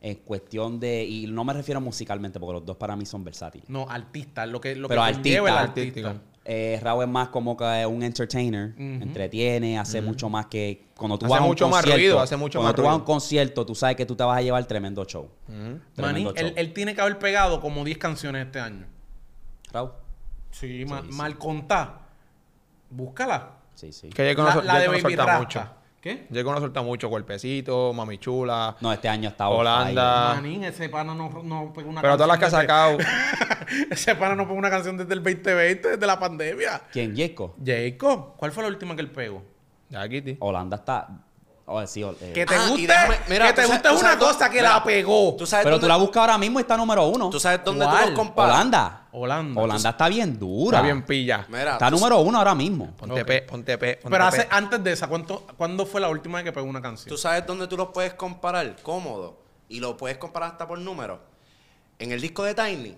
en 0.00 0.14
cuestión 0.16 0.78
de, 0.78 1.04
y 1.04 1.26
no 1.26 1.42
me 1.44 1.52
refiero 1.52 1.80
musicalmente, 1.80 2.38
porque 2.38 2.52
los 2.54 2.64
dos 2.66 2.76
para 2.76 2.94
mí 2.94 3.04
son 3.06 3.24
versátiles. 3.24 3.68
No, 3.68 3.90
artista, 3.90 4.46
lo 4.46 4.60
que, 4.60 4.76
lo 4.76 4.86
Pero 4.86 5.04
que 5.04 5.12
conlleva 5.14 5.48
el 5.50 5.56
artista, 5.56 6.08
artista. 6.10 6.22
Eh, 6.44 6.78
Raúl 6.80 7.02
es 7.02 7.10
más 7.10 7.28
como 7.30 7.56
que 7.56 7.84
un 7.86 8.04
entertainer, 8.04 8.72
entretiene, 8.78 9.76
hace 9.80 10.00
mucho 10.00 10.28
más 10.28 10.46
que 10.46 10.84
cuando 10.96 11.18
tú 11.18 11.26
Hace 11.26 11.32
vas 11.32 11.40
a 11.40 11.42
un 11.42 11.48
mucho 11.48 11.68
más 11.68 11.80
concierto, 11.82 11.98
ruido, 11.98 12.20
hace 12.20 12.36
mucho 12.36 12.58
cuando 12.60 12.68
más 12.68 12.76
tú 12.76 12.82
vas 12.82 12.92
a 12.92 12.96
un 12.96 13.02
concierto, 13.02 13.66
tú 13.66 13.74
sabes 13.74 13.96
que 13.96 14.06
tú 14.06 14.14
te 14.14 14.22
vas 14.22 14.38
a 14.38 14.42
llevar 14.42 14.64
tremendo 14.64 15.04
show. 15.04 15.28
Manín, 15.48 15.82
Tremendo 15.96 16.34
show. 16.36 16.46
él, 16.46 16.52
él 16.54 16.72
tiene 16.72 16.94
que 16.94 17.00
haber 17.00 17.18
pegado 17.18 17.60
como 17.60 17.84
10 17.84 17.98
canciones 17.98 18.46
este 18.46 18.60
año. 18.60 18.86
Raúl, 19.72 19.90
Sí, 20.50 20.84
ma- 20.88 21.02
sí. 21.02 21.08
mal 21.12 21.36
contá. 21.38 22.00
Búscala. 22.90 23.50
sí, 23.74 23.92
sí. 23.92 24.10
Que 24.10 24.34
La, 24.34 24.54
la 24.62 24.78
de 24.78 24.88
Baby 24.88 25.00
suelta 25.00 25.24
Rasta. 25.26 25.38
mucho. 25.40 25.68
¿Qué? 26.00 26.28
Jacob 26.32 26.52
no 26.54 26.58
suelta 26.60 26.82
mucho, 26.82 27.10
cuerpecito, 27.10 27.92
mami 27.92 28.18
chula. 28.18 28.76
No, 28.80 28.92
este 28.92 29.08
año 29.08 29.28
está 29.30 29.48
Holanda. 29.48 30.30
Ah. 30.30 30.34
Manín, 30.36 30.62
ese 30.62 30.88
pana 30.88 31.14
no, 31.16 31.28
no 31.42 31.72
pegó 31.72 31.90
una 31.90 32.00
pero 32.00 32.14
todas 32.14 32.28
las 32.28 32.38
que 32.38 32.44
ha 32.44 32.50
canción 32.50 32.62
sacado. 32.62 32.98
ese 33.90 34.14
pana 34.14 34.36
no 34.36 34.44
pegó 34.46 34.56
una 34.56 34.70
canción 34.70 34.96
desde 34.96 35.12
el 35.14 35.22
2020, 35.22 35.88
desde 35.90 36.06
la 36.06 36.16
pandemia. 36.18 36.82
¿Quién? 36.92 37.16
Jacob. 37.16 37.54
Jacob, 37.64 38.34
¿cuál 38.36 38.52
fue 38.52 38.62
la 38.62 38.68
última 38.68 38.94
que 38.94 39.00
él 39.02 39.10
pegó? 39.10 39.42
Ya, 39.88 40.08
Kitty. 40.08 40.36
Holanda 40.38 40.76
está. 40.76 41.08
Oh, 41.68 41.84
sí, 41.84 42.00
eh, 42.02 42.30
Que 42.32 42.46
te 42.46 42.54
Ah, 42.54 42.68
guste, 42.68 42.86
déjame- 42.86 43.18
mira, 43.28 43.46
que 43.48 43.52
te 43.54 43.62
sabes- 43.62 43.70
guste 43.72 43.88
una 43.90 43.98
sabes 44.00 44.18
dónde- 44.20 44.34
cosa 44.34 44.48
que 44.50 44.56
mira, 44.58 44.70
la 44.74 44.84
pegó. 44.84 45.34
¿Tú 45.36 45.46
sabes 45.46 45.64
Pero 45.64 45.74
dónde, 45.76 45.84
tú 45.84 45.88
la 45.88 45.96
buscas 45.96 46.20
ahora 46.20 46.38
mismo 46.38 46.60
y 46.60 46.62
está 46.62 46.76
número 46.76 47.06
uno. 47.06 47.28
¿Tú 47.28 47.40
sabes 47.40 47.60
dónde 47.64 47.84
tú 47.84 47.90
los 47.90 48.10
comparas? 48.10 48.54
Holanda. 48.54 49.08
Holanda. 49.10 49.60
Holanda 49.60 49.90
está 49.90 50.08
bien 50.08 50.38
dura. 50.38 50.78
Está 50.78 50.84
bien 50.84 51.02
pilla. 51.04 51.44
Mira, 51.48 51.72
Está 51.72 51.90
número 51.90 52.18
uno 52.20 52.38
ahora 52.38 52.54
mismo. 52.54 52.92
Ponte 52.96 53.20
Ok. 53.20 53.26
pe, 53.26 53.42
ponte 53.42 53.78
pe, 53.78 53.96
ponte 53.96 54.16
Pero 54.16 54.30
pe. 54.30 54.36
hace, 54.36 54.48
antes 54.48 54.84
de 54.84 54.92
esa, 54.92 55.08
¿cuánto, 55.08 55.44
¿cuándo 55.56 55.84
fue 55.86 56.00
la 56.00 56.08
última 56.08 56.38
vez 56.38 56.44
que 56.44 56.52
pegó 56.52 56.66
una 56.66 56.80
canción? 56.80 57.08
¿Tú 57.08 57.16
sabes 57.18 57.44
dónde 57.44 57.66
tú 57.66 57.76
los 57.76 57.88
puedes 57.88 58.14
comparar? 58.14 58.76
Cómodo. 58.82 59.40
Y 59.68 59.80
lo 59.80 59.96
puedes 59.96 60.18
comparar 60.18 60.52
hasta 60.52 60.68
por 60.68 60.78
número. 60.78 61.18
En 61.98 62.12
el 62.12 62.20
disco 62.20 62.44
de 62.44 62.54
Tiny 62.54 62.96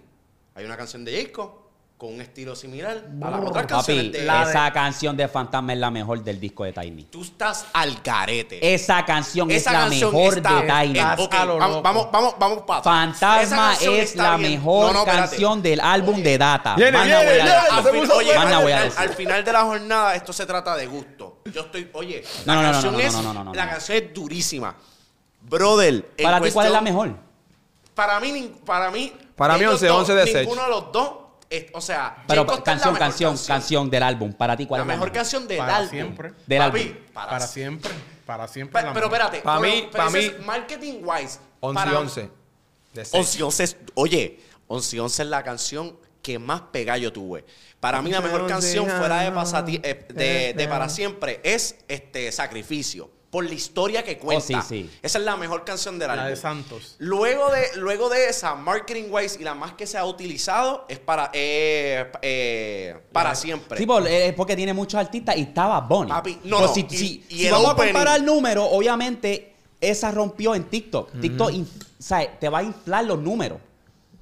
hay 0.54 0.64
una 0.66 0.76
canción 0.76 1.06
de 1.06 1.24
Jacob 1.24 1.52
con 1.98 2.14
un 2.14 2.20
estilo 2.20 2.54
similar 2.54 2.96
a 3.22 3.30
las 3.30 3.40
otras 3.40 3.64
Papi, 3.64 3.66
canciones 3.66 4.12
de... 4.12 4.20
de- 4.20 4.42
esa 4.42 4.72
canción 4.72 5.16
de 5.16 5.26
Fantasma 5.26 5.72
es 5.72 5.80
la 5.80 5.90
mejor 5.90 6.22
del 6.22 6.38
disco 6.38 6.62
de 6.62 6.72
Tiny. 6.72 7.02
Tú 7.06 7.22
estás 7.22 7.66
al 7.72 7.98
garete. 8.04 8.72
Esa 8.72 9.04
canción 9.04 9.50
Esa 9.50 9.70
es 9.70 9.76
la 10.00 10.06
mejor 10.06 10.36
está- 10.38 10.62
de 10.62 10.72
Tiny. 10.86 10.98
vamos, 11.00 11.82
vamos, 11.82 12.08
vamos, 12.12 12.34
vamos 12.38 12.62
Fantasma 12.84 13.74
es 13.80 14.14
la 14.14 14.36
bien. 14.36 14.52
mejor 14.52 14.86
No, 14.86 14.92
no, 14.92 14.98
espérate. 15.00 15.28
canción 15.30 15.60
del 15.60 15.80
álbum 15.80 16.22
de 16.22 16.38
Data. 16.38 16.76
Viene, 16.76 17.02
viene, 17.04 17.24
viene. 17.32 17.50
Al, 17.50 17.82
fin- 17.84 18.10
oye, 18.14 18.32
al 18.32 18.46
final- 18.46 18.66
decir. 18.84 18.92
al 19.00 19.08
final 19.10 19.44
de 19.44 19.52
la 19.52 19.62
jornada 19.62 20.14
esto 20.14 20.32
se 20.32 20.46
trata 20.46 20.76
de 20.76 20.86
gusto. 20.86 21.40
Yo 21.52 21.62
estoy, 21.62 21.90
oye, 21.94 22.22
No, 22.46 22.54
la 22.54 22.62
no, 22.62 22.66
no, 22.68 22.72
canción 22.72 22.92
no, 22.92 22.98
no, 23.00 23.04
es, 23.04 23.12
no, 23.12 23.22
no, 23.22 23.34
no, 23.34 23.44
no, 23.44 23.54
la 23.54 23.68
canción 23.70 23.98
es 23.98 24.14
durísima. 24.14 24.76
Brother, 25.40 26.04
Para 26.22 26.40
ti, 26.40 26.52
¿cuál 26.52 26.66
es 26.68 26.72
la 26.72 26.80
mejor? 26.80 27.16
Para 27.96 28.20
mí, 28.20 28.54
para 28.64 28.92
mí, 28.92 29.12
Para 29.34 29.54
mí, 29.54 29.60
ellos 29.62 29.72
11, 29.74 29.86
dos, 29.88 29.98
11 29.98 30.14
de 30.14 30.26
Sech. 30.26 30.36
Ninguno 30.42 30.62
de 30.62 30.68
los 30.68 30.92
dos, 30.92 31.10
es- 31.50 31.66
o 31.72 31.80
sea, 31.80 32.24
Pero 32.26 32.42
en 32.42 32.46
canción, 32.62 32.78
la 32.78 32.84
mejor 32.86 32.98
canción, 32.98 33.38
canción 33.46 33.90
del 33.90 34.02
álbum. 34.02 34.32
Para 34.32 34.56
ti, 34.56 34.66
¿cuál 34.66 34.80
La 34.80 34.82
es 34.84 34.88
la 34.88 34.94
mejor 34.94 35.12
canción 35.12 35.48
del 35.48 35.58
Para 35.58 35.76
álbum. 35.76 35.90
siempre. 35.90 36.32
Del 36.46 36.58
Papi, 36.58 36.80
álbum. 36.80 36.96
Para, 37.12 37.30
Para 37.30 37.46
siempre. 37.46 37.90
Para 38.26 38.48
siempre. 38.48 38.82
Pa- 38.82 38.92
pero 38.92 39.06
espérate. 39.06 39.40
Pa' 39.40 39.58
pero- 39.60 39.74
mí- 39.74 39.88
pero 39.90 40.04
pa' 40.10 40.18
ese 40.18 40.30
mí- 40.38 40.44
marketing 40.44 40.94
wise. 41.02 41.38
11 41.60 41.74
para- 41.74 41.92
y 41.92 41.94
11. 41.94 42.30
De 42.94 43.04
seis. 43.04 43.14
11 43.14 43.38
y 43.38 43.42
11 43.42 43.64
es, 43.64 43.76
oye, 43.94 44.40
11 44.66 44.96
y 44.96 44.98
11 44.98 45.22
es 45.22 45.28
la 45.28 45.42
canción 45.42 45.96
que 46.22 46.38
más 46.38 46.60
pega 46.72 46.96
yo 46.98 47.12
tuve. 47.12 47.44
Para 47.80 48.02
mí 48.02 48.10
la 48.10 48.20
mejor 48.20 48.46
canción 48.46 48.86
fuera 48.88 49.20
de, 49.22 49.32
pasati- 49.32 49.80
eh, 49.82 50.06
de, 50.12 50.52
de 50.54 50.68
para 50.68 50.88
siempre 50.88 51.40
es 51.44 51.76
este 51.88 52.30
sacrificio 52.32 53.10
por 53.30 53.44
la 53.44 53.52
historia 53.52 54.02
que 54.02 54.16
cuenta. 54.18 54.58
Oh, 54.58 54.62
sí, 54.62 54.68
sí. 54.86 54.90
Esa 55.02 55.18
es 55.18 55.24
la 55.24 55.36
mejor 55.36 55.62
canción 55.64 55.98
del 55.98 56.08
La 56.08 56.14
álbum. 56.14 56.28
de 56.28 56.36
Santos. 56.36 56.96
Luego 56.98 57.50
de, 57.50 57.76
luego 57.76 58.08
de 58.08 58.28
esa, 58.28 58.54
marketing 58.54 59.04
wise 59.10 59.38
y 59.38 59.44
la 59.44 59.54
más 59.54 59.72
que 59.74 59.86
se 59.86 59.98
ha 59.98 60.04
utilizado 60.06 60.86
es 60.88 60.98
para 60.98 61.30
eh, 61.34 62.10
eh, 62.22 62.96
para 63.12 63.34
siempre. 63.34 63.76
Sí, 63.78 63.84
por- 63.86 64.06
eh, 64.06 64.28
es 64.28 64.32
porque 64.34 64.56
tiene 64.56 64.72
muchos 64.72 64.98
artistas 64.98 65.36
y 65.36 65.42
estaba 65.42 65.78
Bonnie. 65.80 66.08
Papi, 66.12 66.38
no, 66.44 66.60
no, 66.62 66.68
Si, 66.72 66.86
y- 66.88 66.96
si- 66.96 67.24
y 67.28 67.34
si 67.40 67.46
el 67.46 67.52
vamos 67.52 67.72
opening. 67.72 67.90
a 67.90 67.92
comparar 67.92 68.16
el 68.20 68.24
número, 68.24 68.64
obviamente 68.64 69.54
esa 69.80 70.10
rompió 70.10 70.54
en 70.54 70.64
TikTok. 70.64 71.20
TikTok 71.20 71.50
inf- 71.50 71.66
o 72.00 72.02
sea, 72.02 72.38
te 72.38 72.48
va 72.48 72.58
a 72.60 72.62
inflar 72.62 73.04
los 73.04 73.18
números. 73.18 73.58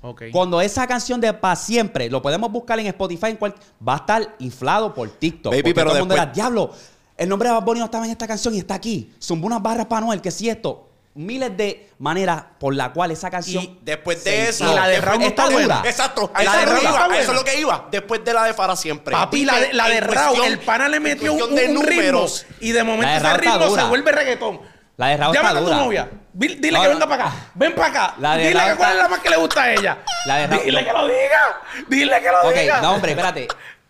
Ok. 0.03 0.25
Cuando 0.33 0.61
esa 0.61 0.87
canción 0.87 1.21
de 1.21 1.33
Pa' 1.33 1.57
Siempre, 1.57 2.11
lo 2.11 2.21
podemos 2.23 2.51
buscar 2.53 2.79
en 2.81 2.87
Spotify, 2.89 3.27
en 3.31 3.37
cual, 3.37 3.55
va 3.87 3.95
a 3.95 3.97
estar 3.99 4.35
inflado 4.41 4.93
por 4.95 5.09
TikTok. 5.11 5.53
Baby, 5.53 5.63
porque 5.63 5.75
pero 5.75 5.87
todo 5.91 5.97
el 5.97 6.03
mundo 6.03 6.15
después- 6.15 6.27
era, 6.27 6.35
diablo, 6.35 6.71
el 7.17 7.29
nombre 7.29 7.49
de 7.49 7.55
Bad 7.55 7.63
Bunny 7.63 7.79
no 7.81 7.87
estaba 7.87 8.05
en 8.05 8.11
esta 8.11 8.27
canción 8.27 8.55
y 8.55 8.59
está 8.59 8.75
aquí. 8.75 9.13
Zumbó 9.23 9.47
unas 9.47 9.63
barras 9.63 9.87
para 9.87 10.01
Noel, 10.07 10.21
que 10.21 10.31
si 10.31 10.49
esto. 10.49 10.83
Miles 11.15 11.57
de 11.57 11.89
maneras 11.99 12.45
por 12.61 12.75
la 12.75 12.93
cual 12.93 13.11
esa 13.11 13.31
canción... 13.31 13.65
Y 13.65 13.79
después 13.83 14.23
de 14.23 14.51
esa. 14.51 14.71
Y 14.71 14.75
la 14.75 14.87
de 14.87 15.01
Raúl 15.01 15.23
está 15.23 15.49
dura. 15.49 15.81
Exacto. 15.87 16.31
A 16.35 16.43
La 16.43 16.51
eso 16.51 16.59
de 16.59 16.63
es 16.65 16.69
lo 16.69 16.77
que 16.77 16.83
Raúl 16.83 16.83
iba. 16.83 16.91
está 17.07 17.15
A 17.15 17.19
eso 17.19 17.31
es 17.33 17.39
lo 17.39 17.45
que 17.45 17.59
iba. 17.61 17.89
Después 17.91 18.23
de 18.23 18.35
la 18.35 18.45
de 18.45 18.53
para 18.53 18.77
siempre. 18.77 19.13
Papi, 19.15 19.47
la 19.47 19.59
de, 19.59 19.73
la 19.73 19.89
de 19.89 20.01
Raúl, 20.03 20.45
el 20.45 20.59
pana 20.59 20.91
le 20.91 21.01
metió 21.01 21.33
un, 21.33 21.55
de 21.55 21.69
un 21.71 21.83
ritmo 21.87 22.27
y 22.61 22.73
de 22.73 22.85
momento 22.85 23.09
de 23.09 23.17
ese 23.17 23.37
ritmo 23.39 23.75
se 23.75 23.85
vuelve 23.85 24.13
reggaetón. 24.13 24.61
La 24.99 25.07
de 25.09 25.17
Raúl 25.17 25.35
Llámate 25.35 25.55
está 25.55 25.59
a 25.59 25.63
tu 25.63 25.73
dura. 25.73 25.85
novia. 25.85 26.11
Dile, 26.35 26.71
No, 26.71 26.83
que 26.83 26.89
venga 26.89 27.09
para 27.09 27.25
acá. 27.29 27.37
Ven 27.55 27.75
para 27.75 27.89
acá. 27.89 28.15
La 28.19 28.37
de 28.37 28.49
Dile 28.49 28.61
Raúl 28.61 28.71
que 28.73 28.77
cuál 28.77 28.91
está- 28.91 28.97
es 28.99 29.03
la 29.03 29.09
más 29.09 29.21
que 29.21 29.31
le 29.31 29.37
gusta 29.37 29.63
a 29.63 29.73
ella. 29.73 29.99
La 30.27 30.37
de 30.37 30.47
Raúl- 30.49 30.65
Dile 30.65 30.85
que 30.85 30.93
lo 30.93 31.07
diga. 31.07 31.61
Dile 31.89 32.21
que 32.21 32.29
lo 32.31 32.53
diga. 32.53 32.81
no, 32.83 32.93
hombre, 32.93 33.11
espérate. 33.13 33.49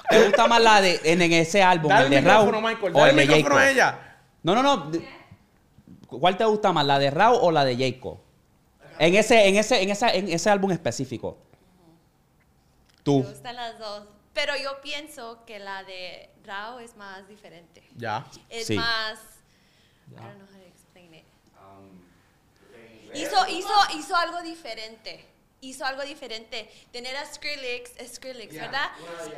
¿Te 0.09 0.25
gusta 0.25 0.47
más 0.47 0.63
la 0.63 0.81
de 0.81 1.01
en, 1.05 1.21
en 1.23 1.33
ese 1.33 1.63
álbum, 1.63 1.89
Dale 1.89 2.05
el 2.07 2.11
de 2.11 2.21
Raúl 2.31 2.63
Michael. 2.63 2.93
o 2.95 2.99
Dale 3.01 3.13
el 3.13 3.19
el 3.21 3.29
de 3.29 3.35
micrófono 3.37 3.61
a 3.61 3.71
ella. 3.71 4.19
No, 4.43 4.55
no, 4.55 4.63
no. 4.63 4.91
¿Cuál 6.07 6.37
te 6.37 6.45
gusta 6.45 6.73
más, 6.73 6.87
la 6.87 6.99
de 6.99 7.11
Raúl 7.11 7.39
o 7.43 7.51
la 7.51 7.65
de 7.65 7.77
Jacob? 7.77 8.19
En 8.99 9.15
ese, 9.15 9.49
en 9.49 9.57
ese, 9.57 9.83
en 9.83 9.91
esa, 9.91 10.11
en 10.15 10.29
ese 10.29 10.49
álbum 10.49 10.71
específico. 10.71 11.37
Tú. 13.03 13.21
Me 13.25 13.31
gustan 13.31 13.57
las 13.57 13.79
dos. 13.79 14.05
Pero 14.33 14.53
yo 14.57 14.81
pienso 14.83 15.45
que 15.47 15.59
la 15.59 15.83
de 15.85 16.31
Rao 16.45 16.79
es 16.79 16.95
más 16.97 17.27
diferente. 17.29 17.83
Ya. 17.97 18.27
Es 18.49 18.67
Sí. 18.67 18.77
más. 18.77 19.19
I 20.11 20.15
don't 20.15 20.35
know 20.37 20.47
how 20.47 20.61
to 20.61 20.67
explain 20.67 21.15
it. 21.15 21.25
Hizo, 23.15 23.49
hizo, 23.49 23.69
hizo 23.99 24.15
algo 24.17 24.43
diferente. 24.43 25.25
Hizo 25.61 25.85
algo 25.85 26.03
diferente. 26.03 26.71
Tener 26.93 27.17
a 27.17 27.25
Skrillex, 27.25 27.91
Skrillex, 28.15 28.55
¿verdad? 28.55 28.89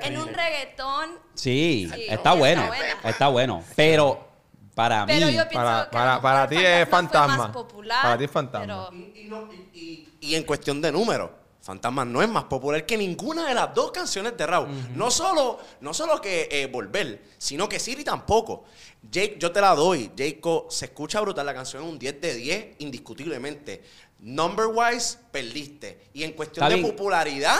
En 0.02 0.18
un 0.18 0.28
reggaetón. 0.28 1.10
Sí, 1.34 1.88
Sí, 1.94 2.02
está 2.02 2.14
está 2.14 2.34
bueno. 2.34 2.70
Está 3.04 3.28
bueno. 3.28 3.64
Pero 3.76 4.28
para 4.74 5.06
Pero 5.06 5.26
mí. 5.28 5.34
yo 5.34 5.48
Para- 5.50 5.90
para- 5.90 6.20
para 6.20 6.48
ti 6.48 6.56
es 6.56 6.88
Fantasma 6.88 6.88
fue 6.88 6.88
Fantasma. 6.88 7.36
más 7.38 7.50
popular, 7.52 8.02
Para 8.02 8.18
ti 8.18 8.24
es 8.24 8.30
Fantasma. 8.30 8.88
pero- 8.90 8.98
Y, 9.14 9.20
y 9.20 9.24
no- 9.24 9.48
y- 9.52 9.78
y- 9.80 10.08
y 10.20 10.34
en 10.34 10.42
cuestión 10.44 10.80
de 10.80 10.92
números, 10.92 11.30
Fantasma 11.62 12.04
no 12.04 12.22
es 12.22 12.28
más 12.28 12.44
popular 12.44 12.84
que 12.86 12.96
ninguna 12.96 13.46
de 13.46 13.54
las 13.54 13.74
dos 13.74 13.90
canciones 13.92 14.36
de 14.36 14.46
Raúl. 14.46 14.68
No 14.96 15.10
solo, 15.10 15.58
no 15.80 15.92
solo 15.92 16.20
que 16.20 16.48
eh, 16.50 16.66
Volver, 16.66 17.22
sino 17.38 17.68
que 17.68 17.78
Siri 17.78 18.04
tampoco. 18.04 18.64
Jake, 19.10 19.36
yo 19.38 19.52
te 19.52 19.60
la 19.60 19.74
doy. 19.74 20.10
Jacob 20.16 20.66
se 20.70 20.86
escucha 20.86 21.20
brutal. 21.20 21.44
La 21.46 21.54
canción 21.54 21.82
un 21.84 21.98
10 21.98 22.20
de 22.20 22.34
10, 22.34 22.66
indiscutiblemente. 22.78 23.82
Number 24.20 24.66
wise, 24.66 25.18
perdiste. 25.30 26.08
Y 26.12 26.24
en 26.24 26.32
cuestión 26.32 26.64
Está 26.64 26.74
de 26.76 26.80
bien. 26.82 26.90
popularidad, 26.94 27.56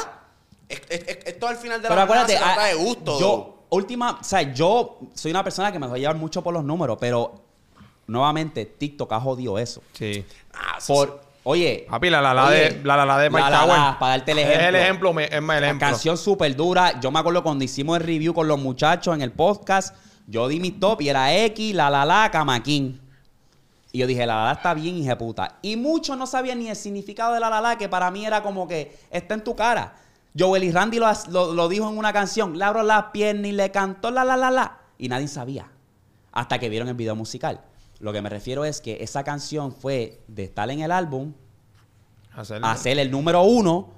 es- 0.69 0.83
es- 0.89 1.09
es- 1.09 1.19
esto 1.27 1.47
al 1.49 1.57
final 1.57 1.81
de 1.81 1.89
Pero 1.89 2.01
la 2.01 2.07
jornada 2.07 2.25
acuérdate, 2.27 2.33
se 2.33 2.39
trata 2.39 2.65
de 2.67 2.75
gusto. 2.75 3.21
yo, 3.21 3.65
última, 3.71 4.19
o 4.21 4.25
sea, 4.25 4.43
yo 4.53 4.99
soy 5.15 5.31
una 5.31 5.45
persona 5.45 5.71
que 5.73 5.79
me 5.79 5.87
va 5.87 5.95
a 5.95 5.99
llevar 5.99 6.17
mucho 6.17 6.43
por 6.43 6.53
los 6.53 6.65
números, 6.65 6.99
pero 7.01 7.43
nuevamente 8.07 8.65
TikTok 8.67 9.13
ha 9.13 9.21
jodido 9.21 9.59
eso. 9.59 9.83
Sí. 9.93 10.25
Ah, 10.53 10.77
eso 10.79 10.93
Por, 10.95 11.21
oye, 11.45 11.87
Papi, 11.89 12.11
la 12.11 12.21
la 12.21 12.35
la 12.35 12.47
oye, 12.47 12.57
de, 12.73 12.85
la, 12.85 12.97
la, 12.97 13.07
la 13.07 13.19
de 13.19 13.31
Mike 13.31 13.43
La 13.43 13.51
La 13.51 13.61
Tower. 13.61 13.79
La, 13.79 13.99
para 13.99 14.17
darte 14.17 14.33
el 14.33 14.39
ejemplo. 14.39 14.61
Es 14.63 14.69
el 14.69 14.75
ejemplo, 14.77 15.13
me- 15.13 15.25
es 15.25 15.43
más 15.43 15.57
el 15.57 15.61
la 15.63 15.67
ejemplo. 15.69 15.89
canción 15.89 16.17
súper 16.19 16.57
dura. 16.57 16.99
Yo 17.01 17.11
me 17.11 17.19
acuerdo 17.21 17.43
cuando 17.43 17.65
hicimos 17.65 17.97
el 17.99 18.03
review 18.05 18.35
con 18.35 18.49
los 18.49 18.59
muchachos 18.59 19.15
en 19.15 19.23
el 19.23 19.31
podcast, 19.33 19.95
yo 20.27 20.49
di 20.49 20.59
mi 20.61 20.73
top 20.73 21.03
y 21.03 21.09
era 21.09 21.35
X, 21.45 21.75
La 21.75 21.89
La 21.89 22.05
La, 22.05 22.31
Camaquín. 22.33 23.01
Y 23.93 23.99
yo 23.99 24.07
dije, 24.07 24.27
La 24.27 24.45
La 24.45 24.53
está 24.53 24.75
bien, 24.75 24.97
hija 24.97 25.17
puta. 25.17 25.59
Y 25.63 25.77
muchos 25.77 26.17
no 26.19 26.27
sabían 26.27 26.59
ni 26.59 26.69
el 26.69 26.77
significado 26.77 27.33
de 27.35 27.41
La 27.41 27.49
La 27.51 27.61
La, 27.61 27.79
que 27.79 27.89
para 27.89 28.11
mí 28.11 28.25
era 28.27 28.43
como 28.43 28.69
que 28.69 28.97
está 29.11 29.35
en 29.35 29.43
tu 29.45 29.57
cara. 29.57 29.95
Joel 30.39 30.63
y 30.65 30.71
Randy 30.71 30.99
lo, 30.99 31.07
lo- 31.31 31.55
lo 31.55 31.69
dijo 31.69 31.89
en 31.89 31.97
una 31.99 32.13
canción, 32.13 32.59
le 32.59 32.65
abro 32.65 32.83
las 32.83 33.05
piernas 33.07 33.47
y 33.47 33.53
le 33.53 33.71
cantó 33.71 34.11
La 34.11 34.25
La 34.25 34.37
La 34.37 34.51
La. 34.51 34.79
Y 34.99 35.09
nadie 35.09 35.27
sabía. 35.29 35.67
Hasta 36.33 36.59
que 36.59 36.69
vieron 36.69 36.89
el 36.89 36.95
video 36.95 37.17
musical. 37.17 37.63
Lo 38.01 38.13
que 38.13 38.21
me 38.23 38.29
refiero 38.29 38.65
es 38.65 38.81
que 38.81 38.99
esa 39.01 39.25
canción 39.25 39.73
fue 39.73 40.21
de 40.29 40.45
estar 40.45 40.71
en 40.71 40.81
el 40.81 40.93
álbum, 40.93 41.33
ser 42.77 42.99
el 42.99 43.11
número 43.11 43.43
uno, 43.43 43.89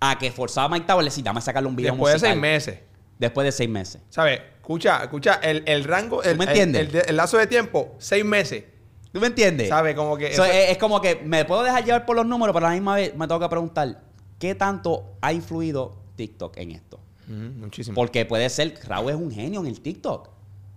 a 0.00 0.18
que 0.18 0.30
forzaba 0.32 0.66
a 0.66 0.68
Mike 0.70 0.86
Tower, 0.86 1.04
le 1.04 1.10
a 1.38 1.40
sacarle 1.40 1.68
un 1.68 1.76
video 1.76 1.92
Después 1.92 2.12
de 2.14 2.16
musical. 2.18 2.32
seis 2.32 2.40
meses. 2.40 2.80
Después 3.18 3.44
de 3.46 3.52
seis 3.52 3.70
meses. 3.70 4.02
¿Sabes? 4.10 4.40
Escucha, 4.60 5.02
escucha, 5.02 5.34
el, 5.42 5.62
el 5.66 5.84
rango, 5.84 6.22
el, 6.22 6.36
me? 6.36 6.80
El, 6.80 6.94
el 7.06 7.16
lazo 7.16 7.38
de 7.38 7.46
tiempo, 7.46 7.94
seis 7.98 8.24
meses. 8.24 8.64
¿Tú 9.12 9.20
me 9.20 9.26
entiendes? 9.28 9.68
¿Sabes? 9.68 9.94
Como 9.96 10.16
que 10.16 10.34
So, 10.34 10.44
eso- 10.44 10.52
es, 10.52 10.70
es 10.70 10.78
como 10.78 11.00
que 11.00 11.16
me 11.16 11.44
puedo 11.44 11.62
dejar 11.62 11.84
llevar 11.84 12.06
por 12.06 12.16
los 12.16 12.26
números, 12.26 12.54
pero 12.54 12.66
a 12.66 12.70
la 12.70 12.74
misma 12.74 12.94
vez 12.94 13.14
me 13.16 13.26
tengo 13.26 13.40
que 13.40 13.48
preguntar, 13.48 14.02
¿qué 14.38 14.54
tanto 14.54 15.16
ha 15.20 15.32
influido 15.32 15.96
TikTok 16.16 16.56
en 16.58 16.70
esto? 16.72 17.00
Muchísimo. 17.28 17.94
Porque 17.94 18.24
puede 18.24 18.48
ser, 18.50 18.78
Raúl 18.86 19.10
es 19.10 19.16
un 19.16 19.30
genio 19.30 19.60
en 19.60 19.66
el 19.66 19.80
TikTok. 19.80 20.28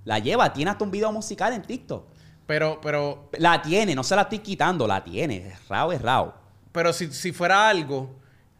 La 0.06 0.20
lleva, 0.20 0.52
tiene 0.54 0.72
hasta 0.72 0.84
un 0.84 0.92
video 0.92 1.12
musical 1.12 1.54
en 1.54 1.62
TikTok. 1.64 2.06
Pero, 2.46 2.80
pero, 2.82 3.30
La 3.38 3.62
tiene, 3.62 3.96
no 3.96 4.04
se 4.04 4.16
la 4.16 4.24
estoy 4.24 4.40
quitando, 4.40 4.86
la 4.86 5.04
tiene. 5.04 5.54
Raúl 5.70 5.94
es 5.96 6.02
Raúl. 6.02 6.32
pero 6.72 6.92
si, 6.94 7.12
si 7.14 7.32
fuera 7.32 7.70
algo 7.70 8.10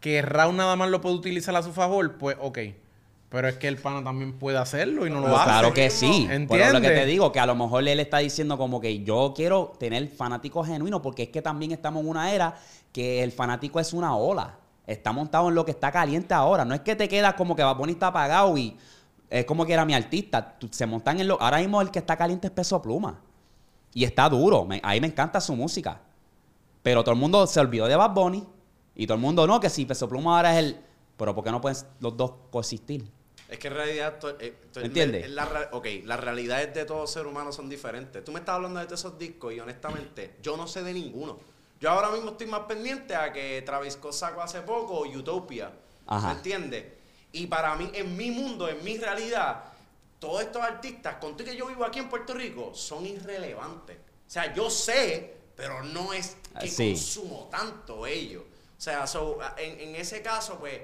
que 0.00 0.22
Raúl 0.22 0.56
nada 0.56 0.74
más 0.76 0.88
lo 0.90 1.00
puede 1.00 1.14
utilizar 1.16 1.54
a 1.56 1.62
su 1.62 1.72
favor, 1.72 2.16
pues 2.18 2.36
ok. 2.40 2.58
Pero 3.34 3.48
es 3.48 3.56
que 3.58 3.66
el 3.66 3.78
pana 3.78 4.04
también 4.04 4.34
puede 4.38 4.58
hacerlo 4.58 5.08
y 5.08 5.10
no 5.10 5.16
lo 5.16 5.22
Pues 5.26 5.34
hace. 5.40 5.44
claro 5.44 5.74
que 5.74 5.90
sí. 5.90 6.26
Pero 6.28 6.38
lo 6.38 6.46
que 6.46 6.54
¿Entiendes? 6.76 6.92
te 7.00 7.04
digo, 7.06 7.32
que 7.32 7.40
a 7.40 7.46
lo 7.46 7.56
mejor 7.56 7.86
él 7.88 7.98
está 7.98 8.18
diciendo 8.18 8.56
como 8.56 8.80
que 8.80 9.02
yo 9.02 9.32
quiero 9.34 9.72
tener 9.76 10.06
fanáticos 10.08 10.68
genuinos, 10.68 11.00
porque 11.00 11.24
es 11.24 11.28
que 11.30 11.42
también 11.42 11.72
estamos 11.72 12.02
en 12.04 12.10
una 12.10 12.32
era 12.32 12.54
que 12.92 13.24
el 13.24 13.32
fanático 13.32 13.80
es 13.80 13.92
una 13.92 14.14
ola. 14.16 14.56
Está 14.86 15.10
montado 15.10 15.48
en 15.48 15.56
lo 15.56 15.64
que 15.64 15.72
está 15.72 15.90
caliente 15.90 16.32
ahora. 16.32 16.64
No 16.64 16.74
es 16.76 16.82
que 16.82 16.94
te 16.94 17.08
quedas 17.08 17.34
como 17.34 17.56
que 17.56 17.64
va 17.64 17.74
bonito 17.74 18.06
apagado 18.06 18.56
y 18.56 18.76
es 19.28 19.44
como 19.46 19.66
que 19.66 19.72
era 19.72 19.84
mi 19.84 19.94
artista. 19.94 20.54
Se 20.70 20.86
montan 20.86 21.18
en 21.18 21.26
lo. 21.26 21.40
Ahora 21.42 21.58
mismo 21.58 21.80
el 21.82 21.90
que 21.90 21.98
está 21.98 22.16
caliente 22.16 22.46
es 22.46 22.52
peso 22.52 22.80
pluma. 22.80 23.18
Y 23.92 24.04
está 24.04 24.28
duro. 24.28 24.64
Me- 24.64 24.80
ahí 24.84 25.00
me 25.00 25.08
encanta 25.08 25.40
su 25.40 25.56
música. 25.56 26.00
Pero 26.84 27.02
todo 27.02 27.14
el 27.14 27.20
mundo 27.20 27.44
se 27.48 27.58
olvidó 27.58 27.86
de 27.88 27.96
Bad 27.96 28.12
Bunny. 28.12 28.46
Y 28.94 29.06
todo 29.08 29.16
el 29.16 29.20
mundo 29.22 29.44
no, 29.46 29.58
que 29.58 29.70
si 29.70 29.84
peso 29.86 30.08
pluma 30.08 30.36
ahora 30.36 30.52
es 30.56 30.64
el. 30.64 30.76
Pero 31.16 31.34
¿por 31.34 31.42
qué 31.42 31.50
no 31.50 31.60
pueden 31.60 31.78
los 32.00 32.16
dos 32.16 32.32
coexistir? 32.52 33.10
Es 33.54 33.60
que 33.60 33.68
en 33.68 33.74
realidad, 33.74 34.18
eh, 34.40 34.52
¿Entiendes? 34.74 35.30
la 35.30 35.68
ok, 35.70 35.86
las 36.02 36.18
realidades 36.18 36.74
de 36.74 36.84
todo 36.84 37.06
ser 37.06 37.24
humano 37.24 37.52
son 37.52 37.68
diferentes. 37.68 38.24
Tú 38.24 38.32
me 38.32 38.40
estás 38.40 38.56
hablando 38.56 38.84
de 38.84 38.92
esos 38.92 39.16
discos 39.16 39.54
y 39.54 39.60
honestamente, 39.60 40.34
yo 40.42 40.56
no 40.56 40.66
sé 40.66 40.82
de 40.82 40.92
ninguno. 40.92 41.38
Yo 41.80 41.90
ahora 41.90 42.10
mismo 42.10 42.30
estoy 42.32 42.48
más 42.48 42.62
pendiente 42.62 43.14
a 43.14 43.32
que 43.32 43.62
Travis 43.62 43.92
Scott 43.92 44.12
sacó 44.12 44.42
hace 44.42 44.60
poco 44.62 45.02
Utopia. 45.02 45.70
Ajá. 46.04 46.30
¿Me 46.30 46.34
entiendes? 46.34 46.84
Y 47.30 47.46
para 47.46 47.76
mí, 47.76 47.88
en 47.94 48.16
mi 48.16 48.32
mundo, 48.32 48.68
en 48.68 48.82
mi 48.82 48.98
realidad, 48.98 49.62
todos 50.18 50.42
estos 50.42 50.60
artistas, 50.60 51.14
con 51.20 51.36
que 51.36 51.54
yo 51.54 51.66
vivo 51.68 51.84
aquí 51.84 52.00
en 52.00 52.08
Puerto 52.08 52.34
Rico, 52.34 52.74
son 52.74 53.06
irrelevantes. 53.06 53.98
O 54.26 54.30
sea, 54.30 54.52
yo 54.52 54.68
sé, 54.68 55.36
pero 55.54 55.84
no 55.84 56.12
es 56.12 56.36
que 56.58 56.66
Ah, 56.66 56.68
sí. 56.68 56.90
consumo 56.90 57.48
tanto 57.52 58.04
ellos. 58.04 58.42
O 58.76 58.80
sea, 58.80 59.06
so, 59.06 59.38
en, 59.58 59.80
en 59.90 59.94
ese 59.94 60.22
caso, 60.22 60.58
pues, 60.58 60.80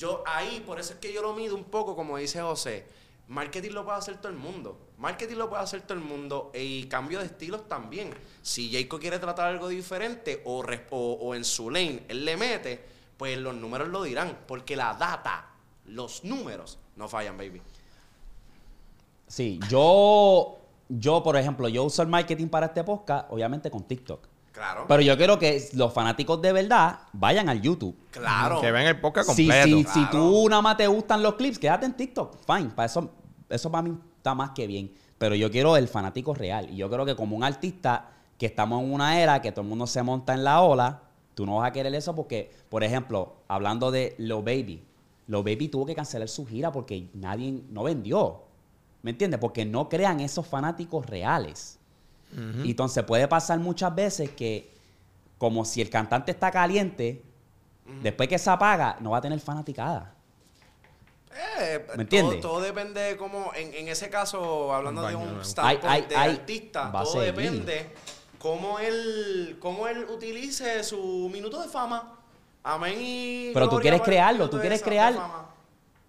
yo 0.00 0.22
ahí, 0.26 0.62
por 0.64 0.80
eso 0.80 0.94
es 0.94 0.98
que 0.98 1.12
yo 1.12 1.20
lo 1.20 1.34
mido 1.34 1.54
un 1.54 1.64
poco, 1.64 1.94
como 1.94 2.16
dice 2.16 2.40
José. 2.40 2.86
Marketing 3.28 3.72
lo 3.72 3.84
puede 3.84 3.98
hacer 3.98 4.16
todo 4.16 4.32
el 4.32 4.38
mundo. 4.38 4.78
Marketing 4.96 5.36
lo 5.36 5.50
puede 5.50 5.62
hacer 5.62 5.82
todo 5.82 5.98
el 5.98 6.02
mundo 6.02 6.50
y 6.54 6.84
cambio 6.84 7.18
de 7.18 7.26
estilos 7.26 7.68
también. 7.68 8.14
Si 8.40 8.72
Jacob 8.72 8.98
quiere 8.98 9.18
tratar 9.18 9.48
algo 9.48 9.68
diferente 9.68 10.42
o, 10.46 11.34
en 11.34 11.44
su 11.44 11.70
lane 11.70 12.04
él 12.08 12.24
le 12.24 12.38
mete, 12.38 12.82
pues 13.18 13.36
los 13.36 13.54
números 13.54 13.88
lo 13.88 14.02
dirán. 14.02 14.38
Porque 14.48 14.74
la 14.74 14.94
data, 14.94 15.50
los 15.84 16.24
números, 16.24 16.78
no 16.96 17.06
fallan, 17.06 17.36
baby. 17.36 17.60
Sí, 19.26 19.60
yo, 19.68 20.60
yo, 20.88 21.22
por 21.22 21.36
ejemplo, 21.36 21.68
yo 21.68 21.84
uso 21.84 22.00
el 22.00 22.08
marketing 22.08 22.48
para 22.48 22.66
este 22.66 22.82
podcast, 22.82 23.26
obviamente 23.30 23.70
con 23.70 23.84
TikTok. 23.84 24.29
Claro. 24.60 24.84
Pero 24.86 25.00
yo 25.00 25.16
quiero 25.16 25.38
que 25.38 25.70
los 25.72 25.90
fanáticos 25.90 26.42
de 26.42 26.52
verdad 26.52 26.98
vayan 27.14 27.48
al 27.48 27.62
YouTube. 27.62 27.96
claro. 28.10 28.60
Que 28.60 28.70
ven 28.70 28.86
el 28.86 29.00
podcast 29.00 29.30
Si, 29.30 29.46
completo. 29.46 29.66
si, 29.66 29.84
si 29.84 30.06
Claro. 30.06 30.10
tú 30.10 30.48
nada 30.50 30.60
más 30.60 30.76
te 30.76 30.86
gustan 30.86 31.22
los 31.22 31.34
clips, 31.36 31.58
quédate 31.58 31.86
en 31.86 31.94
TikTok. 31.94 32.36
Fine. 32.46 32.68
Para 32.74 32.84
eso, 32.84 33.10
eso 33.48 33.70
para 33.70 33.82
mí 33.82 33.96
está 34.18 34.34
más 34.34 34.50
que 34.50 34.66
bien. 34.66 34.92
Pero 35.16 35.34
yo 35.34 35.50
quiero 35.50 35.78
el 35.78 35.88
fanático 35.88 36.34
real. 36.34 36.68
Y 36.70 36.76
yo 36.76 36.90
creo 36.90 37.06
que 37.06 37.16
como 37.16 37.36
un 37.36 37.42
artista 37.42 38.10
que 38.36 38.44
estamos 38.44 38.82
en 38.82 38.92
una 38.92 39.18
era 39.18 39.40
que 39.40 39.50
todo 39.50 39.62
el 39.62 39.68
mundo 39.68 39.86
se 39.86 40.02
monta 40.02 40.34
en 40.34 40.44
la 40.44 40.60
ola, 40.60 41.04
tú 41.34 41.46
no 41.46 41.56
vas 41.56 41.68
a 41.68 41.72
querer 41.72 41.94
eso 41.94 42.14
porque, 42.14 42.50
por 42.68 42.84
ejemplo, 42.84 43.36
hablando 43.48 43.90
de 43.90 44.14
Lo 44.18 44.42
Baby, 44.42 44.84
Lo 45.26 45.42
Baby 45.42 45.68
tuvo 45.68 45.86
que 45.86 45.94
cancelar 45.94 46.28
su 46.28 46.44
gira 46.46 46.70
porque 46.70 47.08
nadie 47.14 47.62
no 47.70 47.82
vendió. 47.84 48.42
¿Me 49.00 49.12
entiendes? 49.12 49.40
Porque 49.40 49.64
no 49.64 49.88
crean 49.88 50.20
esos 50.20 50.46
fanáticos 50.46 51.06
reales. 51.06 51.78
Y 52.64 52.70
entonces 52.70 53.02
puede 53.04 53.26
pasar 53.28 53.58
muchas 53.58 53.94
veces 53.94 54.30
que, 54.30 54.72
como 55.38 55.64
si 55.64 55.80
el 55.80 55.90
cantante 55.90 56.30
está 56.32 56.50
caliente, 56.50 57.22
después 58.02 58.28
que 58.28 58.38
se 58.38 58.48
apaga, 58.50 58.96
no 59.00 59.10
va 59.10 59.18
a 59.18 59.20
tener 59.20 59.40
fanaticada. 59.40 60.14
Eh, 61.60 61.86
¿Me 61.96 62.02
entiendes? 62.02 62.40
Todo, 62.40 62.52
todo 62.54 62.60
depende 62.62 63.00
de 63.00 63.16
cómo, 63.16 63.52
en, 63.54 63.72
en 63.74 63.88
ese 63.88 64.10
caso, 64.10 64.74
hablando 64.74 65.02
de 65.06 65.14
un 65.14 65.44
standpoint 65.44 65.84
Hay- 65.84 66.02
hay- 66.02 66.08
de 66.08 66.16
hay- 66.16 66.30
artista, 66.36 66.90
todo 66.92 67.04
seguir. 67.12 67.34
depende 67.34 67.94
cómo 68.38 68.78
él, 68.78 69.56
cómo 69.60 69.86
él 69.86 70.04
utilice 70.10 70.82
su 70.84 71.28
minuto 71.32 71.60
de 71.62 71.68
fama. 71.68 72.16
Amén 72.62 72.94
y 73.00 73.50
Pero 73.54 73.68
tú 73.68 73.78
quieres 73.80 74.02
crearlo, 74.02 74.50
tú 74.50 74.58
quieres 74.60 74.82
crear-. 74.82 75.16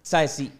¿Sabes? 0.01 0.31
Si 0.31 0.51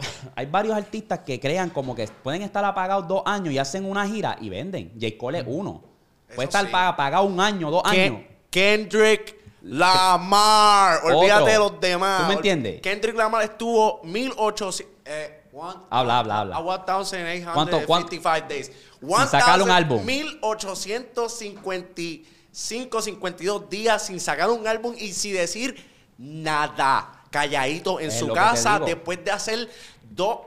hay 0.36 0.46
varios 0.46 0.74
artistas 0.76 1.20
que 1.20 1.38
crean 1.40 1.70
como 1.70 1.94
que 1.94 2.06
pueden 2.08 2.42
estar 2.42 2.64
apagados 2.64 3.06
dos 3.08 3.22
años 3.26 3.52
y 3.54 3.58
hacen 3.58 3.84
una 3.84 4.06
gira 4.06 4.36
y 4.40 4.48
venden. 4.48 4.92
J. 5.00 5.16
Cole 5.18 5.38
es 5.40 5.44
uno. 5.46 5.82
Eso 6.26 6.36
Puede 6.36 6.46
estar 6.48 6.64
sí. 6.66 6.72
apagado 6.74 7.24
un 7.24 7.40
año, 7.40 7.70
dos 7.70 7.82
Ken- 7.84 8.14
años. 8.14 8.20
Kendrick 8.50 9.36
Lamar. 9.62 11.00
Olvídate 11.04 11.42
Otro. 11.42 11.52
de 11.52 11.58
los 11.58 11.80
demás. 11.80 12.22
¿Tú 12.22 12.28
me 12.28 12.34
entiendes? 12.34 12.80
Kendrick 12.80 13.16
Lamar 13.16 13.42
estuvo 13.42 14.00
1800. 14.04 14.86
eh, 15.04 15.36
One- 15.52 15.80
Habla, 15.90 16.18
habla, 16.20 16.40
habla. 16.40 16.56
A 16.56 16.60
1855 16.60 17.52
¿Cuánto- 17.52 17.84
cuánto? 17.86 18.16
days. 18.48 18.70
Sin 19.00 19.28
sacar 19.28 19.60
un 19.60 19.70
álbum. 19.70 20.02
1855, 20.04 23.02
52 23.02 23.68
días 23.70 24.06
sin 24.06 24.20
sacar 24.20 24.48
un 24.50 24.66
álbum 24.66 24.94
y 24.98 25.12
sin 25.12 25.34
decir 25.34 25.76
nada. 26.18 27.19
Calladito 27.30 28.00
en 28.00 28.08
Es 28.08 28.18
su 28.18 28.26
casa 28.34 28.78
después 28.86 29.24
de 29.24 29.30
hacer 29.30 29.68
dos. 30.10 30.38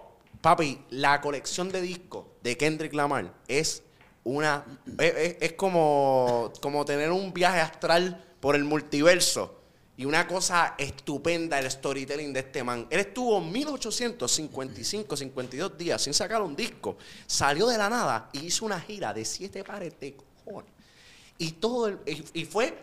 Papi, 0.42 0.80
la 0.90 1.22
colección 1.22 1.72
de 1.72 1.82
discos 1.82 2.26
de 2.42 2.58
Kendrick 2.58 2.94
Lamar 2.94 3.34
es 3.48 3.82
una. 4.26 4.66
Es 5.00 5.54
como, 5.54 6.52
como 6.62 6.84
tener 6.84 7.12
un 7.12 7.34
viaje 7.34 7.60
astral 7.62 8.24
por 8.42 8.56
el 8.56 8.64
multiverso. 8.66 9.60
Y 9.96 10.06
una 10.06 10.28
cosa 10.28 10.74
estupenda 10.78 11.60
el 11.60 11.70
storytelling 11.70 12.34
de 12.34 12.40
este 12.42 12.64
man. 12.64 12.88
Él 12.90 13.00
estuvo 13.02 13.40
1855, 13.40 15.16
52 15.16 15.78
días 15.78 16.02
sin 16.02 16.14
sacar 16.14 16.42
un 16.42 16.56
disco. 16.56 16.98
Salió 17.28 17.68
de 17.68 17.78
la 17.78 17.90
nada 17.90 18.30
y 18.34 18.46
hizo 18.48 18.66
una 18.66 18.80
gira 18.80 19.14
de 19.14 19.24
siete 19.24 19.64
pares 19.64 19.94
de 20.00 20.16
cojones. 20.16 20.72
Y 21.38 21.52
todo 21.54 21.88
el- 21.88 22.00
y, 22.06 22.42
y 22.42 22.46
fue, 22.46 22.76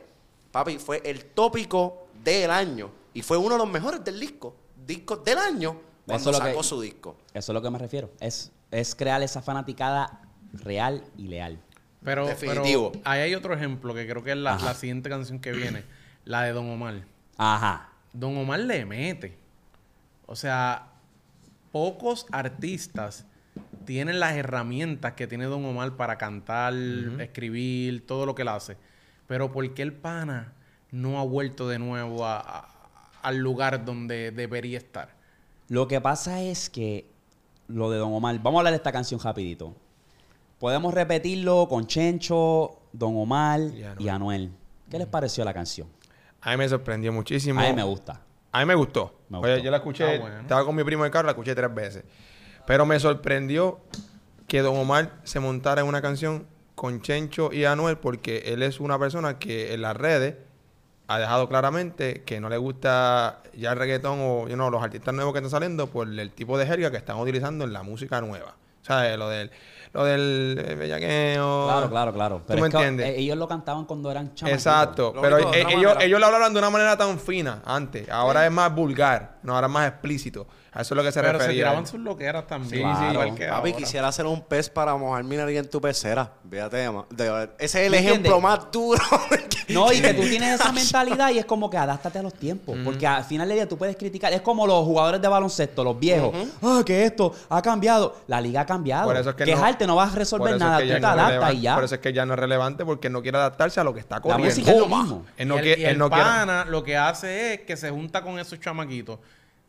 papi, 0.52 0.78
fue 0.78 1.02
el 1.04 1.24
tópico 1.26 2.06
del 2.22 2.50
año. 2.50 2.90
Y 3.14 3.22
fue 3.22 3.36
uno 3.36 3.50
de 3.54 3.58
los 3.58 3.68
mejores 3.70 4.04
del 4.04 4.18
disco. 4.20 4.56
Discos 4.86 5.24
del 5.24 5.38
año 5.38 5.80
cuando 6.06 6.30
Eso 6.30 6.40
que- 6.40 6.48
sacó 6.50 6.62
su 6.62 6.80
disco. 6.80 7.16
Eso 7.34 7.52
es 7.52 7.54
lo 7.54 7.62
que 7.62 7.70
me 7.70 7.78
refiero. 7.78 8.10
Es, 8.20 8.50
es 8.70 8.94
crear 8.94 9.22
esa 9.22 9.42
fanaticada 9.42 10.22
real 10.52 11.04
y 11.16 11.28
leal. 11.28 11.58
Pero, 12.02 12.26
Definitivo. 12.26 12.92
pero 12.92 13.02
ahí 13.04 13.20
hay 13.20 13.34
otro 13.34 13.52
ejemplo 13.54 13.92
que 13.94 14.06
creo 14.08 14.22
que 14.22 14.30
es 14.32 14.36
la, 14.36 14.56
la 14.58 14.74
siguiente 14.74 15.10
canción 15.10 15.38
que 15.38 15.52
viene, 15.52 15.84
la 16.24 16.42
de 16.42 16.52
Don 16.52 16.68
Omar. 16.70 17.02
Ajá. 17.36 17.90
Don 18.12 18.36
Omar 18.38 18.60
le 18.60 18.84
mete. 18.86 19.36
O 20.26 20.34
sea, 20.34 20.86
pocos 21.72 22.26
artistas 22.32 23.26
tienen 23.84 24.18
las 24.20 24.34
herramientas 24.36 25.12
que 25.12 25.26
tiene 25.26 25.44
Don 25.44 25.64
Omar 25.64 25.96
para 25.96 26.16
cantar, 26.16 26.72
escribir, 26.74 28.06
todo 28.06 28.24
lo 28.26 28.34
que 28.34 28.42
él 28.42 28.48
hace. 28.48 28.76
Pero 29.26 29.52
¿por 29.52 29.72
qué 29.74 29.82
el 29.82 29.92
pana 29.92 30.52
no 30.90 31.20
ha 31.20 31.24
vuelto 31.24 31.68
de 31.68 31.78
nuevo 31.78 32.24
a- 32.24 32.40
a- 32.40 32.68
al 33.22 33.38
lugar 33.38 33.84
donde 33.84 34.30
debería 34.30 34.78
estar? 34.78 35.14
Lo 35.68 35.86
que 35.88 36.00
pasa 36.00 36.40
es 36.42 36.68
que 36.70 37.06
lo 37.68 37.90
de 37.90 37.98
Don 37.98 38.12
Omar, 38.12 38.36
vamos 38.42 38.58
a 38.58 38.60
hablar 38.60 38.72
de 38.72 38.76
esta 38.78 38.92
canción 38.92 39.20
rapidito. 39.20 39.74
Podemos 40.58 40.92
repetirlo 40.92 41.66
con 41.68 41.86
Chencho, 41.86 42.80
Don 42.92 43.16
Omar 43.16 43.60
Y 43.60 43.82
Anuel. 43.84 43.96
y 44.04 44.08
Anuel. 44.08 44.50
¿Qué 44.90 44.98
les 44.98 45.06
pareció 45.06 45.44
la 45.44 45.54
canción? 45.54 45.88
A 46.42 46.50
mí 46.50 46.56
me 46.56 46.68
sorprendió 46.68 47.12
muchísimo. 47.12 47.60
A 47.60 47.64
mí 47.68 47.72
me 47.72 47.82
gusta. 47.84 48.20
A 48.52 48.58
mí 48.60 48.64
me 48.66 48.74
gustó. 48.74 49.14
Me 49.28 49.38
Oye, 49.38 49.62
yo 49.62 49.70
la 49.70 49.76
escuché, 49.78 50.16
Ah, 50.16 50.20
bueno. 50.20 50.40
estaba 50.40 50.64
con 50.64 50.74
mi 50.74 50.82
primo 50.82 51.02
en 51.04 51.06
el 51.06 51.12
carro, 51.12 51.26
la 51.26 51.32
escuché 51.32 51.54
tres 51.54 51.72
veces. 51.72 52.04
Pero 52.66 52.84
me 52.84 52.98
sorprendió 52.98 53.78
que 54.48 54.60
Don 54.62 54.76
Omar 54.76 55.20
se 55.22 55.38
montara 55.38 55.82
en 55.82 55.86
una 55.86 56.02
canción 56.02 56.46
con 56.74 57.00
Chencho 57.00 57.52
y 57.52 57.64
Anuel 57.64 57.98
porque 57.98 58.38
él 58.46 58.62
es 58.62 58.80
una 58.80 58.98
persona 58.98 59.38
que 59.38 59.72
en 59.74 59.82
las 59.82 59.96
redes 59.96 60.36
ha 61.12 61.18
dejado 61.18 61.48
claramente 61.48 62.22
que 62.24 62.40
no 62.40 62.48
le 62.48 62.56
gusta 62.56 63.40
ya 63.56 63.72
el 63.72 63.78
reggaetón 63.78 64.18
o 64.20 64.46
you 64.48 64.54
know, 64.54 64.70
los 64.70 64.80
artistas 64.80 65.12
nuevos 65.12 65.32
que 65.32 65.38
están 65.40 65.50
saliendo 65.50 65.88
por 65.88 66.06
el 66.08 66.30
tipo 66.30 66.56
de 66.56 66.66
jerga 66.66 66.92
que 66.92 66.96
están 66.98 67.18
utilizando 67.18 67.64
en 67.64 67.72
la 67.72 67.82
música 67.82 68.20
nueva. 68.20 68.54
O 68.80 68.84
sea, 68.84 69.16
lo 69.16 69.28
del, 69.28 69.50
lo 69.92 70.04
del 70.04 70.64
eh, 70.64 70.74
bellaqueo. 70.76 71.66
Claro, 71.66 71.90
claro, 71.90 72.12
claro. 72.12 72.36
¿Tú 72.38 72.44
Pero 72.46 72.60
me 72.62 72.68
es 72.68 72.72
que, 72.74 72.78
entiendes? 72.78 73.06
eh, 73.08 73.18
ellos 73.18 73.36
lo 73.36 73.48
cantaban 73.48 73.84
cuando 73.86 74.08
eran 74.10 74.34
chamaquitos. 74.34 74.66
Exacto, 74.66 75.12
Lo 75.14 75.20
pero 75.20 75.38
eh, 75.38 75.42
ellos, 75.68 75.82
manera. 75.84 76.04
ellos 76.04 76.20
lo 76.20 76.26
hablaban 76.26 76.52
de 76.52 76.58
una 76.60 76.70
manera 76.70 76.96
tan 76.96 77.18
fina 77.18 77.60
antes. 77.66 78.08
Ahora 78.08 78.46
es 78.46 78.52
más 78.52 78.72
vulgar, 78.72 79.38
no, 79.42 79.54
ahora 79.56 79.66
es 79.66 79.72
más 79.72 79.88
explícito. 79.88 80.46
A 80.72 80.82
eso 80.82 80.94
es 80.94 80.96
lo 80.96 81.02
que 81.02 81.10
se 81.10 81.20
Pero 81.20 81.32
se 81.32 81.38
refería. 81.38 81.64
tiraban 81.64 81.86
sus 81.86 81.98
loqueras 82.00 82.46
también. 82.46 82.70
Sí, 82.94 82.98
sí. 83.00 83.12
igual 83.12 83.34
que 83.34 83.46
Papi, 83.48 83.70
ahora. 83.70 83.72
quisiera 83.76 84.08
hacer 84.08 84.26
un 84.26 84.40
pez 84.42 84.70
para 84.70 84.94
mojar 84.96 85.24
mi 85.24 85.36
nariz 85.36 85.58
en 85.58 85.68
tu 85.68 85.80
pecera. 85.80 86.30
Fíjate, 86.48 86.76
de 87.10 87.48
ese 87.58 87.80
es 87.80 87.86
el 87.86 87.90
¿Me 87.90 87.98
ejemplo 87.98 88.36
entiendes? 88.36 88.42
más 88.42 88.70
duro. 88.70 89.00
que- 89.66 89.74
No, 89.74 89.92
y 89.92 90.00
que 90.00 90.14
tú 90.14 90.22
tienes 90.22 90.60
esa 90.60 90.70
mentalidad 90.72 91.30
y 91.30 91.38
es 91.38 91.44
como 91.44 91.68
que 91.70 91.76
adáptate 91.76 92.18
a 92.18 92.22
los 92.22 92.34
tiempos. 92.34 92.76
Porque 92.84 93.06
al 93.06 93.24
final 93.24 93.48
del 93.48 93.56
día 93.56 93.68
tú 93.68 93.76
puedes 93.78 93.96
criticar. 93.96 94.32
Es 94.32 94.40
como 94.42 94.66
los 94.66 94.84
jugadores 94.84 95.20
de 95.20 95.28
baloncesto, 95.28 95.82
los 95.84 95.98
viejos. 95.98 96.32
Ah, 96.62 96.82
que 96.86 97.04
esto 97.04 97.32
ha 97.48 97.60
cambiado. 97.62 98.16
La 98.28 98.40
liga 98.40 98.60
ha 98.62 98.66
cambiado. 98.66 99.06
Por 99.06 99.16
eso 99.16 99.30
es 99.30 99.36
que 99.36 99.44
Quejarte 99.44 99.86
no, 99.88 99.96
vas 99.96 100.12
a 100.12 100.16
resolver 100.16 100.48
eso 100.54 100.56
es 100.56 100.60
nada. 100.60 100.78
que 100.78 100.86
Tú 100.86 100.92
te 100.94 101.00
no 101.00 101.08
adaptas 101.08 101.54
y 101.54 101.60
ya. 101.62 101.74
Por 101.74 101.84
eso 101.84 101.94
es 101.96 102.00
que 102.00 102.12
ya 102.12 102.24
no 102.26 102.34
es 102.34 102.38
relevante 102.38 102.84
porque 102.84 103.10
no 103.10 103.22
quiere 103.22 103.38
adaptarse 103.38 103.80
a 103.80 103.84
lo 103.84 103.92
que 103.94 104.00
está 104.00 104.16
La 104.16 104.20
corriendo. 104.22 104.46
música 104.46 104.70
es 104.72 104.78
lo 104.78 104.86
mismo. 104.88 105.24
Él 105.36 105.48
no 105.48 105.54
y 105.56 105.58
el, 105.58 105.64
quiere- 105.64 105.80
y 105.80 105.84
él 105.84 105.90
el 105.90 105.98
no 105.98 106.08
quiere- 106.10 106.24
pana 106.24 106.64
lo 106.64 106.82
que 106.84 106.96
hace 106.96 107.54
es 107.54 107.60
que 107.62 107.76
se 107.76 107.90
junta 107.90 108.22
con 108.22 108.38
esos 108.38 108.58
chamaquitos 108.60 109.18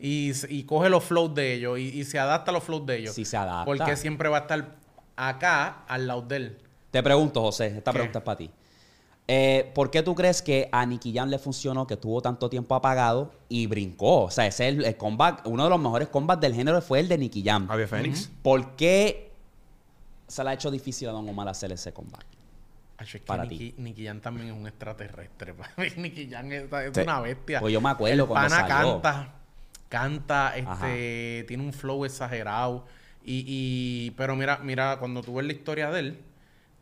y, 0.04 0.64
coge 0.64 0.88
los 0.88 1.04
flows 1.04 1.32
de 1.34 1.54
ellos 1.54 1.78
y, 1.78 1.82
y 2.00 2.04
se 2.04 2.18
adapta 2.18 2.50
a 2.50 2.54
los 2.54 2.64
flows 2.64 2.84
de 2.86 2.98
ellos. 2.98 3.14
Sí, 3.14 3.24
se 3.24 3.36
adapta. 3.36 3.64
Porque 3.64 3.96
siempre 3.96 4.28
va 4.28 4.38
a 4.38 4.40
estar 4.40 4.74
acá 5.16 5.84
al 5.86 6.06
lado 6.08 6.22
de 6.22 6.36
él. 6.36 6.58
Te 6.90 7.02
pregunto, 7.02 7.40
José, 7.40 7.68
esta 7.68 7.92
¿Qué? 7.92 7.98
pregunta 7.98 8.18
es 8.18 8.24
para 8.24 8.36
ti. 8.38 8.50
Eh, 9.28 9.70
¿Por 9.74 9.90
qué 9.92 10.02
tú 10.02 10.14
crees 10.16 10.42
que 10.42 10.68
a 10.72 10.84
Nicky 10.84 11.14
Jam 11.14 11.28
le 11.28 11.38
funcionó, 11.38 11.86
que 11.86 11.96
tuvo 11.96 12.20
tanto 12.20 12.50
tiempo 12.50 12.74
apagado 12.74 13.32
y 13.48 13.66
brincó? 13.68 14.24
O 14.24 14.30
sea, 14.32 14.46
ese 14.46 14.68
es 14.68 14.74
el, 14.74 14.84
el 14.84 14.96
comeback, 14.96 15.46
uno 15.46 15.62
de 15.64 15.70
los 15.70 15.78
mejores 15.80 16.08
combats 16.08 16.40
del 16.40 16.54
género 16.54 16.82
fue 16.82 16.98
el 17.00 17.08
de 17.08 17.18
Nicky 17.18 17.42
Jam. 17.44 17.68
Javier 17.68 17.86
Fénix. 17.88 18.28
¿Por 18.42 18.74
qué 18.74 19.30
se 20.26 20.42
le 20.42 20.50
ha 20.50 20.52
hecho 20.54 20.70
difícil 20.72 21.08
a 21.08 21.12
Don 21.12 21.28
Omar 21.28 21.48
hacer 21.48 21.70
ese 21.70 21.92
comeback? 21.92 22.26
Es 22.98 23.12
que 23.12 23.18
Para 23.20 23.44
Nicky, 23.44 23.74
Nicky 23.78 24.04
Jam 24.06 24.20
también 24.20 24.48
es 24.48 24.52
un 24.54 24.66
extraterrestre. 24.66 25.54
Nicky 25.96 26.28
Jam 26.28 26.50
es, 26.50 26.64
es 26.64 26.94
Sí. 26.94 27.00
una 27.02 27.20
bestia. 27.20 27.60
Pues 27.60 27.72
yo 27.72 27.80
me 27.80 27.90
acuerdo 27.90 28.24
El 28.24 28.28
cuando 28.28 28.48
pana 28.56 28.68
salió. 28.68 29.00
canta, 29.00 29.34
canta, 29.92 30.48
Ajá. 30.48 30.56
este, 30.88 31.44
tiene 31.46 31.62
un 31.62 31.72
flow 31.74 32.06
exagerado. 32.06 32.86
Y, 33.24 33.44
y- 33.46 34.10
pero 34.16 34.34
mira, 34.34 34.58
mira, 34.62 34.96
cuando 34.98 35.22
tú 35.22 35.34
ves 35.34 35.46
la 35.46 35.52
historia 35.52 35.90
de 35.90 36.00
él, 36.00 36.18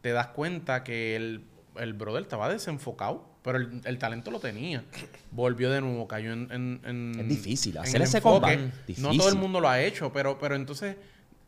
te 0.01 0.13
das 0.13 0.29
cuenta 0.29 0.85
que 0.85 1.17
el, 1.17 1.45
el 1.77 1.93
brother 1.93 2.23
estaba 2.23 2.49
desenfocado, 2.49 3.29
pero 3.43 3.59
el, 3.59 3.81
el 3.85 3.99
talento 3.99 4.31
lo 4.31 4.39
tenía. 4.39 4.85
Volvió 5.33 5.71
de 5.71 5.81
nuevo, 5.81 6.07
cayó 6.07 6.33
en... 6.33 6.49
en- 6.53 6.81
en- 6.85 7.21
Es 7.21 7.29
difícil 7.29 7.77
en 7.77 7.83
hacer 7.83 8.01
ese 8.03 8.21
comeback. 8.23 8.59
No 8.99 9.11
todo 9.17 9.29
el 9.29 9.35
mundo 9.37 9.61
lo 9.61 9.69
ha 9.69 9.83
hecho, 9.83 10.13
pero, 10.13 10.39
pero 10.39 10.55
entonces 10.55 10.97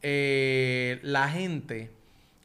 eh, 0.03 0.99
la 1.03 1.29
gente 1.29 1.91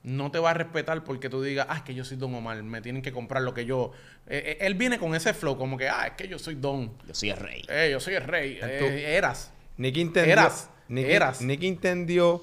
no 0.07 0.31
te 0.31 0.39
va 0.39 0.51
a 0.51 0.53
respetar 0.53 1.03
porque 1.03 1.29
tú 1.29 1.41
digas, 1.41 1.67
ah, 1.69 1.77
es 1.77 1.83
que 1.83 1.93
yo 1.93 2.05
soy 2.05 2.15
Don 2.15 2.33
Omar, 2.33 2.63
me 2.63 2.81
tienen 2.81 3.01
que 3.01 3.11
comprar 3.11 3.43
lo 3.43 3.53
que 3.53 3.65
yo... 3.65 3.91
Eh, 4.27 4.41
eh, 4.45 4.65
él 4.65 4.75
viene 4.75 4.97
con 4.99 5.13
ese 5.13 5.33
flow, 5.33 5.57
como 5.57 5.77
que, 5.77 5.89
ah, 5.89 6.07
es 6.07 6.13
que 6.13 6.29
yo 6.29 6.39
soy 6.39 6.55
Don, 6.55 6.93
Yo 7.05 7.13
soy 7.13 7.29
el 7.31 7.37
rey. 7.37 7.61
eh, 7.67 7.89
yo 7.91 7.99
soy 7.99 8.13
el 8.15 8.23
rey, 8.23 8.55
Tú- 8.59 8.85
eh, 8.85 9.15
eras. 9.15 9.51
Nicky 9.75 9.99
entendió, 10.01 10.31
Eras, 10.33 10.69
Nicky, 10.87 11.11
eras. 11.11 11.41
Nicky 11.41 11.67
entendió 11.67 12.41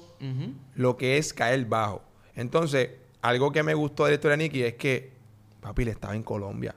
lo 0.75 0.95
que 0.95 1.17
es 1.17 1.33
caer 1.33 1.65
bajo. 1.65 2.03
Entonces, 2.35 2.91
algo 3.21 3.51
que 3.51 3.63
me 3.63 3.73
gustó 3.73 4.05
de 4.05 4.11
la 4.11 4.15
historia 4.15 4.37
de 4.37 4.43
Nicky 4.43 4.63
es 4.63 4.73
que 4.75 5.11
papi 5.59 5.85
le 5.85 5.91
estaba 5.91 6.15
en 6.15 6.21
Colombia. 6.23 6.75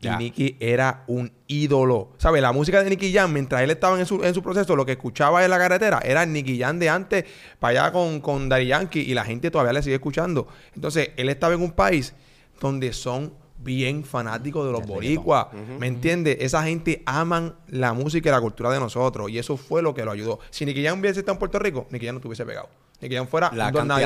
Y 0.00 0.08
Nicky 0.08 0.56
era 0.60 1.04
un 1.08 1.32
ídolo. 1.48 2.12
¿Sabes? 2.18 2.40
La 2.40 2.52
música 2.52 2.82
de 2.82 2.90
Nicky 2.90 3.12
Jam, 3.12 3.32
mientras 3.32 3.62
él 3.62 3.70
estaba 3.70 3.98
en 3.98 4.06
su, 4.06 4.22
en 4.22 4.32
su 4.32 4.42
proceso, 4.42 4.76
lo 4.76 4.86
que 4.86 4.92
escuchaba 4.92 5.44
en 5.44 5.50
la 5.50 5.58
carretera 5.58 6.00
era 6.04 6.22
el 6.22 6.32
Nicky 6.32 6.58
Jam 6.58 6.78
de 6.78 6.88
antes, 6.88 7.24
para 7.58 7.82
allá 7.82 7.92
con, 7.92 8.20
con 8.20 8.48
Daddy 8.48 8.66
Yankee, 8.66 9.00
y 9.00 9.14
la 9.14 9.24
gente 9.24 9.50
todavía 9.50 9.72
le 9.72 9.82
sigue 9.82 9.96
escuchando. 9.96 10.46
Entonces, 10.74 11.10
él 11.16 11.28
estaba 11.28 11.54
en 11.54 11.62
un 11.62 11.72
país 11.72 12.14
donde 12.60 12.92
son 12.92 13.32
bien 13.58 14.04
fanáticos 14.04 14.66
de 14.66 14.72
los 14.72 14.86
boricuas. 14.86 15.48
¿Me 15.78 15.88
entiendes? 15.88 16.38
Esa 16.40 16.62
gente 16.62 17.02
aman 17.06 17.56
la 17.66 17.92
música 17.92 18.28
y 18.28 18.32
la 18.32 18.40
cultura 18.40 18.70
de 18.70 18.78
nosotros. 18.78 19.28
Y 19.30 19.38
eso 19.38 19.56
fue 19.56 19.82
lo 19.82 19.94
que 19.94 20.04
lo 20.04 20.12
ayudó. 20.12 20.38
Si 20.50 20.64
Nicky 20.64 20.84
Jam 20.84 21.00
hubiese 21.00 21.20
estado 21.20 21.34
en 21.34 21.38
Puerto 21.40 21.58
Rico, 21.58 21.86
Nicky 21.90 22.06
Jam 22.06 22.14
no 22.14 22.18
estuviese 22.18 22.46
pegado. 22.46 22.68
Nicky 23.00 23.14
Jam 23.14 23.28
fuera 23.28 23.50
La 23.54 23.70
cantidad 23.70 23.84
nadie 23.84 24.04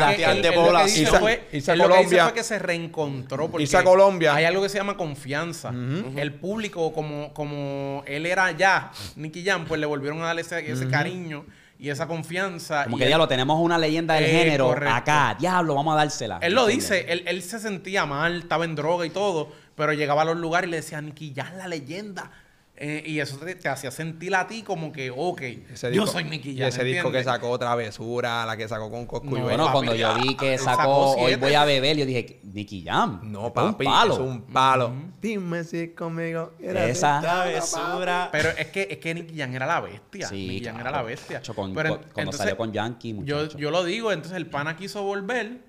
la 0.00 0.16
que- 0.16 0.22
cantidad 0.22 0.34
de 0.34 0.42
que 0.50 0.56
población. 0.56 1.04
que 1.52 1.64
Colombia. 1.78 2.24
fue 2.24 2.34
que 2.34 2.42
se 2.42 2.58
reencontró. 2.58 3.48
Porque 3.50 3.62
Irse 3.62 3.76
a 3.76 3.84
Colombia. 3.84 4.34
Hay 4.34 4.44
algo 4.44 4.62
que 4.62 4.68
se 4.68 4.78
llama 4.78 4.96
confianza. 4.96 5.70
El 6.16 6.34
público, 6.34 6.92
como, 6.92 7.32
como 7.32 8.02
él 8.06 8.26
era 8.26 8.50
ya, 8.52 8.90
Nicky 9.14 9.44
Jam, 9.44 9.64
pues 9.66 9.80
le 9.80 9.86
volvieron 9.86 10.22
a 10.22 10.26
darle 10.26 10.40
ese, 10.42 10.70
ese 10.70 10.88
cariño 10.88 11.44
y 11.78 11.90
esa 11.90 12.08
confianza. 12.08 12.84
Como 12.84 12.96
y 12.96 12.98
que 13.00 13.04
él- 13.04 13.10
ya 13.10 13.18
lo 13.18 13.28
tenemos 13.28 13.60
una 13.60 13.78
leyenda 13.78 14.14
del 14.14 14.24
Eh, 14.24 14.28
género 14.28 14.66
correcto. 14.68 14.94
acá. 14.94 15.36
Diablo, 15.38 15.74
vamos 15.76 15.94
a 15.94 15.98
dársela. 15.98 16.38
Él 16.42 16.54
lo 16.54 16.66
dice, 16.66 17.06
él, 17.08 17.22
él 17.26 17.42
se 17.42 17.60
sentía 17.60 18.06
mal, 18.06 18.38
estaba 18.40 18.64
en 18.64 18.74
droga 18.74 19.06
y 19.06 19.10
todo, 19.10 19.52
pero 19.76 19.92
llegaba 19.92 20.22
a 20.22 20.24
los 20.24 20.36
lugares 20.36 20.66
y 20.66 20.70
le 20.72 20.76
decía, 20.78 21.00
Nicky 21.00 21.32
Jam, 21.36 21.56
la 21.58 21.68
leyenda. 21.68 22.30
Eh, 22.78 23.02
y 23.06 23.20
eso 23.20 23.38
te, 23.38 23.54
te 23.54 23.70
hacía 23.70 23.90
sentir 23.90 24.34
a 24.36 24.46
ti 24.46 24.62
como 24.62 24.92
que, 24.92 25.10
ok, 25.10 25.40
Ese 25.40 25.86
yo 25.94 26.02
disco- 26.02 26.06
soy 26.12 26.24
Nicky 26.24 26.50
Y 26.50 26.58
Jam. 26.58 26.68
ese 26.68 26.84
disco 26.84 27.10
que 27.10 27.24
sacó 27.24 27.58
Travesura, 27.58 28.44
la 28.44 28.54
que 28.54 28.68
sacó 28.68 28.90
con 28.90 29.06
Coscu 29.06 29.34
No. 29.38 29.44
Bueno, 29.44 29.64
papi, 29.64 29.72
cuando 29.72 29.94
yo 29.94 30.14
vi 30.16 30.36
que 30.36 30.52
él 30.54 30.58
sacó, 30.60 30.76
sacó 30.76 31.10
Hoy 31.12 31.36
voy 31.36 31.54
a 31.54 31.64
beber, 31.64 31.96
yo 31.96 32.04
dije, 32.04 32.38
Nicky 32.42 32.84
Jam. 32.84 33.20
No, 33.22 33.46
es 33.46 33.52
papi, 33.54 33.86
Un 33.86 33.92
palo. 33.92 34.12
es 34.14 34.20
un 34.20 34.42
palo. 34.42 34.92
Dime 35.22 35.64
si 35.64 35.88
conmigo 35.94 36.52
Esa- 36.60 37.22
Travesura. 37.22 38.28
Pero 38.30 38.50
es 38.50 38.66
que, 38.66 38.88
es 38.90 38.98
que 38.98 39.14
Nicky 39.14 39.38
Jam 39.38 39.54
era 39.54 39.64
la 39.64 39.80
bestia. 39.80 40.28
Sí, 40.28 40.46
Nicky 40.46 40.64
Jam 40.66 40.74
claro. 40.74 40.90
era 40.90 40.98
la 40.98 41.02
bestia. 41.02 41.42
Con- 41.54 41.72
Pero 41.72 41.88
con- 41.88 41.98
cuando 41.98 42.20
entonces, 42.20 42.38
salió 42.40 42.56
con 42.58 42.72
Yankee, 42.74 43.14
yo, 43.24 43.36
muchacho. 43.38 43.56
yo 43.56 43.70
lo 43.70 43.84
digo, 43.84 44.12
entonces 44.12 44.36
el 44.36 44.48
pana 44.48 44.76
quiso 44.76 45.02
volver 45.02 45.60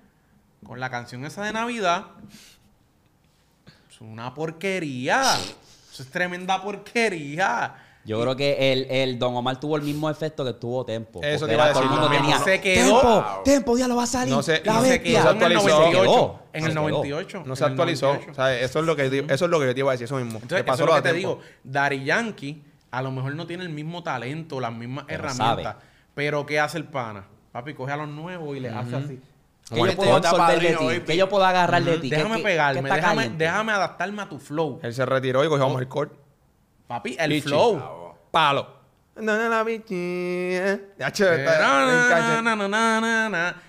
con 0.62 0.78
la 0.78 0.90
canción 0.90 1.24
esa 1.24 1.42
de 1.42 1.54
Navidad. 1.54 2.04
Es 3.90 3.98
una 4.02 4.34
porquería. 4.34 5.22
Eso 5.98 6.04
es 6.04 6.10
tremenda 6.12 6.62
porquería. 6.62 7.74
Yo 8.04 8.20
creo 8.22 8.36
que 8.36 8.72
el, 8.72 8.86
el 8.88 9.18
Don 9.18 9.34
Omar 9.34 9.58
tuvo 9.58 9.74
el 9.76 9.82
mismo 9.82 10.08
efecto 10.08 10.44
que 10.44 10.52
tuvo 10.54 10.84
Tempo. 10.84 11.20
Eso 11.24 11.46
te 11.46 11.54
iba 11.54 11.64
a 11.64 11.66
era- 11.66 11.74
todo 11.74 11.82
el 11.82 11.88
decir, 11.90 12.00
mundo 12.00 12.16
tenía. 12.16 12.38
Se 12.38 12.60
quedó- 12.60 13.00
Tempo, 13.00 13.42
Tempo, 13.44 13.76
ya 13.78 13.88
lo 13.88 13.96
va 13.96 14.04
a 14.04 14.06
salir. 14.06 14.32
No 14.32 14.42
sé- 14.42 14.62
la 14.64 14.74
no 14.74 14.82
se 14.82 15.02
quedó 15.02 15.16
en 15.18 15.22
el 15.22 15.26
actualizó. 15.28 15.68
98. 15.68 16.40
En 16.52 16.62
Se 16.62 16.68
el 16.68 16.72
quedó. 16.74 16.80
98. 16.82 17.42
No 17.44 17.56
se 17.56 17.64
actualizó. 17.64 18.06
98. 18.06 18.30
O 18.30 18.34
sea, 18.34 18.60
eso 18.60 18.78
es 18.78 18.84
lo 18.86 18.94
que, 18.96 19.06
eso 19.28 19.44
es 19.44 19.50
lo 19.50 19.60
que 19.60 19.66
yo 19.66 19.74
te 19.74 19.80
iba 19.80 19.90
a 19.90 19.94
decir, 19.94 20.04
eso 20.04 20.16
mismo. 20.16 20.34
Entonces, 20.40 20.62
¿Qué 20.64 20.70
eso 20.70 20.84
es 20.84 20.88
lo 20.88 20.94
que 20.94 21.02
te 21.02 21.12
digo. 21.12 21.40
Daddy 21.64 22.04
Yankee 22.04 22.62
a 22.92 23.02
lo 23.02 23.10
mejor 23.10 23.34
no 23.34 23.46
tiene 23.48 23.64
el 23.64 23.70
mismo 23.70 24.04
talento, 24.04 24.60
las 24.60 24.72
mismas 24.72 25.04
Pero 25.08 25.24
herramientas. 25.24 25.74
sabe. 25.74 25.84
Pero 26.14 26.46
¿qué 26.46 26.60
hace 26.60 26.78
el 26.78 26.84
pana? 26.84 27.24
Papi, 27.52 27.74
coge 27.74 27.90
a 27.92 27.96
los 27.96 28.08
nuevos 28.08 28.56
y 28.56 28.60
le 28.60 28.68
hace 28.70 28.94
así. 28.94 29.20
¿Qué 29.70 29.80
yo 29.80 29.96
puedo 29.96 30.10
absorber 30.16 30.60
de 30.60 30.68
ti? 30.78 31.04
¿Qué 31.06 31.16
yo 31.16 31.28
puedo 31.28 31.44
agarrar 31.44 31.82
de 31.82 31.98
ti? 31.98 32.10
¿Qué- 32.10 32.16
Déjame 32.82 32.88
pegarme, 33.00 33.22
déjame, 33.38 33.72
adaptarme 33.72 34.22
a 34.22 34.28
tu 34.28 34.38
flow. 34.38 34.80
Él 34.82 34.94
se 34.94 35.04
retiró 35.06 35.44
y 35.44 35.48
cogió 35.48 35.64
a 35.66 35.68
Marcor. 35.68 36.16
Papi, 36.86 37.16
el 37.18 37.30
flow. 37.42 38.14
Palo. 38.30 38.78
No, 39.16 39.36
no, 39.36 39.48
la 39.48 39.64
bichilla. 39.64 40.74
Eh, 40.74 41.44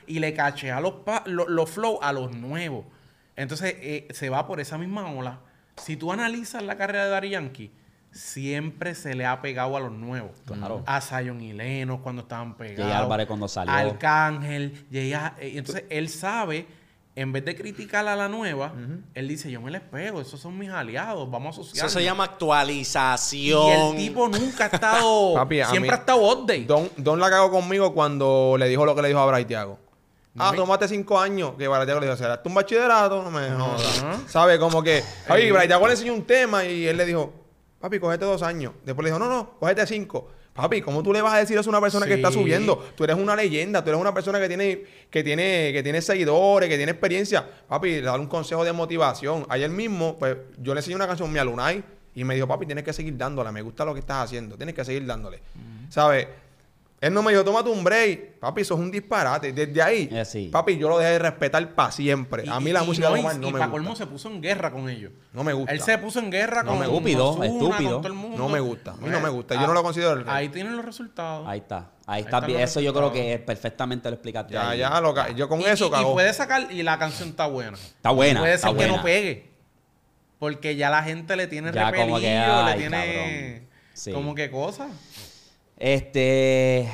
y 0.07 0.19
le 0.19 0.33
cachea 0.33 0.79
los, 0.79 0.93
pa- 1.05 1.23
lo- 1.25 1.47
los 1.49 1.69
flow 1.69 1.99
a 2.01 2.13
los 2.13 2.31
nuevos. 2.35 2.85
Entonces 3.35 3.75
eh, 3.79 4.07
se 4.11 4.29
va 4.29 4.45
por 4.47 4.59
esa 4.59 4.77
misma 4.77 5.09
ola. 5.11 5.39
Si 5.77 5.95
tú 5.97 6.11
analizas 6.11 6.61
la 6.61 6.77
carrera 6.77 7.05
de 7.05 7.09
Daddy 7.11 7.29
Yankee, 7.29 7.71
siempre 8.11 8.95
se 8.95 9.13
le 9.15 9.25
ha 9.25 9.41
pegado 9.41 9.77
a 9.77 9.79
los 9.79 9.91
nuevos. 9.91 10.31
Claro. 10.45 10.83
A 10.85 10.99
Zion 11.01 11.41
y 11.41 11.53
Leno 11.53 12.01
cuando 12.01 12.23
estaban 12.23 12.55
pegados. 12.57 12.91
Jay 12.91 13.01
Álvarez 13.01 13.27
cuando 13.27 13.47
salió. 13.47 13.73
Arcángel. 13.73 14.85
A- 15.15 15.35
eh, 15.39 15.53
entonces 15.55 15.83
él 15.89 16.09
sabe, 16.09 16.65
en 17.15 17.31
vez 17.31 17.43
de 17.45 17.55
criticar 17.55 18.07
a 18.07 18.15
la 18.15 18.27
nueva, 18.29 18.73
él 19.13 19.27
dice, 19.27 19.51
yo 19.51 19.61
me 19.61 19.69
les 19.71 19.81
pego, 19.81 20.21
esos 20.21 20.39
son 20.39 20.57
mis 20.57 20.69
aliados, 20.69 21.29
vamos 21.29 21.57
a 21.57 21.61
asociar. 21.61 21.85
Eso 21.85 21.99
se 21.99 22.03
llama 22.03 22.25
Y 22.25 22.27
actualización. 22.29 23.69
el 23.69 23.95
tipo 23.97 24.27
nunca 24.27 24.65
ha 24.65 24.67
estado... 24.67 25.33
Papi, 25.35 25.55
siempre 25.57 25.79
mí- 25.81 25.89
ha 25.89 25.95
estado 25.95 26.21
update. 26.31 26.65
Don, 26.65 26.89
Don 26.97 27.19
la 27.19 27.29
cagó 27.29 27.51
conmigo 27.51 27.93
cuando 27.93 28.55
le 28.57 28.67
dijo 28.67 28.85
lo 28.85 28.95
que 28.95 29.01
le 29.01 29.07
dijo 29.09 29.19
a 29.19 29.25
Braithiago. 29.25 29.77
Ah, 30.37 30.49
No, 30.49 30.53
y- 30.53 30.57
tómate 30.57 30.87
cinco 30.87 31.19
años. 31.19 31.53
Que 31.57 31.67
Braithiago 31.67 31.99
le 31.99 32.05
dijo, 32.07 32.17
¿será 32.17 32.41
tú 32.41 32.49
un 32.49 32.55
bachillerato? 32.55 33.21
No 33.23 33.31
me 33.31 33.49
jodas. 33.51 34.03
Ajá. 34.03 34.19
¿Sabe? 34.27 34.57
Como 34.59 34.81
que, 34.81 35.03
Javi, 35.27 35.51
Braithiago 35.51 35.85
le 35.87 35.93
enseñó 35.93 36.13
un 36.13 36.23
tema 36.23 36.63
y 36.65 36.85
él 36.87 36.95
le 36.97 37.05
dijo, 37.05 37.33
papi, 37.79 37.99
cógete 37.99 38.25
dos 38.25 38.43
años. 38.43 38.73
Después 38.85 39.03
le 39.03 39.09
dijo, 39.09 39.19
no, 39.19 39.29
no, 39.29 39.57
cógete 39.59 39.85
cinco. 39.87 40.29
Papi, 40.53 40.81
¿cómo 40.81 41.01
tú 41.01 41.13
le 41.13 41.21
vas 41.21 41.33
a 41.35 41.37
decir 41.37 41.57
eso 41.57 41.69
a 41.69 41.71
una 41.71 41.81
persona 41.81 42.05
que 42.05 42.15
está 42.15 42.31
subiendo? 42.31 42.77
Tú 42.95 43.05
eres 43.05 43.15
una 43.15 43.35
leyenda, 43.35 43.81
tú 43.83 43.91
eres 43.91 44.01
una 44.01 44.13
persona 44.13 44.39
que 44.39 44.47
tiene, 44.47 44.83
que 45.09 45.23
tiene, 45.23 45.71
que 45.71 45.81
tiene 45.83 46.01
seguidores, 46.01 46.67
que 46.67 46.75
tiene 46.75 46.91
experiencia. 46.91 47.47
Papi, 47.67 47.91
le 47.91 48.01
dar 48.01 48.19
un 48.19 48.27
consejo 48.27 48.65
de 48.65 48.73
motivación. 48.73 49.45
Ayer 49.47 49.69
mismo, 49.69 50.17
pues, 50.19 50.35
yo 50.57 50.73
le 50.73 50.79
enseñé 50.79 50.95
una 50.95 51.07
canción 51.07 51.29
a 51.29 51.31
mi 51.31 51.49
Lunay 51.49 51.83
y 52.13 52.23
me 52.25 52.35
dijo, 52.35 52.47
papi, 52.47 52.65
tienes 52.65 52.83
que 52.83 52.91
seguir 52.91 53.15
dándole, 53.15 53.51
me 53.51 53.61
gusta 53.61 53.85
lo 53.85 53.93
que 53.93 54.01
estás 54.01 54.25
haciendo, 54.25 54.57
tienes 54.57 54.75
que 54.75 54.83
seguir 54.83 55.05
dándole. 55.05 55.39
¿Sabes? 55.89 56.27
Él 57.01 57.13
no 57.13 57.23
me 57.23 57.31
dijo, 57.31 57.45
tómate 57.45 57.69
un 57.69 57.81
break. 57.81 58.39
Papi, 58.39 58.59
eso 58.61 58.73
es 58.73 58.79
un 58.81 58.91
disparate. 58.91 59.53
Desde 59.53 59.81
ahí, 59.81 60.09
Eh, 60.11 60.25
sí. 60.25 60.49
papi, 60.51 60.77
yo 60.77 60.89
lo 60.89 60.97
dejé 60.97 61.11
de 61.13 61.19
respetar 61.19 61.73
para 61.73 61.91
siempre. 61.91 62.43
a 62.49 62.59
mí 62.59 62.73
la 62.73 62.83
Y- 62.83 62.87
música 62.87 63.09
y 63.09 63.13
de 63.13 63.19
y- 63.19 63.23
no 63.23 63.31
y 63.31 63.37
me 63.37 63.49
gusta. 63.51 63.69
colmo 63.69 63.95
se 63.95 64.05
puso 64.05 64.29
en 64.29 64.41
guerra 64.41 64.69
con 64.71 64.89
ellos. 64.89 65.11
No 65.31 65.45
me 65.45 65.53
gusta. 65.53 65.71
Él 65.71 65.79
se 65.81 65.97
puso 65.97 66.19
en 66.19 66.29
guerra 66.29 66.61
No 66.63 66.71
con 66.71 66.79
me 66.79 66.85
Estúpido, 66.87 67.29
Ozuna, 67.29 67.45
estúpido. 67.45 67.91
con 67.93 68.01
todo 68.01 68.07
el 68.07 68.13
mundo. 68.19 68.37
No 68.37 68.49
me 68.49 68.59
gusta. 68.59 68.91
A 68.91 68.95
mí 68.97 69.07
no 69.09 69.21
me 69.21 69.29
gusta. 69.29 69.55
Yo 69.55 69.61
Ah, 69.61 69.67
no 69.67 69.73
lo 69.73 69.81
considero 69.83 70.11
el 70.11 70.25
rey. 70.25 70.33
Ahí 70.35 70.49
tienen 70.49 70.75
los 70.75 70.83
resultados. 70.85 71.47
Ahí 71.47 71.59
está. 71.59 71.77
Ahí 71.77 72.17
Ahí 72.17 72.21
está. 72.23 72.39
bien. 72.41 72.59
Eso 72.59 72.81
yo 72.81 72.93
creo 72.93 73.13
que 73.13 73.33
es 73.35 73.39
perfectamente 73.39 74.09
lo 74.09 74.15
explicaste. 74.15 74.53
Ya, 74.55 74.69
ahí. 74.71 74.79
ya, 74.79 74.99
lo 74.99 75.13
ca- 75.13 75.29
yo 75.29 75.47
con 75.47 75.61
Y- 75.61 75.65
eso 75.65 75.85
y, 75.85 75.87
y 75.87 75.91
cago. 75.91 76.13
puede 76.13 76.33
sacar 76.33 76.69
y 76.69 76.83
la 76.83 76.99
canción 76.99 77.29
está 77.29 77.45
buena. 77.47 77.77
Está 77.77 78.09
buena. 78.11 78.41
Puede 78.41 78.55
está 78.55 78.67
ser 78.67 78.77
que 78.77 78.83
buena. 78.83 78.97
no 78.97 79.03
pegue. 79.03 79.49
Porque 80.37 80.75
ya 80.75 80.89
la 80.89 81.03
gente 81.03 81.35
le 81.35 81.47
tiene 81.47 81.71
que, 81.71 81.79
le 81.79 81.91
tiene 82.77 83.63
como 84.13 84.33
que 84.35 84.49
cosas. 84.49 84.87
Este. 85.79 86.81
Ese 86.81 86.91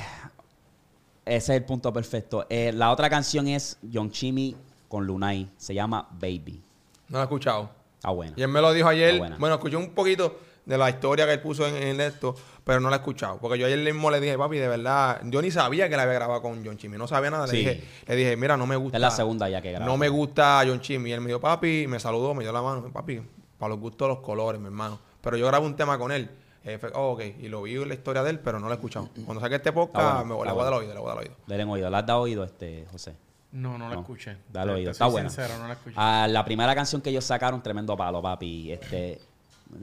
es 1.26 1.49
el 1.49 1.66
punto 1.66 1.91
perfecto. 1.91 2.45
Eh, 2.49 2.72
la 2.72 2.91
otra 2.91 3.10
canción 3.10 3.48
es 3.48 3.80
Young 3.82 4.12
Chimmy 4.12 4.56
con 4.88 5.07
Lunay. 5.07 5.49
Se 5.57 5.74
llama 5.74 6.07
Baby. 6.12 6.62
No 7.10 7.18
lo 7.18 7.20
he 7.20 7.24
escuchado. 7.24 7.72
Está 7.95 8.12
buena. 8.12 8.34
Y 8.38 8.44
él 8.44 8.48
me 8.48 8.62
lo 8.62 8.72
dijo 8.72 8.88
ayer. 8.88 9.20
Bueno, 9.40 9.56
escuché 9.56 9.76
un 9.76 9.90
poquito 9.90 10.38
de 10.66 10.78
la 10.78 10.90
historia 10.90 11.26
que 11.26 11.34
él 11.34 11.41
puso 11.41 11.68
en, 11.68 11.76
en 11.76 12.02
esto, 12.02 12.36
pero 12.64 12.80
no 12.80 12.90
la 12.90 12.98
he 12.98 12.99
escuchado. 12.99 13.40
Porque 13.40 13.57
yo 13.57 13.66
ayer 13.66 13.80
mismo 13.80 14.12
le 14.12 14.20
dije, 14.20 14.38
papi, 14.38 14.57
de 14.57 14.68
verdad, 14.68 15.22
yo 15.26 15.41
ni 15.41 15.49
sabía 15.49 15.90
que 15.90 15.98
la 15.98 16.03
había 16.03 16.16
grabado 16.16 16.44
con 16.44 16.64
John 16.64 16.78
Chimmy. 16.78 16.98
No 16.98 17.07
sabía 17.07 17.32
nada. 17.32 17.48
Le, 17.48 17.53
dije, 17.53 17.84
le 18.06 18.16
dije, 18.16 18.38
mira, 18.38 18.56
no 18.56 18.68
me 18.68 18.76
gusta. 18.76 18.98
Es 18.98 19.02
la 19.02 19.10
segunda 19.12 19.49
ya 19.49 19.62
que 19.62 19.72
graba. 19.72 19.86
No 19.86 19.98
me 19.98 20.10
gusta 20.10 20.64
John 20.66 20.80
Chimmy. 20.80 21.10
Y 21.10 21.14
él 21.14 21.22
me 21.22 21.28
dijo, 21.28 21.40
papi, 21.40 21.88
me 21.88 21.99
saludó, 21.99 22.36
me 22.36 22.44
dio 22.44 22.52
la 22.52 22.62
mano. 22.62 22.91
Papi, 22.94 23.20
para 23.57 23.70
los 23.70 23.80
gustos 23.80 24.07
los 24.07 24.20
colores, 24.20 24.62
mi 24.62 24.68
hermano. 24.68 24.99
Pero 25.22 25.38
yo 25.38 25.48
grabé 25.48 25.66
un 25.66 25.76
tema 25.76 25.98
con 25.98 26.12
él. 26.12 26.30
Eh, 26.66 26.78
fue- 26.80 26.92
oh, 26.96 27.12
ok. 27.12 27.22
Y 27.40 27.48
lo 27.48 27.62
vi 27.62 27.76
en 27.76 27.88
la 27.88 27.94
historia 27.94 28.24
de 28.24 28.32
él, 28.32 28.40
pero 28.40 28.60
no 28.60 28.66
lo 28.68 28.72
he 28.74 28.76
escuchado. 28.76 29.10
Cuando 29.26 29.40
saque 29.42 29.56
este 29.56 29.72
podcast, 29.72 30.26
bueno, 30.26 30.26
me, 30.26 30.34
está 30.36 30.46
le 30.46 30.52
voy 30.54 30.62
a 30.62 30.64
dar 30.66 30.74
oído, 30.74 30.94
le 30.94 31.00
voy 31.00 31.10
a 31.12 31.14
dar 31.14 31.24
oído. 31.24 31.36
Dale 31.48 31.64
en 31.64 31.70
oído. 31.70 31.90
¿Le 31.90 31.98
has 31.98 32.06
dado 32.06 32.22
oído, 32.22 32.44
este, 32.44 32.88
José? 32.92 33.16
No, 33.52 33.78
no 33.78 33.88
la 33.88 33.96
No, 33.96 34.02
escuché. 34.02 34.38
Dale 34.52 34.72
Te- 34.72 34.76
oído. 34.78 34.88
te 34.88 34.92
Está 34.94 35.06
soy 35.06 35.12
buena. 35.14 35.30
sincero, 35.30 35.58
no 35.60 35.68
la 35.68 35.74
escuché. 35.74 35.96
Ah, 35.98 36.28
la 36.30 36.44
primera 36.44 36.74
canción 36.76 37.02
que 37.02 37.10
ellos 37.12 37.24
sacaron, 37.24 37.62
tremendo 37.64 37.96
palo, 37.96 38.22
papi. 38.22 38.72
Este. 38.72 39.22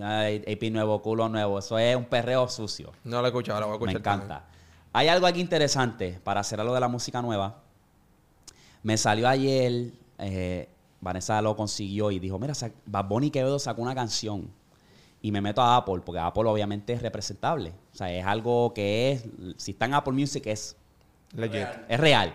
ay, 0.02 0.44
AP 0.46 0.70
nuevo, 0.70 1.00
culo 1.00 1.28
nuevo. 1.28 1.58
Eso 1.58 1.78
es 1.78 1.94
un 1.96 2.04
perreo 2.04 2.48
sucio. 2.48 2.92
No 3.04 3.20
lo 3.20 3.26
he 3.26 3.30
escuchado, 3.30 3.60
la 3.60 3.66
voy 3.66 3.76
a 3.76 3.78
Me 3.78 3.92
escuchar. 3.92 4.14
encanta. 4.16 4.44
Hay 4.92 5.08
algo 5.08 5.26
aquí 5.26 5.40
interesante 5.40 6.20
para 6.22 6.40
hacer 6.40 6.60
algo 6.60 6.74
de 6.74 6.80
la 6.80 6.88
música 6.88 7.22
nueva. 7.22 7.60
Me 8.82 8.96
salió 8.98 9.28
ayer, 9.28 9.92
eh, 10.18 10.68
Vanessa 11.00 11.40
lo 11.40 11.56
consiguió 11.56 12.10
y 12.10 12.18
dijo, 12.18 12.38
mira, 12.38 12.52
Bad 12.86 13.04
Bunny 13.06 13.30
Quevedo 13.30 13.58
sacó 13.58 13.80
una 13.82 13.94
canción. 13.94 14.50
Y 15.22 15.30
me 15.32 15.40
meto 15.40 15.62
a 15.62 15.76
Apple, 15.76 16.02
porque 16.04 16.18
Apple 16.18 16.44
obviamente 16.48 16.92
es 16.92 17.00
representable. 17.02 17.72
O 17.92 17.96
sea, 17.96 18.12
es 18.12 18.24
algo 18.26 18.74
que 18.74 19.12
es, 19.12 19.24
si 19.56 19.70
está 19.70 19.84
en 19.86 19.94
Apple 19.94 20.12
Music 20.12 20.44
es. 20.46 20.76
Legit. 21.34 21.66
es 21.88 21.98
real. 22.00 22.34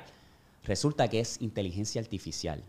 Resulta 0.63 1.07
que 1.07 1.19
es 1.19 1.39
inteligencia 1.41 2.01
artificial. 2.01 2.63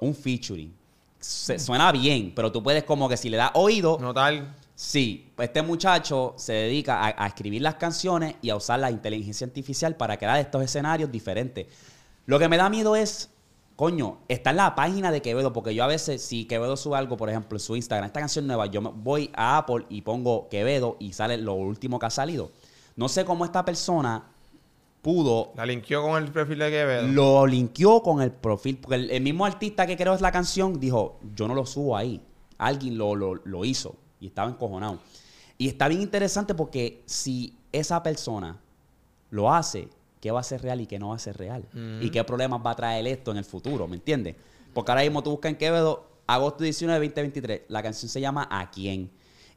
Un 0.00 0.14
featuring. 0.14 0.74
Se- 1.18 1.58
suena 1.58 1.92
bien, 1.92 2.32
pero 2.34 2.50
tú 2.50 2.62
puedes 2.62 2.84
como 2.84 3.08
que 3.08 3.16
si 3.16 3.28
le 3.28 3.36
das 3.36 3.50
oído, 3.54 3.98
No 4.00 4.12
tal. 4.14 4.54
Sí, 4.74 5.30
pues 5.36 5.48
este 5.50 5.60
muchacho 5.60 6.32
se 6.38 6.54
dedica 6.54 7.02
a, 7.04 7.24
a 7.24 7.26
escribir 7.26 7.60
las 7.60 7.74
canciones 7.74 8.36
y 8.40 8.48
a 8.48 8.56
usar 8.56 8.80
la 8.80 8.90
inteligencia 8.90 9.46
artificial 9.46 9.94
para 9.94 10.16
crear 10.16 10.38
estos 10.40 10.62
escenarios 10.62 11.12
diferentes. 11.12 11.66
Lo 12.24 12.38
que 12.38 12.48
me 12.48 12.56
da 12.56 12.70
miedo 12.70 12.96
es, 12.96 13.29
coño, 13.80 14.18
está 14.28 14.50
en 14.50 14.56
la 14.56 14.74
página 14.74 15.10
de 15.10 15.22
Quevedo, 15.22 15.54
porque 15.54 15.74
yo 15.74 15.82
a 15.82 15.86
veces, 15.86 16.20
si 16.20 16.44
Quevedo 16.44 16.76
sube 16.76 16.98
algo, 16.98 17.16
por 17.16 17.30
ejemplo, 17.30 17.56
en 17.56 17.60
su 17.60 17.74
Instagram, 17.76 18.08
esta 18.08 18.20
canción 18.20 18.46
nueva, 18.46 18.66
yo 18.66 18.82
voy 18.82 19.30
a 19.32 19.56
Apple 19.56 19.86
y 19.88 20.02
pongo 20.02 20.50
Quevedo 20.50 20.98
y 21.00 21.14
sale 21.14 21.38
lo 21.38 21.54
último 21.54 21.98
que 21.98 22.04
ha 22.04 22.10
salido. 22.10 22.50
No 22.96 23.08
sé 23.08 23.24
cómo 23.24 23.46
esta 23.46 23.64
persona 23.64 24.22
pudo 25.00 25.52
La 25.56 25.64
linkeó 25.64 26.02
con 26.02 26.22
el 26.22 26.30
perfil 26.30 26.58
de 26.58 26.70
Quevedo. 26.70 27.06
lo 27.08 27.46
linkeó 27.46 28.02
con 28.02 28.20
el 28.20 28.30
perfil. 28.32 28.76
Porque 28.76 28.96
el, 28.96 29.10
el 29.12 29.22
mismo 29.22 29.46
artista 29.46 29.86
que 29.86 29.96
creó 29.96 30.14
la 30.18 30.30
canción 30.30 30.78
dijo: 30.78 31.18
Yo 31.34 31.48
no 31.48 31.54
lo 31.54 31.64
subo 31.64 31.96
ahí. 31.96 32.20
Alguien 32.58 32.98
lo, 32.98 33.14
lo, 33.14 33.36
lo 33.36 33.64
hizo. 33.64 33.96
Y 34.20 34.26
estaba 34.26 34.50
encojonado. 34.50 34.98
Y 35.56 35.68
está 35.68 35.88
bien 35.88 36.02
interesante 36.02 36.54
porque 36.54 37.02
si 37.06 37.56
esa 37.72 38.02
persona 38.02 38.60
lo 39.30 39.50
hace, 39.50 39.88
¿qué 40.20 40.30
va 40.30 40.40
a 40.40 40.44
ser 40.44 40.62
real 40.62 40.80
y 40.80 40.86
qué 40.86 40.98
no 40.98 41.08
va 41.08 41.16
a 41.16 41.18
ser 41.18 41.36
real? 41.36 41.66
¿Y 42.00 42.10
qué 42.10 42.22
problemas 42.24 42.60
va 42.64 42.72
a 42.72 42.76
traer 42.76 43.06
esto 43.06 43.30
en 43.30 43.38
el 43.38 43.44
futuro? 43.44 43.88
¿Me 43.88 43.96
entiendes? 43.96 44.36
Porque 44.72 44.92
ahora 44.92 45.02
mismo 45.02 45.22
tú 45.22 45.30
buscas 45.30 45.50
en 45.50 45.58
Quevedo, 45.58 46.06
agosto 46.26 46.62
19 46.64 47.00
de 47.00 47.08
2023, 47.08 47.62
la 47.68 47.82
canción 47.82 48.08
se 48.08 48.20
llama 48.20 48.46
¿A 48.50 48.70
quién? 48.70 49.10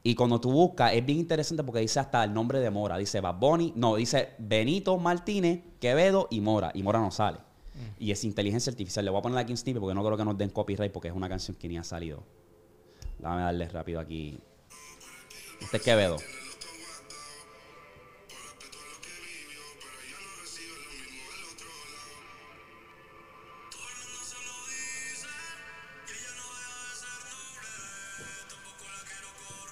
Y 0.05 0.15
cuando 0.15 0.39
tú 0.41 0.51
buscas, 0.51 0.93
es 0.93 1.05
bien 1.05 1.19
interesante 1.19 1.63
porque 1.63 1.79
dice 1.79 1.99
hasta 1.99 2.23
el 2.25 2.33
nombre 2.33 2.59
de 2.59 2.69
Mora. 2.69 2.97
Dice 2.97 3.21
Bad 3.21 3.35
Bunny, 3.35 3.71
no, 3.77 3.95
dice 3.95 4.31
Benito 4.37 4.97
Martínez, 4.97 5.61
Quevedo 5.79 6.27
y 6.29 6.41
Mora. 6.41 6.71
Y 6.73 6.83
Mora 6.83 6.99
no 6.99 7.09
sale. 7.09 7.37
Y 7.97 8.11
es 8.11 8.23
inteligencia 8.25 8.69
artificial. 8.69 9.05
Le 9.05 9.11
voy 9.11 9.19
a 9.19 9.21
poner 9.21 9.37
aquí 9.37 9.53
un 9.53 9.57
snippet 9.57 9.79
porque 9.79 9.95
no 9.95 10.03
creo 10.03 10.17
que 10.17 10.25
nos 10.25 10.37
den 10.37 10.49
copyright 10.49 10.91
porque 10.91 11.07
es 11.07 11.13
una 11.13 11.29
canción 11.29 11.55
que 11.55 11.69
ni 11.69 11.77
ha 11.77 11.85
salido. 11.85 12.21
Déjame 13.17 13.43
darle 13.43 13.69
rápido 13.69 14.01
aquí. 14.01 14.37
Este 15.61 15.77
es 15.77 15.83
Quevedo. 15.83 16.17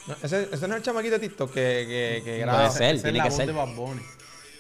No, 0.08 0.16
ese, 0.24 0.50
ese 0.52 0.68
no 0.68 0.74
es 0.76 0.80
el 0.80 0.84
chamaquito 0.84 1.14
de 1.14 1.20
TikTok 1.28 1.52
que, 1.54 1.86
que, 1.88 2.22
que 2.24 2.38
graba. 2.40 2.68
Puede 2.68 2.72
ser, 2.78 2.96
Esa 2.96 3.04
tiene 3.04 3.18
es 3.20 3.24
la 3.24 3.24
que 3.24 3.30
voz 3.30 3.38
ser. 3.38 3.48
de 3.48 3.54
Bad 3.54 3.76
Bunny. 3.76 4.02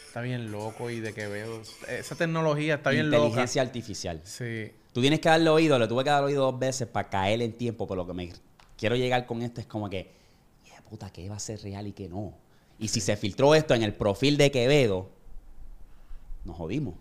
Está 0.08 0.22
bien 0.22 0.52
loco 0.52 0.90
y 0.90 1.00
de 1.00 1.14
Quevedo. 1.14 1.62
Esa 1.88 2.16
tecnología 2.16 2.76
está 2.76 2.90
bien 2.90 3.10
loca. 3.10 3.24
inteligencia 3.26 3.62
artificial. 3.62 4.22
Sí. 4.24 4.72
Tú 4.94 5.00
tienes 5.02 5.20
que 5.22 5.30
darle 5.30 5.50
oído, 5.50 5.80
le 5.80 5.88
tuve 5.88 6.04
que 6.04 6.10
dar 6.10 6.24
oído 6.24 6.44
dos 6.52 6.60
veces 6.60 6.88
para 6.88 7.10
caer 7.10 7.42
en 7.42 7.54
tiempo, 7.54 7.88
pero 7.88 7.96
lo 8.02 8.08
que 8.08 8.14
me 8.14 8.32
quiero 8.78 8.96
llegar 8.98 9.26
con 9.26 9.42
esto 9.42 9.62
es 9.62 9.68
como 9.68 9.90
que, 9.90 10.12
"Yeah, 10.66 10.82
puta, 10.82 11.10
¿qué 11.12 11.30
va 11.30 11.38
a 11.38 11.40
ser 11.40 11.62
real 11.62 11.88
y 11.88 11.94
qué 11.94 12.10
no? 12.10 12.34
Y 12.78 12.90
si 12.90 13.00
se 13.00 13.16
filtró 13.16 13.56
esto 13.56 13.74
en 13.74 13.84
el 13.84 13.94
perfil 13.94 14.36
de 14.38 14.52
Quevedo, 14.52 15.10
nos 16.44 16.58
jodimos. 16.58 16.96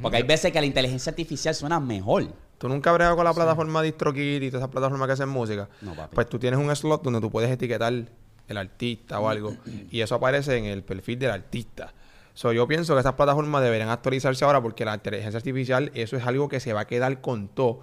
Porque 0.00 0.18
hay 0.18 0.22
veces 0.22 0.52
que 0.52 0.60
la 0.60 0.66
inteligencia 0.66 1.10
artificial 1.10 1.52
suena 1.54 1.80
mejor. 1.80 2.32
¿Tú 2.64 2.68
nunca 2.70 2.88
has 2.88 2.94
bregado 2.94 3.14
con 3.16 3.26
la 3.26 3.34
plataforma 3.34 3.82
DistroKid 3.82 4.40
y 4.40 4.48
todas 4.48 4.62
esas 4.62 4.70
plataformas 4.70 5.06
que 5.06 5.12
hacen 5.12 5.28
música? 5.28 5.68
No, 5.82 5.94
papi. 5.94 6.14
Pues 6.14 6.30
tú 6.30 6.38
tienes 6.38 6.58
un 6.58 6.74
slot 6.74 7.02
donde 7.02 7.20
tú 7.20 7.30
puedes 7.30 7.50
etiquetar 7.50 7.92
el 7.92 8.56
artista 8.56 9.20
o 9.20 9.28
algo. 9.28 9.54
y 9.90 10.00
eso 10.00 10.14
aparece 10.14 10.56
en 10.56 10.64
el 10.64 10.82
perfil 10.82 11.18
del 11.18 11.30
artista. 11.32 11.92
So, 12.32 12.54
yo 12.54 12.66
pienso 12.66 12.94
que 12.94 13.00
esas 13.00 13.12
plataformas 13.12 13.62
deberían 13.62 13.90
actualizarse 13.90 14.46
ahora 14.46 14.62
porque 14.62 14.86
la 14.86 14.94
inteligencia 14.94 15.36
artificial, 15.36 15.90
eso 15.92 16.16
es 16.16 16.26
algo 16.26 16.48
que 16.48 16.58
se 16.58 16.72
va 16.72 16.80
a 16.80 16.86
quedar 16.86 17.20
con 17.20 17.48
todo. 17.48 17.80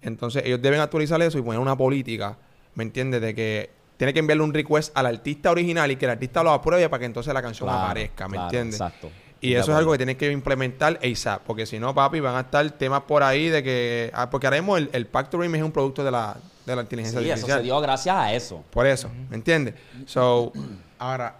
Entonces, 0.00 0.42
ellos 0.46 0.62
deben 0.62 0.80
actualizar 0.80 1.20
eso 1.20 1.36
y 1.36 1.42
poner 1.42 1.60
una 1.60 1.76
política, 1.76 2.38
¿me 2.76 2.84
entiendes? 2.84 3.20
De 3.20 3.34
que 3.34 3.68
tiene 3.98 4.14
que 4.14 4.20
enviarle 4.20 4.42
un 4.42 4.54
request 4.54 4.96
al 4.96 5.04
artista 5.04 5.50
original 5.50 5.90
y 5.90 5.96
que 5.96 6.06
el 6.06 6.12
artista 6.12 6.42
lo 6.42 6.52
apruebe 6.52 6.88
para 6.88 7.00
que 7.00 7.04
entonces 7.04 7.34
la 7.34 7.42
canción 7.42 7.68
Claro, 7.68 7.84
aparezca, 7.84 8.26
¿me 8.26 8.36
claro, 8.36 8.46
entiendes? 8.46 8.80
Exacto. 8.80 9.10
Y 9.40 9.54
eso 9.54 9.70
es 9.72 9.78
algo 9.78 9.92
que 9.92 9.98
tienen 9.98 10.16
que 10.16 10.30
implementar 10.32 10.98
ASAP, 11.02 11.42
porque 11.46 11.64
si 11.64 11.78
no, 11.78 11.94
papi, 11.94 12.18
van 12.20 12.34
a 12.34 12.40
estar 12.40 12.68
temas 12.72 13.02
por 13.02 13.22
ahí 13.22 13.48
de 13.48 13.62
que... 13.62 14.10
ah, 14.12 14.28
porque 14.30 14.48
ahora 14.48 14.56
mismo 14.56 14.76
el, 14.76 14.90
el 14.92 15.06
Pacto 15.06 15.38
Rim 15.40 15.54
es 15.54 15.62
un 15.62 15.70
producto 15.70 16.02
de 16.02 16.10
la, 16.10 16.36
de 16.66 16.74
la 16.74 16.82
inteligencia 16.82 17.20
Sí, 17.20 17.26
eso 17.26 17.32
artificial. 17.34 17.58
se 17.60 17.64
dio 17.64 17.80
gracias 17.80 18.16
a 18.16 18.32
eso. 18.32 18.64
Por 18.70 18.86
eso, 18.86 19.08
¿me 19.30 19.36
entiendes? 19.36 19.74
So, 20.06 20.52
Ahora, 20.98 21.36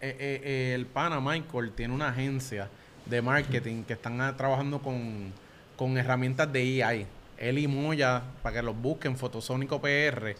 eh, 0.00 0.16
eh, 0.18 0.40
eh, 0.44 0.72
el 0.74 0.86
pana 0.86 1.20
Michael 1.20 1.70
tiene 1.70 1.94
una 1.94 2.08
agencia 2.08 2.68
de 3.04 3.22
marketing 3.22 3.84
que 3.84 3.92
están 3.92 4.20
ah, 4.20 4.36
trabajando 4.36 4.80
con, 4.80 5.32
con 5.76 5.96
herramientas 5.96 6.52
de 6.52 6.82
AI. 6.82 7.06
Él 7.38 7.58
y 7.58 7.68
Moya, 7.68 8.22
para 8.42 8.56
que 8.56 8.62
los 8.62 8.76
busquen, 8.76 9.16
Fotosónico 9.16 9.80
PR. 9.80 10.34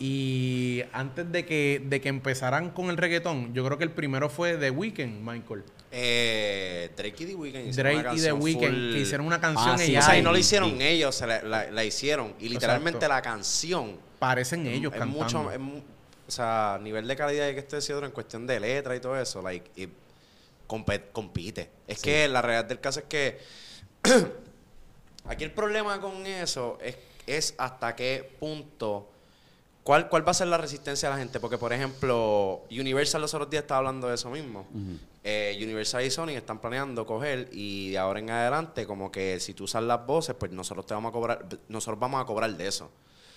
Y 0.00 0.82
antes 0.92 1.30
de 1.30 1.44
que, 1.44 1.82
de 1.84 2.00
que 2.00 2.08
empezaran 2.08 2.70
con 2.70 2.90
el 2.90 2.96
reggaetón, 2.96 3.52
yo 3.54 3.64
creo 3.64 3.78
que 3.78 3.84
el 3.84 3.90
primero 3.90 4.28
fue 4.28 4.56
The 4.56 4.70
Weeknd, 4.70 5.20
Michael. 5.24 5.62
Eh, 5.90 6.90
Drake 6.96 7.14
y 7.22 7.26
The 7.26 7.34
Weeknd 7.34 7.68
hicieron 7.68 7.92
una 7.94 8.02
Drake 8.02 8.16
y 8.16 8.20
The 8.20 8.28
canción 8.28 8.42
Weeknd, 8.42 8.62
full- 8.64 8.92
que 8.92 8.98
hicieron 9.00 9.26
una 9.26 9.40
canción 9.40 9.70
Ah, 9.70 9.78
sí. 9.78 9.96
O 9.96 10.02
sea, 10.02 10.18
y 10.18 10.22
no 10.22 10.32
la 10.32 10.38
hicieron 10.38 10.80
ellos, 10.82 11.14
se 11.14 11.26
la, 11.26 11.42
la- 11.42 11.70
la 11.70 11.84
hicieron. 11.84 12.34
Y 12.38 12.48
literalmente 12.50 12.98
Exacto. 12.98 13.14
la 13.14 13.22
canción 13.22 13.96
Parecen 14.18 14.66
ellos 14.66 14.92
es 14.92 14.98
cantando. 14.98 15.24
mucho, 15.24 15.50
es 15.50 15.58
o 16.28 16.30
sea, 16.30 16.74
a 16.74 16.78
nivel 16.78 17.08
de 17.08 17.16
calidad 17.16 17.50
que 17.52 17.58
estoy 17.60 17.78
diciendo 17.80 18.04
en 18.04 18.12
cuestión 18.12 18.46
de 18.46 18.60
letra 18.60 18.94
y 18.94 19.00
todo 19.00 19.18
eso, 19.18 19.40
like, 19.40 19.70
y 19.82 19.88
compe- 20.68 21.04
compite. 21.10 21.70
Es 21.86 22.00
que 22.02 22.28
la 22.28 22.42
realidad 22.42 22.66
del 22.66 22.80
caso 22.80 23.00
es 23.00 23.06
que 23.06 23.38
aquí 25.26 25.44
el 25.44 25.52
problema 25.52 26.00
con 26.00 26.26
eso 26.26 26.78
es, 26.82 26.96
es 27.26 27.54
hasta 27.58 27.94
qué 27.96 28.30
punto, 28.38 29.08
cuál, 29.84 30.08
cuál 30.08 30.26
va 30.26 30.32
a 30.32 30.34
ser 30.34 30.48
la 30.48 30.58
resistencia 30.58 31.08
de 31.08 31.14
la 31.14 31.18
gente. 31.18 31.40
Porque, 31.40 31.58
por 31.58 31.72
ejemplo, 31.72 32.62
Universal 32.70 33.20
los 33.22 33.32
otros 33.34 33.48
días 33.50 33.62
estaba 33.62 33.78
hablando 33.78 34.08
de 34.08 34.14
eso 34.14 34.30
mismo. 34.30 34.66
Eh, 35.30 35.58
Universal 35.62 36.02
y 36.06 36.10
Sony 36.10 36.30
están 36.30 36.58
planeando 36.58 37.04
coger 37.04 37.50
y 37.52 37.90
de 37.90 37.98
ahora 37.98 38.18
en 38.18 38.30
adelante, 38.30 38.86
como 38.86 39.12
que 39.12 39.38
si 39.40 39.52
tú 39.52 39.64
usas 39.64 39.82
las 39.82 40.06
voces, 40.06 40.34
pues 40.34 40.52
nosotros 40.52 40.86
te 40.86 40.94
vamos 40.94 41.10
a 41.10 41.12
cobrar, 41.12 41.46
nosotros 41.68 42.00
vamos 42.00 42.22
a 42.22 42.24
cobrar 42.24 42.56
de 42.56 42.66
eso. 42.66 42.90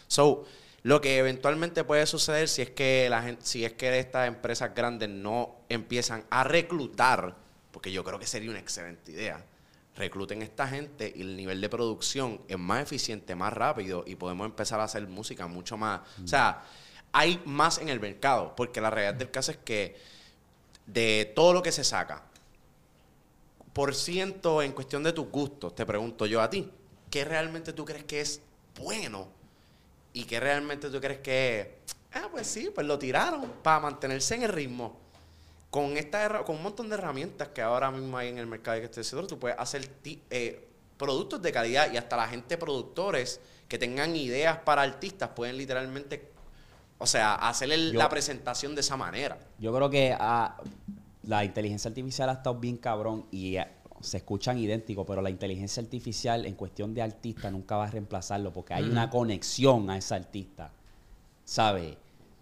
So, 0.08 0.46
lo 0.84 1.02
que 1.02 1.18
eventualmente 1.18 1.84
puede 1.84 2.06
suceder 2.06 2.48
si 2.48 2.62
es 2.62 2.70
que 2.70 3.10
la 3.10 3.24
gente, 3.24 3.46
si 3.46 3.66
es 3.66 3.74
que 3.74 4.00
estas 4.00 4.30
empresas 4.30 4.74
grandes 4.74 5.10
no 5.10 5.58
empiezan 5.68 6.24
a 6.30 6.46
reclutar, 6.46 7.36
porque 7.72 7.92
yo 7.92 8.06
creo 8.06 8.18
que 8.18 8.26
sería 8.26 8.52
una 8.52 8.60
excelente 8.60 9.12
idea, 9.12 9.44
recluten 9.98 10.44
esta 10.44 10.70
gente 10.70 11.12
y 11.14 11.20
el 11.20 11.36
nivel 11.36 11.60
de 11.60 11.68
producción 11.68 12.40
es 12.48 12.58
más 12.58 12.84
eficiente, 12.84 13.36
más 13.36 13.52
rápido 13.52 14.06
y 14.08 14.16
podemos 14.16 14.46
empezar 14.46 14.80
a 14.80 14.86
hacer 14.86 15.06
música 15.10 15.46
mucho 15.48 15.76
más. 15.76 16.00
O 16.24 16.28
sea, 16.28 16.64
hay 17.12 17.42
más 17.44 17.80
en 17.80 17.90
el 17.90 18.00
mercado, 18.00 18.56
porque 18.56 18.80
la 18.80 18.90
realidad 18.90 19.16
del 19.16 19.30
caso 19.30 19.52
es 19.52 19.58
que 19.58 20.21
de 20.86 21.32
todo 21.36 21.54
lo 21.54 21.62
que 21.62 21.72
se 21.72 21.84
saca, 21.84 22.24
por 23.74 23.96
ciento 23.96 24.62
en 24.62 24.74
cuestión 24.74 25.04
de 25.04 25.14
tus 25.14 25.30
gustos, 25.30 25.74
te 25.76 25.86
pregunto 25.86 26.26
yo 26.26 26.42
a 26.42 26.50
ti, 26.50 26.70
¿qué 27.10 27.24
realmente 27.24 27.74
tú 27.74 27.86
crees 27.86 28.04
que 28.04 28.22
es 28.22 28.42
bueno? 28.80 29.28
¿Y 30.14 30.26
qué 30.26 30.40
realmente 30.42 30.90
tú 30.90 31.00
crees 31.00 31.20
que 31.20 31.82
Ah, 32.14 32.28
pues 32.30 32.48
sí, 32.48 32.70
pues 32.74 32.86
lo 32.86 33.00
tiraron 33.00 33.50
para 33.64 33.80
mantenerse 33.80 34.36
en 34.36 34.44
el 34.44 34.50
ritmo. 34.50 35.00
Con, 35.70 35.96
esta, 35.96 36.44
con 36.44 36.58
un 36.58 36.64
montón 36.64 36.90
de 36.90 36.96
herramientas 36.96 37.50
que 37.50 37.62
ahora 37.62 37.90
mismo 37.92 38.18
hay 38.18 38.28
en 38.28 38.38
el 38.38 38.48
mercado 38.48 38.78
y 38.78 38.82
que 38.82 38.86
estoy 38.88 39.04
diciendo, 39.04 39.26
tú 39.28 39.40
puedes 39.40 39.58
hacer 39.58 39.90
eh, 40.30 40.68
productos 40.98 41.42
de 41.42 41.52
calidad 41.54 41.92
y 41.94 41.96
hasta 41.96 42.18
la 42.18 42.28
gente 42.28 42.58
productores 42.58 43.40
que 43.70 43.78
tengan 43.78 44.14
ideas 44.18 44.58
para 44.58 44.82
artistas 44.82 45.30
pueden 45.30 45.56
literalmente, 45.56 46.31
o 47.02 47.06
sea, 47.08 47.36
hacer 47.36 47.72
el- 47.72 47.92
Yo- 47.94 48.00
la 48.00 48.08
presentación 48.10 48.76
de 48.76 48.82
esa 48.82 48.96
manera. 48.96 49.38
Yo 49.60 49.74
creo 49.74 49.90
que 49.90 50.16
ah, 50.20 50.58
la 51.24 51.44
inteligencia 51.44 51.90
artificial 51.90 52.30
ha 52.30 52.34
estado 52.34 52.56
bien 52.60 52.78
cabrón 52.78 53.26
y 53.32 53.58
ah, 53.58 53.70
se 54.02 54.18
escuchan 54.18 54.58
idénticos, 54.58 55.06
pero 55.06 55.22
la 55.22 55.30
inteligencia 55.30 55.82
artificial 55.84 56.46
en 56.46 56.56
cuestión 56.56 56.94
de 56.94 57.02
artista 57.02 57.52
nunca 57.52 57.78
va 57.78 57.86
a 57.86 57.92
reemplazarlo 57.92 58.52
porque 58.52 58.74
hay 58.74 58.84
una 58.86 59.10
conexión 59.10 59.90
a 59.90 59.98
ese 59.98 60.16
artista. 60.16 60.72
¿Sabe? 61.46 61.98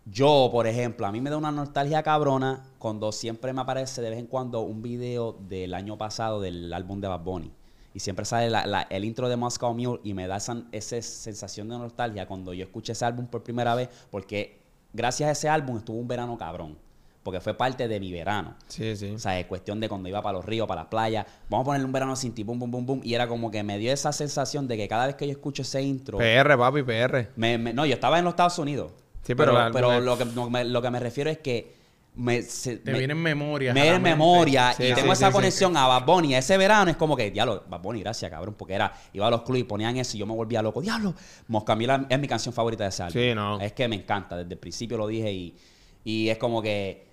Yo, 0.05 0.49
por 0.51 0.65
ejemplo, 0.67 1.05
a 1.05 1.11
mí 1.11 1.19
me 1.21 1.29
da 1.29 1.37
una 1.37 1.51
nostalgia 1.51 2.01
cabrona 2.03 2.63
cuando 2.79 3.11
siempre 3.11 3.53
me 3.53 3.61
aparece 3.61 4.01
de 4.01 4.09
vez 4.09 4.19
en 4.19 4.27
cuando 4.27 4.61
un 4.61 4.81
video 4.81 5.33
del 5.47 5.73
año 5.73 5.97
pasado 5.97 6.41
del 6.41 6.71
álbum 6.73 6.99
de 7.01 7.07
Bad 7.07 7.19
Bunny. 7.21 7.51
Y 7.99 8.01
siempre 8.01 8.23
sale 8.23 8.49
la- 8.49 8.65
la- 8.65 8.83
el 8.83 9.03
intro 9.03 9.27
de 9.27 9.35
Moscow 9.35 9.73
Mule 9.73 9.99
y 10.05 10.13
me 10.13 10.25
da 10.25 10.37
esa, 10.37 10.63
esa 10.71 11.01
sensación 11.01 11.67
de 11.67 11.77
nostalgia 11.77 12.25
cuando 12.25 12.53
yo 12.53 12.63
escuché 12.63 12.93
ese 12.93 13.03
álbum 13.03 13.25
por 13.27 13.43
primera 13.43 13.75
vez, 13.75 13.89
porque 14.09 14.57
gracias 14.93 15.27
a 15.27 15.31
ese 15.33 15.49
álbum 15.49 15.75
estuvo 15.79 15.97
un 15.99 16.07
verano 16.07 16.37
cabrón. 16.37 16.77
Porque 17.23 17.41
fue 17.41 17.53
parte 17.53 17.89
de 17.89 17.99
mi 17.99 18.09
verano. 18.13 18.55
sí, 18.69 18.95
sí. 18.95 19.11
O 19.11 19.19
sea, 19.19 19.37
es 19.37 19.47
cuestión 19.47 19.81
de 19.81 19.89
cuando 19.89 20.07
iba 20.07 20.21
para 20.21 20.37
los 20.37 20.45
ríos, 20.45 20.65
para 20.65 20.83
la 20.83 20.89
playa. 20.89 21.27
Vamos 21.49 21.63
a 21.63 21.65
ponerle 21.65 21.85
un 21.85 21.91
verano 21.91 22.15
sin 22.15 22.33
ti, 22.33 22.43
boom, 22.43 22.57
boom, 22.57 22.71
boom, 22.71 22.85
boom. 22.85 23.01
Y 23.03 23.13
era 23.15 23.27
como 23.27 23.51
que 23.51 23.61
me 23.63 23.77
dio 23.77 23.91
esa 23.91 24.13
sensación 24.13 24.65
de 24.69 24.77
que 24.77 24.87
cada 24.87 25.05
vez 25.05 25.15
que 25.15 25.25
yo 25.27 25.33
escucho 25.33 25.63
ese 25.63 25.81
intro. 25.81 26.17
PR, 26.17 26.57
papi, 26.57 26.81
PR. 26.83 27.27
me- 27.35 27.57
me- 27.57 27.73
no, 27.73 27.85
yo 27.85 27.95
estaba 27.95 28.17
en 28.17 28.23
los 28.23 28.31
Estados 28.31 28.57
Unidos. 28.59 28.93
Sí, 29.23 29.35
pero 29.35 29.51
pero, 29.51 29.53
la- 29.53 29.71
pero 29.73 29.91
la- 29.91 29.99
lo, 29.99 30.17
que, 30.17 30.23
me, 30.23 30.63
lo 30.63 30.81
que 30.81 30.89
me 30.89 30.99
refiero 31.01 31.29
es 31.29 31.37
que 31.39 31.75
me, 32.15 32.41
se- 32.41 32.77
Te 32.77 32.91
me- 32.91 32.97
viene 32.99 33.13
en 33.13 33.21
memoria. 33.21 33.73
me 33.73 33.79
a 33.79 33.83
viene 33.83 33.91
la 33.91 33.97
en 33.97 34.03
mente. 34.03 34.15
memoria 34.17 34.73
Sí, 34.73 34.83
y 34.83 34.87
sí, 34.89 34.93
tengo 34.95 35.07
sí, 35.07 35.13
esa 35.13 35.27
sí. 35.27 35.33
conexión 35.33 35.77
a 35.77 35.87
Bad 35.87 36.05
Bunny. 36.05 36.35
Ese 36.35 36.57
verano 36.57 36.91
es 36.91 36.97
como 36.97 37.15
que, 37.15 37.31
diablo, 37.31 37.63
Bad 37.69 37.81
Bunny, 37.81 38.01
gracias, 38.01 38.29
cabrón, 38.29 38.55
porque 38.57 38.73
era, 38.73 38.93
iba 39.13 39.27
a 39.27 39.29
los 39.31 39.43
clubs 39.43 39.59
y 39.61 39.63
ponían 39.63 39.95
eso 39.97 40.17
y 40.17 40.19
yo 40.19 40.25
me 40.25 40.33
volvía 40.33 40.61
loco. 40.61 40.81
Diablo, 40.81 41.13
Mosca 41.47 41.75
Mil 41.75 41.89
es 42.09 42.19
mi 42.19 42.27
canción 42.27 42.53
favorita 42.53 42.83
de 42.83 42.89
ese 42.89 43.03
álbum. 43.03 43.21
Sí, 43.21 43.33
no. 43.33 43.59
Es 43.61 43.71
que 43.73 43.87
me 43.87 43.95
encanta, 43.95 44.35
desde 44.35 44.53
el 44.53 44.59
principio 44.59 44.97
lo 44.97 45.07
dije 45.07 45.31
y, 45.31 45.55
y 46.03 46.29
es 46.29 46.37
como 46.37 46.61
que 46.61 47.07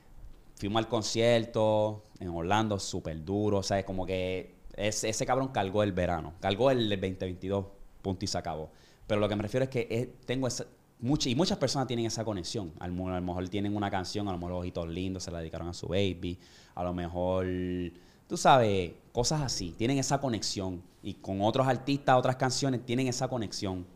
fuimos 0.59 0.81
al 0.81 0.89
concierto 0.89 2.03
en 2.19 2.29
Orlando, 2.29 2.79
súper 2.79 3.25
duro, 3.25 3.59
o 3.59 3.63
sea, 3.63 3.79
es 3.79 3.85
como 3.85 4.07
que 4.07 4.55
ese, 4.75 5.09
ese 5.09 5.27
cabrón 5.27 5.49
cargó 5.49 5.83
el 5.83 5.93
verano, 5.93 6.35
cargó 6.41 6.71
el 6.71 6.89
2022, 6.89 7.65
punto 8.03 8.25
y 8.25 8.29
se 8.29 8.39
acabó. 8.39 8.71
Pero 9.07 9.21
lo 9.21 9.29
que 9.29 9.37
me 9.37 9.43
refiero 9.43 9.65
es 9.65 9.71
que 9.71 9.87
es- 9.91 10.09
tengo 10.27 10.49
esa, 10.49 10.67
mucha- 11.01 11.29
y 11.29 11.35
muchas 11.35 11.59
personas 11.59 11.87
tienen 11.89 12.07
esa 12.07 12.25
conexión. 12.25 12.73
A 12.79 12.89
lo, 12.89 13.09
a 13.09 13.17
lo 13.21 13.23
mejor 13.27 13.49
tienen 13.49 13.77
una 13.77 13.91
canción, 13.91 14.29
a 14.29 14.33
lo 14.33 14.39
mejor 14.39 14.51
los 14.53 14.61
ojitos 14.61 14.89
lindos 14.89 15.23
se 15.25 15.31
la 15.31 15.39
dedicaron 15.41 15.69
a 15.69 15.73
su 15.75 15.89
baby, 15.89 16.39
a 16.75 16.83
lo 16.85 16.93
mejor, 16.93 17.47
tú 18.29 18.37
sabes, 18.37 18.93
cosas 19.13 19.41
así. 19.43 19.75
Tienen 19.77 19.99
esa 19.99 20.21
conexión. 20.21 20.83
Y 21.03 21.15
con 21.15 21.41
otros 21.43 21.67
artistas, 21.69 22.17
otras 22.17 22.37
canciones, 22.37 22.85
tienen 22.85 23.07
esa 23.07 23.29
conexión. 23.29 23.87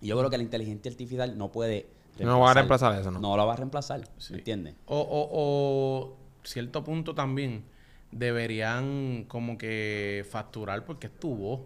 Y 0.00 0.06
yo 0.08 0.18
creo 0.18 0.30
que 0.30 0.36
la 0.38 0.42
inteligencia 0.42 0.90
artificial 0.90 1.36
no 1.36 1.52
puede. 1.52 1.86
No 2.18 2.40
va 2.40 2.50
a 2.50 2.54
reemplazar 2.54 2.98
eso, 3.00 3.10
¿no? 3.10 3.20
No 3.20 3.36
lo 3.36 3.46
va 3.46 3.52
a 3.52 3.56
reemplazar, 3.56 4.08
Sí. 4.18 4.32
¿me 4.32 4.38
entiendes? 4.38 4.74
O, 4.86 4.98
o, 4.98 5.28
o 5.32 6.16
cierto 6.42 6.82
punto 6.84 7.14
también 7.14 7.64
deberían 8.10 9.24
como 9.28 9.58
que 9.58 10.24
facturar 10.30 10.84
porque 10.84 11.06
es 11.08 11.18
tu 11.18 11.34
voz. 11.34 11.60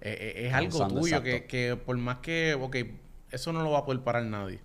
Eh, 0.00 0.34
eh, 0.36 0.46
es 0.48 0.54
algo 0.54 0.76
usando, 0.76 1.00
tuyo 1.00 1.22
que, 1.22 1.46
que 1.46 1.76
por 1.76 1.96
más 1.96 2.18
que, 2.18 2.54
ok, 2.54 2.76
eso 3.32 3.52
no 3.52 3.62
lo 3.62 3.70
va 3.70 3.80
a 3.80 3.84
poder 3.84 4.02
parar 4.02 4.24
nadie. 4.24 4.60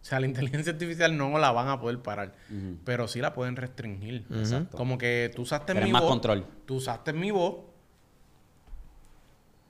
O 0.00 0.04
sea, 0.06 0.20
la 0.20 0.26
inteligencia 0.32 0.72
artificial 0.72 1.16
no 1.16 1.38
la 1.38 1.50
van 1.52 1.68
a 1.68 1.80
poder 1.80 2.00
parar, 2.00 2.34
pero 2.84 3.08
sí 3.08 3.20
la 3.20 3.32
pueden 3.34 3.56
restringir. 3.56 4.24
Exacto. 4.30 4.76
Como 4.76 4.98
que 4.98 5.30
tú 5.34 5.42
usaste 5.42 5.72
Tienes 5.72 5.88
mi 5.88 5.92
más 5.92 6.02
voz. 6.02 6.10
control. 6.10 6.46
Tú 6.66 6.76
usaste 6.76 7.12
mi 7.12 7.30
voz. 7.30 7.56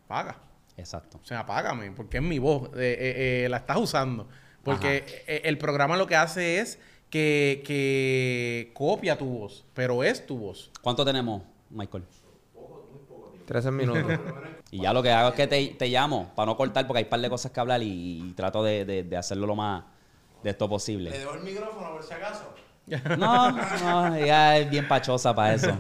Paga. 0.07 0.37
Exacto. 0.77 1.19
O 1.23 1.27
sea, 1.27 1.47
págame, 1.47 1.91
porque 1.93 2.19
es 2.19 2.23
mi 2.23 2.39
voz. 2.39 2.69
eh, 2.77 2.97
eh, 2.99 3.45
eh, 3.45 3.49
la 3.49 3.59
estás 3.59 3.77
usando. 3.79 4.29
Porque 4.63 5.05
eh, 5.27 5.43
el 5.45 5.59
programa 5.59 5.97
lo 5.97 6.07
que 6.07 6.17
hace 6.17 6.59
es 6.59 6.79
que, 7.11 7.63
que 7.67 8.71
copia 8.75 9.17
tu 9.17 9.27
voz, 9.27 9.65
pero 9.75 10.03
es 10.03 10.27
tu 10.27 10.37
voz. 10.39 10.71
¿Cuánto 10.83 11.05
tenemos, 11.05 11.43
Michael? 11.71 12.05
13 13.47 13.71
minutos. 13.71 14.03
Y 14.75 14.81
ya 14.81 14.93
lo 14.93 15.03
que 15.05 15.11
hago 15.13 15.29
es 15.29 15.35
que 15.37 15.47
te, 15.47 15.67
te 15.69 15.87
llamo 15.89 16.33
para 16.35 16.47
no 16.47 16.57
cortar 16.57 16.85
porque 16.87 16.99
hay 16.99 17.05
un 17.05 17.11
par 17.11 17.21
de 17.21 17.31
cosas 17.31 17.53
que 17.53 17.61
hablar 17.61 17.81
y, 17.81 17.87
y 18.29 18.33
trato 18.33 18.61
de, 18.65 18.85
de- 18.85 19.05
de 19.05 19.17
hacerlo 19.17 19.47
lo 19.47 19.55
más 19.55 19.85
de 20.43 20.51
esto 20.51 20.65
Le 20.65 20.69
posible. 20.69 21.11
dejo 21.13 21.35
el 21.35 21.43
micrófono 21.43 21.93
por 21.93 22.03
si 22.03 22.13
acaso. 22.13 22.53
No, 23.17 23.53
no, 23.53 24.15
ella 24.17 24.59
es 24.59 24.69
bien 24.69 24.87
pachosa 24.89 25.33
para 25.35 25.55
eso. 25.55 25.71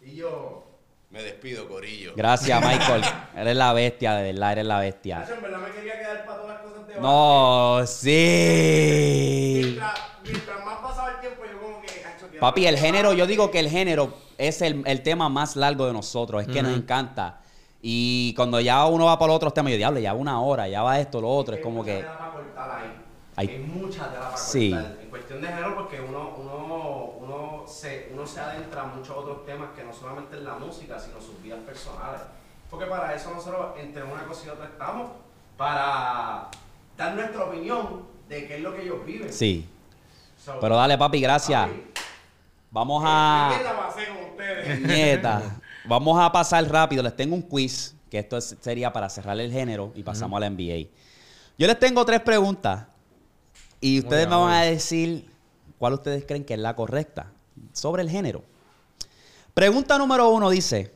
Y 0.00 0.14
yo, 0.14 0.64
Me 1.10 1.22
despido, 1.22 1.66
Corillo. 1.68 2.12
Gracias, 2.14 2.64
Michael. 2.64 3.02
Eres 3.36 3.56
la 3.56 3.72
bestia, 3.72 4.14
de 4.14 4.32
verdad, 4.32 4.52
eres 4.52 4.64
la 4.66 4.78
bestia. 4.78 5.26
En 5.34 5.42
verdad 5.42 5.58
me 5.60 5.70
quería 5.74 5.98
quedar 5.98 6.24
para 6.24 6.38
todas 6.38 6.54
las 6.54 6.62
cosas 6.62 6.86
de 6.86 6.94
No, 6.98 7.80
sí. 7.86 9.60
Mientras, 9.64 9.94
mientras 10.22 10.64
más 10.64 10.78
pasaba 10.78 11.10
el 11.14 11.20
tiempo, 11.20 11.42
yo 11.50 11.58
como 11.60 11.80
que, 11.82 11.88
"Acho, 12.04 12.27
quiero 12.27 12.27
Papi, 12.40 12.66
el 12.66 12.74
más". 12.74 12.82
género, 12.82 13.12
yo 13.12 13.26
digo 13.26 13.50
que 13.50 13.60
el 13.60 13.68
género 13.68 14.14
es 14.36 14.62
el, 14.62 14.82
el 14.86 15.02
tema 15.02 15.28
más 15.28 15.56
largo 15.56 15.86
de 15.86 15.92
nosotros, 15.92 16.42
es 16.42 16.48
que 16.48 16.62
nos 16.62 16.76
encanta. 16.76 17.40
Y 17.82 18.34
cuando 18.34 18.60
ya 18.60 18.84
uno 18.86 19.06
va 19.06 19.18
para 19.18 19.28
los 19.28 19.36
otros 19.36 19.54
temas, 19.54 19.70
yo 19.72 19.78
diablo, 19.78 20.00
ya 20.00 20.12
va 20.12 20.18
una 20.18 20.40
hora, 20.40 20.66
ya 20.68 20.82
va 20.82 20.98
esto, 20.98 21.20
lo 21.20 21.28
otro, 21.30 21.54
es 21.54 21.60
como 21.60 21.76
mucha 21.76 21.86
que... 21.92 21.96
tela 22.02 22.18
para 22.18 22.32
cortar 22.32 22.70
ahí. 22.80 22.92
Hay- 23.36 23.48
Hay 23.48 23.58
mucha 23.58 24.10
tela 24.10 24.24
para 24.30 24.36
Sí. 24.36 24.70
cortar. 24.70 24.96
En 25.02 25.10
cuestión 25.10 25.40
de 25.40 25.46
género, 25.48 25.74
porque 25.76 26.00
uno, 26.00 26.34
uno, 26.36 27.04
uno, 27.20 27.64
se, 27.68 28.10
uno 28.12 28.26
se 28.26 28.40
adentra 28.40 28.82
en 28.84 28.96
muchos 28.98 29.16
otros 29.16 29.46
temas 29.46 29.68
que 29.76 29.84
no 29.84 29.92
solamente 29.92 30.36
en 30.36 30.44
la 30.44 30.54
música, 30.54 30.98
sino 30.98 31.20
sus 31.20 31.40
vidas 31.42 31.60
personales. 31.64 32.20
Porque 32.70 32.86
para 32.86 33.14
eso 33.14 33.30
nosotros, 33.32 33.68
entre 33.78 34.02
una 34.02 34.24
cosa 34.24 34.46
y 34.46 34.48
otra, 34.50 34.66
estamos 34.66 35.10
para 35.56 36.48
dar 36.96 37.14
nuestra 37.14 37.44
opinión 37.44 38.02
de 38.28 38.46
qué 38.46 38.56
es 38.56 38.60
lo 38.60 38.74
que 38.74 38.82
ellos 38.82 39.04
viven. 39.06 39.32
Sí. 39.32 39.66
So, 40.44 40.58
Pero 40.60 40.76
dale, 40.76 40.96
papi, 40.98 41.20
gracias. 41.20 41.68
papi, 41.68 41.82
Vamos 42.70 43.02
a... 43.06 43.50
Nieta. 44.86 45.60
Vamos 45.86 46.18
a 46.20 46.30
pasar 46.30 46.68
rápido. 46.70 47.02
Les 47.02 47.14
tengo 47.16 47.34
un 47.34 47.42
quiz, 47.42 47.94
que 48.10 48.18
esto 48.18 48.36
es- 48.36 48.56
sería 48.60 48.92
para 48.92 49.08
cerrar 49.08 49.38
el 49.40 49.50
género 49.50 49.92
y 49.94 50.02
pasamos 50.02 50.36
a 50.36 50.40
la 50.40 50.50
NBA. 50.50 50.88
Yo 51.58 51.66
les 51.66 51.78
tengo 51.78 52.04
tres 52.04 52.20
preguntas 52.20 52.86
y 53.80 53.98
ustedes 54.00 54.28
me 54.28 54.36
van 54.36 54.52
a 54.52 54.62
decir 54.62 55.30
cuál 55.78 55.94
ustedes 55.94 56.24
creen 56.26 56.44
que 56.44 56.54
es 56.54 56.60
la 56.60 56.76
correcta 56.76 57.32
sobre 57.72 58.02
el 58.02 58.10
género. 58.10 58.44
Pregunta 59.54 59.98
número 59.98 60.28
uno 60.28 60.50
dice, 60.50 60.94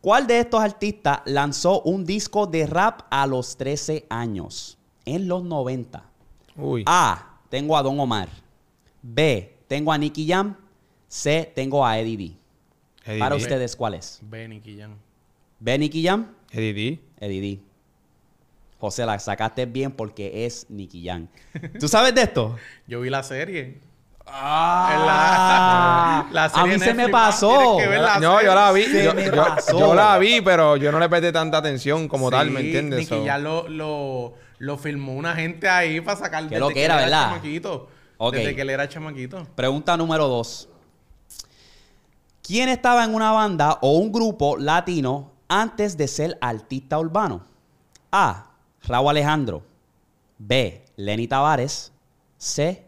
¿cuál 0.00 0.26
de 0.26 0.40
estos 0.40 0.60
artistas 0.60 1.20
lanzó 1.26 1.82
un 1.82 2.04
disco 2.04 2.46
de 2.46 2.66
rap 2.66 3.02
a 3.10 3.26
los 3.26 3.56
13 3.56 4.06
años? 4.08 4.78
En 5.04 5.28
los 5.28 5.44
90. 5.44 6.02
Uy. 6.56 6.82
A, 6.86 7.36
tengo 7.50 7.76
a 7.76 7.82
Don 7.82 8.00
Omar. 8.00 8.28
B, 9.02 9.53
tengo 9.68 9.92
a 9.92 9.98
Nicky 9.98 10.26
Jam. 10.26 10.56
C, 11.08 11.50
tengo 11.54 11.86
a 11.86 11.98
Eddie 11.98 12.16
D. 12.16 12.32
Eddie 13.06 13.18
Para 13.20 13.36
D. 13.36 13.42
ustedes, 13.42 13.76
¿cuál 13.76 13.94
es? 13.94 14.18
Benny 14.22 14.60
Quillan. 14.60 14.96
¿B, 15.60 15.78
Nicky 15.78 16.04
Jam? 16.04 16.26
Eddie 16.50 16.72
D. 16.74 17.00
Eddie 17.20 17.40
D. 17.40 17.60
José, 18.80 19.06
la 19.06 19.18
sacaste 19.18 19.66
bien 19.66 19.92
porque 19.92 20.44
es 20.44 20.66
Nicky 20.68 21.06
Jam. 21.06 21.28
¿Tú 21.78 21.88
sabes 21.88 22.14
de 22.14 22.22
esto? 22.22 22.56
Yo 22.86 23.00
vi 23.00 23.10
la 23.10 23.22
serie. 23.22 23.78
Ah, 24.26 26.26
La 26.32 26.44
a 26.44 26.48
serie 26.48 26.74
mí 26.74 26.80
de 26.80 26.86
se 26.86 26.94
me 26.94 27.08
pasó. 27.08 27.76
que 27.78 27.86
la 27.86 28.18
No, 28.18 28.42
yo 28.42 28.54
la 28.54 28.72
vi. 28.72 28.84
Yo, 29.72 29.94
la 29.94 30.18
vi, 30.18 30.40
pero 30.40 30.76
yo 30.76 30.90
no 30.92 30.98
le 30.98 31.08
presté 31.08 31.32
tanta 31.32 31.58
atención 31.58 32.08
como 32.08 32.30
tal, 32.30 32.50
¿me 32.50 32.60
entiendes? 32.60 33.00
Nicky 33.00 33.14
So- 33.14 33.24
ya 33.24 33.38
lo, 33.38 33.68
lo, 33.68 34.34
lo 34.58 34.78
filmó 34.78 35.12
una 35.14 35.34
gente 35.34 35.68
ahí 35.68 36.00
para 36.00 36.18
sacar 36.18 36.48
Qué 36.48 36.58
lo 36.58 36.68
que 36.70 36.84
era, 36.84 36.96
¿verdad? 36.96 37.28
chamaquito. 37.30 37.88
Ok. 38.26 38.34
Desde 38.36 38.54
que 38.54 38.62
él 38.62 38.70
era 38.70 38.88
chamaquito. 38.88 39.46
Pregunta 39.54 39.96
número 39.96 40.28
dos. 40.28 40.68
¿Quién 42.42 42.70
estaba 42.70 43.04
en 43.04 43.14
una 43.14 43.32
banda 43.32 43.78
o 43.82 43.98
un 43.98 44.10
grupo 44.10 44.56
latino 44.56 45.32
antes 45.46 45.96
de 45.96 46.08
ser 46.08 46.38
artista 46.40 46.98
urbano? 46.98 47.44
A. 48.10 48.50
Raúl 48.84 49.10
Alejandro. 49.10 49.62
B. 50.38 50.84
Lenny 50.96 51.28
Tavares. 51.28 51.92
C. 52.38 52.82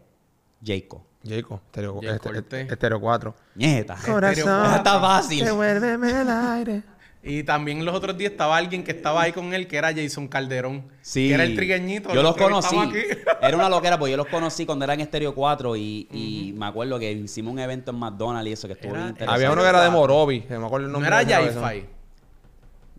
Jacob. 0.63 1.01
Jacob, 1.23 1.59
Estéreo 1.65 1.99
Jay 2.01 2.09
este- 2.09 2.19
Cortés. 2.19 2.71
este- 2.71 2.99
4. 2.99 3.35
Nieta. 3.55 3.97
Corazón, 4.05 4.75
está 4.75 4.99
fácil. 4.99 5.45
Devuélveme 5.45 6.21
el 6.21 6.29
aire. 6.29 6.83
Y 7.23 7.43
también 7.43 7.83
los 7.83 7.93
otros 7.93 8.17
días 8.17 8.31
estaba 8.31 8.55
alguien 8.55 8.83
que 8.83 8.91
estaba 8.91 9.23
ahí 9.23 9.33
con 9.33 9.53
él, 9.53 9.67
que 9.67 9.75
era 9.77 9.93
Jason 9.93 10.27
Calderón. 10.29 10.85
Sí. 11.01 11.27
Que 11.27 11.33
era 11.33 11.43
el 11.43 11.55
trigueñito. 11.55 12.09
Yo 12.09 12.15
lo 12.15 12.29
los 12.29 12.37
conocí. 12.37 12.75
Era 13.41 13.55
una 13.57 13.69
loquera, 13.69 13.97
porque 13.99 14.11
yo 14.11 14.17
los 14.17 14.27
conocí 14.27 14.65
cuando 14.65 14.83
era 14.85 14.93
en 14.95 15.01
Estéreo 15.01 15.33
4 15.35 15.75
y, 15.75 16.07
y 16.11 16.53
me 16.57 16.65
acuerdo 16.65 16.97
que 16.97 17.11
hicimos 17.11 17.51
un 17.53 17.59
evento 17.59 17.91
en 17.91 17.97
McDonald's 17.99 18.49
y 18.49 18.53
eso 18.53 18.67
que 18.67 18.73
estuvo 18.73 18.91
Era- 18.91 18.99
bien 19.01 19.09
interesante. 19.09 19.35
Había 19.45 19.51
uno 19.53 19.61
que 19.61 19.67
era 19.69 19.81
de 19.83 19.89
Morovi, 19.89 20.41
que 20.41 20.57
me 20.57 20.65
acuerdo 20.65 20.87
el 20.87 20.91
No 20.91 20.99
nombre. 20.99 21.07
era 21.07 21.21
esa 21.21 21.39
persona. 21.41 21.67
Jai-Fi. 21.67 21.85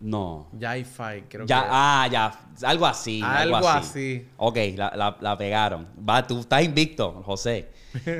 No. 0.01 0.47
Jai-Fi, 0.59 1.23
creo 1.27 1.45
Ya, 1.45 1.59
que 1.61 1.65
era. 1.65 1.69
ah, 2.03 2.07
ya. 2.07 2.39
Algo 2.63 2.85
así. 2.85 3.21
Algo, 3.23 3.57
Algo 3.57 3.69
así. 3.69 3.89
así. 3.89 4.27
Ok, 4.37 4.57
la, 4.75 4.93
la- 4.95 5.17
la 5.19 5.37
pegaron. 5.37 5.87
Va, 6.07 6.25
tú 6.25 6.39
estás 6.39 6.63
invicto, 6.63 7.21
José. 7.25 7.69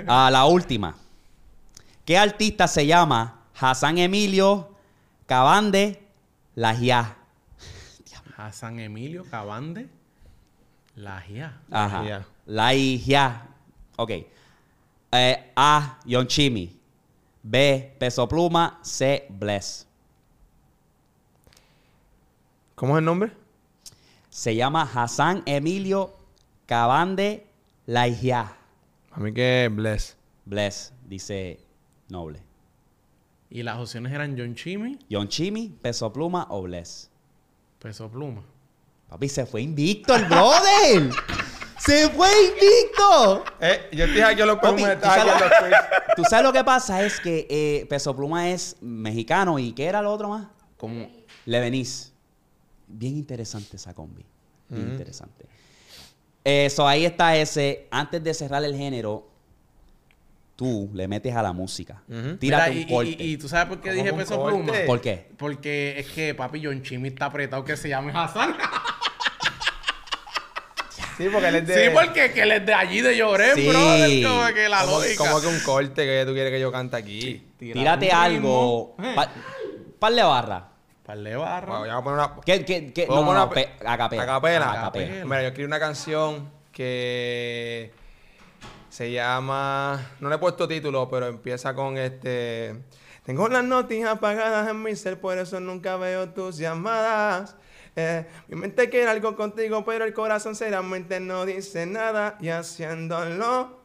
Ah, 0.08 0.30
la 0.32 0.46
última. 0.46 0.96
¿Qué 2.04 2.18
artista 2.18 2.68
se 2.68 2.86
llama 2.86 3.42
Hassan 3.60 3.98
Emilio 3.98 4.69
Cabande 5.30 6.00
Lajia? 6.56 7.16
Hassan 8.36 8.80
Emilio 8.80 9.24
Cabande. 9.26 9.88
La 10.96 11.22
GIA. 11.22 11.62
Ajá. 11.70 12.00
Lajia. 12.00 12.26
Lajia. 12.48 13.48
Ok. 13.96 14.10
Eh, 15.12 15.52
A. 15.56 16.00
Yon 16.06 16.26
Chimi. 16.26 16.76
B. 17.44 17.96
Peso 18.00 18.28
Pluma. 18.28 18.80
C. 18.82 19.28
Bless. 19.30 19.86
¿Cómo 22.74 22.96
es 22.96 23.00
el 23.00 23.06
nombre? 23.06 23.32
Se 24.32 24.56
llama 24.56 24.90
Hassan 24.92 25.44
Emilio 25.46 26.16
Cabande 26.66 27.46
Lajia. 27.86 28.52
A 29.12 29.20
mí 29.20 29.32
que 29.32 29.66
es 29.66 29.76
Bless. 29.76 30.18
Bless, 30.46 30.92
dice 31.06 31.60
Noble. 32.08 32.49
Y 33.50 33.64
las 33.64 33.80
opciones 33.80 34.14
eran 34.14 34.38
John 34.38 34.54
Chimmy, 34.54 35.00
Yon 35.10 35.28
Chimi, 35.28 35.70
Peso 35.82 36.14
Pluma 36.14 36.46
o 36.50 36.62
Bless. 36.62 37.10
Peso 37.80 38.10
Pluma. 38.10 38.44
Papi, 39.10 39.28
se 39.28 39.46
fue 39.46 39.64
invicto 39.64 40.16
el 40.16 40.26
brother. 40.26 41.10
se 41.80 42.10
fue 42.10 42.30
invicto. 42.46 43.44
Eh, 43.60 43.90
yo 43.92 44.06
te 44.06 44.12
dije 44.12 44.36
que 44.36 44.46
los 44.46 44.60
Papi, 44.60 44.84
pongo 44.84 44.96
¿tú 44.96 45.06
sabes, 45.06 45.34
tú 46.16 46.24
sabes 46.26 46.46
lo 46.46 46.54
que 46.54 46.64
pasa? 46.64 47.04
Es 47.04 47.20
que 47.20 47.48
eh, 47.50 47.88
Peso 47.90 48.16
Pluma 48.16 48.50
es 48.50 48.76
mexicano 48.82 49.58
y 49.58 49.72
¿qué 49.72 49.86
era 49.86 50.02
lo 50.04 50.14
otro 50.14 50.30
más? 50.30 50.48
Como 50.78 51.10
Levenís. 51.46 52.14
Bien 52.88 53.18
interesante 53.18 53.78
esa 53.78 53.96
combi. 53.96 54.26
Bien 54.68 54.90
interesante. 54.90 55.46
Eso, 56.44 56.88
ahí 56.88 57.06
está 57.06 57.36
ese. 57.36 57.88
Antes 57.90 58.24
de 58.24 58.34
cerrar 58.34 58.64
el 58.64 58.76
género, 58.76 59.29
tú 60.60 60.92
le 60.94 61.08
metes 61.08 61.34
a 61.34 61.42
la 61.42 61.54
música. 61.54 62.04
Ujú. 62.10 62.36
Tírate 62.36 62.72
Mira, 62.72 62.82
un 62.84 62.90
y, 62.90 62.94
corte. 62.94 63.24
y- 63.24 63.32
y 63.34 63.38
tú 63.38 63.48
sabes 63.48 63.68
por 63.68 63.80
qué 63.80 63.92
¿Cómo 63.92 64.04
dije 64.04 64.14
Peso 64.14 64.38
corte? 64.38 64.58
Pluma. 64.62 64.74
¿Por 64.86 65.00
qué? 65.00 65.30
Porque 65.38 65.96
es 65.98 66.08
que 66.08 66.36
papi 66.36 66.62
John 66.66 66.82
Chimmy 66.84 67.08
está 67.08 67.28
apretado 67.28 67.64
que 67.64 67.78
se 67.78 67.88
llame 67.88 68.12
Hassan. 68.14 68.58
Sí, 71.18 71.28
porque 71.32 71.50
él 71.50 71.56
es 71.56 71.68
de... 71.68 71.84
Sí, 71.86 71.90
porque 71.94 72.32
que 72.32 72.42
él 72.44 72.52
es 72.54 72.66
de 72.66 72.74
allí 72.74 73.02
de 73.02 73.18
Lloré, 73.18 73.54
Sí. 73.54 73.68
brother. 73.68 74.24
Como 74.26 74.54
que 74.54 74.70
la 74.70 74.82
como, 74.86 74.98
lógica. 75.00 75.18
como 75.18 75.42
que 75.42 75.48
un 75.48 75.60
corte 75.60 76.06
que 76.06 76.24
tú 76.26 76.32
quieres 76.34 76.50
que 76.52 76.60
yo 76.62 76.72
cante 76.72 76.96
aquí. 76.96 77.46
Tírate 77.58 78.06
un 78.08 78.12
algo. 78.16 78.96
ritmo. 78.98 79.16
Pa- 79.16 79.30
par 80.00 80.14
de 80.14 80.24
barra. 80.24 80.70
Par 81.06 81.18
de 81.18 81.36
barra. 81.36 81.68
Bueno, 81.80 81.86
ya 81.88 81.94
voy 81.98 82.00
a 82.00 82.04
poner 82.04 82.20
una... 82.20 82.42
¿Qué, 82.46 82.64
qué, 82.64 82.94
qué? 82.94 83.06
¿Puedo 83.06 83.22
No, 83.26 83.34
no, 83.34 83.50
poner 83.50 83.66
no, 83.66 83.68
una 83.68 83.80
pe- 83.80 83.86
a 83.86 83.98
capela. 83.98 84.24
a 84.24 84.26
capela? 84.28 84.72
A 84.72 84.82
capela. 84.84 85.26
Mira, 85.26 85.42
yo 85.42 85.48
escribí 85.50 85.66
una 85.68 85.80
canción 85.80 86.50
que 86.72 87.92
se 88.90 89.12
llama, 89.12 90.14
no 90.20 90.30
le 90.30 90.36
he 90.36 90.38
puesto 90.40 90.68
título, 90.68 91.10
pero 91.10 91.28
empieza 91.28 91.74
con 91.74 91.98
este. 91.98 92.76
Tengo 93.24 93.48
las 93.48 93.64
noticias 93.64 94.10
apagadas 94.10 94.70
en 94.70 94.82
mi 94.82 94.96
ser, 94.96 95.20
por 95.20 95.38
eso 95.38 95.60
nunca 95.60 95.98
veo 95.98 96.30
tus 96.30 96.58
llamadas. 96.58 97.56
Eh, 97.96 98.26
mi 98.48 98.56
mente 98.56 98.90
quiere 98.90 99.10
algo 99.10 99.36
contigo, 99.36 99.84
pero 99.86 100.06
el 100.06 100.14
corazón 100.14 100.56
seriamente 100.56 101.20
no 101.20 101.46
dice 101.46 101.86
nada. 101.86 102.38
Y 102.40 102.50
haciéndolo 102.50 103.80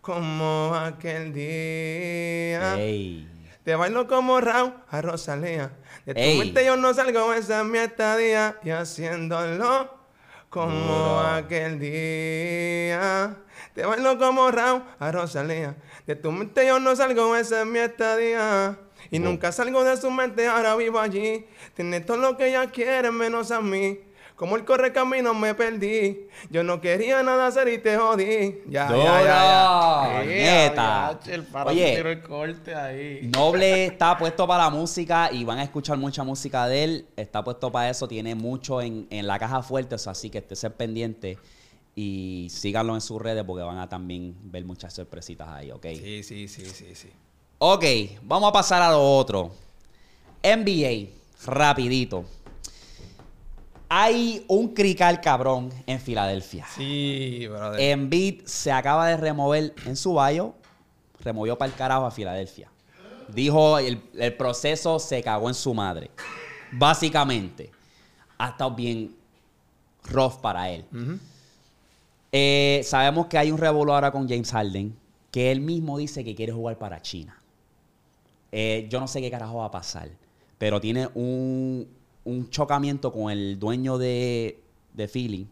como 0.00 0.74
aquel 0.74 1.32
día. 1.32 2.76
Ey. 2.78 3.28
Te 3.64 3.74
bailo 3.74 4.06
como 4.06 4.40
Raúl 4.40 4.72
a 4.88 5.02
Rosalía. 5.02 5.72
De 6.06 6.14
tu 6.14 6.20
Ey. 6.20 6.38
mente 6.38 6.64
yo 6.64 6.76
no 6.76 6.94
salgo, 6.94 7.32
esa 7.34 7.60
es 7.60 7.66
mi 7.66 7.78
estadía. 7.78 8.56
Y 8.64 8.70
haciéndolo 8.70 9.94
como 10.48 11.20
aquel 11.20 11.78
día. 11.78 13.36
Te 13.80 13.86
bailo 13.86 14.18
como 14.18 14.50
Raúl 14.50 14.82
a 14.98 15.10
Rosalía. 15.10 15.74
De 16.06 16.14
tu 16.14 16.30
mente 16.30 16.66
yo 16.66 16.78
no 16.78 16.94
salgo, 16.94 17.34
esa 17.34 17.62
es 17.62 17.66
mi 17.66 17.78
estadía. 17.78 18.78
Y 19.10 19.18
nunca 19.18 19.52
salgo 19.52 19.82
de 19.84 19.96
su 19.96 20.10
mente, 20.10 20.46
ahora 20.46 20.76
vivo 20.76 21.00
allí. 21.00 21.46
Tiene 21.74 22.02
todo 22.02 22.18
lo 22.18 22.36
que 22.36 22.48
ella 22.48 22.66
quiere, 22.66 23.10
menos 23.10 23.50
a 23.50 23.62
mí. 23.62 23.98
Como 24.36 24.56
el 24.56 24.66
corre 24.66 24.92
camino 24.92 25.32
me 25.32 25.54
perdí. 25.54 26.28
Yo 26.50 26.62
no 26.62 26.82
quería 26.82 27.22
nada 27.22 27.46
hacer 27.46 27.68
y 27.68 27.78
te 27.78 27.96
jodí. 27.96 28.60
Ya, 28.66 28.90
ya, 28.90 29.22
ya, 29.22 30.24
ya. 30.74 31.18
El 31.32 31.46
Oye. 31.64 32.00
el 32.00 32.20
corte 32.20 32.74
ahí. 32.74 33.30
Noble 33.34 33.86
está 33.86 34.18
puesto 34.18 34.46
para 34.46 34.64
la 34.64 34.70
música 34.70 35.30
y 35.32 35.44
van 35.44 35.58
a 35.58 35.62
escuchar 35.62 35.96
mucha 35.96 36.22
música 36.22 36.66
de 36.66 36.84
él. 36.84 37.06
Está 37.16 37.42
puesto 37.42 37.72
para 37.72 37.88
eso, 37.88 38.06
tiene 38.06 38.34
mucho 38.34 38.82
en, 38.82 39.06
en 39.08 39.26
la 39.26 39.38
caja 39.38 39.62
fuerte, 39.62 39.94
eso, 39.94 40.10
así 40.10 40.28
que 40.28 40.36
esté 40.36 40.68
pendiente 40.68 41.38
y 41.94 42.48
síganlo 42.50 42.94
en 42.94 43.00
sus 43.00 43.20
redes 43.20 43.44
porque 43.44 43.62
van 43.62 43.78
a 43.78 43.88
también 43.88 44.36
ver 44.44 44.64
muchas 44.64 44.94
sorpresitas 44.94 45.48
ahí, 45.48 45.70
¿ok? 45.70 45.86
Sí, 45.94 46.22
sí, 46.22 46.48
sí, 46.48 46.66
sí, 46.66 46.94
sí. 46.94 47.10
Ok, 47.58 47.84
vamos 48.22 48.48
a 48.48 48.52
pasar 48.52 48.82
a 48.82 48.90
lo 48.90 49.16
otro. 49.16 49.50
NBA, 50.42 51.10
rapidito. 51.44 52.24
Hay 53.88 54.44
un 54.48 54.72
crical 54.72 55.20
cabrón 55.20 55.70
en 55.86 56.00
Filadelfia. 56.00 56.64
Sí, 56.74 57.46
brother. 57.48 57.80
Embiid 57.80 58.42
se 58.44 58.70
acaba 58.70 59.08
de 59.08 59.16
remover 59.16 59.74
en 59.84 59.96
su 59.96 60.14
bio, 60.14 60.54
removió 61.18 61.58
para 61.58 61.70
el 61.70 61.76
carajo 61.76 62.06
a 62.06 62.10
Filadelfia. 62.10 62.70
Dijo, 63.28 63.78
el, 63.78 64.00
el 64.14 64.36
proceso 64.36 64.98
se 64.98 65.22
cagó 65.22 65.48
en 65.48 65.54
su 65.54 65.74
madre. 65.74 66.10
Básicamente, 66.72 67.70
ha 68.38 68.50
estado 68.50 68.70
bien 68.74 69.14
rough 70.04 70.36
para 70.40 70.70
él. 70.70 70.84
Eh, 72.32 72.82
sabemos 72.84 73.26
que 73.26 73.38
hay 73.38 73.50
un 73.50 73.58
revuelo 73.58 73.94
ahora 73.94 74.12
con 74.12 74.28
James 74.28 74.50
Harden, 74.52 74.96
que 75.30 75.50
él 75.50 75.60
mismo 75.60 75.98
dice 75.98 76.24
que 76.24 76.34
quiere 76.34 76.52
jugar 76.52 76.78
para 76.78 77.00
China. 77.02 77.40
Eh, 78.52 78.86
yo 78.90 79.00
no 79.00 79.08
sé 79.08 79.20
qué 79.20 79.30
carajo 79.30 79.58
va 79.58 79.66
a 79.66 79.70
pasar, 79.70 80.10
pero 80.58 80.80
tiene 80.80 81.08
un, 81.14 81.88
un 82.24 82.50
chocamiento 82.50 83.12
con 83.12 83.30
el 83.30 83.58
dueño 83.58 83.98
de, 83.98 84.60
de 84.92 85.08
Philly, 85.08 85.46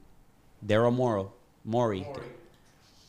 Daryl 0.61 0.93
Morrow, 0.93 1.33
Morey. 1.65 2.07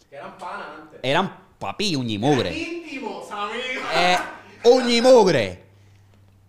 Que 0.09 0.15
eran 0.15 0.37
panas 0.37 0.67
antes. 0.81 0.99
Eran 1.03 1.37
papi 1.59 1.95
uñimugre. 1.95 2.57
íntimos, 2.57 3.29
amigos. 3.31 3.83
Eh, 3.95 4.17
uñimugre. 4.65 5.63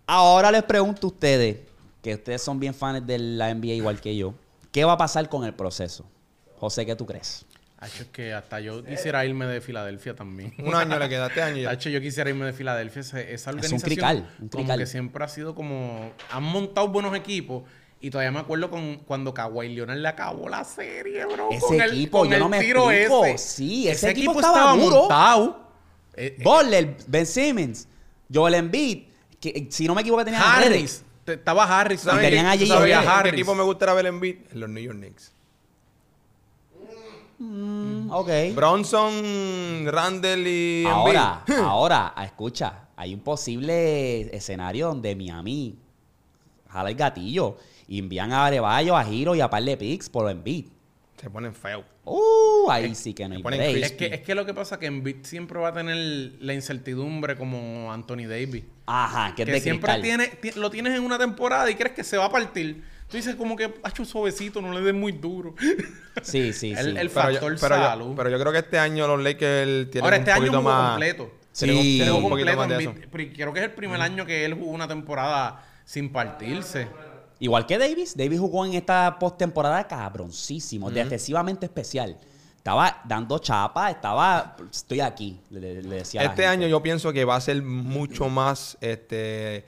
Ahora 0.07 0.51
les 0.51 0.63
pregunto 0.65 1.07
a 1.07 1.11
ustedes, 1.11 1.59
que 2.03 2.15
ustedes 2.15 2.43
son 2.43 2.59
bien 2.59 2.75
fans 2.75 3.07
de 3.07 3.19
la 3.19 3.55
NBA 3.55 3.75
igual 3.75 4.01
que 4.01 4.17
yo, 4.17 4.35
¿qué 4.73 4.85
va 4.85 4.93
a 4.93 4.99
pasar 4.99 5.29
con 5.29 5.45
el 5.45 5.55
proceso? 5.55 6.05
José, 6.61 6.85
¿qué 6.87 6.95
tú 6.95 7.07
crees? 7.07 7.45
Hacho, 7.79 8.03
es 8.03 8.09
que 8.11 8.35
hasta 8.35 8.61
yo 8.61 8.85
quisiera 8.85 9.25
irme 9.25 9.47
de 9.47 9.63
Filadelfia 9.63 10.15
también. 10.15 10.55
Un 10.59 10.75
año 10.75 10.99
le 10.99 11.09
queda, 11.09 11.29
este 11.29 11.41
año 11.43 11.57
ya. 11.57 11.71
Hacho, 11.71 11.89
yo 11.89 11.99
quisiera 12.03 12.29
irme 12.29 12.45
de 12.45 12.53
Filadelfia. 12.53 13.01
Esa, 13.01 13.51
organización 13.51 13.81
crical, 13.81 14.31
un 14.39 14.49
como 14.51 14.77
que 14.77 14.85
siempre 14.87 15.25
ha 15.25 15.29
sido 15.29 15.55
como... 15.55 16.13
Han 16.31 16.43
montado 16.43 16.89
buenos 16.89 17.17
equipos. 17.17 17.63
Y 18.03 18.11
todavía 18.11 18.31
me 18.33 18.41
acuerdo 18.41 18.71
con 18.71 18.97
cuando 18.99 19.33
Kawhi 19.33 19.75
Leonard 19.75 19.99
le 19.99 20.09
acabó 20.09 20.49
la 20.51 20.65
serie, 20.65 21.25
bro. 21.27 21.49
Ese 21.51 21.61
con 21.67 21.81
el- 21.81 21.91
equipo, 21.91 22.19
con 22.21 22.29
yo 22.29 22.35
el 22.35 22.41
no 22.41 22.49
me 22.51 22.61
tiro 22.61 22.91
explico. 22.91 23.25
ese. 23.25 23.39
Sí, 23.39 23.89
ese 23.89 24.11
equipo 24.11 24.33
estaba 24.41 24.73
duro. 24.75 24.97
montado. 25.01 25.71
Eh, 26.15 26.37
eh, 26.39 26.43
Butler, 26.43 26.97
Ben 27.07 27.27
Simmons, 27.27 27.89
Joel 28.33 28.55
Embiid, 28.55 29.05
que 29.41 29.49
eh, 29.51 29.67
si 29.71 29.87
no 29.87 29.95
me 29.95 30.01
equivoco 30.03 30.23
tenían 30.25 30.43
a 30.43 30.57
Harris. 30.57 31.03
Estaba 31.27 31.81
Harris. 31.81 32.01
¿Sabes 32.01 32.23
tenían 32.27 32.45
qué- 32.47 32.51
allí 32.53 32.67
¿sabes 32.67 32.95
a 32.97 33.01
qué- 33.01 33.07
Harris. 33.09 33.33
equipo 33.35 33.55
me 33.55 33.63
gustaría 33.63 33.95
ver 33.95 34.07
en 34.07 34.21
beat? 34.21 34.37
Los 34.53 34.69
New 34.69 34.83
York 34.83 34.99
Knicks. 34.99 35.33
Mm, 37.41 38.11
ok. 38.11 38.29
Bronson, 38.55 39.87
Randall 39.87 40.47
y 40.47 40.85
Ahora, 40.87 41.43
Embiid. 41.47 41.65
ahora, 41.65 42.13
ah, 42.15 42.25
escucha, 42.27 42.89
hay 42.97 43.15
un 43.15 43.21
posible 43.21 44.35
escenario 44.37 44.89
donde 44.89 45.17
Miami 45.17 45.79
jala 46.69 46.91
el 46.91 46.97
gatillo 46.97 47.57
y 47.89 47.99
envían 47.99 48.33
a 48.33 48.45
Arevallo, 48.47 48.95
a 48.97 49.05
Giro 49.05 49.35
y 49.35 49.41
a 49.41 49.49
par 49.49 49.65
de 49.65 49.77
picks 49.77 50.11
por 50.11 50.31
Embiid. 50.31 50.67
Se 51.19 51.31
ponen 51.31 51.55
feos. 51.55 51.85
Uh, 52.05 52.71
ahí 52.71 52.95
sí 52.95 53.13
que 53.15 53.29
no 53.29 53.37
hay 53.37 53.43
break. 53.43 53.77
Es 53.85 53.93
que, 53.93 54.07
es 54.07 54.21
que 54.23 54.35
lo 54.35 54.45
que 54.45 54.53
pasa 54.55 54.75
es 54.75 54.79
que 54.81 54.87
Embiid 54.87 55.17
siempre 55.23 55.59
va 55.59 55.69
a 55.69 55.73
tener 55.73 55.97
la 56.41 56.53
incertidumbre 56.55 57.37
como 57.37 57.91
Anthony 57.93 58.27
Davis. 58.29 58.65
Ajá, 58.87 59.35
que 59.35 59.43
es 59.43 59.47
Que 59.47 59.53
de 59.53 59.61
siempre 59.61 60.01
tiene, 60.03 60.29
ti- 60.29 60.53
lo 60.57 60.71
tienes 60.71 60.95
en 60.97 61.05
una 61.05 61.19
temporada 61.19 61.71
y 61.71 61.75
crees 61.75 61.95
que 61.95 62.05
se 62.05 62.17
va 62.19 62.27
a 62.27 62.31
partir. 62.31 62.83
Tú 63.11 63.17
dices 63.17 63.35
como 63.35 63.57
que, 63.57 63.75
hacho 63.83 64.05
suavecito, 64.05 64.63
no 64.63 64.73
le 64.73 64.81
des 64.83 64.95
muy 64.95 65.13
duro. 65.13 65.55
Sí, 66.23 66.53
sí, 66.53 66.53
sí. 66.53 66.73
El- 66.73 66.97
el 66.97 67.09
Pero 67.11 67.31
yo, 67.31 67.41
factor 67.41 67.57
pero, 67.61 67.77
yo, 67.77 67.83
salud. 67.83 68.13
pero 68.17 68.31
yo 68.31 68.39
creo 68.39 68.53
que 68.53 68.59
este 68.59 68.79
año 68.79 69.07
los 69.09 69.21
Lakers 69.23 69.91
tienen 69.91 70.05
Ahora, 70.05 70.17
un 70.17 70.21
este 70.21 70.31
año 70.33 70.41
poquito 70.43 70.59
jugó 70.59 70.71
más... 70.71 70.91
completo. 70.93 71.31
Sí. 71.53 72.01
Un- 72.03 72.07
Jugó 72.07 72.19
un 72.19 72.31
poquito 72.31 72.47
completo 72.53 72.57
más 72.59 72.69
de 72.69 72.75
en 72.77 72.81
eso. 72.81 72.91
Embiid, 72.91 73.09
pero 73.11 73.33
creo 73.35 73.53
que 73.53 73.59
es 73.61 73.65
el 73.67 73.73
primer 73.73 74.01
año 74.01 74.25
que 74.25 74.45
él 74.45 74.55
jugó 74.55 74.71
una 74.71 74.87
temporada 74.87 75.65
sin 75.85 76.13
partirse. 76.13 76.87
Igual 77.41 77.67
que 77.67 77.79
Davis, 77.79 78.17
Davis 78.17 78.39
jugó 78.39 78.65
en 78.67 78.75
esta 78.75 79.19
postemporada 79.19 79.89
cabroncísimo, 79.89 80.91
defensivamente 80.91 81.67
especial. 81.67 82.19
Estaba 82.57 83.01
dando 83.07 83.39
chapa, 83.39 83.91
estaba. 83.91 84.55
Estoy 84.71 85.01
aquí, 85.01 85.41
le, 85.51 85.83
le 85.83 85.97
decía. 85.97 86.21
a 86.21 86.25
la 86.25 86.31
Este 86.31 86.43
gente. 86.43 86.47
año 86.65 86.69
yo 86.69 86.83
pienso 86.83 87.13
que 87.13 87.25
va 87.25 87.37
a 87.37 87.41
ser 87.41 87.63
mucho 87.63 88.29
más 88.29 88.77
este, 88.83 89.65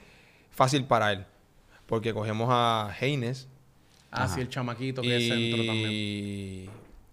fácil 0.51 0.85
para 0.85 1.13
él. 1.13 1.27
Porque 1.93 2.15
cogemos 2.15 2.49
a 2.51 2.91
Haynes 2.99 3.49
Ah, 4.11 4.27
sí, 4.27 4.41
el 4.41 4.49
chamaquito 4.49 5.03
que 5.03 5.15
es 5.15 5.29
centro 5.29 5.59
también. 5.67 5.91
y 5.93 6.71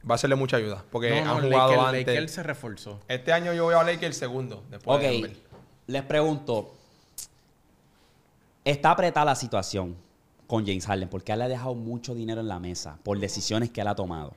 va 0.09 0.15
a 0.15 0.17
serle 0.17 0.37
mucha 0.37 0.55
ayuda. 0.55 0.85
Porque 0.89 1.09
No, 1.19 1.25
no, 1.25 1.31
han 1.33 1.41
jugado 1.43 1.71
Lakers- 1.73 1.85
antes. 1.87 2.07
Lakers 2.07 2.31
se 2.31 2.43
reforzó. 2.43 2.99
Este 3.09 3.33
año 3.33 3.53
yo 3.53 3.67
veo 3.67 3.77
a 3.77 3.83
Lakers 3.83 4.15
segundo. 4.15 4.63
Después 4.71 4.95
Ok, 4.97 5.03
de 5.03 5.35
les 5.87 6.03
pregunto. 6.03 6.73
Está 8.63 8.91
apretada 8.91 9.25
la 9.25 9.35
situación 9.35 9.97
con 10.47 10.65
James 10.65 10.85
Harden 10.85 11.09
porque 11.09 11.33
él 11.33 11.39
le 11.39 11.45
ha 11.45 11.49
dejado 11.49 11.75
mucho 11.75 12.15
dinero 12.15 12.39
en 12.39 12.47
la 12.47 12.59
mesa 12.59 12.97
por 13.03 13.19
decisiones 13.19 13.69
que 13.71 13.81
él 13.81 13.87
ha 13.89 13.95
tomado. 13.95 14.33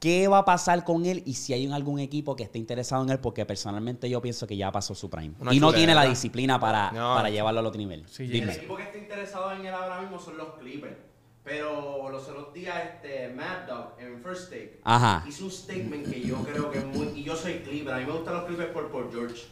¿Qué 0.00 0.28
va 0.28 0.38
a 0.38 0.44
pasar 0.46 0.82
con 0.82 1.04
él 1.04 1.22
y 1.26 1.34
si 1.34 1.52
hay 1.52 1.70
algún 1.70 1.98
equipo 2.00 2.34
que 2.34 2.42
esté 2.44 2.58
interesado 2.58 3.02
en 3.04 3.10
él? 3.10 3.18
Porque 3.18 3.44
personalmente 3.44 4.08
yo 4.08 4.22
pienso 4.22 4.46
que 4.46 4.56
ya 4.56 4.72
pasó 4.72 4.94
su 4.94 5.10
prime. 5.10 5.34
Una 5.38 5.52
y 5.52 5.60
no 5.60 5.74
tiene 5.74 5.94
la 5.94 6.04
disciplina 6.06 6.58
para, 6.58 6.90
No. 6.90 7.14
para 7.14 7.28
llevarlo 7.28 7.60
al 7.60 7.66
otro 7.66 7.78
nivel. 7.78 8.04
Sí, 8.08 8.24
El 8.24 8.48
equipo 8.48 8.76
que 8.76 8.84
está 8.84 8.96
interesado 8.96 9.52
en 9.52 9.66
él 9.66 9.74
ahora 9.74 10.00
mismo 10.00 10.18
son 10.18 10.38
los 10.38 10.54
Clippers. 10.58 10.96
Pero 11.44 12.08
los 12.10 12.28
otros 12.28 12.52
días, 12.54 12.76
este, 12.94 13.28
Mad 13.34 13.66
Dog 13.66 13.94
en 13.98 14.22
First 14.22 14.50
Take 14.50 14.80
Ajá. 14.84 15.24
hizo 15.28 15.44
un 15.44 15.50
statement 15.50 16.06
que 16.10 16.20
yo 16.22 16.36
creo 16.44 16.70
que 16.70 16.78
es 16.78 16.86
muy. 16.86 17.08
Y 17.14 17.22
yo 17.24 17.36
soy 17.36 17.54
Clipper, 17.60 17.92
a 17.94 17.98
mí 17.98 18.04
me 18.06 18.12
gustan 18.12 18.34
los 18.34 18.44
Clippers 18.44 18.70
por, 18.72 18.88
por 18.90 19.10
George. 19.12 19.42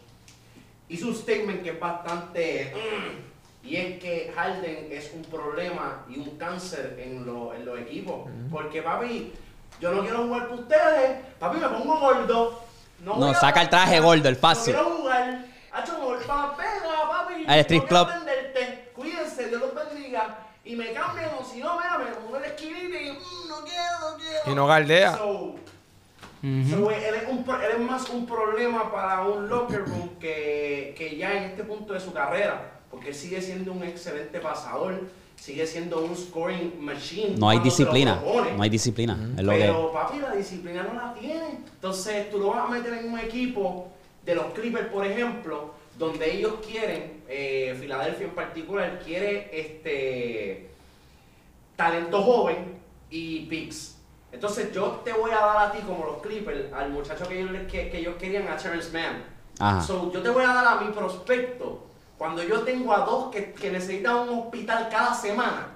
Hizo 0.89 1.09
un 1.09 1.15
statement 1.15 1.63
que 1.63 1.71
es 1.71 1.81
bastante. 1.81 2.73
mm, 2.75 3.67
y 3.69 3.77
es 3.77 3.99
que 4.01 4.33
Harden 4.35 4.89
es 4.93 5.13
un 5.15 5.23
problema 5.23 6.07
y 6.09 6.19
un 6.19 6.39
cáncer 6.39 6.99
en, 7.05 7.27
lo- 7.27 7.53
en 7.53 7.67
los 7.67 7.79
equipos. 7.81 8.31
Porque, 8.51 8.81
papi, 8.83 9.33
yo 9.81 9.93
no 9.93 10.03
quiero 10.03 10.19
jugar 10.25 10.49
por 10.49 10.61
ustedes. 10.61 11.19
Papi, 11.39 11.59
me 11.59 11.69
pongo 11.69 11.99
gordo. 11.99 12.63
No, 13.01 13.15
No, 13.15 13.27
voy 13.27 13.31
a 13.31 13.35
saca 13.35 13.63
el 13.63 13.69
traje 13.69 14.01
gordo, 14.01 14.29
el 14.29 14.37
fácil. 14.37 14.75
No 14.75 14.83
quiero 14.83 14.97
jugar. 14.99 15.45
Hacho, 15.73 15.93
me 15.99 16.17
pega, 16.19 17.09
papi. 17.09 17.45
Al 17.47 17.59
strip 17.61 17.83
no 17.83 17.89
club. 17.89 18.09
atenderte. 18.09 18.93
Cuídense, 18.95 19.49
Dios 19.49 19.61
los 19.61 19.75
bendiga. 19.75 20.39
Y 20.65 20.77
me 20.77 20.93
cambian, 20.93 21.31
o 21.41 21.45
si 21.45 21.61
no, 21.61 21.79
mira, 21.79 21.99
me 21.99 22.11
pongo 22.17 22.37
el 22.37 22.45
esquinita 22.45 23.01
y 23.01 23.13
mm, 23.13 23.49
no 23.49 23.65
quiero, 23.65 24.11
no 24.11 24.17
quiero. 24.19 24.53
Y 24.53 24.55
no 24.55 24.67
galdea. 24.67 25.17
So, 25.17 25.55
so, 26.43 26.91
él, 26.91 27.15
es 27.15 27.29
un, 27.29 27.45
él 27.49 27.71
es 27.73 27.81
más 27.81 28.09
un 28.11 28.27
problema 28.27 28.93
para 28.93 29.23
un 29.23 29.49
locker 29.49 29.85
room 29.87 30.19
que, 30.19 30.95
que 30.99 31.17
ya 31.17 31.33
en 31.33 31.45
este 31.45 31.65
punto 31.65 31.95
de 31.95 32.01
su 32.01 32.13
carrera. 32.13 32.73
Porque 32.91 33.09
él 33.09 33.15
sigue 33.15 33.41
siendo 33.41 33.73
un 33.73 33.83
excelente 33.83 34.41
pasador, 34.41 35.01
sigue 35.39 35.67
siendo 35.67 36.01
un 36.01 36.17
scoring 36.17 36.75
machine. 36.81 37.37
No 37.37 37.49
hay 37.49 37.61
disciplina. 37.61 38.21
No 38.57 38.63
hay 38.63 38.71
disciplina. 38.71 39.17
Es 39.37 39.45
lo 39.45 39.53
que. 39.53 39.59
Pero 39.59 39.93
papi, 39.93 40.19
la 40.19 40.33
disciplina 40.33 40.83
no 40.83 40.95
la 40.95 41.15
tiene. 41.15 41.61
Entonces 41.75 42.31
tú 42.31 42.39
lo 42.39 42.49
vas 42.49 42.67
a 42.67 42.69
meter 42.69 42.93
en 42.95 43.13
un 43.13 43.19
equipo 43.19 43.89
de 44.25 44.35
los 44.35 44.47
Clippers, 44.53 44.89
por 44.89 45.07
ejemplo, 45.07 45.75
donde 45.97 46.37
ellos 46.37 46.55
quieren, 46.67 47.23
eh, 47.29 47.77
Filadelfia 47.81 48.27
en 48.27 48.35
particular, 48.35 49.01
quiere 49.05 49.49
este 49.53 50.71
talento 51.77 52.23
joven 52.23 52.79
y 53.11 53.47
picks. 53.47 53.97
Entonces 54.31 54.73
yo 54.73 55.01
te 55.05 55.13
voy 55.13 55.31
a 55.31 55.41
dar 55.41 55.69
a 55.69 55.73
ti 55.73 55.79
como 55.87 56.05
los 56.05 56.19
Clippers, 56.21 56.73
al 56.73 56.91
muchacho 56.91 57.27
que 57.27 57.41
ellos, 57.41 57.53
que, 57.71 57.89
que 57.89 57.99
ellos 57.99 58.17
querían, 58.19 58.47
a 58.49 58.57
Terrence 58.57 58.91
Mann. 58.93 59.25
Ajá. 59.59 59.83
So, 59.83 60.13
yo 60.13 60.21
te 60.21 60.29
voy 60.29 60.45
a 60.45 60.53
dar 60.53 60.67
a 60.67 60.81
mi 60.81 60.93
prospecto 60.93 61.88
cuando 62.19 62.43
yo 62.43 62.61
tengo 62.63 62.93
a 62.93 62.99
dos 63.01 63.31
que, 63.31 63.53
que 63.53 63.71
necesitan 63.71 64.29
un 64.29 64.41
hospital 64.41 64.89
cada 64.91 65.15
semana 65.15 65.69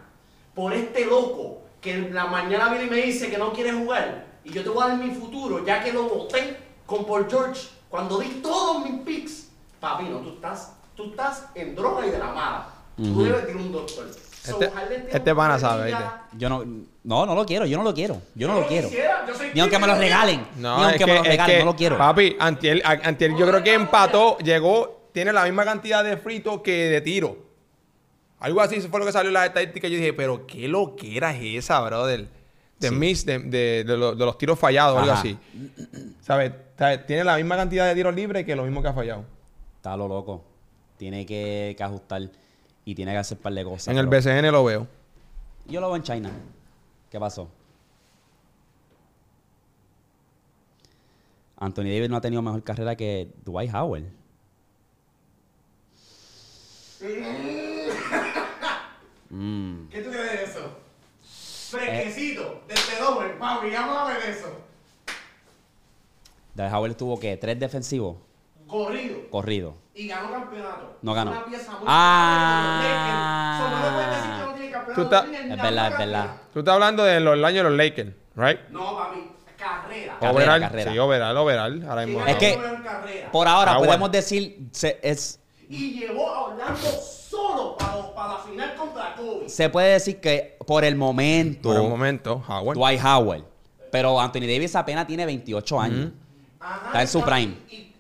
por 0.55 0.73
este 0.73 1.06
loco 1.06 1.62
que 1.81 1.93
en 1.94 2.14
la 2.14 2.27
mañana 2.27 2.69
viene 2.69 2.85
y 2.86 2.90
me 2.90 2.97
dice 2.97 3.31
que 3.31 3.39
no 3.39 3.52
quiere 3.52 3.73
jugar 3.73 4.27
y 4.44 4.51
yo 4.52 4.62
te 4.62 4.69
voy 4.69 4.82
a 4.85 4.89
dar 4.89 4.97
mi 4.98 5.14
futuro 5.14 5.64
ya 5.64 5.82
que 5.82 5.93
lo 5.93 6.05
voté 6.05 6.56
con 6.86 7.05
Paul 7.06 7.27
George 7.31 7.69
cuando 7.89 8.19
di 8.19 8.28
todos 8.43 8.85
mis 8.85 9.01
picks. 9.02 9.48
Papi, 9.81 10.05
no, 10.05 10.19
tú 10.19 10.31
estás, 10.35 10.73
tú 10.94 11.10
estás 11.10 11.47
en 11.55 11.74
droga 11.74 12.06
y 12.06 12.10
de 12.10 12.19
la 12.19 12.27
mala. 12.32 12.66
Tú 12.97 13.23
debes 13.24 13.48
ir 13.48 13.56
a 13.56 13.59
un 13.59 13.73
doctor. 13.73 14.06
Este- 14.09 14.70
este 15.10 15.31
un 15.31 15.36
pana 15.36 15.59
sabe, 15.59 15.86
¿viste? 15.86 16.02
Yo 16.39 16.48
no. 16.48 16.64
No, 17.05 17.27
no 17.27 17.35
lo 17.35 17.44
quiero. 17.44 17.66
Yo 17.66 17.77
no 17.78 17.85
lo 17.85 17.93
quiero. 17.94 18.20
Yo 18.35 18.47
no 18.48 18.60
lo 18.60 18.66
quiero. 18.66 18.89
quisiera, 18.89 19.24
yo 19.27 19.35
soy 19.35 19.51
Ni 19.55 19.60
aunque 19.60 19.78
me 19.78 19.86
lo 19.89 19.94
regalen. 19.97 20.47
No, 20.56 20.77
Ni 20.77 20.82
es 20.82 20.89
aunque 20.89 20.98
que, 20.98 21.06
me 21.06 21.14
lo 21.14 21.23
es 21.24 21.28
regalen. 21.28 21.56
que, 21.56 21.59
no 21.60 21.64
lo 21.73 21.77
quiero. 21.77 21.98
Papi, 21.98 22.36
antier, 22.39 22.82
a- 22.85 23.09
antier 23.09 23.35
yo 23.36 23.47
creo 23.47 23.62
que 23.62 23.74
empató, 23.74 24.39
llegó, 24.39 25.02
tiene 25.12 25.32
la 25.32 25.44
misma 25.44 25.64
cantidad 25.64 26.02
de 26.05 26.16
fritos 26.16 26.60
que 26.62 26.72
de 26.90 27.01
tiro. 27.01 27.36
Algo 28.39 28.60
así 28.60 28.80
fue 28.80 28.98
lo 29.01 29.06
que 29.06 29.12
salió 29.12 29.28
en 29.28 29.34
las 29.34 29.47
estadísticas. 29.47 29.90
Yo 29.90 29.97
dije, 29.98 30.12
pero 30.12 30.47
qué 30.47 30.66
loquera 30.68 31.34
es 31.36 31.64
esa, 31.64 31.80
brother. 31.80 32.28
De 32.80 32.89
Sí. 32.89 32.94
miss, 32.94 33.24
de, 33.24 33.39
de- 33.39 33.84
de 33.84 33.97
lo- 33.97 34.14
de 34.16 34.24
los 34.24 34.36
tiros 34.36 34.59
fallados, 34.59 34.98
algo 34.98 35.12
así. 35.12 35.39
¿Sabes? 36.20 36.52
Tiene 37.06 37.22
la 37.22 37.36
misma 37.36 37.55
cantidad 37.56 37.86
de 37.86 37.94
tiros 37.94 38.12
libres 38.14 38.44
que 38.44 38.56
lo 38.56 38.64
mismo 38.64 38.82
que 38.82 38.89
ha 38.89 38.93
fallado. 38.93 39.24
Está 39.76 39.97
lo 39.97 40.09
loco. 40.09 40.43
Tiene 40.97 41.24
que, 41.24 41.74
que 41.76 41.82
ajustar 41.84 42.22
y 42.84 42.94
tiene 42.97 43.12
que 43.12 43.18
hacer 43.18 43.36
un 43.39 43.43
par 43.43 43.52
de 43.55 43.62
cosas. 43.64 43.89
en 43.89 43.98
el 43.98 44.09
BCN 44.09 44.51
lo 44.51 44.64
veo. 44.64 44.89
Yo 45.66 45.80
lo 45.80 45.86
veo 45.86 45.97
en 45.97 46.02
China. 46.02 46.30
¿Qué 47.10 47.20
pasó? 47.20 47.48
Anthony 51.59 51.84
Davis 51.84 52.10
no 52.10 52.16
ha 52.16 52.20
tenido 52.20 52.43
mejor 52.43 52.62
carrera 52.64 52.97
que 52.97 53.28
Dwight 53.44 53.72
Howard. 53.72 54.05
Mm. 59.31 59.89
¿Qué 59.89 60.03
tú 60.03 60.11
crees 60.11 60.33
de 60.33 60.45
eso? 60.45 60.79
Fresquecito, 61.70 62.62
desde 62.69 63.01
doble, 63.01 63.31
papi, 63.31 63.74
háblame 63.74 64.20
de 64.20 64.31
eso. 64.31 64.61
Dwight 66.55 66.73
Howard 66.73 66.95
tuvo 66.97 67.19
que 67.19 67.37
tres 67.39 67.59
defensivos 67.59 68.19
Corrido. 68.66 69.31
corridos. 69.31 69.74
Y 69.95 70.07
ganó 70.07 70.31
campeonato. 70.33 70.99
No 71.03 71.15
ganó. 71.15 71.31
Una 71.33 71.45
pieza 71.47 71.73
muy 71.73 71.85
Ah. 71.87 72.83
importante 72.85 72.89
de 72.89 72.93
los 72.93 73.03
Lakers. 73.03 73.59
So, 73.59 73.70
no 73.70 73.77
le 73.85 73.93
puedes 73.93 74.11
decir 74.16 74.31
que 74.31 74.39
no 74.45 74.53
tiene 74.55 74.70
campeonato. 74.70 74.95
Tú 74.95 75.03
estás- 75.03 75.24
No 75.24 75.31
tiene 75.31 75.55
Es 75.55 75.62
verdad, 75.62 75.93
es 75.93 75.99
verdad. 75.99 76.37
Tú 76.53 76.59
estás 76.59 76.74
hablando 76.74 77.05
de 77.05 77.20
los 77.20 77.35
años 77.45 77.55
de 77.65 77.70
los 77.70 77.73
Lakers. 77.79 78.11
Right? 78.37 78.61
No, 78.70 78.97
papi, 78.97 79.31
carrera. 79.59 80.12
Carrera, 80.20 80.31
overall. 80.31 80.61
carrera. 80.61 80.93
Sí, 80.93 80.99
overall, 80.99 81.37
overall. 81.37 81.87
Ahora 81.89 82.07
mismo. 82.07 82.27
Es 82.27 82.37
que- 82.37 82.59
carrera. 82.85 83.31
Por 83.33 83.49
ahora 83.49 83.73
Howard. 83.73 83.87
podemos 83.87 84.12
decir, 84.12 84.69
se, 84.73 84.99
es, 85.03 85.41
Y 85.74 85.93
llevó 85.99 86.28
a 86.28 86.40
Orlando 86.49 86.77
solo 87.01 87.77
para, 87.78 88.15
para 88.15 88.32
la 88.35 88.39
final 88.40 88.74
contra 88.77 89.15
Kobe. 89.16 89.49
se 89.49 89.69
puede 89.70 89.93
decir 89.94 90.20
que 90.20 90.57
por 90.66 90.85
el 90.85 90.97
momento, 90.97 91.70
Por 91.70 91.81
un 91.81 91.89
momento, 91.89 92.43
Howard. 92.47 92.77
Dwight 92.77 93.01
Howard. 93.03 93.44
Pero 93.90 94.20
Anthony 94.20 94.40
Davis 94.43 94.74
apenas 94.77 95.07
tiene 95.07 95.24
28 95.27 95.81
años. 95.81 96.11
Ajá, 96.61 96.86
Está 96.86 97.01
en 97.03 97.09
su 97.09 97.19
y- 97.19 97.23
prime. 97.23 97.55
y- 97.70 97.91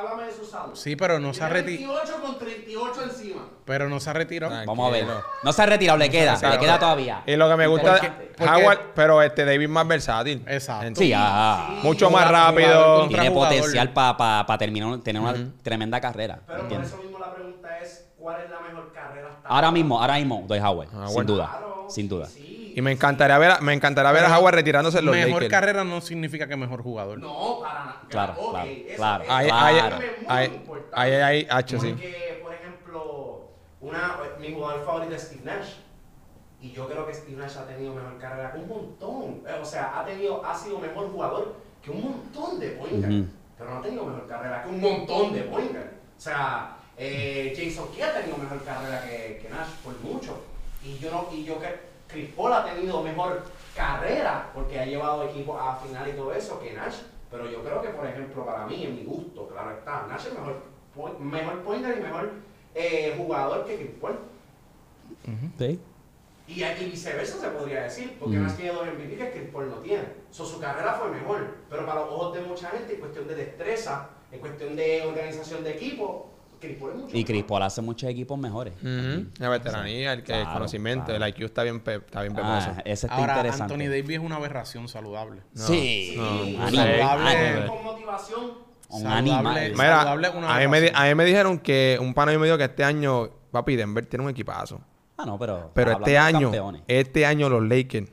háblame, 0.00 0.24
de 0.26 0.32
su 0.32 0.44
salud. 0.44 0.74
Sí, 0.74 0.96
pero 0.96 1.18
no 1.20 1.32
se 1.32 1.42
ha 1.44 1.48
retirado. 1.48 1.94
28 1.94 2.20
con 2.22 2.38
38 2.38 3.02
encima. 3.04 3.42
Pero 3.64 3.88
no 3.88 4.00
se 4.00 4.10
ha 4.10 4.12
retirado. 4.12 4.50
Tranquilo. 4.52 4.72
Vamos 4.72 4.88
a 4.88 4.92
ver. 4.92 5.06
No 5.42 5.52
se 5.52 5.62
ha 5.62 5.66
retirado, 5.66 5.98
le 5.98 6.10
queda, 6.10 6.36
Claro. 6.38 6.54
le 6.56 6.60
queda 6.60 6.78
todavía. 6.78 7.22
Y 7.26 7.36
lo 7.36 7.48
que 7.48 7.56
me 7.56 7.66
gusta 7.66 7.98
porque- 7.98 8.30
Howard, 8.44 8.80
pero 8.94 9.22
este 9.22 9.44
David 9.44 9.68
más 9.68 9.86
versátil. 9.86 10.42
Exacto. 10.48 10.98
Sí, 11.00 11.12
ah, 11.14 11.78
Mucho 11.82 12.10
más 12.10 12.28
rápido. 12.30 13.06
tiene 13.08 13.28
jugador. 13.28 13.48
potencial 13.58 13.92
para 13.92 14.58
terminar, 14.58 14.98
tener 15.00 15.20
una 15.22 15.34
tremenda 15.62 16.00
carrera. 16.00 16.40
Pero 16.46 16.56
por 16.58 16.62
¿entiendes? 16.64 16.88
eso 16.92 17.02
mismo 17.02 17.18
la 17.18 17.32
pregunta 17.34 17.78
es, 17.78 18.06
¿cuál 18.18 18.40
es 18.42 18.50
la 18.50 18.60
mejor 18.60 18.92
carrera 18.92 19.28
hasta 19.28 19.48
Ahora 19.48 19.70
mismo, 19.70 20.00
ahora 20.00 20.14
mismo, 20.14 20.44
Dwight 20.46 20.62
Howard, 20.64 20.88
Ah, 20.94 21.04
sin 21.06 21.14
bueno. 21.14 21.32
duda, 21.32 21.46
Claro, 21.50 21.86
sin 21.88 22.08
duda. 22.08 22.26
Sí. 22.26 22.59
Y 22.80 22.82
me 22.82 22.92
encantaría 22.92 23.36
ver, 23.36 23.50
a- 23.50 23.60
me 23.60 23.74
encantaría 23.74 24.10
ver 24.10 24.24
a 24.24 24.38
Howard 24.38 24.54
retirándose 24.54 25.00
en 25.00 25.04
los 25.04 25.14
Mejor 25.14 25.42
Lakers. 25.42 25.50
carrera 25.50 25.84
no 25.84 26.00
significa 26.00 26.48
que 26.48 26.56
mejor 26.56 26.82
jugador. 26.82 27.18
No, 27.18 27.58
para 27.60 27.84
nada. 27.84 28.00
Claro, 28.08 28.34
claro, 28.48 28.70
eso- 28.70 28.94
claro. 28.96 29.24
Ahí, 30.26 30.62
ahí, 30.92 31.12
ahí, 31.12 31.46
hacho, 31.50 31.78
sí. 31.78 31.92
Porque, 31.92 32.40
por 32.42 32.54
ejemplo, 32.54 33.50
una, 33.82 34.16
mi 34.40 34.54
jugador 34.54 34.82
favorito 34.86 35.14
es 35.14 35.22
Steve 35.24 35.42
Nash. 35.44 35.72
Y 36.62 36.72
yo 36.72 36.88
creo 36.88 37.06
que 37.06 37.12
Steve 37.12 37.36
Nash 37.36 37.58
ha 37.58 37.66
tenido 37.66 37.92
mejor 37.94 38.16
carrera 38.18 38.52
que 38.52 38.58
un 38.60 38.68
montón. 38.68 39.42
Eh, 39.46 39.58
O 39.60 39.64
sea, 39.64 40.00
ha, 40.00 40.04
tenido, 40.06 40.42
ha 40.44 40.54
sido 40.56 40.78
mejor 40.78 41.10
jugador 41.12 41.56
que 41.82 41.90
un 41.90 42.02
montón 42.02 42.60
de 42.60 42.68
point 42.70 42.92
guard. 42.98 43.12
Ujú. 43.12 43.26
Pero 43.58 43.70
no 43.70 43.76
ha 43.78 43.82
tenido 43.82 44.04
mejor 44.06 44.26
carrera 44.26 44.62
que 44.62 44.68
un 44.70 44.80
montón 44.80 45.34
de 45.34 45.42
point 45.42 45.70
guard. 45.72 45.84
O 46.16 46.20
sea, 46.20 46.76
eh, 46.96 47.52
Jason 47.54 47.90
Kidd 47.92 48.04
ha 48.04 48.14
tenido 48.14 48.38
mejor 48.38 48.64
carrera 48.64 49.02
que, 49.04 49.38
que 49.42 49.50
Nash 49.50 49.68
por 49.84 49.98
mucho. 50.00 50.44
Y 50.82 50.96
yo, 50.98 51.10
no, 51.10 51.28
y 51.30 51.44
yo 51.44 51.60
que 51.60 51.89
Chris 52.12 52.30
Paul 52.36 52.52
ha 52.52 52.64
tenido 52.64 53.02
mejor 53.02 53.42
carrera 53.76 54.50
porque 54.54 54.78
ha 54.80 54.84
llevado 54.86 55.24
equipos 55.24 55.56
a 55.60 55.76
final 55.76 56.08
y 56.08 56.12
todo 56.12 56.32
eso 56.32 56.60
que 56.60 56.72
Nash. 56.72 56.96
Pero 57.30 57.48
yo 57.48 57.62
creo 57.62 57.80
que, 57.80 57.88
por 57.90 58.06
ejemplo, 58.06 58.44
para 58.44 58.66
mí, 58.66 58.82
en 58.84 58.96
mi 58.96 59.04
gusto, 59.04 59.46
claro 59.48 59.70
está, 59.70 60.06
Nash 60.08 60.26
es 60.26 60.32
mejor, 60.34 60.62
point- 60.96 61.18
mejor 61.18 61.62
point 61.62 61.84
guard 61.84 61.98
y 61.98 62.02
mejor 62.02 62.30
eh, 62.74 63.14
jugador 63.16 63.64
que 63.66 63.76
Chris 63.76 63.90
Paul. 64.00 64.18
Sí. 65.58 65.80
Y, 66.48 66.64
y 66.64 66.90
viceversa 66.90 67.38
se 67.38 67.48
podría 67.48 67.82
decir, 67.82 68.16
porque 68.18 68.36
Mm. 68.36 68.42
Nash 68.42 68.54
tiene 68.56 68.72
dos 68.72 68.86
MVP 68.86 69.16
que 69.16 69.30
Chris 69.30 69.50
Paul 69.52 69.70
no 69.70 69.76
tiene. 69.76 70.02
So, 70.32 70.44
su 70.44 70.58
carrera 70.58 70.94
fue 70.94 71.08
mejor, 71.10 71.46
pero 71.68 71.86
para 71.86 72.00
los 72.00 72.10
ojos 72.10 72.34
de 72.34 72.40
mucha 72.42 72.70
gente, 72.70 72.94
en 72.94 73.00
cuestión 73.00 73.28
de 73.28 73.34
destreza, 73.36 74.08
en 74.32 74.40
cuestión 74.40 74.74
de 74.74 75.02
organización 75.06 75.62
de 75.62 75.70
equipo, 75.70 76.29
Es 76.62 76.78
mucho 76.80 77.16
Y. 77.16 77.42
Paul 77.42 77.62
hace 77.62 77.80
muchos 77.82 78.08
equipos 78.10 78.38
mejores. 78.38 78.74
Ujú. 78.82 79.26
La 79.38 79.48
veteranía, 79.48 80.12
el, 80.12 80.22
que- 80.22 80.38
el 80.40 80.46
conocimiento, 80.48 81.06
claro. 81.06 81.24
el 81.24 81.30
IQ 81.30 81.44
está 81.44 81.62
bien, 81.62 81.80
pe- 81.80 81.96
está 81.96 82.22
bien. 82.22 82.34
Ah, 82.38 82.82
ese 82.84 83.06
está 83.06 83.16
Ahora, 83.16 83.36
interesante. 83.36 83.74
Anthony 83.74 83.88
Davis 83.90 84.10
es 84.10 84.18
una 84.24 84.36
aberración 84.36 84.88
saludable. 84.88 85.40
No, 85.54 85.62
sí, 85.66 86.14
no, 86.16 86.68
sé. 86.70 86.76
Saludable. 86.76 87.66
Con 87.66 87.84
motivación, 87.84 88.40
Un 88.90 89.02
Saludable. 89.02 89.32
animal. 89.32 89.70
Mira, 89.72 89.96
saludable 89.98 90.28
es 90.28 90.34
una 90.34 90.54
a 90.54 90.58
mí, 90.58 90.68
me, 90.68 90.80
di- 90.80 90.86
aberración. 90.88 91.06
a 91.06 91.08
mí 91.08 91.14
me 91.14 91.24
dijeron 91.24 91.58
que 91.58 91.98
un 92.00 92.12
pana 92.14 92.32
me 92.38 92.44
dijo 92.44 92.58
que 92.58 92.64
este 92.64 92.84
año, 92.84 93.30
papi, 93.50 93.76
Denver 93.76 94.04
tiene 94.06 94.24
un 94.24 94.30
equipazo. 94.30 94.80
Ah, 95.16 95.24
no, 95.26 95.38
pero. 95.38 95.70
Pero 95.74 95.92
este 95.92 96.18
año, 96.18 96.40
campeones. 96.50 96.82
este 96.88 97.24
año 97.26 97.48
los 97.48 97.62
Lakers, 97.62 98.10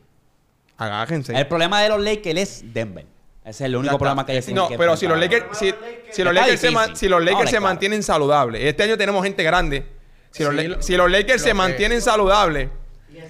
agájense. 0.78 1.36
El 1.38 1.48
problema 1.48 1.82
de 1.82 1.90
los 1.90 2.02
Lakers 2.02 2.40
es 2.40 2.74
Denver. 2.74 3.06
Ese 3.44 3.50
es 3.64 3.68
el 3.70 3.76
único 3.78 3.98
problema 3.98 4.26
que 4.26 4.34
hay. 4.34 4.54
No, 4.54 4.68
pero 4.78 4.98
si 4.98 5.08
los 5.08 5.18
Lakers, 5.18 5.58
si, 5.58 5.74
si 6.12 6.24
los 6.24 6.34
Lakers, 6.34 6.60
se, 6.62 6.72
man- 6.72 6.96
si 6.96 7.08
los 7.08 7.20
Lakers 7.20 7.36
Ahora, 7.38 7.48
se 7.48 7.52
claro. 7.58 7.66
mantienen 7.66 8.04
saludables, 8.04 8.64
este 8.64 8.84
año 8.84 8.98
tenemos 8.98 9.24
gente 9.24 9.44
grande. 9.44 9.84
Si 10.32 10.44
los, 10.44 10.52
Sí, 10.52 10.58
La- 10.58 10.64
lo- 10.76 10.82
si 10.82 10.98
los 10.98 11.10
Lakers 11.12 11.40
lo 11.42 11.44
se 11.44 11.50
que- 11.50 11.54
mantienen 11.54 12.02
saludables, 12.02 12.70
es 13.16 13.24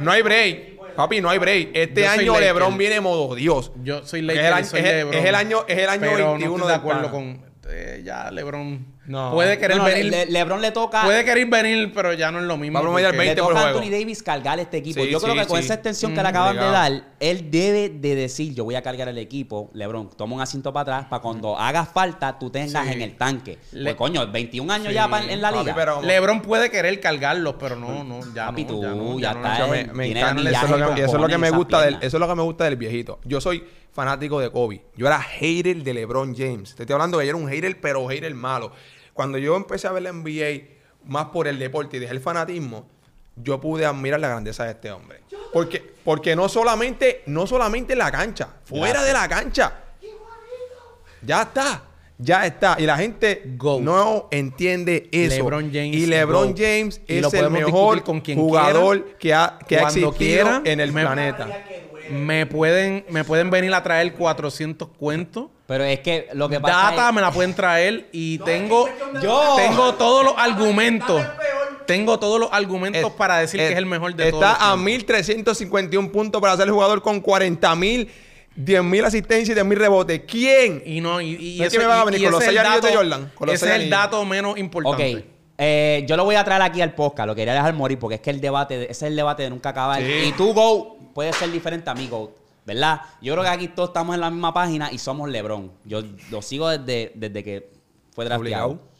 no 0.00 0.10
hay 0.10 0.22
break. 0.22 0.74
Papi, 0.94 1.20
no 1.20 1.28
hay 1.28 1.38
break. 1.38 1.70
Este 1.74 2.06
año 2.06 2.34
Laker. 2.34 2.46
LeBron 2.46 2.78
viene 2.78 3.00
modo 3.00 3.34
Dios. 3.34 3.72
Yo 3.82 4.06
soy 4.06 4.20
Es 4.20 4.26
Lakers 4.26 4.46
el 4.46 4.52
y 4.52 4.56
año- 4.56 4.66
soy 4.66 4.80
es 4.80 4.86
el- 4.86 4.96
LeBron. 4.96 5.14
es 5.14 5.24
el 5.24 5.34
año- 5.34 5.64
es 5.66 5.78
el 5.78 5.88
año 5.88 6.00
pero 6.00 6.16
21 6.16 6.48
no 6.50 6.54
estoy 6.56 6.68
de 6.68 6.74
acuerdo 6.74 7.10
con... 7.10 7.44
eh, 7.68 8.02
ya 8.04 8.30
LeBron 8.30 8.86
No. 9.06 9.32
puede 9.32 9.58
querer 9.58 9.76
No, 9.76 9.84
venir... 9.84 10.06
Le- 10.06 10.26
LeBron 10.26 10.60
le 10.62 10.70
toca. 10.70 11.02
Puede 11.04 11.24
querer 11.24 11.46
venir, 11.46 11.92
pero 11.94 12.12
ya 12.14 12.30
no 12.30 12.38
es 12.40 12.44
lo 12.46 12.56
mismo. 12.56 12.74
Va 12.74 12.80
a 12.80 12.82
promediar 12.82 13.10
porque- 13.12 13.18
20 13.26 13.34
le 13.36 13.42
por 13.42 13.50
toca 13.52 13.60
a 13.60 13.62
juego. 13.64 13.78
Anthony 13.80 13.90
Davis 13.98 14.22
cargar 14.22 14.58
este 14.60 14.76
equipo. 14.78 15.02
Sí, 15.02 15.10
yo 15.10 15.20
creo 15.20 15.34
sí, 15.34 15.40
que 15.40 15.46
con 15.46 15.58
sí. 15.58 15.64
esa 15.64 15.74
extensión 15.74 16.12
que 16.14 16.20
Mm, 16.20 16.22
le 16.22 16.28
acaban 16.28 16.56
de 16.56 16.62
dar, 16.64 17.04
él 17.20 17.50
debe 17.50 17.88
de 17.90 18.14
decir, 18.14 18.54
yo 18.54 18.64
voy 18.64 18.74
a 18.76 18.82
cargar 18.82 19.08
el 19.08 19.18
equipo. 19.18 19.70
LeBron, 19.74 20.10
toma 20.16 20.36
un 20.36 20.40
asiento 20.40 20.72
para 20.72 20.82
atrás 20.96 21.06
para 21.10 21.20
cuando 21.22 21.58
haga 21.58 21.84
falta 21.84 22.38
tú 22.38 22.50
tengas 22.50 22.86
Sí. 22.86 22.92
en 22.92 23.02
el 23.02 23.16
tanque. 23.16 23.58
Le- 23.72 23.84
pues 23.84 23.96
coño, 23.96 24.26
21 24.30 24.70
años 24.70 24.88
Sí. 24.88 24.94
ya 24.94 25.08
pa- 25.08 25.22
en 25.22 25.40
la 25.42 25.50
Papi, 25.50 25.60
liga. 25.64 25.74
pero- 25.74 26.02
LeBron 26.02 26.40
puede 26.42 26.70
querer 26.70 26.98
cargarlos, 27.00 27.56
pero 27.58 27.76
no, 27.76 28.04
no, 28.04 28.20
ya 28.34 28.46
Papi, 28.46 28.62
no, 28.64 28.68
tú, 28.68 28.82
ya 28.82 28.88
no, 28.94 29.18
ya 29.20 29.34
no, 29.34 29.52
está, 29.52 29.66
me, 29.92 30.06
encanta, 30.08 30.50
eso 30.50 30.64
es 30.64 31.20
lo 31.20 31.26
que, 31.28 31.38
me 31.38 31.50
gusta 31.50 31.82
del, 31.82 31.94
eso 31.96 32.16
es 32.16 32.20
lo 32.20 32.28
que 32.28 32.34
me 32.34 32.42
gusta 32.42 32.64
del 32.64 32.76
viejito. 32.76 33.18
Yo 33.24 33.40
soy 33.40 33.64
fanático 33.92 34.40
de 34.40 34.50
Kobe. 34.50 34.82
Yo 34.96 35.06
era 35.06 35.20
hater 35.20 35.76
de 35.84 35.94
LeBron 35.94 36.34
James. 36.36 36.74
Te 36.74 36.82
estoy 36.82 36.94
hablando 36.94 37.18
que 37.18 37.26
yo 37.26 37.30
era 37.30 37.38
un 37.38 37.48
hater, 37.48 37.80
pero 37.80 38.04
hater 38.08 38.34
malo. 38.34 38.72
Cuando 39.14 39.38
yo 39.38 39.56
empecé 39.56 39.86
a 39.86 39.92
ver 39.92 40.02
la 40.02 40.12
NBA 40.12 40.74
más 41.06 41.26
por 41.26 41.48
el 41.48 41.58
deporte 41.58 41.96
y 41.96 42.00
dejé 42.00 42.12
el 42.12 42.20
fanatismo, 42.20 42.86
yo 43.36 43.60
pude 43.60 43.86
admirar 43.86 44.20
la 44.20 44.28
grandeza 44.28 44.64
de 44.64 44.72
este 44.72 44.90
hombre. 44.92 45.20
Porque, 45.52 45.82
porque 46.04 46.36
no 46.36 46.48
solamente, 46.48 47.22
no 47.26 47.46
solamente 47.46 47.94
en 47.94 48.00
la 48.00 48.12
cancha, 48.12 48.48
fuera 48.64 49.02
de 49.02 49.12
la 49.12 49.28
cancha. 49.28 49.80
Ya 51.22 51.42
está. 51.42 51.82
Ya 52.18 52.46
está. 52.46 52.76
Y 52.78 52.86
la 52.86 52.96
gente 52.96 53.42
Goat. 53.56 53.82
no 53.82 54.28
entiende 54.30 55.08
eso. 55.10 55.36
LeBron 55.36 55.72
James, 55.72 55.96
y 55.96 56.06
LeBron 56.06 56.46
goat. 56.48 56.58
James 56.58 57.00
es 57.08 57.34
el 57.34 57.50
mejor 57.50 57.66
discutir 57.96 58.02
con 58.04 58.20
quien 58.20 58.38
jugador 58.38 59.16
que 59.18 59.34
ha, 59.34 59.58
que 59.66 59.78
ha 59.78 59.82
existido 59.82 60.12
quiera, 60.12 60.62
en 60.64 60.78
el 60.80 60.92
me- 60.92 61.02
planeta. 61.02 61.48
Me 62.10 62.46
pueden, 62.46 63.04
me 63.10 63.24
pueden 63.24 63.50
venir 63.50 63.72
a 63.74 63.82
traer 63.82 64.12
400 64.14 64.88
cuentos. 64.90 65.46
Pero 65.66 65.84
es 65.84 66.00
que 66.00 66.28
lo 66.34 66.48
que 66.48 66.60
pasa 66.60 66.90
Data 66.90 67.08
es... 67.08 67.14
me 67.14 67.20
la 67.22 67.30
pueden 67.32 67.54
traer 67.54 68.08
y 68.12 68.36
No, 68.38 68.44
tengo, 68.44 68.86
es 68.86 68.92
cuestión 68.94 69.14
de- 69.14 69.22
yo- 69.26 69.54
tengo 69.56 69.94
todos 69.94 70.24
los 70.24 70.34
argumentos. 70.36 71.22
Tengo 71.86 72.18
todos 72.18 72.38
los 72.40 72.50
argumentos 72.52 73.02
Es- 73.10 73.16
para 73.16 73.38
decir 73.38 73.60
es- 73.60 73.68
que 73.68 73.72
es 73.72 73.78
el 73.78 73.86
mejor 73.86 74.14
de 74.14 74.30
todos. 74.30 74.42
Está 74.42 74.54
a 74.56 74.58
tiempos. 74.74 74.84
1351 74.84 76.12
puntos 76.12 76.40
para 76.40 76.56
ser 76.56 76.66
el 76.66 76.72
jugador 76.72 77.02
con 77.02 77.20
40 77.20 77.74
mil, 77.76 78.10
10 78.56 78.82
mil 78.84 79.04
asistencias 79.04 79.48
y 79.50 79.54
10 79.54 79.66
mil 79.66 79.78
rebotes. 79.78 80.22
¿Quién? 80.26 80.82
Y 80.86 81.00
no, 81.00 81.20
y, 81.20 81.34
y 81.34 81.58
¿No 81.58 81.64
es 81.64 81.68
ese- 81.68 81.76
que 81.78 81.82
me 81.82 81.88
van 81.88 81.98
a 82.00 82.04
venir 82.04 82.20
y 82.20 82.24
con 82.24 82.32
los 82.32 82.42
anillos 82.42 82.62
de 82.62 82.68
dato- 82.68 82.88
Jordan? 82.94 83.32
Con 83.34 83.46
los 83.46 83.56
ese 83.56 83.66
es 83.74 83.82
el 83.82 83.90
dato 83.90 84.24
menos 84.24 84.52
Ok, 84.52 84.58
importante. 84.58 85.24
eh, 85.58 86.04
yo 86.06 86.16
lo 86.16 86.24
voy 86.24 86.34
a 86.36 86.44
traer 86.44 86.62
aquí 86.62 86.80
al 86.82 86.94
podcast, 86.94 87.26
lo 87.26 87.34
quería 87.34 87.54
dejar 87.54 87.72
morir 87.74 87.98
porque 87.98 88.16
es 88.16 88.20
que 88.20 88.30
el 88.30 88.40
debate, 88.40 88.76
de- 88.78 88.84
ese 88.84 88.92
es 88.92 89.02
el 89.02 89.16
debate 89.16 89.42
de 89.44 89.50
nunca 89.50 89.70
acabar. 89.70 90.00
Sí. 90.00 90.12
Y 90.26 90.32
tú, 90.32 90.52
Go, 90.54 90.98
puede 91.14 91.32
ser 91.32 91.50
diferente 91.52 91.88
a 91.90 91.94
mí, 91.94 92.06
Go, 92.08 92.32
¿verdad? 92.66 93.02
Yo 93.20 93.34
creo 93.34 93.44
que 93.44 93.50
aquí 93.50 93.68
todos 93.68 93.90
estamos 93.90 94.14
en 94.14 94.20
la 94.20 94.30
misma 94.30 94.52
página 94.54 94.90
y 94.92 94.98
somos 94.98 95.28
LeBron. 95.28 95.70
Yo 95.84 96.02
lo 96.30 96.42
sigo 96.42 96.68
desde, 96.68 97.12
desde 97.14 97.42
que 97.44 97.70
fue 98.12 98.24
drafteado. 98.24 98.66
Obligado. 98.66 98.94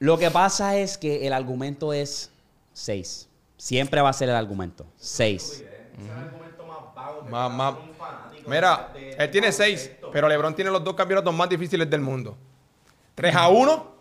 Lo 0.00 0.16
que 0.18 0.30
pasa 0.30 0.76
es 0.76 0.96
que 0.96 1.26
el 1.26 1.32
argumento 1.32 1.92
es 1.92 2.30
6. 2.72 3.28
Siempre 3.56 4.00
va 4.00 4.10
a 4.10 4.12
ser 4.12 4.28
el 4.28 4.36
argumento. 4.36 4.86
6. 4.96 5.42
Ese 5.42 5.64
es 5.64 5.70
el 6.04 6.10
argumento 6.10 6.64
más 7.30 7.52
Más- 7.52 7.74
Mira, 8.46 8.92
él 9.18 9.30
tiene 9.30 9.52
6, 9.52 9.90
pero 10.12 10.26
LeBron 10.28 10.54
tiene 10.54 10.70
los 10.70 10.82
dos 10.82 10.94
campeonatos 10.94 11.34
más 11.34 11.48
difíciles 11.50 11.90
del 11.90 12.00
mundo. 12.00 12.36
3 13.14 13.34
a 13.34 13.48
1. 13.48 13.97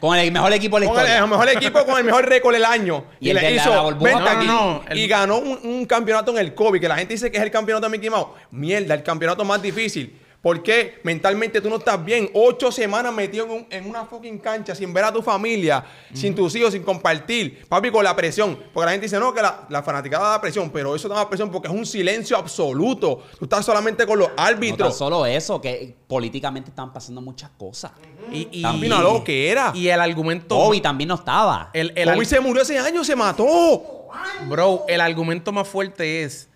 Con 0.00 0.16
el 0.16 0.30
mejor 0.30 0.52
equipo 0.52 0.78
de 0.78 0.86
la 0.86 0.92
Con 0.92 1.00
el, 1.00 1.04
historia. 1.06 1.24
el 1.24 1.30
mejor 1.30 1.48
equipo 1.48 1.84
con 1.84 1.98
el 1.98 2.04
mejor 2.04 2.28
récord 2.28 2.54
del 2.54 2.64
año. 2.64 3.04
Y 3.20 3.30
el 3.30 3.36
de 3.36 3.50
la- 3.56 3.66
la 3.66 3.80
burbuja. 3.82 4.12
vente 4.12 4.22
No, 4.22 4.30
no, 4.32 4.38
aquí. 4.38 4.46
no, 4.46 4.84
el- 4.88 4.98
Y 4.98 5.08
ganó 5.08 5.38
un, 5.38 5.58
un 5.64 5.86
campeonato 5.86 6.30
en 6.30 6.38
el 6.38 6.54
COVID, 6.54 6.80
que 6.80 6.88
la 6.88 6.96
gente 6.96 7.14
dice 7.14 7.30
que 7.32 7.36
es 7.38 7.42
el 7.42 7.50
campeonato 7.50 7.86
de 7.86 7.90
Mickey 7.90 8.08
Mouse. 8.08 8.28
Mierda, 8.52 8.94
el 8.94 9.02
campeonato 9.02 9.44
más 9.44 9.60
difícil. 9.60 10.20
¿Por 10.46 10.62
qué? 10.62 11.00
Mentalmente 11.02 11.60
tú 11.60 11.68
no 11.68 11.78
estás 11.78 12.04
bien. 12.04 12.30
Ocho 12.32 12.70
semanas 12.70 13.12
metido 13.12 13.46
en, 13.46 13.50
un- 13.50 13.66
en 13.68 13.84
una 13.90 14.04
fucking 14.04 14.38
cancha 14.38 14.76
sin 14.76 14.94
ver 14.94 15.02
a 15.02 15.12
tu 15.12 15.20
familia, 15.20 15.84
sin 16.14 16.36
tus 16.36 16.54
hijos, 16.54 16.72
sin 16.72 16.84
compartir. 16.84 17.66
Papi, 17.68 17.90
con 17.90 18.04
la 18.04 18.14
presión. 18.14 18.56
Porque 18.72 18.84
la 18.86 18.92
gente 18.92 19.06
dice, 19.06 19.18
no, 19.18 19.34
que 19.34 19.42
la, 19.42 19.66
la 19.68 19.82
fanaticada 19.82 20.28
da 20.28 20.40
presión, 20.40 20.70
pero 20.70 20.94
eso 20.94 21.08
da 21.08 21.28
presión 21.28 21.50
porque 21.50 21.66
es 21.66 21.74
un 21.74 21.84
silencio 21.84 22.36
absoluto. 22.36 23.24
Tú 23.40 23.46
estás 23.46 23.64
solamente 23.66 24.06
con 24.06 24.20
los 24.20 24.28
No 24.28 24.34
tan 24.36 24.46
árbitros. 24.54 24.96
solo 24.96 25.26
eso, 25.26 25.60
que 25.60 25.96
políticamente 26.06 26.70
están 26.70 26.92
pasando 26.92 27.20
muchas 27.20 27.50
cosas. 27.58 27.90
Y, 28.30 28.46
y, 28.52 28.62
También 28.62 28.92
a 28.92 29.00
lo 29.02 29.24
que 29.24 29.50
era. 29.50 29.72
y 29.74 29.88
el 29.88 30.00
argumento. 30.00 30.54
Kobe 30.56 30.80
también 30.80 31.08
no 31.08 31.16
estaba. 31.16 31.70
el, 31.72 31.92
el 31.96 32.04
Kobe 32.04 32.18
al- 32.20 32.26
se 32.26 32.38
murió 32.38 32.62
ese 32.62 32.78
año, 32.78 33.02
se 33.02 33.16
mató. 33.16 34.06
Bro, 34.48 34.84
el 34.86 35.00
argumento 35.00 35.50
más 35.50 35.66
fuerte 35.66 36.22
es 36.22 36.48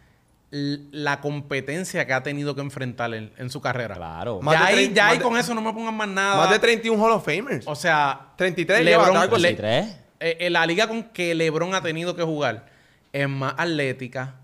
la 0.50 1.20
competencia 1.20 2.06
que 2.06 2.12
ha 2.12 2.22
tenido 2.24 2.54
que 2.56 2.60
enfrentar 2.60 3.14
en, 3.14 3.32
en 3.36 3.50
su 3.50 3.60
carrera. 3.60 3.94
Claro. 3.94 4.40
Más 4.42 4.54
Ya 4.58 4.66
ahí, 4.66 4.92
ya 4.92 5.08
ahí 5.08 5.18
de- 5.18 5.24
con 5.24 5.36
eso 5.38 5.54
no 5.54 5.60
me 5.62 5.72
pongan 5.72 5.94
más 5.94 6.08
nada. 6.08 6.36
Más 6.38 6.50
de 6.50 6.58
31 6.58 7.00
Hall 7.04 7.12
of 7.12 7.24
Famers. 7.24 7.66
O 7.68 7.76
sea, 7.76 8.32
33 8.36 8.84
lleva, 8.84 9.04
LeBron, 9.04 9.16
así. 9.16 9.40
le- 9.42 9.48
23. 9.54 9.86
eh, 10.20 10.36
eh, 10.40 10.50
la 10.50 10.66
liga 10.66 10.88
con 10.88 11.04
que 11.04 11.34
LeBron 11.36 11.74
ha 11.74 11.82
tenido 11.82 12.16
que 12.16 12.22
jugar 12.24 12.66
es 13.12 13.28
más 13.28 13.54
atlética, 13.58 14.34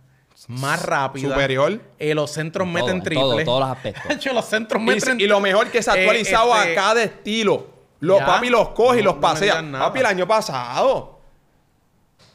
más 0.47 0.81
rápida. 0.83 1.28
Superior. 1.31 1.81
Eh, 1.99 2.15
los 2.15 2.31
centros 2.31 2.66
En 2.69 2.73
meten 2.74 2.87
todo, 2.89 2.97
en 2.99 3.03
triple. 3.03 3.23
todo, 3.24 3.45
todos 3.45 3.61
los 3.61 3.69
aspectos. 3.77 4.27
Los 4.35 4.45
centros 4.45 4.81
Y, 4.83 4.85
meten 4.87 5.20
y 5.20 5.27
lo 5.27 5.41
mejor 5.41 5.70
que 5.73 5.83
se 5.83 5.91
ha 5.91 5.97
Eh, 5.97 6.01
actualizado 6.03 6.55
este, 6.57 6.73
a 6.73 6.74
cada 6.77 7.03
estilo. 7.03 7.66
Los 7.99 8.20
ya. 8.20 8.27
papi 8.27 8.49
los 8.51 8.69
coge 8.70 9.01
y 9.01 9.03
los 9.03 9.15
pasea. 9.16 9.61
papi, 9.73 9.99
el 10.01 10.07
año 10.07 10.28
pasado. 10.28 11.19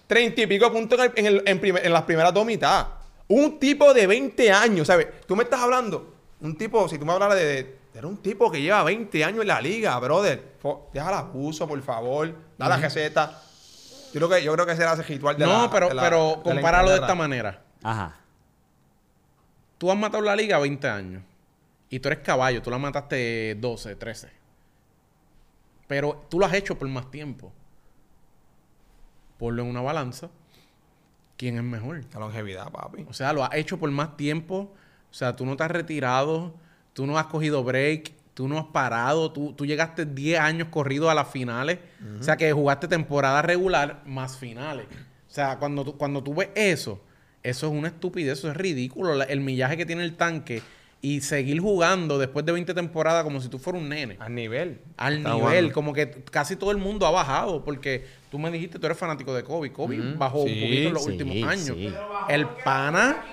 Treinta 0.07 0.41
y 0.41 0.47
pico 0.47 0.69
puntos 0.73 0.99
en, 0.99 1.05
el- 1.05 1.13
en 1.15 1.25
el- 1.25 1.43
en 1.45 1.59
primer- 1.61 1.85
en 1.85 1.93
las 1.93 2.01
primeras 2.03 2.33
dos 2.33 2.45
mitad. 2.45 2.85
Un 3.33 3.59
tipo 3.59 3.93
de 3.93 4.07
20 4.07 4.51
años, 4.51 4.87
¿sabes? 4.87 5.07
Tú 5.25 5.35
me 5.35 5.43
estás 5.43 5.61
hablando. 5.61 6.15
Un 6.41 6.57
tipo, 6.57 6.89
si 6.89 6.97
tú 6.97 7.05
me 7.05 7.13
hablaras 7.13 7.37
de, 7.37 7.45
de- 7.45 7.77
Era 7.93 8.07
un 8.07 8.17
tipo 8.17 8.51
que 8.51 8.61
lleva 8.61 8.83
20 8.83 9.23
años 9.23 9.41
en 9.41 9.47
la 9.47 9.61
liga, 9.61 9.97
brother. 9.99 10.55
Fo- 10.61 10.89
Deja 10.93 11.17
abuso, 11.17 11.67
por 11.67 11.81
favor. 11.81 12.33
Da 12.57 12.67
la 12.67 12.77
receta. 12.77 13.41
Yo 14.13 14.19
creo 14.19 14.29
que, 14.29 14.43
yo 14.43 14.53
creo 14.53 14.65
que 14.65 14.75
será 14.75 14.93
ese 14.93 15.03
ritual 15.03 15.37
de 15.37 15.45
la 15.47 15.57
No, 15.63 15.69
pero, 15.71 15.87
de 15.89 15.95
la- 15.95 16.01
pero 16.01 16.35
de 16.37 16.41
compáralo 16.43 16.89
de 16.89 16.95
esta 16.97 17.15
manera. 17.15 17.61
Ajá. 17.83 18.17
Tú 19.77 19.89
has 19.91 19.97
matado 19.97 20.23
la 20.23 20.35
liga 20.35 20.59
20 20.59 20.87
años. 20.89 21.23
Y 21.89 21.99
tú 21.99 22.09
eres 22.09 22.19
caballo, 22.19 22.61
tú 22.61 22.69
la 22.69 22.77
mataste 22.77 23.55
12, 23.59 23.95
13. 23.95 24.29
Pero 25.87 26.25
tú 26.29 26.39
lo 26.39 26.45
has 26.45 26.53
hecho 26.53 26.77
por 26.77 26.87
más 26.89 27.09
tiempo. 27.11 27.51
Ponlo 29.37 29.63
en 29.63 29.69
una 29.69 29.81
balanza. 29.81 30.29
¿Quién 31.41 31.57
es 31.57 31.63
mejor? 31.63 32.03
La 32.13 32.19
longevidad, 32.19 32.71
papi. 32.71 33.03
O 33.09 33.13
sea, 33.13 33.33
lo 33.33 33.43
has 33.43 33.55
hecho 33.55 33.79
por 33.79 33.89
más 33.89 34.15
tiempo. 34.15 34.71
O 35.09 35.13
sea, 35.13 35.35
tú 35.35 35.43
no 35.43 35.57
te 35.57 35.63
has 35.63 35.71
retirado. 35.71 36.53
Tú 36.93 37.07
no 37.07 37.17
has 37.17 37.25
cogido 37.25 37.63
break. 37.63 38.11
Tú 38.35 38.47
no 38.47 38.59
has 38.59 38.65
parado. 38.65 39.31
Tú, 39.31 39.51
tú 39.53 39.65
llegaste 39.65 40.05
10 40.05 40.39
años 40.39 40.67
corrido 40.69 41.09
a 41.09 41.15
las 41.15 41.27
finales. 41.29 41.79
O 42.19 42.21
sea, 42.23 42.37
que 42.37 42.53
jugaste 42.53 42.87
temporada 42.87 43.41
regular 43.41 44.03
más 44.05 44.37
finales. 44.37 44.85
O 45.27 45.33
sea, 45.33 45.57
cuando 45.57 45.83
tú, 45.83 45.97
cuando 45.97 46.21
tú 46.21 46.35
ves 46.35 46.49
eso, 46.53 47.01
eso 47.41 47.67
es 47.67 47.73
una 47.73 47.87
estupidez. 47.87 48.37
Eso 48.37 48.51
es 48.51 48.55
ridículo. 48.55 49.15
La- 49.15 49.23
el 49.23 49.39
millaje 49.39 49.77
que 49.77 49.85
tiene 49.87 50.03
el 50.03 50.15
tanque. 50.17 50.61
Y 51.03 51.21
seguir 51.21 51.59
jugando 51.59 52.19
después 52.19 52.45
de 52.45 52.51
20 52.51 52.75
temporadas 52.75 53.23
como 53.23 53.41
si 53.41 53.49
tú 53.49 53.57
fueras 53.57 53.81
un 53.81 53.89
nene. 53.89 54.17
Al 54.19 54.35
nivel. 54.35 54.81
Al 54.97 55.17
Está 55.17 55.33
nivel, 55.33 55.71
como 55.71 55.93
que 55.93 56.11
casi 56.29 56.55
todo 56.55 56.69
el 56.69 56.77
mundo 56.77 57.07
ha 57.07 57.11
bajado, 57.11 57.63
porque 57.63 58.05
tú 58.29 58.37
me 58.37 58.51
dijiste, 58.51 58.77
tú 58.77 58.85
eres 58.85 58.99
fanático 58.99 59.33
de 59.33 59.43
Kobe. 59.43 59.71
Kobe 59.71 59.97
bajó 60.15 60.43
Sí, 60.45 60.53
un 60.53 60.59
poquito 60.61 60.87
en 60.89 60.93
los 60.93 61.03
sí, 61.03 61.11
últimos 61.11 61.33
sí. 61.35 61.43
años. 61.43 61.95
El 62.29 62.47
pana, 62.63 63.25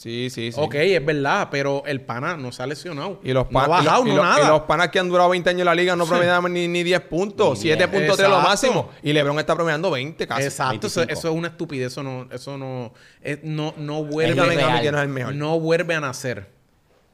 Sí, 0.00 0.30
sí, 0.30 0.50
sí. 0.50 0.58
ok, 0.58 0.74
es 0.76 1.04
verdad, 1.04 1.48
pero 1.50 1.82
el 1.84 2.00
pana 2.00 2.34
no 2.34 2.50
se 2.52 2.62
ha 2.62 2.66
lesionado. 2.66 3.20
Y 3.22 3.34
los, 3.34 3.50
no 3.50 3.60
ha 3.60 3.66
pan- 3.68 3.82
y 3.82 3.84
bajado, 3.86 4.02
los- 4.04 4.06
y 4.06 4.10
no 4.12 4.16
los- 4.16 4.24
nada. 4.24 4.44
y 4.44 4.48
los 4.48 4.60
panas 4.62 4.88
que 4.88 4.98
han 4.98 5.10
durado 5.10 5.28
20 5.28 5.50
años 5.50 5.60
en 5.60 5.66
la 5.66 5.74
liga 5.74 5.94
no 5.94 6.06
promedian 6.06 6.50
ni, 6.54 6.68
ni 6.68 6.82
10 6.82 7.00
puntos, 7.02 7.58
Ni 7.62 7.64
7.3 7.70 8.28
lo 8.30 8.40
máximo. 8.40 8.90
Y 9.02 9.12
LeBron 9.12 9.38
está 9.38 9.54
promediando 9.54 9.90
20 9.90 10.26
casi. 10.26 10.44
Exacto, 10.44 10.86
eso, 10.86 11.00
25. 11.00 11.18
eso 11.18 11.28
es 11.28 11.34
una 11.38 11.48
estupidez, 11.48 11.88
eso 11.92 12.02
no, 12.02 12.26
eso 12.32 12.56
no, 12.56 12.94
es- 13.20 13.40
no, 13.42 13.74
no 13.76 14.02
vuelve, 14.04 14.40
a 14.40 15.06
mejor. 15.06 15.34
no 15.34 15.60
vuelve 15.60 15.94
a 15.94 16.00
nacer. 16.00 16.48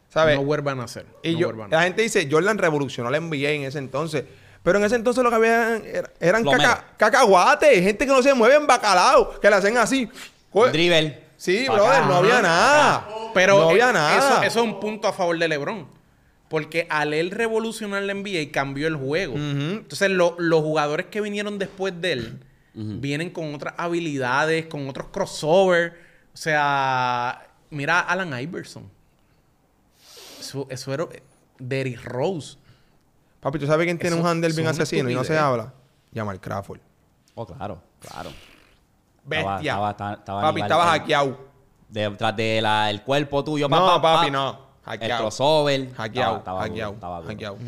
¿Sabes? 0.08 0.36
No 0.36 0.44
vuelve 0.44 0.70
a 0.70 0.74
nacer. 0.76 1.06
y 1.24 1.32
no 1.32 1.38
yo, 1.40 1.52
la 1.72 1.82
gente 1.82 2.02
dice, 2.02 2.28
Jordan 2.30 2.56
revolucionó 2.56 3.10
la 3.10 3.18
NBA 3.18 3.50
en 3.50 3.62
ese 3.64 3.78
entonces. 3.80 4.22
Pero 4.62 4.78
en 4.78 4.84
ese 4.84 4.94
entonces 4.94 5.24
lo 5.24 5.30
que 5.30 5.36
había 5.36 5.76
era- 5.78 6.10
eran 6.20 6.44
caca- 6.44 6.84
cacahuates, 6.96 7.82
gente 7.82 8.06
que 8.06 8.12
no 8.12 8.22
se 8.22 8.32
mueve 8.32 8.54
en 8.54 8.66
bacalao, 8.68 9.40
que 9.40 9.50
le 9.50 9.56
hacen 9.56 9.76
así. 9.76 10.08
Co- 10.50 10.68
Dribble. 10.68 11.25
Sí, 11.36 11.64
brother, 11.66 11.82
acá. 12.02 12.06
no 12.06 12.14
había 12.16 12.42
nada. 12.42 13.08
Pero 13.34 13.58
no 13.60 13.68
había 13.70 13.90
eh, 13.90 13.92
nada. 13.92 14.16
Eso, 14.18 14.42
eso 14.42 14.60
es 14.60 14.64
un 14.64 14.80
punto 14.80 15.06
a 15.08 15.12
favor 15.12 15.38
de 15.38 15.48
LeBron. 15.48 15.86
Porque 16.48 16.86
al 16.90 17.12
él 17.12 17.30
revolucionar 17.32 18.02
la 18.04 18.14
NBA 18.14 18.52
cambió 18.52 18.86
el 18.86 18.96
juego. 18.96 19.34
Entonces, 19.36 20.10
lo- 20.10 20.36
los 20.38 20.60
jugadores 20.60 21.06
que 21.06 21.20
vinieron 21.20 21.58
después 21.58 22.00
de 22.00 22.12
él 22.12 22.40
vienen 22.74 23.30
con 23.30 23.54
otras 23.54 23.74
habilidades, 23.78 24.66
con 24.66 24.88
otros 24.88 25.08
crossover. 25.12 25.98
O 26.32 26.36
sea, 26.36 27.46
mira 27.70 27.98
a 28.00 28.12
Alan 28.12 28.38
Iverson. 28.40 28.88
Eso, 30.40 30.66
eso 30.70 30.94
era 30.94 31.06
Derrick 31.58 32.02
Rose. 32.04 32.56
Papi, 33.40 33.58
¿tú 33.58 33.66
sabes 33.66 33.84
quién 33.86 33.98
tiene 33.98 34.14
Eso- 34.16 34.22
un 34.24 34.28
handle 34.30 34.52
bien 34.54 34.68
asesino 34.68 35.10
y 35.10 35.14
no 35.14 35.24
se 35.24 35.36
habla? 35.36 35.72
Jamal 36.14 36.40
Crawford. 36.40 36.80
Oh, 37.34 37.44
claro, 37.46 37.82
claro. 38.00 38.30
Bestia. 39.26 39.72
Estaba- 39.72 39.90
estaba- 39.90 40.12
estaba 40.14 40.40
papi, 40.42 40.54
nivel- 40.54 40.62
estaba 40.66 40.82
el- 40.94 41.00
hackeado. 41.00 41.38
Detrás 41.88 42.36
del 42.36 42.62
de 42.64 42.90
el 42.90 43.02
cuerpo 43.02 43.44
tuyo. 43.44 43.68
pa, 43.68 43.78
No, 43.78 43.86
pa, 43.86 44.02
pa. 44.02 44.14
papi, 44.20 44.30
no. 44.30 44.50
El 44.50 44.56
Hackeado. 44.92 45.22
crossover. 45.22 45.92
Hackeado, 45.94 46.36
Estaba- 46.38 46.58
duro, 46.60 46.68
hackeado, 46.70 46.92
duro. 47.18 47.28
hackeado. 47.28 47.58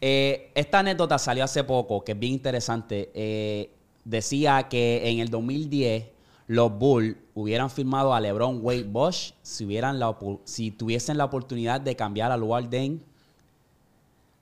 Eh, 0.00 0.50
esta 0.54 0.78
anécdota 0.78 1.18
salió 1.18 1.44
hace 1.44 1.64
poco, 1.64 2.02
que 2.02 2.12
es 2.12 2.18
bien 2.18 2.32
interesante. 2.32 3.10
Eh, 3.14 3.70
decía 4.04 4.68
que 4.68 5.08
en 5.10 5.18
el 5.20 5.28
2010 5.28 6.06
los 6.46 6.72
Bulls 6.76 7.16
hubieran 7.34 7.70
firmado 7.70 8.12
a 8.14 8.20
LeBron 8.20 8.58
Wade 8.62 8.84
Bosch 8.84 9.32
si, 9.42 9.64
hubieran 9.64 9.98
la 9.98 10.16
si 10.44 10.70
tuviesen 10.70 11.16
la 11.18 11.24
oportunidad 11.26 11.80
de 11.80 11.94
cambiar 11.94 12.32
a 12.32 12.36
Deng 12.68 13.00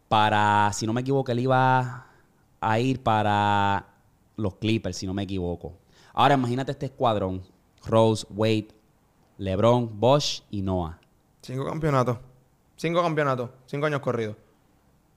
para, 0.09 0.71
si 0.73 0.87
no 0.87 0.93
me 0.93 1.03
equivoco, 1.03 1.31
él 1.33 1.41
iba 1.41 2.07
a 2.61 2.79
ir 2.81 3.03
para 3.03 3.87
los 4.37 4.55
Clippers, 4.57 4.97
si 4.97 5.07
no 5.07 5.15
me 5.15 5.23
equivoco. 5.23 5.75
Ahora 6.21 6.35
imagínate 6.35 6.73
este 6.73 6.85
escuadrón. 6.85 7.43
Rose, 7.87 8.27
Wade, 8.29 8.69
LeBron, 9.39 9.89
Bosch 9.99 10.43
y 10.51 10.61
Noah. 10.61 11.01
Cinco 11.41 11.65
campeonatos. 11.65 12.19
Cinco 12.77 13.01
campeonatos. 13.03 13.49
Cinco 13.65 13.87
años 13.87 14.01
corridos. 14.01 14.37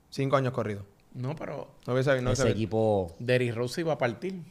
Cinco 0.10 0.38
años 0.38 0.54
corridos. 0.54 0.86
No, 1.14 1.36
pero 1.36 1.68
No 1.86 1.92
hubiese 1.92 2.22
no 2.22 2.32
Ese 2.32 2.50
equipo... 2.50 3.14
Derrick 3.20 3.54
Rose 3.54 3.82
iba 3.82 3.92
a 3.92 3.98
partir. 3.98 4.42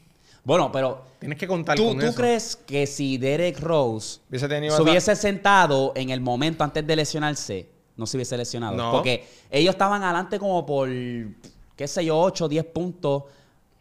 Bueno, 0.44 0.70
pero 0.70 1.02
Tienes 1.18 1.38
que 1.38 1.46
contar 1.48 1.74
¿Tú, 1.74 1.88
con 1.88 1.98
tú 1.98 2.04
eso. 2.04 2.16
crees 2.16 2.54
que 2.54 2.86
si 2.86 3.16
Derek 3.16 3.58
Rose 3.58 4.20
hubiese 4.28 4.46
tenido 4.46 4.76
se 4.76 4.82
hubiese 4.82 5.16
sentado 5.16 5.94
en 5.96 6.10
el 6.10 6.20
momento 6.20 6.64
antes 6.64 6.86
de 6.86 6.96
lesionarse, 6.96 7.70
no 7.96 8.04
se 8.04 8.18
hubiese 8.18 8.36
lesionado? 8.36 8.76
No. 8.76 8.92
Porque 8.92 9.26
ellos 9.50 9.74
estaban 9.74 10.02
adelante 10.02 10.38
como 10.38 10.66
por, 10.66 10.90
qué 10.90 11.88
sé 11.88 12.04
yo, 12.04 12.20
8, 12.20 12.46
10 12.46 12.64
puntos, 12.66 13.22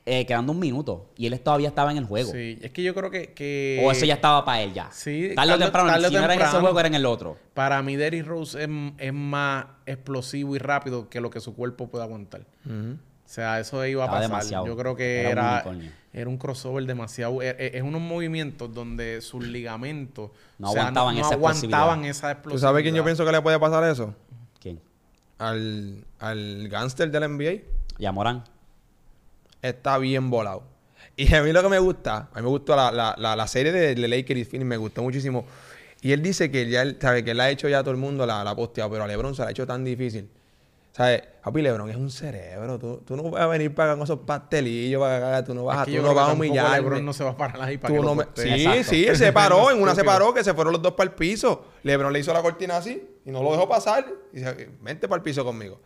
eh, 0.06 0.26
quedando 0.26 0.52
un 0.52 0.60
minuto. 0.60 1.11
Y 1.15 1.28
él 1.28 1.40
todavía 1.41 1.68
estaba 1.69 1.91
en 1.91 1.98
el 1.98 2.06
juego. 2.06 2.32
Sí, 2.32 2.57
es 2.61 2.72
que 2.72 2.82
yo 2.84 2.94
creo 2.95 3.11
que... 3.11 3.34
que- 3.34 3.82
O 3.86 3.91
eso 3.91 4.06
ya 4.06 4.15
estaba 4.15 4.44
para 4.45 4.61
él 4.61 4.73
ya. 4.73 4.90
Sí, 4.91 5.32
tarde 5.36 5.53
o 5.53 5.60
temprano. 5.60 5.90
tarde 5.90 6.07
si 6.10 6.14
no 6.15 6.23
era 6.23 6.34
en 6.34 6.41
ese 6.41 6.60
juego, 6.60 6.80
era 6.80 6.88
en 6.88 6.95
el 6.95 7.06
otro. 7.06 7.38
Para 7.53 7.82
mí, 7.82 7.95
Derrick 7.95 8.26
Rose 8.26 8.64
es, 8.64 8.69
es 8.98 9.14
más 9.14 9.65
explosivo 9.86 10.56
y 10.56 10.60
rápido 10.60 11.10
que 11.10 11.22
lo 11.22 11.30
que 11.30 11.40
su 11.40 11.53
cuerpo 11.56 11.88
puede 11.88 12.03
aguantar. 12.03 12.41
O 12.68 13.34
sea, 13.34 13.60
eso 13.61 13.86
iba 13.86 14.03
a 14.03 14.06
Estaba 14.07 14.18
pasar. 14.19 14.30
demasiado. 14.30 14.65
Yo 14.65 14.76
creo 14.76 14.95
que 14.95 15.22
Era 15.30 15.64
un 15.65 15.90
era, 16.14 16.30
un 16.30 16.38
crossover 16.38 16.86
demasiado. 16.86 17.41
e- 17.41 17.52
e- 17.57 17.78
Es, 17.78 17.82
unos 17.84 18.02
movimientos 18.02 18.73
donde 18.73 19.22
sus 19.22 19.45
ligamentos 19.48 20.32
No 20.60 20.69
o 20.69 20.73
sea, 20.73 20.82
aguantaban 20.82 21.15
no 21.15 21.22
esa 21.22 21.36
aguantaban 21.36 22.03
explosividad. 22.03 22.10
esa 22.10 22.28
¿Tú 22.28 22.32
explosividad. 22.34 22.68
sabes 22.69 22.84
quién 22.84 22.95
yo 22.95 23.03
pienso 23.06 23.23
que 23.26 23.32
le 23.32 23.41
puede 23.41 23.57
pasar 23.60 23.86
eso? 23.86 24.14
¿Quién? 24.60 24.82
Al, 25.38 26.03
al 26.19 26.68
gánster 26.68 27.10
del 27.10 27.30
NBA. 27.38 27.61
Y 27.99 28.06
a 28.06 28.11
Morán. 28.11 28.44
Está 29.62 29.98
bien 29.98 30.30
volado. 30.30 30.64
Y 31.16 31.34
a 31.34 31.44
mí 31.44 31.52
lo 31.52 31.62
que 31.62 31.70
me 31.70 31.80
gusta, 31.80 32.30
a 32.34 32.38
mí 32.38 32.42
me 32.42 32.48
gustó 32.48 32.76
la, 32.76 32.92
la, 32.92 33.16
la, 33.18 33.36
la 33.36 33.48
serie 33.48 33.72
de, 33.72 33.96
de 33.96 34.08
Lakers 34.08 34.40
y 34.40 34.46
Phoenix, 34.46 34.68
me 34.68 34.78
gustó 34.78 35.04
muchísimo. 35.04 35.46
Y 36.02 36.14
él 36.14 36.24
dice 36.24 36.50
que 36.50 36.68
ya 36.68 36.82
él, 36.82 36.98
sabe 37.00 37.24
que 37.24 37.32
él 37.32 37.38
la 37.38 37.44
ha 37.46 37.50
hecho 37.52 37.70
ya 37.70 37.80
a 37.80 37.82
todo 37.84 37.92
el 37.92 37.98
mundo, 37.98 38.26
la, 38.26 38.44
la 38.44 38.52
ha 38.52 38.56
posteado, 38.56 38.90
pero 38.90 39.04
a 39.04 39.08
LeBron 39.08 39.36
se 39.36 39.44
la 39.44 39.50
ha 39.50 39.52
hecho 39.52 39.68
tan 39.68 39.84
difícil. 39.84 40.30
¿Sabes? 40.94 41.24
Papi, 41.42 41.62
LeBron 41.62 41.90
es 41.90 41.96
un 41.96 42.12
cerebro. 42.12 42.78
Tú, 42.78 43.02
tú 43.06 43.16
no 43.16 43.24
vas 43.30 43.44
a 43.44 43.48
venir 43.48 43.74
para 43.74 43.92
acá 43.92 43.98
con 43.98 44.04
esos 44.04 44.20
pastelillos, 44.20 45.00
para 45.00 45.18
acá, 45.18 45.46
tú 45.46 45.54
no 45.54 45.64
vas, 45.64 45.78
Es 45.78 45.82
a, 45.82 45.86
que 45.86 45.92
tú 45.92 45.98
yo 45.98 46.04
no 46.04 46.14
vas 46.14 46.30
a 46.30 46.34
humillarme. 46.34 46.78
LeBron 46.78 47.06
no 47.06 47.14
se 47.14 47.24
va 47.24 47.30
a 47.32 47.38
parar 47.38 47.62
ahí 47.62 47.78
para 47.78 47.94
Tú 47.94 48.02
que 48.02 48.06
no 48.06 48.16
me-. 48.16 48.26
Sí, 48.34 48.50
Exacto. 48.50 48.84
sí, 48.90 49.08
él 49.08 49.16
se 49.18 49.32
paró, 49.32 49.72
en 49.72 49.82
una 49.82 49.96
se 49.96 50.04
paró, 50.04 50.34
que 50.34 50.44
se 50.44 50.54
fueron 50.54 50.74
los 50.74 50.82
dos 50.82 50.94
para 50.94 51.10
el 51.10 51.16
piso. 51.16 51.66
LeBron 51.84 52.12
le 52.12 52.20
hizo 52.20 52.34
la 52.34 52.42
cortina 52.42 52.78
así 52.78 53.02
y 53.26 53.32
no 53.32 53.42
lo 53.42 53.52
dejó 53.52 53.70
pasar. 53.70 54.06
Y 54.34 54.38
dice, 54.38 54.70
vente 54.82 55.08
para 55.08 55.20
el 55.20 55.24
piso 55.24 55.46
conmigo. 55.46 55.80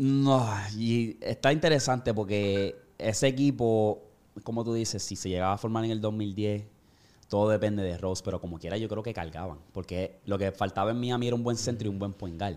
No, 0.00 0.48
y 0.78 1.18
está 1.20 1.52
interesante 1.52 2.14
porque 2.14 2.74
ese 2.96 3.26
equipo, 3.26 4.02
como 4.44 4.64
tú 4.64 4.72
dices, 4.72 5.02
si 5.02 5.14
se 5.14 5.28
llegaba 5.28 5.52
a 5.52 5.58
formar 5.58 5.84
en 5.84 5.90
el 5.90 6.00
2010, 6.00 6.64
todo 7.28 7.50
depende 7.50 7.82
de 7.82 7.98
Rose, 7.98 8.22
pero 8.24 8.40
como 8.40 8.58
quiera 8.58 8.78
yo 8.78 8.88
creo 8.88 9.02
que 9.02 9.12
cargaban, 9.12 9.58
porque 9.72 10.18
lo 10.24 10.38
que 10.38 10.52
faltaba 10.52 10.92
en 10.92 10.98
Miami 11.00 11.26
era 11.26 11.36
un 11.36 11.44
buen 11.44 11.58
centro 11.58 11.86
y 11.86 11.90
un 11.90 11.98
buen 11.98 12.14
point 12.14 12.38
guard. 12.38 12.56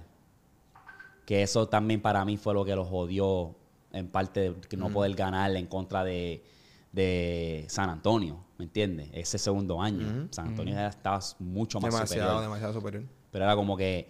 Que 1.26 1.44
eso 1.44 1.68
también 1.68 2.02
para 2.02 2.24
mí 2.24 2.38
fue 2.38 2.54
lo 2.54 2.64
que 2.64 2.78
los 2.78 2.88
jodió 2.88 3.54
en 3.92 4.08
parte 4.08 4.52
de 4.52 4.62
que 4.62 4.78
no 4.78 4.90
poder 4.90 5.14
ganar 5.14 5.54
en 5.54 5.68
contra 5.68 6.06
de, 6.06 6.46
de 6.94 7.66
San 7.68 7.90
Antonio, 7.90 8.40
¿me 8.58 8.64
entiendes? 8.64 9.10
Ese 9.12 9.38
segundo 9.38 9.82
año. 9.82 10.30
San 10.32 10.48
Antonio 10.48 10.76
ya 10.76 10.88
estaba 10.88 11.20
mucho 11.40 11.82
más 11.82 11.94
Demasiado, 11.94 12.24
superior. 12.24 12.42
demasiado 12.42 12.74
superior. 12.74 13.04
Pero 13.32 13.44
era 13.44 13.56
como 13.58 13.76
que 13.76 14.08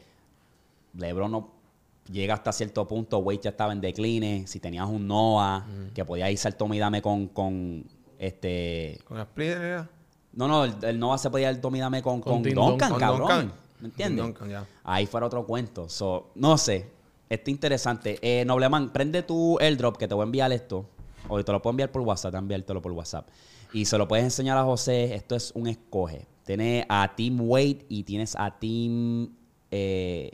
LeBron 0.93 1.31
no 1.31 1.62
llega 2.11 2.33
hasta 2.33 2.51
cierto 2.51 2.87
punto, 2.87 3.19
Wade 3.19 3.39
ya 3.43 3.49
estaba 3.51 3.73
en 3.73 3.81
decline. 3.81 4.45
Si 4.47 4.59
tenías 4.59 4.87
un 4.87 5.07
Noah 5.07 5.65
que 5.93 6.03
podía 6.05 6.29
irse 6.31 6.47
al 6.47 6.55
tome 6.55 6.75
y 6.75 6.79
dame 6.79 7.01
con, 7.01 7.27
con 7.27 7.85
este. 8.19 8.99
Con 9.05 9.17
la 9.17 9.23
split, 9.23 9.49
era. 9.51 9.89
No, 10.33 10.47
no, 10.47 10.63
el, 10.65 10.73
el 10.81 10.99
Noah 10.99 11.17
se 11.17 11.29
podía 11.29 11.49
ir 11.49 11.55
al 11.55 11.61
tome 11.61 11.77
y 11.77 11.81
dame 11.81 12.01
con, 12.01 12.19
Con 12.21 12.41
con, 12.43 12.53
Duncan, 12.53 12.89
Con 12.91 12.99
cabrón. 12.99 13.27
Duncan. 13.29 13.53
¿Me 13.79 13.87
entiendes? 13.87 14.25
Duncan, 14.25 14.49
ya. 14.49 14.65
Ahí 14.83 15.05
fuera 15.05 15.27
otro 15.27 15.45
cuento. 15.45 15.89
So, 15.89 16.31
no 16.35 16.57
sé. 16.57 16.89
Está 17.29 17.51
interesante. 17.51 18.17
Eh, 18.21 18.45
Nobleman, 18.45 18.91
prende 18.93 19.23
tu 19.23 19.57
airdrop 19.59 19.97
que 19.97 20.07
te 20.07 20.13
voy 20.13 20.23
a 20.23 20.25
enviar 20.25 20.51
esto. 20.51 20.85
O 21.27 21.43
te 21.43 21.51
lo 21.51 21.61
puedo 21.61 21.71
enviar 21.71 21.91
por 21.91 22.01
WhatsApp, 22.01 22.35
enviártelo 22.35 22.81
por 22.81 22.91
WhatsApp. 22.91 23.27
Y 23.71 23.85
se 23.85 23.97
lo 23.97 24.07
puedes 24.07 24.23
enseñar 24.23 24.57
a 24.57 24.63
José. 24.63 25.15
Esto 25.15 25.35
es 25.35 25.51
un 25.55 25.67
escoge. 25.67 26.27
Tienes 26.45 26.85
a 26.89 27.13
Team 27.15 27.39
Wade 27.41 27.85
y 27.89 28.03
tienes 28.03 28.35
a 28.37 28.51
Team. 28.59 29.29
eh, 29.71 30.31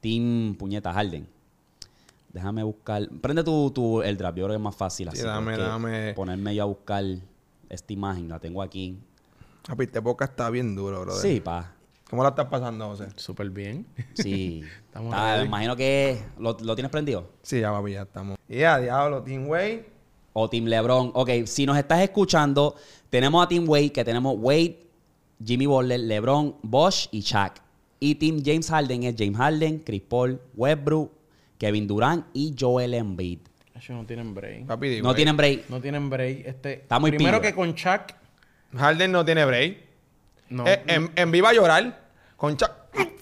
team 0.00 0.54
Puñeta 0.58 0.92
Harden. 0.92 1.26
Déjame 2.32 2.62
buscar. 2.62 3.08
Prende 3.20 3.42
tu, 3.42 3.70
tu- 3.72 4.02
el 4.02 4.16
draft. 4.16 4.36
Yo 4.38 4.44
creo 4.44 4.54
que 4.54 4.60
es 4.60 4.62
más 4.62 4.76
fácil 4.76 5.08
así. 5.08 5.18
Sí, 5.18 5.24
dame, 5.26 5.56
dame. 5.56 6.14
Ponerme 6.14 6.54
yo 6.54 6.62
a 6.62 6.66
buscar 6.66 7.04
esta 7.68 7.92
imagen. 7.92 8.28
La 8.28 8.38
tengo 8.38 8.62
aquí. 8.62 8.96
Papi, 9.66 9.84
este 9.84 10.00
podcast 10.00 10.32
está 10.32 10.48
bien 10.50 10.74
duro, 10.76 11.00
brother. 11.00 11.20
Sí, 11.20 11.40
pa. 11.40 11.72
¿Cómo 12.08 12.22
la 12.22 12.30
estás 12.30 12.46
pasando, 12.46 12.88
José? 12.88 13.08
Súper 13.16 13.50
bien. 13.50 13.86
Sí. 14.14 14.62
Estamos 14.86 15.12
Ah, 15.16 15.42
imagino 15.44 15.74
que. 15.76 16.22
¿lo, 16.38 16.56
lo 16.60 16.74
tienes 16.74 16.90
prendido? 16.90 17.28
Sí, 17.42 17.60
ya, 17.60 17.70
papi, 17.72 17.92
ya 17.92 18.02
estamos. 18.02 18.38
Y 18.48 18.62
a 18.62 18.78
diablo, 18.78 19.22
Team 19.22 19.48
Way. 19.48 19.86
O 20.32 20.48
Team 20.48 20.66
LeBron. 20.66 21.10
Ok, 21.14 21.30
si 21.46 21.66
nos 21.66 21.76
estás 21.76 22.00
escuchando, 22.00 22.76
tenemos 23.10 23.44
a 23.44 23.48
Team 23.48 23.68
Wade, 23.68 23.90
que 23.92 24.04
tenemos 24.04 24.36
Wade, 24.38 24.86
Jimmy 25.44 25.66
Butler, 25.66 25.98
LeBron, 26.00 26.56
Bosch 26.62 27.08
y 27.10 27.20
Shaq. 27.20 27.60
Y 28.00 28.14
Team 28.14 28.42
James 28.44 28.68
Harden 28.70 29.02
es 29.04 29.14
James 29.18 29.36
Harden, 29.36 29.78
Chris 29.80 30.00
Paul, 30.08 30.40
Westbrook, 30.54 31.12
Kevin 31.58 31.86
Durant 31.86 32.24
y 32.32 32.54
Joel 32.58 32.94
Embiid. 32.94 33.40
Ellos 33.74 33.90
no 33.90 34.04
tienen 34.06 34.34
break. 34.34 34.66
Papi, 34.66 34.88
digo, 34.88 35.06
No 35.08 35.14
tienen 35.14 35.36
break. 35.36 35.68
No 35.68 35.80
tienen 35.80 36.08
break. 36.10 36.46
Este, 36.46 36.72
Está 36.74 36.98
muy 36.98 37.10
primero 37.10 37.40
que 37.40 37.54
con 37.54 37.74
Chuck. 37.74 38.12
Harden 38.76 39.12
no 39.12 39.24
tiene 39.24 39.44
break. 39.44 39.78
No. 40.48 40.66
Eh, 40.66 40.82
en, 40.86 41.10
en 41.14 41.30
viva 41.30 41.50
a 41.50 41.52
llorar. 41.52 42.08
Con 42.36 42.56
cha... 42.56 42.74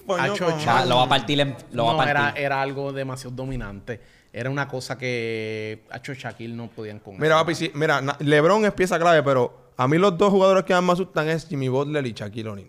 Coño, 0.05 0.23
Hacho, 0.33 0.45
con- 0.45 0.55
Ah, 0.67 0.85
lo 0.85 0.95
va 0.95 1.03
a 1.03 1.09
partir 1.09 1.39
en- 1.39 1.55
lo 1.73 1.85
va 1.85 1.89
a 1.91 1.93
no, 1.93 1.97
partir. 1.97 2.11
era, 2.15 2.29
era 2.31 2.61
algo 2.61 2.91
demasiado 2.91 3.35
dominante. 3.35 3.99
Era 4.33 4.49
una 4.49 4.67
cosa 4.67 4.97
que 4.97 5.83
Hacho 5.91 6.13
Shaquille 6.13 6.55
no 6.55 6.67
podían 6.67 6.99
con 6.99 7.15
Mira, 7.19 7.35
eso. 7.35 7.43
papi, 7.43 7.53
sí, 7.55 7.71
mira, 7.75 8.01
na- 8.01 8.15
LeBron 8.19 8.65
es 8.65 8.73
pieza 8.73 8.97
clave, 8.97 9.21
pero 9.23 9.71
a 9.77 9.87
mí 9.87 9.97
los 9.99 10.17
dos 10.17 10.31
jugadores 10.31 10.63
que 10.63 10.73
más 10.73 10.83
me 10.83 10.93
asustan 10.93 11.29
es 11.29 11.47
Jimmy 11.47 11.67
Butler 11.67 12.05
y 12.07 12.13
Shaquille 12.13 12.49
O'Neal. 12.49 12.67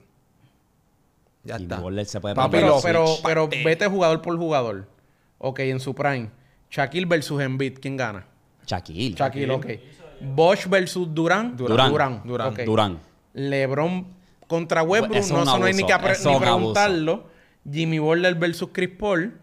Ya 1.45 1.57
Jimmy 1.57 1.73
está. 1.73 1.81
Butler 1.81 2.07
se 2.07 2.21
puede 2.21 2.35
Papi, 2.35 2.51
pero, 2.59 2.79
pero, 2.83 3.05
pero 3.23 3.45
Pate. 3.45 3.65
vete 3.65 3.87
jugador 3.87 4.21
por 4.23 4.37
jugador. 4.37 4.87
Ok, 5.39 5.61
en 5.61 5.81
su 5.81 5.95
prime. 5.95 6.31
Shaquille 6.71 7.07
versus 7.07 7.41
Embiid, 7.41 7.79
¿quién 7.81 7.97
gana? 7.97 8.27
Shaquille. 8.67 9.15
Shaquille, 9.17 9.51
ok. 9.51 9.67
Bosch 10.21 10.67
versus 10.69 11.09
Durán. 11.13 11.57
Durán. 11.57 11.91
Durán. 11.91 12.23
Durán. 12.25 12.55
Durán. 12.65 12.99
LeBron 13.33 14.07
contra 14.47 14.83
Westbrook, 14.83 15.17
Eso 15.17 15.27
es 15.27 15.33
no, 15.33 15.43
eso 15.43 15.59
no 15.59 15.65
hay 15.65 15.73
ni 15.73 15.85
que 15.85 15.95
ni 15.95 16.39
preguntarlo. 16.39 17.25
Jimmy 17.71 17.99
Butler 17.99 18.35
versus 18.35 18.71
Chris 18.73 18.91
Paul. 18.99 19.39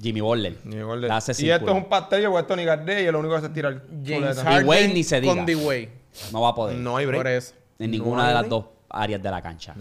Jimmy 0.00 0.20
Butler. 0.20 0.58
Jimmy 0.62 0.82
Butler. 0.82 1.10
Y 1.38 1.50
esto 1.50 1.70
es 1.70 1.74
un 1.74 1.88
pastel 1.88 2.24
y 2.24 2.26
Weston 2.26 2.60
y 2.60 2.64
Gardner 2.64 3.08
y 3.08 3.10
lo 3.10 3.20
único 3.20 3.34
que 3.34 3.38
hace 3.38 3.46
es 3.46 3.52
tirar 3.52 3.82
James. 4.04 4.38
Harden 4.38 4.68
Wade 4.68 4.88
ni 4.88 5.02
se 5.02 5.20
diga. 5.20 5.34
con 5.34 5.46
D-Wade. 5.46 5.90
No 6.32 6.42
va 6.42 6.50
a 6.50 6.54
poder. 6.54 6.76
No 6.76 6.96
hay 6.96 7.06
break. 7.06 7.22
Por 7.22 7.28
eso. 7.28 7.54
en 7.78 7.90
ninguna 7.90 8.28
de 8.28 8.34
las 8.34 8.42
break. 8.42 8.50
dos 8.50 8.64
áreas 8.94 9.22
de 9.22 9.30
la 9.30 9.42
cancha. 9.42 9.74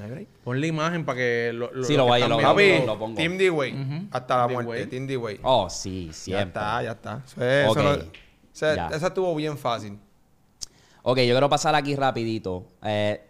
Pon 0.44 0.60
la 0.60 0.68
imagen 0.68 1.06
para 1.06 1.18
que 1.18 1.52
lo, 1.54 1.72
lo- 1.74 1.84
Sí, 1.84 1.96
lo 1.96 2.06
vaya, 2.06 2.26
están 2.26 2.40
lo- 2.40 2.86
lo 2.86 3.00
pongo. 3.00 3.16
Team 3.16 3.38
D-Way. 3.38 4.08
Hasta 4.12 4.38
la 4.38 4.48
muerte. 4.48 4.88
Team 4.88 5.08
D-Way. 5.08 5.40
Oh, 5.44 5.70
sí, 5.70 6.08
ya 6.08 6.14
siempre. 6.14 6.48
está, 6.48 6.84
ya 6.84 6.92
está. 6.92 7.22
Eso 7.26 7.44
es- 7.44 7.70
Ok. 7.70 7.78
eso 7.78 7.84
no- 7.84 8.04
esa- 8.54 8.76
Ya. 8.76 8.88
esa 8.96 9.08
estuvo 9.08 9.34
bien 9.36 9.58
fácil. 9.58 9.98
Ok, 11.04 11.18
yo 11.20 11.34
quiero 11.34 11.50
pasar 11.50 11.76
aquí 11.76 11.96
rapidito 11.96 12.66
eh, 12.84 13.22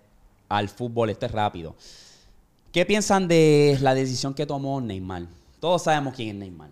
al 0.50 0.70
fútbol, 0.70 1.10
este 1.10 1.26
es 1.26 1.32
rápido. 1.32 1.76
¿Qué 2.72 2.86
piensan 2.86 3.28
de 3.28 3.78
la 3.82 3.94
decisión 3.96 4.34
que 4.34 4.46
tomó 4.46 4.80
Neymar? 4.82 5.24
Todos 5.60 5.84
sabemos 5.84 6.14
quién 6.16 6.30
es 6.30 6.36
Neymar. 6.36 6.70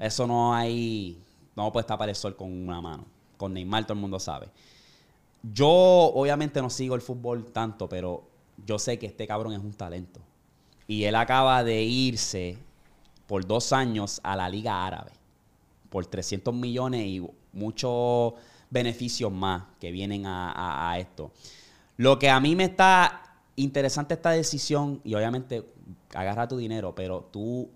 Eso 0.00 0.26
no 0.26 0.54
hay... 0.54 1.18
No 1.54 1.70
puede 1.72 1.86
tapar 1.86 2.08
el 2.08 2.14
sol 2.14 2.34
con 2.36 2.50
una 2.50 2.80
mano. 2.80 3.04
Con 3.36 3.52
Neymar 3.52 3.84
todo 3.84 3.92
el 3.94 4.00
mundo 4.00 4.18
sabe. 4.18 4.48
Yo 5.42 5.68
obviamente 5.68 6.60
no 6.62 6.70
sigo 6.70 6.94
el 6.94 7.00
fútbol 7.00 7.46
tanto, 7.52 7.88
pero 7.88 8.22
yo 8.66 8.78
sé 8.78 8.98
que 8.98 9.06
este 9.06 9.26
cabrón 9.26 9.52
es 9.52 9.58
un 9.58 9.72
talento. 9.72 10.20
Y 10.86 11.04
él 11.04 11.14
acaba 11.14 11.64
de 11.64 11.82
irse 11.82 12.58
por 13.26 13.46
dos 13.46 13.72
años 13.72 14.20
a 14.22 14.36
la 14.36 14.48
Liga 14.48 14.86
Árabe. 14.86 15.12
Por 15.88 16.06
300 16.06 16.54
millones 16.54 17.06
y 17.06 17.26
muchos 17.52 18.34
beneficios 18.70 19.30
más 19.30 19.64
que 19.78 19.90
vienen 19.90 20.24
a, 20.26 20.96
esto. 20.98 21.30
Lo 21.96 22.18
que 22.18 22.30
a 22.30 22.40
mí 22.40 22.56
me 22.56 22.64
está 22.64 23.36
interesante 23.56 24.14
esta 24.14 24.30
decisión, 24.30 25.00
y 25.04 25.14
obviamente 25.14 25.64
agarra 26.14 26.48
tu 26.48 26.56
dinero, 26.56 26.94
pero 26.94 27.28
tú 27.30 27.68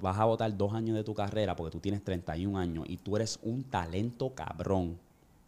vas 0.00 0.18
a 0.18 0.24
votar 0.24 0.56
dos 0.56 0.72
años 0.74 0.96
de 0.96 1.04
tu 1.04 1.14
carrera 1.14 1.54
porque 1.54 1.72
tú 1.72 1.80
tienes 1.80 2.02
31 2.02 2.58
años 2.58 2.84
y 2.88 2.96
tú 2.96 3.16
eres 3.16 3.38
un 3.42 3.64
talento 3.64 4.34
cabrón 4.34 4.98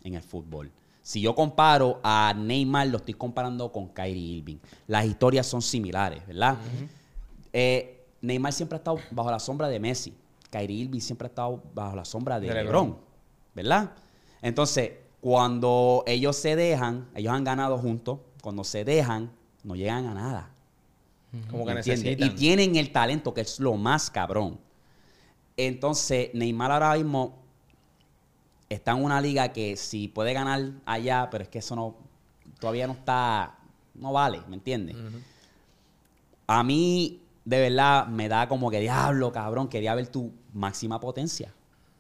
en 0.02 0.14
el 0.14 0.22
fútbol. 0.22 0.70
Si 1.02 1.20
yo 1.20 1.34
comparo 1.34 2.00
a 2.02 2.34
Neymar, 2.36 2.88
lo 2.88 2.98
estoy 2.98 3.14
comparando 3.14 3.72
con 3.72 3.88
Kyrie 3.88 4.38
Irving. 4.38 4.58
Las 4.86 5.06
historias 5.06 5.46
son 5.46 5.62
similares, 5.62 6.26
¿verdad? 6.26 6.58
Eh, 7.52 8.06
Neymar 8.20 8.52
siempre 8.52 8.76
ha 8.76 8.78
estado 8.78 8.98
bajo 9.10 9.30
la 9.30 9.38
sombra 9.38 9.68
de 9.68 9.80
Messi. 9.80 10.14
Kyrie 10.50 10.84
Irving 10.84 11.00
siempre 11.00 11.26
ha 11.26 11.30
estado 11.30 11.62
bajo 11.74 11.96
la 11.96 12.04
sombra 12.04 12.38
de, 12.38 12.48
De 12.48 12.54
LeBron. 12.54 12.86
LeBron. 12.86 13.10
¿verdad? 13.54 13.92
Entonces, 14.42 14.92
cuando 15.20 16.02
ellos 16.06 16.36
se 16.36 16.56
dejan, 16.56 17.08
ellos 17.14 17.32
han 17.32 17.44
ganado 17.44 17.78
juntos, 17.78 18.18
cuando 18.42 18.64
se 18.64 18.84
dejan, 18.84 19.30
no 19.64 19.74
llegan 19.76 20.06
a 20.06 20.14
nada. 20.14 20.50
Como 21.50 21.64
que 21.64 21.72
¿entiendes? 21.72 22.04
necesitan. 22.04 22.30
Y 22.30 22.34
tienen 22.34 22.76
el 22.76 22.90
talento, 22.92 23.32
que 23.34 23.42
es 23.42 23.60
lo 23.60 23.74
más 23.76 24.10
cabrón. 24.10 24.58
Entonces, 25.56 26.30
Neymar 26.34 26.72
ahora 26.72 26.94
mismo 26.94 27.39
está 28.70 28.92
en 28.92 29.04
una 29.04 29.20
liga 29.20 29.52
que 29.52 29.76
si 29.76 30.08
puede 30.08 30.32
ganar 30.32 30.62
allá, 30.86 31.28
pero 31.30 31.42
es 31.42 31.48
que 31.50 31.58
eso 31.58 31.76
no, 31.76 31.96
todavía 32.58 32.86
no 32.86 32.94
está, 32.94 33.58
no 33.94 34.12
vale, 34.12 34.40
¿me 34.48 34.54
entiendes? 34.56 34.96
A 36.46 36.62
mí, 36.62 37.20
de 37.44 37.60
verdad, 37.60 38.06
me 38.06 38.28
da 38.28 38.48
como 38.48 38.70
que 38.70 38.80
diablo, 38.80 39.32
cabrón, 39.32 39.68
quería 39.68 39.94
ver 39.94 40.06
tu 40.08 40.32
máxima 40.52 40.98
potencia, 41.00 41.52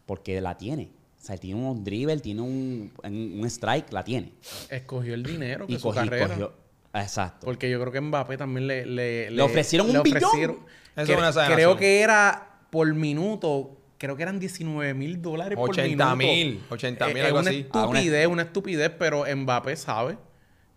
porque 0.06 0.40
la 0.40 0.56
tiene. 0.56 0.90
O 1.20 1.22
sea, 1.24 1.36
tiene 1.36 1.60
un 1.60 1.84
dribble, 1.84 2.18
tiene 2.20 2.40
un, 2.40 2.92
un- 3.04 3.44
strike, 3.46 3.92
la 3.92 4.02
tiene. 4.02 4.32
Escogió 4.70 5.12
el 5.14 5.22
dinero 5.22 5.66
de 5.66 5.74
Y 5.74 5.78
su 5.78 5.88
cogí- 5.88 5.96
carrera. 5.96 6.28
cogió- 6.28 6.52
Exacto. 6.94 7.44
Porque 7.46 7.70
yo 7.70 7.78
creo 7.80 7.92
que 7.92 8.00
Mbappé 8.00 8.36
también 8.36 8.66
le... 8.66 8.86
Le, 8.86 9.30
Le 9.30 9.42
ofrecieron 9.42 9.94
un 9.94 10.02
billón. 10.02 10.20
Eso 10.24 10.56
es 10.96 11.08
Cre- 11.08 11.18
una 11.18 11.28
exageración. 11.28 11.54
Creo 11.54 11.76
que 11.76 12.00
era 12.00 12.58
por 12.70 12.92
minuto... 12.94 13.76
Creo 14.00 14.16
que 14.16 14.22
eran 14.22 14.40
19 14.40 14.94
mil 14.94 15.20
dólares 15.20 15.56
por 15.58 15.68
80 15.70 16.16
minuto. 16.16 16.16
mil, 16.16 16.64
80 16.70 17.06
mil, 17.08 17.16
Eh, 17.18 17.26
algo 17.26 17.40
una 17.40 17.50
así. 17.50 17.66
Ah, 17.70 17.86
una- 17.86 17.98
estupidez, 17.98 18.26
una 18.28 18.42
estupidez, 18.42 18.90
pero 18.98 19.24
Mbappé 19.36 19.76
sabe 19.76 20.16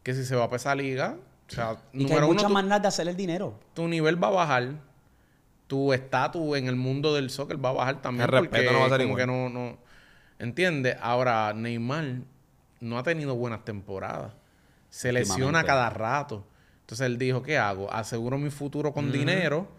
que 0.03 0.13
si 0.13 0.25
se 0.25 0.35
va 0.35 0.47
para 0.47 0.57
esa 0.57 0.75
liga, 0.75 1.15
o 1.47 1.51
sea, 1.53 1.77
y 1.93 2.05
que 2.05 2.13
hay 2.15 2.21
muchas 2.27 2.51
maneras 2.51 2.81
de 2.81 2.87
hacer 2.89 3.07
el 3.07 3.15
dinero. 3.15 3.57
tu 3.73 3.87
nivel 3.87 4.21
va 4.21 4.27
a 4.27 4.31
bajar, 4.31 4.71
tu 5.67 5.93
estatus 5.93 6.57
en 6.57 6.67
el 6.67 6.75
mundo 6.75 7.15
del 7.15 7.29
soccer 7.29 7.63
va 7.63 7.69
a 7.69 7.73
bajar 7.73 8.01
también. 8.01 8.23
El 8.25 8.41
respeto 8.41 8.73
no 8.73 8.79
va 8.81 8.85
a 8.87 8.89
ser 8.89 8.97
como 9.07 9.17
igual. 9.17 9.21
que 9.21 9.27
no, 9.27 9.49
no, 9.49 9.77
¿entiendes? 10.37 10.97
Ahora, 11.01 11.53
Neymar 11.53 12.05
no 12.81 12.97
ha 12.99 13.03
tenido 13.03 13.35
buenas 13.35 13.63
temporadas. 13.63 14.33
Se 14.89 15.13
lesiona 15.13 15.63
cada 15.63 15.89
rato. 15.89 16.45
Entonces 16.81 17.05
él 17.07 17.17
dijo, 17.17 17.41
¿qué 17.41 17.57
hago? 17.57 17.89
Aseguro 17.91 18.37
mi 18.37 18.49
futuro 18.49 18.91
con 18.91 19.13
dinero 19.13 19.69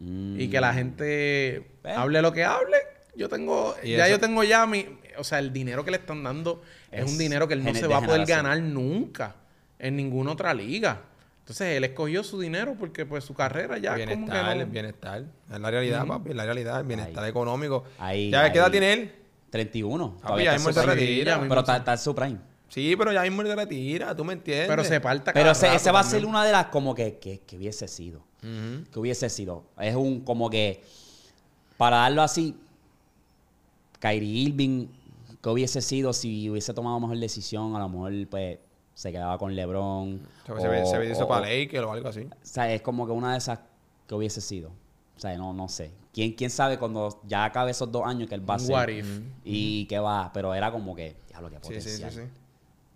y 0.00 0.48
que 0.48 0.58
la 0.60 0.72
gente 0.72 1.70
Ve. 1.84 1.92
hable 1.92 2.22
lo 2.22 2.32
que 2.32 2.42
hable. 2.44 2.78
Yo 3.16 3.28
tengo, 3.28 3.74
Y 3.82 3.92
ya 3.92 4.06
eso- 4.06 4.16
yo 4.16 4.20
tengo 4.20 4.42
ya 4.44 4.66
mi, 4.66 4.86
o 5.18 5.24
sea, 5.24 5.38
el 5.38 5.52
dinero 5.52 5.84
que 5.84 5.90
le 5.90 5.98
están 5.98 6.22
dando 6.22 6.62
es, 6.90 7.04
Es 7.04 7.10
un 7.12 7.18
dinero 7.18 7.46
que 7.48 7.54
él 7.54 7.64
no 7.64 7.74
se 7.74 7.86
va 7.86 7.98
a 7.98 8.02
poder 8.02 8.26
ganar 8.26 8.60
nunca 8.60 9.36
en 9.78 9.96
ninguna 9.96 10.32
otra 10.32 10.52
liga. 10.54 11.02
Entonces 11.40 11.76
él 11.76 11.84
escogió 11.84 12.24
su 12.24 12.40
dinero 12.40 12.74
porque 12.78 13.04
pues 13.04 13.22
su 13.22 13.34
carrera 13.34 13.76
ya 13.78 13.92
como 13.92 14.06
que 14.06 14.14
bienestar, 14.16 14.56
no- 14.56 14.66
bienestar. 14.66 15.24
Es 15.52 15.60
la 15.60 15.70
realidad, 15.70 16.06
papi. 16.06 16.30
Es 16.30 16.36
la 16.36 16.44
realidad. 16.44 16.80
El 16.80 16.86
bienestar 16.86 17.22
Ahí. 17.24 17.30
económico. 17.30 17.84
Ahí, 17.98 18.30
¿Ya 18.30 18.50
qué 18.50 18.58
edad 18.58 18.70
tiene 18.70 18.92
él? 18.94 19.12
31. 19.50 20.16
Papi, 20.22 20.44
ya 20.44 20.52
mismo 20.54 20.72
se 20.72 20.82
retira. 20.86 21.40
Pero 21.46 21.60
está, 21.60 21.96
su 21.98 22.14
prime. 22.14 22.38
Sí, 22.68 22.96
pero 22.96 23.12
ya 23.12 23.22
mismo 23.22 23.42
se 23.44 23.54
retira. 23.54 24.16
¿Tú 24.16 24.24
me 24.24 24.32
entiendes? 24.32 24.66
Pero 24.68 24.82
se 24.82 24.98
falta 25.00 25.32
Pero 25.32 25.44
cada 25.44 25.52
ese, 25.52 25.66
rato 25.66 25.76
ese 25.76 25.90
va 25.92 26.00
a 26.00 26.04
ser 26.04 26.24
una 26.26 26.44
de 26.44 26.50
las 26.50 26.66
como 26.66 26.94
que, 26.94 27.18
que, 27.18 27.40
que 27.46 27.56
hubiese 27.56 27.86
sido. 27.88 28.24
Que 28.40 28.98
hubiese 28.98 29.28
sido. 29.30 29.64
Es 29.78 29.94
un 29.94 30.20
como 30.22 30.48
que, 30.50 30.82
para 31.76 31.98
darlo 31.98 32.22
así, 32.22 32.56
Kyrie 33.98 34.42
Irving, 34.48 34.86
que 35.42 35.48
hubiese 35.48 35.80
sido 35.82 36.12
si 36.12 36.48
hubiese 36.50 36.72
tomado 36.74 36.98
mejor 37.00 37.18
decisión, 37.18 37.74
a 37.76 37.78
lo 37.78 37.88
mejor 37.88 38.12
pues 38.28 38.58
se 38.94 39.10
quedaba 39.12 39.38
con 39.38 39.54
LeBron. 39.54 40.20
Se 40.46 40.52
ve- 40.68 40.84
se 40.84 40.90
se 40.92 40.98
ve 40.98 41.10
eso 41.10 41.24
o- 41.24 41.28
para 41.28 41.46
Lakers 41.46 41.84
o 41.84 41.92
algo 41.92 42.08
así. 42.08 42.20
O 42.22 42.28
sea, 42.42 42.72
es 42.72 42.80
como 42.82 43.06
que 43.06 43.12
una 43.12 43.32
de 43.32 43.38
esas 43.38 43.60
que 44.06 44.14
hubiese 44.14 44.40
sido. 44.40 44.70
O 45.16 45.20
sea, 45.20 45.36
no, 45.36 45.52
no 45.52 45.68
sé. 45.68 45.90
¿Quién, 46.12 46.32
quién 46.32 46.50
sabe 46.50 46.78
cuando 46.78 47.20
ya 47.26 47.44
acabe 47.44 47.70
esos 47.72 47.90
dos 47.90 48.04
años 48.06 48.28
que 48.28 48.34
él 48.34 48.48
va 48.48 48.54
a 48.54 48.58
ser? 48.58 48.72
what 48.74 48.88
if. 48.88 49.20
Y 49.44 49.86
que 49.86 49.98
va, 49.98 50.30
pero 50.32 50.54
era 50.54 50.70
como 50.70 50.94
que, 50.94 51.16
diablo, 51.28 51.50
que 51.50 51.56
Sí, 51.56 51.62
sí, 51.62 51.74
potencial. 52.00 52.10
sí, 52.12 52.18
sí. 52.20 52.28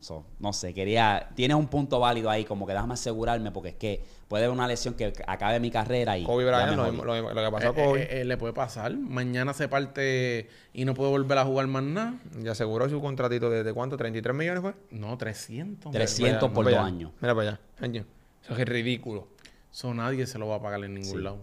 So, 0.01 0.25
no 0.39 0.53
sé, 0.53 0.73
quería. 0.75 1.29
Tienes 1.35 1.57
un 1.57 1.67
punto 1.67 1.99
válido 1.99 2.31
ahí, 2.31 2.45
como 2.45 2.67
que 2.67 2.73
déjame 2.73 2.95
asegurarme, 2.95 3.51
porque 3.51 3.71
es 3.71 3.75
que 3.75 4.05
puede 4.29 4.45
haber 4.45 4.55
una 4.57 4.69
lesión 4.69 4.95
que 4.95 5.13
acabe 5.27 5.59
mi 5.59 5.73
carrera 5.73 6.17
y. 6.17 6.23
Kobe 6.23 6.45
ya 6.45 6.51
Bryant, 6.73 6.77
lo, 6.77 7.15
que 7.35 7.51
pasó 7.51 7.67
a 7.69 7.71
Eh, 7.71 7.75
Kobe. 7.85 8.03
eh, 8.03 8.21
eh, 8.21 8.25
le 8.25 8.37
puede 8.37 8.53
pasar. 8.53 8.97
Mañana 8.97 9.53
se 9.55 9.67
parte 9.69 10.49
y 10.73 10.85
no 10.85 10.95
puede 10.95 11.11
volver 11.11 11.39
a 11.39 11.45
jugar 11.45 11.67
más 11.67 11.83
nada. 11.83 12.15
Y 12.41 12.47
aseguró 12.47 12.89
su 12.89 13.01
contratito 13.01 13.51
de, 13.51 13.65
de 13.65 13.73
cuánto, 13.75 13.97
33 13.97 14.37
millones 14.37 14.63
fue. 14.63 14.75
No, 14.93 15.19
300. 15.19 15.91
300 15.91 16.49
por 16.53 16.65
dos 16.65 16.75
años. 16.75 17.11
Mira 17.21 17.35
para 17.35 17.49
allá. 17.51 17.61
Año. 17.81 18.05
Eso 18.45 18.55
es 18.57 18.69
ridículo. 18.69 19.27
Eso 19.73 19.93
nadie 19.95 20.27
se 20.29 20.39
lo 20.39 20.47
va 20.47 20.57
a 20.57 20.63
pagar 20.63 20.83
en 20.85 20.95
ningún 20.95 21.11
Sí. 21.19 21.23
lado. 21.23 21.39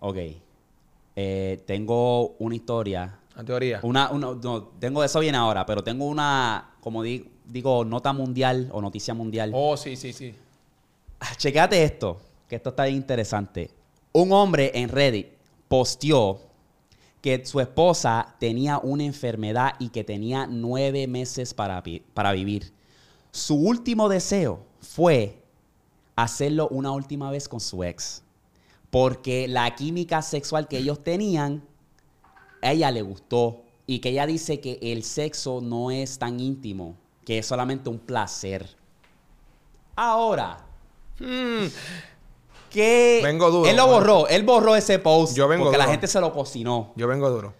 Ok. 0.00 0.16
Eh, 1.14 1.62
tengo 1.66 2.30
una 2.40 2.54
historia. 2.56 3.18
La 3.36 3.44
teoría. 3.44 3.80
Una, 3.82 4.10
una- 4.10 4.34
no, 4.34 4.64
tengo 4.80 5.04
eso 5.04 5.20
bien 5.20 5.34
ahora, 5.34 5.64
pero 5.64 5.82
tengo 5.84 6.06
una, 6.06 6.70
como 6.80 7.02
di- 7.02 7.30
digo, 7.46 7.84
nota 7.84 8.12
mundial 8.12 8.68
o 8.72 8.80
noticia 8.80 9.14
mundial. 9.14 9.50
Oh, 9.54 9.76
sí, 9.76 9.96
sí, 9.96 10.12
sí. 10.12 10.34
Ah, 11.20 11.34
Chequéate 11.36 11.82
esto, 11.82 12.20
que 12.48 12.56
esto 12.56 12.70
está 12.70 12.84
bien 12.84 12.96
interesante. 12.96 13.70
Un 14.12 14.32
hombre 14.32 14.72
en 14.74 14.88
Reddit 14.88 15.28
posteó 15.68 16.40
que 17.20 17.44
su 17.44 17.60
esposa 17.60 18.36
tenía 18.38 18.78
una 18.78 19.04
enfermedad 19.04 19.74
y 19.78 19.88
que 19.88 20.04
tenía 20.04 20.46
nueve 20.46 21.06
meses 21.06 21.54
para, 21.54 21.82
para 22.14 22.32
vivir. 22.32 22.72
Su 23.32 23.56
último 23.56 24.08
deseo 24.08 24.60
fue 24.80 25.42
hacerlo 26.14 26.68
una 26.68 26.92
última 26.92 27.30
vez 27.30 27.48
con 27.48 27.60
su 27.60 27.82
ex. 27.84 28.22
Porque 28.90 29.48
la 29.48 29.74
química 29.74 30.22
sexual 30.22 30.68
que 30.68 30.78
ellos 30.78 31.02
tenían, 31.02 31.64
a 32.62 32.72
ella 32.72 32.90
le 32.90 33.02
gustó. 33.02 33.62
Y 33.88 34.00
que 34.00 34.10
ella 34.10 34.26
dice 34.26 34.60
que 34.60 34.78
el 34.80 35.04
sexo 35.04 35.60
no 35.60 35.90
es 35.90 36.18
tan 36.18 36.40
íntimo, 36.40 36.96
que 37.26 37.38
es 37.38 37.46
solamente 37.46 37.90
un 37.90 37.98
placer. 37.98 38.66
Ahora, 39.96 40.58
que 42.70 43.20
Vengo 43.22 43.50
duro, 43.50 43.68
él 43.68 43.76
lo 43.76 43.86
bueno. 43.86 43.98
borró, 44.00 44.28
él 44.28 44.42
borró 44.44 44.76
ese 44.76 44.98
post 44.98 45.36
Yo 45.36 45.48
vengo 45.48 45.64
porque 45.64 45.78
la 45.78 45.86
gente 45.86 46.06
se 46.06 46.20
lo 46.20 46.32
cocinó. 46.32 46.92
Yo 46.96 47.06
vengo 47.08 47.28
duro. 47.30 47.54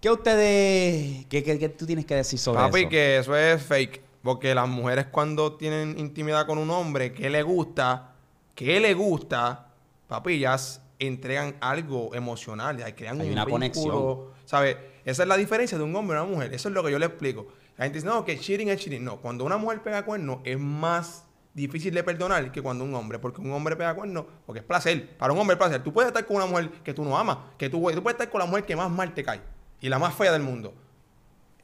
¿Qué 0.00 0.10
ustedes, 0.10 1.26
qué, 1.26 1.42
qué- 1.42 1.58
qué 1.58 1.68
tú 1.68 1.84
tienes 1.86 2.06
que 2.06 2.14
decir 2.14 2.38
sobre 2.38 2.60
Papi, 2.60 2.80
eso? 2.80 2.88
que 2.88 3.18
eso 3.18 3.36
es 3.36 3.62
fake. 3.62 4.02
Porque 4.22 4.54
las 4.54 4.68
mujeres 4.68 5.06
cuando 5.10 5.54
tienen 5.56 5.98
intimidad 5.98 6.46
con 6.46 6.58
un 6.58 6.70
hombre 6.70 7.12
que 7.12 7.30
le 7.30 7.42
gusta, 7.42 8.12
que 8.54 8.78
le 8.80 8.92
gusta, 8.94 9.68
papi, 10.08 10.34
ellas 10.34 10.82
entregan 10.98 11.56
algo 11.60 12.14
emocional, 12.14 12.76
ya 12.76 12.94
crean 12.94 13.18
Hay 13.20 13.28
un 13.28 13.32
una 13.32 13.44
vínculo, 13.46 13.54
conexión. 13.54 14.18
¿sabes? 14.44 14.76
Esa 15.06 15.22
es 15.22 15.28
la 15.28 15.38
diferencia 15.38 15.78
de 15.78 15.84
un 15.84 15.96
hombre 15.96 16.18
y 16.18 16.20
una 16.22 16.30
mujer. 16.30 16.52
Eso 16.52 16.68
es 16.68 16.74
lo 16.74 16.82
que 16.84 16.90
yo 16.90 16.98
le 16.98 17.06
explico. 17.06 17.46
La 17.80 17.86
gente 17.86 17.96
dice, 17.98 18.06
no, 18.06 18.26
que 18.26 18.38
cheating 18.38 18.68
es 18.68 18.78
cheating. 18.78 19.02
No, 19.02 19.16
cuando 19.22 19.42
una 19.42 19.56
mujer 19.56 19.80
pega 19.82 20.04
cuerno 20.04 20.42
es 20.44 20.58
más 20.58 21.24
difícil 21.54 21.94
de 21.94 22.04
perdonar 22.04 22.52
que 22.52 22.60
cuando 22.60 22.84
un 22.84 22.94
hombre, 22.94 23.18
porque 23.18 23.40
un 23.40 23.50
hombre 23.52 23.74
pega 23.74 23.94
cuerno, 23.94 24.26
porque 24.44 24.58
es 24.58 24.64
placer. 24.66 25.16
Para 25.16 25.32
un 25.32 25.38
hombre 25.38 25.54
es 25.54 25.58
placer. 25.58 25.82
Tú 25.82 25.90
puedes 25.90 26.08
estar 26.08 26.26
con 26.26 26.36
una 26.36 26.44
mujer 26.44 26.70
que 26.84 26.92
tú 26.92 27.02
no 27.02 27.16
amas, 27.16 27.38
que 27.56 27.70
tú, 27.70 27.78
tú 27.78 28.02
puedes 28.02 28.16
estar 28.16 28.28
con 28.28 28.38
la 28.40 28.44
mujer 28.44 28.66
que 28.66 28.76
más 28.76 28.90
mal 28.90 29.14
te 29.14 29.24
cae 29.24 29.40
y 29.80 29.88
la 29.88 29.98
más 29.98 30.14
fea 30.14 30.30
del 30.30 30.42
mundo. 30.42 30.74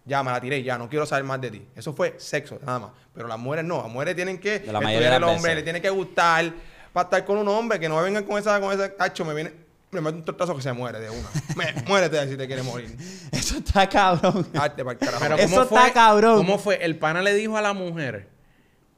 Ya, 0.07 0.23
me 0.23 0.31
la 0.31 0.41
tiré, 0.41 0.63
ya, 0.63 0.79
no 0.79 0.89
quiero 0.89 1.05
saber 1.05 1.25
más 1.25 1.39
de 1.39 1.51
ti. 1.51 1.69
Eso 1.77 1.93
fue 1.93 2.15
sexo, 2.17 2.59
nada 2.65 2.79
más. 2.79 2.91
Pero 3.13 3.29
las 3.29 3.39
mujeres 3.39 3.67
no, 3.67 3.83
las 3.83 3.93
mujeres 3.93 4.17
tienen 4.17 4.39
que 4.39 4.61
De 4.61 4.73
la 4.73 4.79
estudiar 4.79 4.83
mayoría 4.85 5.11
de 5.11 5.17
el 5.17 5.21
las 5.21 5.31
hombre, 5.37 5.51
veces. 5.51 5.57
le 5.57 5.63
tiene 5.65 5.83
que 5.83 5.91
gustar 5.91 6.51
para 6.95 7.05
estar 7.05 7.25
con 7.27 7.37
un 7.37 7.49
hombre, 7.49 7.79
que 7.79 7.91
no 7.91 8.01
vengan 8.01 8.25
con 8.25 8.39
esa, 8.39 8.59
con 8.59 8.73
ese 8.73 8.95
cacho, 8.97 9.23
me 9.27 9.35
viene, 9.35 9.53
me 10.01 10.07
mete 10.11 10.19
un 10.19 10.25
tortazo 10.25 10.55
que 10.57 10.63
se 10.63 10.73
muere 10.73 11.01
de 11.01 11.11
una. 11.11 11.29
Me- 11.57 11.83
muérete 11.89 12.29
si 12.29 12.37
te 12.37 12.47
quieres 12.47 12.65
morir. 12.65 12.97
Eso 13.33 13.59
está 13.59 13.89
cabrón. 13.89 14.47
Arte 14.55 14.85
para 14.85 14.93
el 14.93 14.99
carajo. 14.99 15.19
Pero 15.23 15.37
Eso 15.37 15.69
¿cómo 15.69 15.81
está 15.81 15.93
cabrón. 15.93 16.37
¿Cómo 16.39 16.59
fue? 16.59 16.85
El 16.85 16.99
pana 16.99 17.23
le 17.23 17.35
dijo 17.35 17.57
a 17.57 17.63
la 17.63 17.73
mujer, 17.73 18.29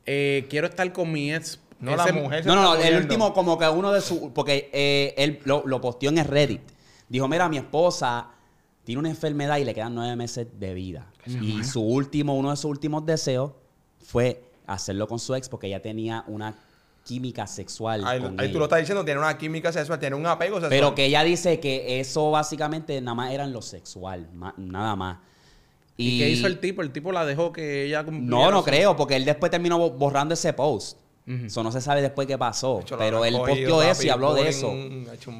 eh, 0.06 0.46
quiero 0.50 0.66
estar 0.66 0.90
con 0.92 1.10
mi 1.12 1.32
ex. 1.34 1.60
No, 1.80 1.94
la 1.96 2.04
Ese- 2.04 2.12
mujer 2.12 2.42
se 2.42 2.48
No, 2.48 2.56
no, 2.56 2.74
está 2.74 2.90
no, 2.90 2.96
el 2.96 3.02
último 3.02 3.32
como 3.32 3.56
que 3.58 3.68
uno 3.68 3.92
de 3.92 4.00
sus... 4.00 4.18
Porque 4.34 4.68
eh, 4.72 5.14
él 5.16 5.40
lo, 5.44 5.62
lo 5.64 5.80
posteó 5.80 6.10
en 6.10 6.18
el 6.18 6.24
Reddit. 6.24 6.62
Dijo, 7.08 7.28
mira, 7.28 7.48
mi 7.48 7.56
esposa 7.56 8.28
tiene 8.84 8.98
una 8.98 9.10
enfermedad 9.10 9.58
y 9.58 9.64
le 9.64 9.74
quedan 9.74 9.94
nueve 9.94 10.16
meses 10.16 10.46
de 10.58 10.74
vida. 10.74 11.06
Y 11.26 11.62
su 11.62 11.80
último, 11.82 12.34
uno 12.36 12.50
de 12.50 12.56
sus 12.56 12.64
últimos 12.66 13.04
deseos 13.06 13.52
fue 14.04 14.42
hacerlo 14.66 15.06
con 15.06 15.18
su 15.18 15.34
ex 15.34 15.48
porque 15.48 15.66
ella 15.68 15.80
tenía 15.82 16.24
una 16.26 16.54
química 17.08 17.46
sexual 17.46 18.04
Ahí, 18.06 18.20
con 18.20 18.38
ahí 18.38 18.44
ella. 18.46 18.52
tú 18.52 18.58
lo 18.58 18.64
estás 18.66 18.80
diciendo, 18.80 19.02
tiene 19.04 19.18
una 19.20 19.38
química 19.38 19.72
sexual, 19.72 19.98
tiene 19.98 20.14
un 20.14 20.26
apego 20.26 20.56
sexual. 20.56 20.70
Pero 20.70 20.94
que 20.94 21.06
ella 21.06 21.24
dice 21.24 21.58
que 21.58 22.00
eso 22.00 22.30
básicamente 22.30 23.00
nada 23.00 23.14
más 23.14 23.32
era 23.32 23.44
en 23.44 23.52
lo 23.54 23.62
sexual, 23.62 24.28
ma- 24.34 24.54
nada 24.58 24.94
más. 24.94 25.18
¿Y 25.96 26.18
qué 26.18 26.28
hizo 26.30 26.46
el 26.46 26.60
tipo? 26.60 26.82
El 26.82 26.92
tipo 26.92 27.10
la 27.10 27.24
dejó 27.24 27.50
que 27.52 27.86
ella 27.86 28.02
No, 28.04 28.50
no 28.50 28.58
su- 28.58 28.64
creo, 28.66 28.94
porque 28.94 29.16
él 29.16 29.24
después 29.24 29.50
terminó 29.50 29.78
bo- 29.78 29.90
borrando 29.90 30.34
ese 30.34 30.52
post. 30.52 30.98
Eso 31.26 31.62
no 31.62 31.70
se 31.70 31.80
sabe 31.82 32.00
después 32.00 32.26
qué 32.26 32.38
pasó. 32.38 32.80
Hecho, 32.80 32.96
pero 32.96 33.22
él 33.22 33.34
posteó 33.36 33.82
eso 33.82 34.02
y 34.02 34.08
habló 34.08 34.32
de 34.32 34.48
eso. 34.48 34.72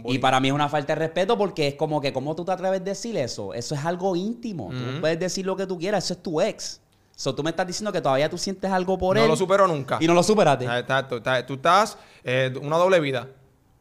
Y 0.07 0.19
para 0.19 0.39
mí 0.41 0.49
es 0.49 0.55
una 0.55 0.69
falta 0.69 0.95
de 0.95 0.99
respeto 0.99 1.39
porque 1.39 1.69
es 1.69 1.75
como 1.77 1.99
que, 2.01 2.13
¿cómo 2.13 2.35
tú 2.37 2.45
te 2.45 2.53
atreves 2.53 2.81
a 2.81 2.85
decir 2.85 3.17
eso? 3.17 3.55
Eso 3.55 3.75
es 3.75 3.85
algo 3.85 4.15
íntimo. 4.17 4.71
Tú 4.71 5.01
puedes 5.01 5.19
decir 5.19 5.47
lo 5.47 5.57
que 5.57 5.67
tú 5.67 5.79
quieras, 5.79 6.05
eso 6.05 6.15
es 6.15 6.23
tu 6.23 6.41
ex. 6.41 6.81
So, 7.21 7.35
tú 7.35 7.43
me 7.43 7.51
estás 7.51 7.67
diciendo 7.67 7.91
que 7.91 8.01
todavía 8.01 8.31
tú 8.31 8.39
sientes 8.39 8.71
algo 8.71 8.97
por 8.97 9.17
no 9.17 9.23
él. 9.25 9.29
lo 9.29 9.35
superó 9.35 9.67
nunca. 9.67 9.99
Y 10.01 10.07
no 10.07 10.15
lo 10.15 10.23
superaste. 10.23 10.67
Exacto. 10.67 11.21
Tú 11.49 11.55
estás 11.55 11.99
eh, 12.23 12.55
una 12.63 12.77
doble 12.77 13.01
vida. 13.01 13.27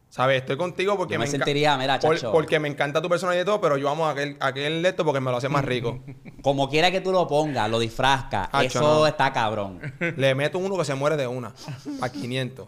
¿Sabes? 0.08 0.40
Estoy 0.40 0.56
contigo 0.56 0.96
porque 0.96 1.14
Yo 1.14 1.20
me 1.20 1.26
enca- 1.26 1.30
sentiría, 1.30 1.76
mira, 1.76 2.00
por- 2.00 2.18
porque 2.32 2.58
me 2.58 2.66
encanta 2.66 3.00
tu 3.00 3.08
personalidad 3.08 3.42
y 3.42 3.46
todo, 3.46 3.60
pero 3.60 3.76
yo 3.76 3.88
amo 3.90 4.06
a 4.06 4.10
aquel, 4.10 4.36
a 4.40 4.48
aquel 4.48 4.84
esto 4.84 5.04
porque 5.04 5.20
me 5.20 5.30
lo 5.30 5.36
hace 5.36 5.48
más 5.48 5.64
rico. 5.64 6.00
Como 6.42 6.68
quiera 6.68 6.90
que 6.90 7.00
tú 7.00 7.12
lo 7.12 7.28
pongas, 7.28 7.70
lo 7.70 7.78
disfrazcas, 7.78 8.48
eso 8.64 8.80
no. 8.80 9.06
está 9.06 9.32
cabrón. 9.32 9.80
Le 10.16 10.34
meto 10.34 10.58
uno 10.58 10.76
que 10.76 10.84
se 10.84 10.94
muere 10.96 11.16
de 11.16 11.28
una. 11.28 11.52
A 12.00 12.08
500. 12.08 12.66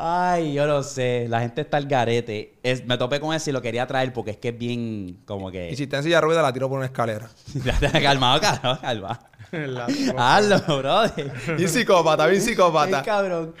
Ay, 0.00 0.52
yo 0.52 0.66
no 0.66 0.82
sé. 0.84 1.26
La 1.28 1.40
gente 1.40 1.62
está 1.62 1.76
al 1.76 1.86
garete. 1.86 2.54
Es- 2.62 2.84
me 2.86 2.96
topé 2.96 3.18
con 3.18 3.34
eso 3.34 3.50
y 3.50 3.52
lo 3.52 3.60
quería 3.60 3.86
traer 3.86 4.12
porque 4.12 4.30
es 4.32 4.36
que 4.36 4.48
es 4.50 4.58
bien 4.58 5.18
como 5.24 5.50
que... 5.50 5.70
Y 5.72 5.76
si 5.76 5.82
está 5.84 5.96
en 5.98 6.04
silla 6.04 6.16
de 6.16 6.20
ruedas, 6.22 6.42
la 6.44 6.52
tiro 6.52 6.68
por 6.68 6.78
una 6.78 6.86
escalera. 6.86 7.28
calmado, 8.02 8.40
cabrón, 8.40 8.78
calma. 8.80 9.20
La- 9.50 9.86
Hazlo, 10.16 10.78
brother. 10.78 11.32
Bien 11.56 11.68
psicópata, 11.68 12.26
bien 12.26 12.40
Ay, 12.40 12.46
psicópata. 12.46 13.02
cabrón. 13.02 13.54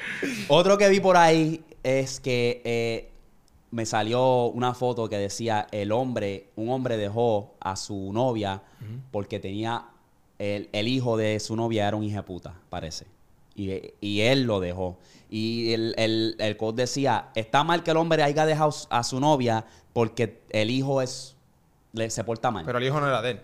Otro 0.48 0.78
que 0.78 0.88
vi 0.88 1.00
por 1.00 1.16
ahí 1.16 1.64
es 1.82 2.20
que 2.20 2.60
eh, 2.64 3.10
me 3.70 3.84
salió 3.86 4.44
una 4.46 4.74
foto 4.74 5.08
que 5.08 5.16
decía 5.18 5.66
el 5.72 5.90
hombre, 5.92 6.50
un 6.56 6.68
hombre 6.68 6.96
dejó 6.96 7.54
a 7.60 7.74
su 7.74 8.12
novia 8.12 8.62
porque 9.10 9.40
tenía 9.40 9.86
el, 10.38 10.68
el 10.72 10.86
hijo 10.88 11.16
de 11.16 11.40
su 11.40 11.56
novia 11.56 11.88
era 11.88 11.96
un 11.96 12.04
hijo 12.04 12.16
de 12.16 12.22
puta, 12.22 12.54
parece. 12.70 13.06
Y, 13.56 13.72
y 14.00 14.20
él 14.20 14.42
lo 14.44 14.60
dejó. 14.60 14.98
Y 15.30 15.72
el, 15.74 15.94
el, 15.98 16.36
el 16.38 16.56
quote 16.56 16.82
decía, 16.82 17.28
está 17.34 17.62
mal 17.64 17.82
que 17.82 17.90
el 17.90 17.96
hombre 17.98 18.22
haya 18.22 18.46
dejado 18.46 18.70
a 18.90 19.02
su 19.02 19.20
novia 19.20 19.64
porque 19.92 20.40
el 20.50 20.70
hijo 20.70 21.02
es 21.02 21.36
le- 21.92 22.08
se 22.10 22.24
porta 22.24 22.50
mal. 22.50 22.64
Pero 22.64 22.78
el 22.78 22.84
hijo 22.84 23.00
no 23.00 23.06
era 23.08 23.20
de 23.20 23.32
él. 23.32 23.40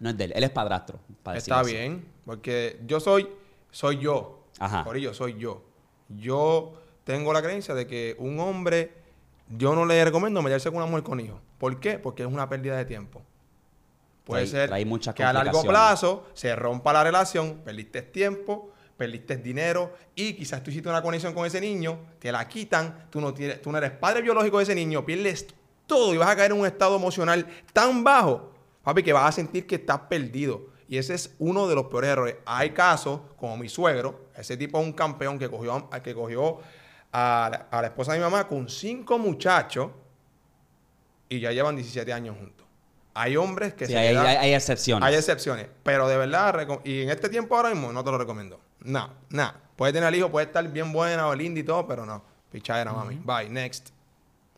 no 0.00 0.10
es 0.10 0.16
de 0.16 0.24
él, 0.24 0.32
él 0.34 0.44
es 0.44 0.50
padrastro. 0.50 0.98
para 1.22 1.38
Está 1.38 1.60
así. 1.60 1.72
bien. 1.72 2.04
Porque 2.24 2.80
yo 2.86 2.98
soy, 3.00 3.28
soy 3.70 3.98
yo. 3.98 4.44
Ajá. 4.58 4.82
Por 4.84 4.96
ello, 4.96 5.14
soy 5.14 5.38
yo. 5.38 5.62
Yo 6.08 6.74
tengo 7.04 7.32
la 7.32 7.40
creencia 7.42 7.74
de 7.74 7.86
que 7.86 8.16
un 8.18 8.38
hombre, 8.40 8.92
yo 9.48 9.74
no 9.74 9.86
le 9.86 10.04
recomiendo 10.04 10.42
meterse 10.42 10.70
con 10.70 10.78
una 10.78 10.86
mujer 10.86 11.04
con 11.04 11.20
hijos. 11.20 11.40
¿Por 11.58 11.78
qué? 11.80 11.98
Porque 11.98 12.22
es 12.22 12.28
una 12.28 12.48
pérdida 12.48 12.76
de 12.76 12.84
tiempo. 12.84 13.22
Puede 14.24 14.44
Trae- 14.44 14.50
ser 14.50 14.68
trae 14.68 15.14
que 15.14 15.22
a 15.24 15.32
largo 15.32 15.62
plazo 15.62 16.26
se 16.34 16.54
rompa 16.56 16.92
la 16.92 17.02
relación, 17.04 17.60
perdiste 17.64 18.02
tiempo, 18.02 18.70
perdiste 18.96 19.36
dinero 19.36 19.94
y 20.14 20.34
quizás 20.34 20.62
tú 20.62 20.70
hiciste 20.70 20.88
una 20.88 21.02
conexión 21.02 21.34
con 21.34 21.44
ese 21.46 21.60
niño, 21.60 21.98
te 22.18 22.30
la 22.30 22.46
quitan, 22.48 23.06
tú 23.10 23.20
no, 23.20 23.32
tienes, 23.34 23.60
tú 23.62 23.72
no 23.72 23.78
eres 23.78 23.90
padre 23.92 24.22
biológico 24.22 24.58
de 24.58 24.64
ese 24.64 24.74
niño, 24.74 25.04
pierdes 25.04 25.46
todo 25.86 26.14
y 26.14 26.16
vas 26.18 26.28
a 26.30 26.36
caer 26.36 26.52
en 26.52 26.58
un 26.60 26.66
estado 26.66 26.96
emocional 26.96 27.46
tan 27.72 28.04
bajo, 28.04 28.52
papi, 28.82 29.02
que 29.02 29.12
vas 29.12 29.28
a 29.28 29.32
sentir 29.32 29.66
que 29.66 29.74
estás 29.76 29.98
perdido. 30.08 30.66
Y 30.88 30.98
ese 30.98 31.14
es 31.14 31.34
uno 31.38 31.66
de 31.68 31.74
los 31.74 31.86
peores 31.86 32.10
errores. 32.10 32.36
Hay 32.44 32.70
casos, 32.70 33.20
como 33.36 33.56
mi 33.56 33.68
suegro, 33.68 34.26
ese 34.36 34.56
tipo 34.58 34.78
es 34.78 34.84
un 34.84 34.92
campeón 34.92 35.38
que 35.38 35.48
cogió, 35.48 35.88
a- 35.90 36.02
que 36.02 36.14
cogió 36.14 36.58
a, 37.12 37.48
la, 37.50 37.56
a 37.70 37.80
la 37.80 37.88
esposa 37.88 38.12
de 38.12 38.18
mi 38.18 38.24
mamá 38.24 38.46
con 38.46 38.68
cinco 38.68 39.18
muchachos 39.18 39.90
y 41.28 41.40
ya 41.40 41.50
llevan 41.52 41.76
17 41.76 42.12
años 42.12 42.36
juntos. 42.36 42.66
Hay 43.14 43.36
hombres 43.36 43.74
que 43.74 43.86
Sí, 43.86 43.92
se 43.92 43.98
hay, 43.98 44.08
quedan- 44.10 44.26
hay- 44.26 44.36
hay 44.36 44.54
excepciones. 44.54 45.06
hay 45.06 45.14
excepciones, 45.14 45.66
pero 45.82 46.08
de 46.08 46.16
verdad, 46.16 46.66
y 46.84 47.02
en 47.02 47.10
este 47.10 47.28
tiempo 47.28 47.56
ahora 47.56 47.70
mismo 47.70 47.92
no 47.92 48.02
te 48.04 48.10
lo 48.10 48.18
recomiendo. 48.18 48.60
No, 48.84 49.10
nada. 49.30 49.60
Puede 49.76 49.92
tener 49.92 50.14
hijo, 50.14 50.30
puede 50.30 50.46
estar 50.46 50.66
bien 50.68 50.92
buena 50.92 51.28
o 51.28 51.34
linda 51.34 51.60
y 51.60 51.64
todo, 51.64 51.86
pero 51.86 52.04
no. 52.06 52.22
Pichadera, 52.50 52.92
mami. 52.92 53.16
Bye, 53.16 53.48
next. 53.48 53.90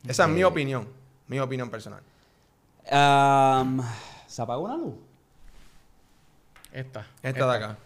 Esa 0.07 0.25
es 0.25 0.31
mi 0.31 0.43
opinión. 0.45 0.89
Mi 1.29 1.39
opinión 1.39 1.71
personal. 1.71 2.03
¿Se 4.27 4.43
apagó 4.43 4.65
una 4.65 4.77
luz? 4.77 4.95
Esta. 6.73 7.07
Esta 7.23 7.47
de 7.47 7.57
acá. 7.57 7.79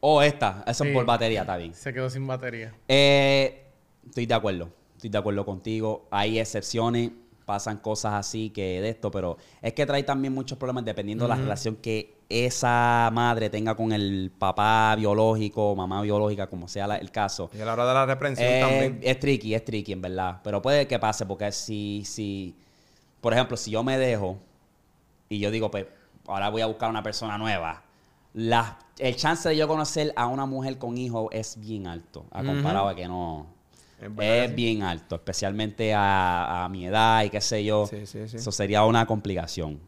Oh, 0.00 0.20
esta. 0.22 0.62
Sí. 0.74 0.86
es 0.86 0.94
por 0.94 1.06
batería, 1.06 1.40
está 1.40 1.56
bien. 1.56 1.74
Se 1.74 1.92
quedó 1.92 2.10
sin 2.10 2.26
batería. 2.26 2.74
Eh, 2.86 3.64
estoy 4.06 4.26
de 4.26 4.34
acuerdo. 4.34 4.68
Estoy 4.96 5.08
de 5.10 5.18
acuerdo 5.18 5.46
contigo. 5.46 6.06
Hay 6.10 6.38
excepciones. 6.38 7.10
Pasan 7.44 7.76
cosas 7.78 8.14
así 8.14 8.48
que 8.50 8.80
de 8.80 8.88
esto, 8.88 9.10
pero 9.10 9.36
es 9.60 9.74
que 9.74 9.84
trae 9.84 10.02
también 10.02 10.32
muchos 10.32 10.56
problemas 10.56 10.84
dependiendo 10.84 11.24
de 11.24 11.28
la 11.28 11.36
relación 11.36 11.76
que 11.76 12.14
esa 12.30 13.10
madre 13.12 13.50
tenga 13.50 13.74
con 13.74 13.92
el 13.92 14.32
papá 14.38 14.94
biológico, 14.96 15.76
mamá 15.76 16.00
biológica, 16.00 16.46
como 16.46 16.68
sea 16.68 16.86
la- 16.86 16.96
el 16.96 17.10
caso. 17.10 17.50
Y 17.56 17.60
a 17.60 17.66
la 17.66 17.74
hora 17.74 17.86
de 17.86 17.94
la 17.94 18.06
reprensión 18.06 18.48
Eh, 18.48 18.60
también. 18.60 18.98
es 19.02 19.20
tricky, 19.20 19.54
es 19.54 19.62
tricky, 19.64 19.92
en 19.92 20.00
verdad. 20.00 20.40
Pero 20.42 20.62
puede 20.62 20.86
que 20.88 20.98
pase, 20.98 21.26
porque 21.26 21.52
si, 21.52 22.02
si, 22.06 22.56
por 23.20 23.34
ejemplo, 23.34 23.56
si 23.58 23.70
yo 23.70 23.82
me 23.84 23.98
dejo 23.98 24.38
y 25.28 25.38
yo 25.38 25.50
digo, 25.50 25.70
pues, 25.70 25.86
ahora 26.26 26.48
voy 26.48 26.62
a 26.62 26.66
buscar 26.66 26.88
una 26.88 27.02
persona 27.02 27.36
nueva, 27.36 27.82
la, 28.32 28.78
el 28.98 29.16
chance 29.16 29.48
de 29.50 29.56
yo 29.56 29.68
conocer 29.68 30.12
a 30.16 30.26
una 30.28 30.46
mujer 30.46 30.78
con 30.78 30.96
hijos 30.96 31.28
es 31.30 31.58
bien 31.60 31.86
alto, 31.86 32.24
a 32.30 32.42
comparado 32.42 32.88
a 32.88 32.94
que 32.94 33.06
no. 33.06 33.46
Es 34.18 34.54
bien 34.54 34.82
alto, 34.82 35.16
especialmente 35.16 35.94
a, 35.94 36.64
a 36.64 36.68
mi 36.68 36.86
edad 36.86 37.24
y 37.24 37.30
qué 37.30 37.40
sé 37.40 37.64
yo. 37.64 37.86
Sí, 37.86 38.06
sí, 38.06 38.28
sí. 38.28 38.36
Eso 38.36 38.52
sería 38.52 38.84
una 38.84 39.06
complicación. 39.06 39.80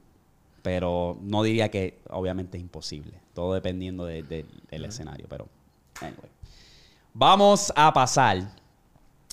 Pero 0.62 1.16
no 1.22 1.43
diría 1.43 1.70
que 1.70 2.01
obviamente 2.10 2.56
es 2.59 2.62
imposible. 2.62 3.20
Todo 3.34 3.55
dependiendo 3.55 4.05
de- 4.05 4.22
de- 4.24 4.47
del 4.70 4.84
escenario. 4.86 5.26
Pero, 5.28 5.48
anyway. 6.01 6.30
Vamos 7.14 7.72
a 7.76 7.93
pasar 7.93 8.38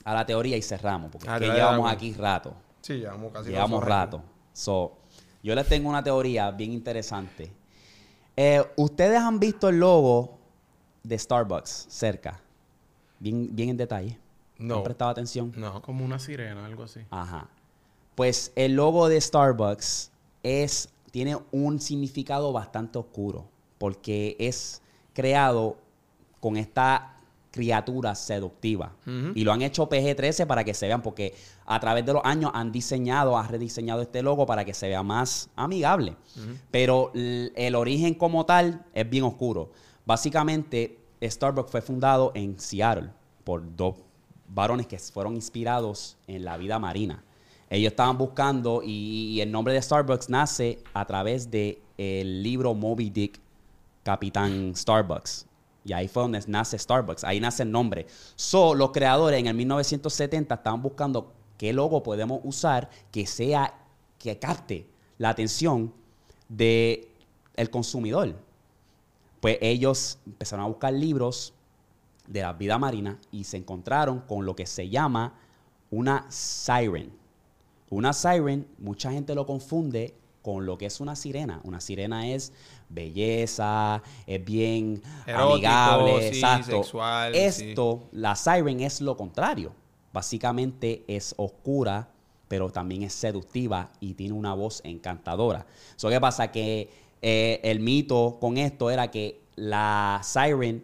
a 0.05 0.13
la 0.13 0.25
teoría 0.25 0.55
y 0.57 0.61
cerramos. 0.61 1.09
Porque 1.11 1.27
Ah, 1.29 1.35
es 1.35 1.41
que 1.41 1.51
llevamos 1.51 1.91
aquí 1.91 2.13
rato. 2.13 2.53
Sí, 2.81 2.93
llevamos 2.97 3.31
casi 3.33 3.49
Llevamos 3.49 3.83
rato. 3.83 4.21
So, 4.53 4.97
yo 5.41 5.55
les 5.55 5.67
tengo 5.67 5.89
una 5.89 6.03
teoría 6.03 6.51
bien 6.51 6.71
interesante. 6.71 7.51
Eh, 8.37 8.63
Ustedes 8.77 9.17
han 9.19 9.39
visto 9.39 9.69
el 9.69 9.79
logo 9.79 10.37
de 11.03 11.17
Starbucks 11.17 11.87
cerca. 11.89 12.39
Bien, 13.19 13.47
bien 13.55 13.69
en 13.69 13.77
detalle. 13.77 14.19
No. 14.57 14.77
¿Han 14.77 14.83
prestado 14.83 15.11
atención? 15.11 15.53
No. 15.55 15.81
Como 15.81 16.05
una 16.05 16.19
sirena, 16.19 16.65
algo 16.65 16.83
así. 16.83 17.01
Ajá. 17.09 17.49
Pues 18.15 18.51
el 18.55 18.75
logo 18.75 19.09
de 19.09 19.19
Starbucks 19.19 20.11
es, 20.43 20.89
tiene 21.11 21.37
un 21.51 21.79
significado 21.79 22.53
bastante 22.53 22.99
oscuro. 22.99 23.45
Porque 23.77 24.35
es 24.39 24.81
creado 25.13 25.77
con 26.39 26.57
esta 26.57 27.17
criatura 27.51 28.15
seductiva. 28.15 28.93
Y 29.35 29.43
lo 29.43 29.53
han 29.53 29.61
hecho 29.61 29.87
PG-13 29.87 30.47
para 30.47 30.63
que 30.63 30.73
se 30.73 30.87
vean, 30.87 31.03
porque 31.03 31.35
a 31.67 31.79
través 31.79 32.03
de 32.03 32.13
los 32.13 32.25
años 32.25 32.49
han 32.53 32.71
diseñado, 32.71 33.37
han 33.37 33.47
rediseñado 33.47 34.01
este 34.01 34.23
logo 34.23 34.47
para 34.47 34.65
que 34.65 34.73
se 34.73 34.87
vea 34.87 35.03
más 35.03 35.49
amigable. 35.55 36.15
Pero 36.71 37.11
el 37.13 37.75
origen 37.75 38.15
como 38.15 38.45
tal 38.45 38.83
es 38.93 39.07
bien 39.07 39.23
oscuro. 39.23 39.69
Básicamente, 40.03 40.97
Starbucks 41.21 41.69
fue 41.69 41.81
fundado 41.81 42.31
en 42.33 42.59
Seattle 42.59 43.11
por 43.43 43.63
dos 43.75 43.95
varones 44.53 44.87
que 44.87 44.99
fueron 44.99 45.35
inspirados 45.35 46.17
en 46.27 46.45
la 46.45 46.57
vida 46.57 46.79
marina. 46.79 47.23
Ellos 47.69 47.91
estaban 47.91 48.17
buscando 48.17 48.81
y, 48.83 49.39
el 49.41 49.51
nombre 49.51 49.73
de 49.73 49.81
Starbucks 49.81 50.29
nace 50.29 50.79
a 50.93 51.05
través 51.05 51.49
de 51.49 51.81
el 51.97 52.43
libro 52.43 52.73
Moby 52.73 53.09
Dick, 53.09 53.39
Capitán 54.03 54.73
Starbucks. 54.75 55.47
Y 55.85 55.91
ahí 55.91 56.07
fue 56.07 56.23
donde 56.23 56.41
nace 56.47 56.77
Starbucks, 56.77 57.23
ahí 57.23 57.39
nace 57.39 57.63
el 57.63 57.71
nombre. 57.71 58.05
So, 58.35 58.75
los 58.75 58.91
creadores 58.91 59.39
en 59.39 59.47
el 59.47 59.53
1970 59.55 60.55
estaban 60.55 60.81
buscando 60.81 61.33
qué 61.57 61.73
logo 61.73 62.03
podemos 62.03 62.41
usar 62.43 62.89
que 63.11 63.25
sea, 63.25 63.73
que 64.19 64.37
capte 64.37 64.87
la 65.17 65.29
atención 65.29 65.93
del 66.47 67.07
el 67.55 67.69
consumidor. 67.69 68.35
Pues 69.39 69.57
ellos 69.61 70.19
empezaron 70.25 70.65
a 70.65 70.67
buscar 70.67 70.93
libros 70.93 71.53
de 72.27 72.41
la 72.41 72.53
vida 72.53 72.77
marina 72.77 73.19
y 73.31 73.43
se 73.43 73.57
encontraron 73.57 74.21
con 74.21 74.45
lo 74.45 74.55
que 74.55 74.65
se 74.65 74.89
llama 74.89 75.33
una 75.91 76.25
siren. 76.29 77.11
Una 77.89 78.13
siren, 78.13 78.67
mucha 78.79 79.11
gente 79.11 79.35
lo 79.35 79.45
confunde 79.45 80.15
con 80.41 80.65
lo 80.65 80.77
que 80.77 80.87
es 80.87 80.99
una 80.99 81.15
sirena. 81.15 81.61
Una 81.63 81.79
sirena 81.79 82.27
es 82.27 82.51
belleza, 82.89 84.01
es 84.25 84.43
bien 84.43 85.01
Erótico, 85.25 85.53
amigable, 85.53 86.19
sí, 86.19 86.37
exacto. 86.39 86.83
sexual, 86.83 87.35
Esto, 87.35 88.09
la 88.11 88.35
siren 88.35 88.81
es 88.81 89.01
lo 89.01 89.15
contrario. 89.15 89.73
Básicamente 90.11 91.03
es 91.07 91.33
oscura, 91.37 92.09
pero 92.47 92.71
también 92.71 93.03
es 93.03 93.13
seductiva 93.13 93.91
y 93.99 94.13
tiene 94.13 94.33
una 94.33 94.53
voz 94.53 94.81
encantadora. 94.83 95.65
So, 95.95 96.09
¿Qué 96.09 96.19
pasa? 96.19 96.51
Que 96.51 96.89
eh, 97.21 97.61
el 97.63 97.79
mito 97.79 98.37
con 98.39 98.57
esto 98.57 98.89
era 98.91 99.09
que 99.09 99.41
la 99.55 100.19
siren 100.23 100.83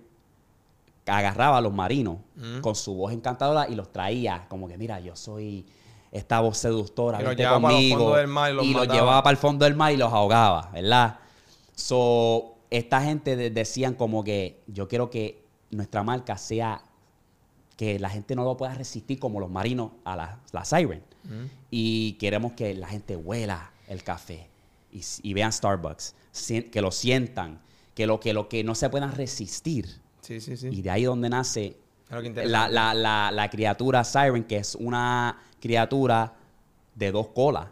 agarraba 1.10 1.58
a 1.58 1.62
los 1.62 1.74
marinos 1.74 2.18
con 2.62 2.76
su 2.76 2.94
voz 2.96 3.12
encantadora 3.14 3.68
y 3.70 3.76
los 3.76 3.92
traía 3.92 4.46
como 4.50 4.68
que, 4.68 4.78
mira, 4.78 5.00
yo 5.00 5.16
soy 5.16 5.66
esta 6.12 6.40
voz 6.40 6.58
seductora, 6.58 7.20
Y 7.22 7.24
los 7.24 7.36
llevaba 7.36 7.62
para 7.62 7.74
los 7.74 7.82
conmigo. 7.82 8.00
fondos 8.00 8.18
del 8.18 8.28
mar 8.28 8.52
y 8.52 8.54
los 8.56 8.66
mataba. 8.68 8.94
llevaba 8.94 9.24
para 9.24 9.32
el 9.32 9.38
fondo 9.38 9.66
del 9.66 9.76
mar 9.76 9.92
y 9.94 9.98
los 9.98 10.12
ahogaba, 10.14 10.70
¿verdad? 10.74 11.20
So, 11.76 12.56
esta 12.70 13.02
gente 13.02 13.36
de- 13.36 13.50
decían 13.52 13.94
como 13.96 14.24
que 14.24 14.62
yo 14.68 14.88
quiero 14.88 15.10
que 15.10 15.44
nuestra 15.72 16.04
marca 16.04 16.38
sea 16.38 16.82
que 17.78 17.98
la 18.00 18.10
gente 18.10 18.36
no 18.36 18.44
lo 18.44 18.58
pueda 18.58 18.74
resistir 18.74 19.20
como 19.20 19.40
los 19.40 19.50
marinos 19.50 19.92
a 20.04 20.16
la, 20.16 20.40
la 20.52 20.66
siren. 20.66 21.04
Y 21.72 22.14
queremos 22.14 22.54
que 22.54 22.74
la 22.74 22.88
gente 22.88 23.16
huela 23.16 23.72
el 23.88 24.04
café 24.04 24.50
y, 24.92 25.02
y 25.24 25.34
vean 25.34 25.52
Starbucks, 25.54 26.16
que 26.72 26.82
lo 26.82 26.92
sientan, 26.92 27.62
que 27.94 28.06
lo 28.08 28.20
que, 28.20 28.34
lo 28.34 28.50
que 28.50 28.64
no 28.64 28.74
se 28.76 28.90
puedan 28.90 29.12
resistir. 29.14 30.02
Sí, 30.30 30.40
sí, 30.40 30.56
sí. 30.58 30.68
Y 30.72 30.82
de 30.84 30.92
ahí 30.92 31.04
donde 31.06 31.28
nace 31.30 31.76
Claro, 32.08 32.24
la, 32.46 32.68
la- 32.70 32.94
la- 32.94 33.32
la 33.32 33.50
criatura 33.50 34.04
Siren, 34.04 34.44
que 34.44 34.58
es 34.58 34.76
una 34.76 35.40
criatura 35.60 36.34
de 36.96 37.12
dos 37.12 37.30
colas, 37.30 37.68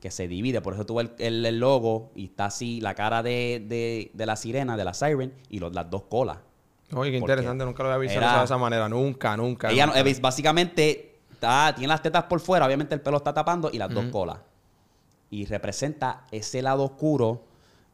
que 0.00 0.10
se 0.10 0.26
divide. 0.26 0.60
Por 0.60 0.74
eso 0.74 0.84
tuvo 0.86 1.00
el, 1.02 1.12
el- 1.18 1.46
el 1.46 1.58
logo 1.60 2.10
y 2.16 2.24
está 2.26 2.46
así 2.46 2.80
la 2.80 2.94
cara 2.94 3.22
de, 3.22 3.64
de- 3.68 4.10
de 4.12 4.26
la 4.26 4.34
sirena, 4.34 4.76
de 4.76 4.84
la 4.84 4.92
Siren, 4.94 5.32
y 5.50 5.58
los- 5.60 5.72
las 5.74 5.88
dos 5.90 6.02
colas. 6.08 6.38
Oye, 6.94 7.12
qué 7.12 7.18
interesante. 7.18 7.64
Nunca 7.64 7.82
lo 7.84 7.90
había 7.92 7.98
visto 8.08 8.18
era- 8.18 8.38
de 8.38 8.44
esa 8.44 8.58
manera. 8.58 8.88
Nunca, 8.88 9.36
nunca. 9.36 9.70
Ella 9.70 9.86
nunca. 9.86 10.02
básicamente 10.20 11.18
está- 11.30 11.72
tiene 11.76 11.88
las 11.88 12.02
tetas 12.02 12.24
por 12.24 12.40
fuera, 12.40 12.66
obviamente 12.66 12.94
el 12.94 13.00
pelo 13.00 13.18
está 13.18 13.32
tapando, 13.32 13.70
y 13.72 13.78
las 13.78 13.88
dos 13.94 14.06
colas. 14.06 14.38
Y 15.30 15.46
representa 15.46 16.24
ese 16.32 16.60
lado 16.62 16.82
oscuro 16.84 17.42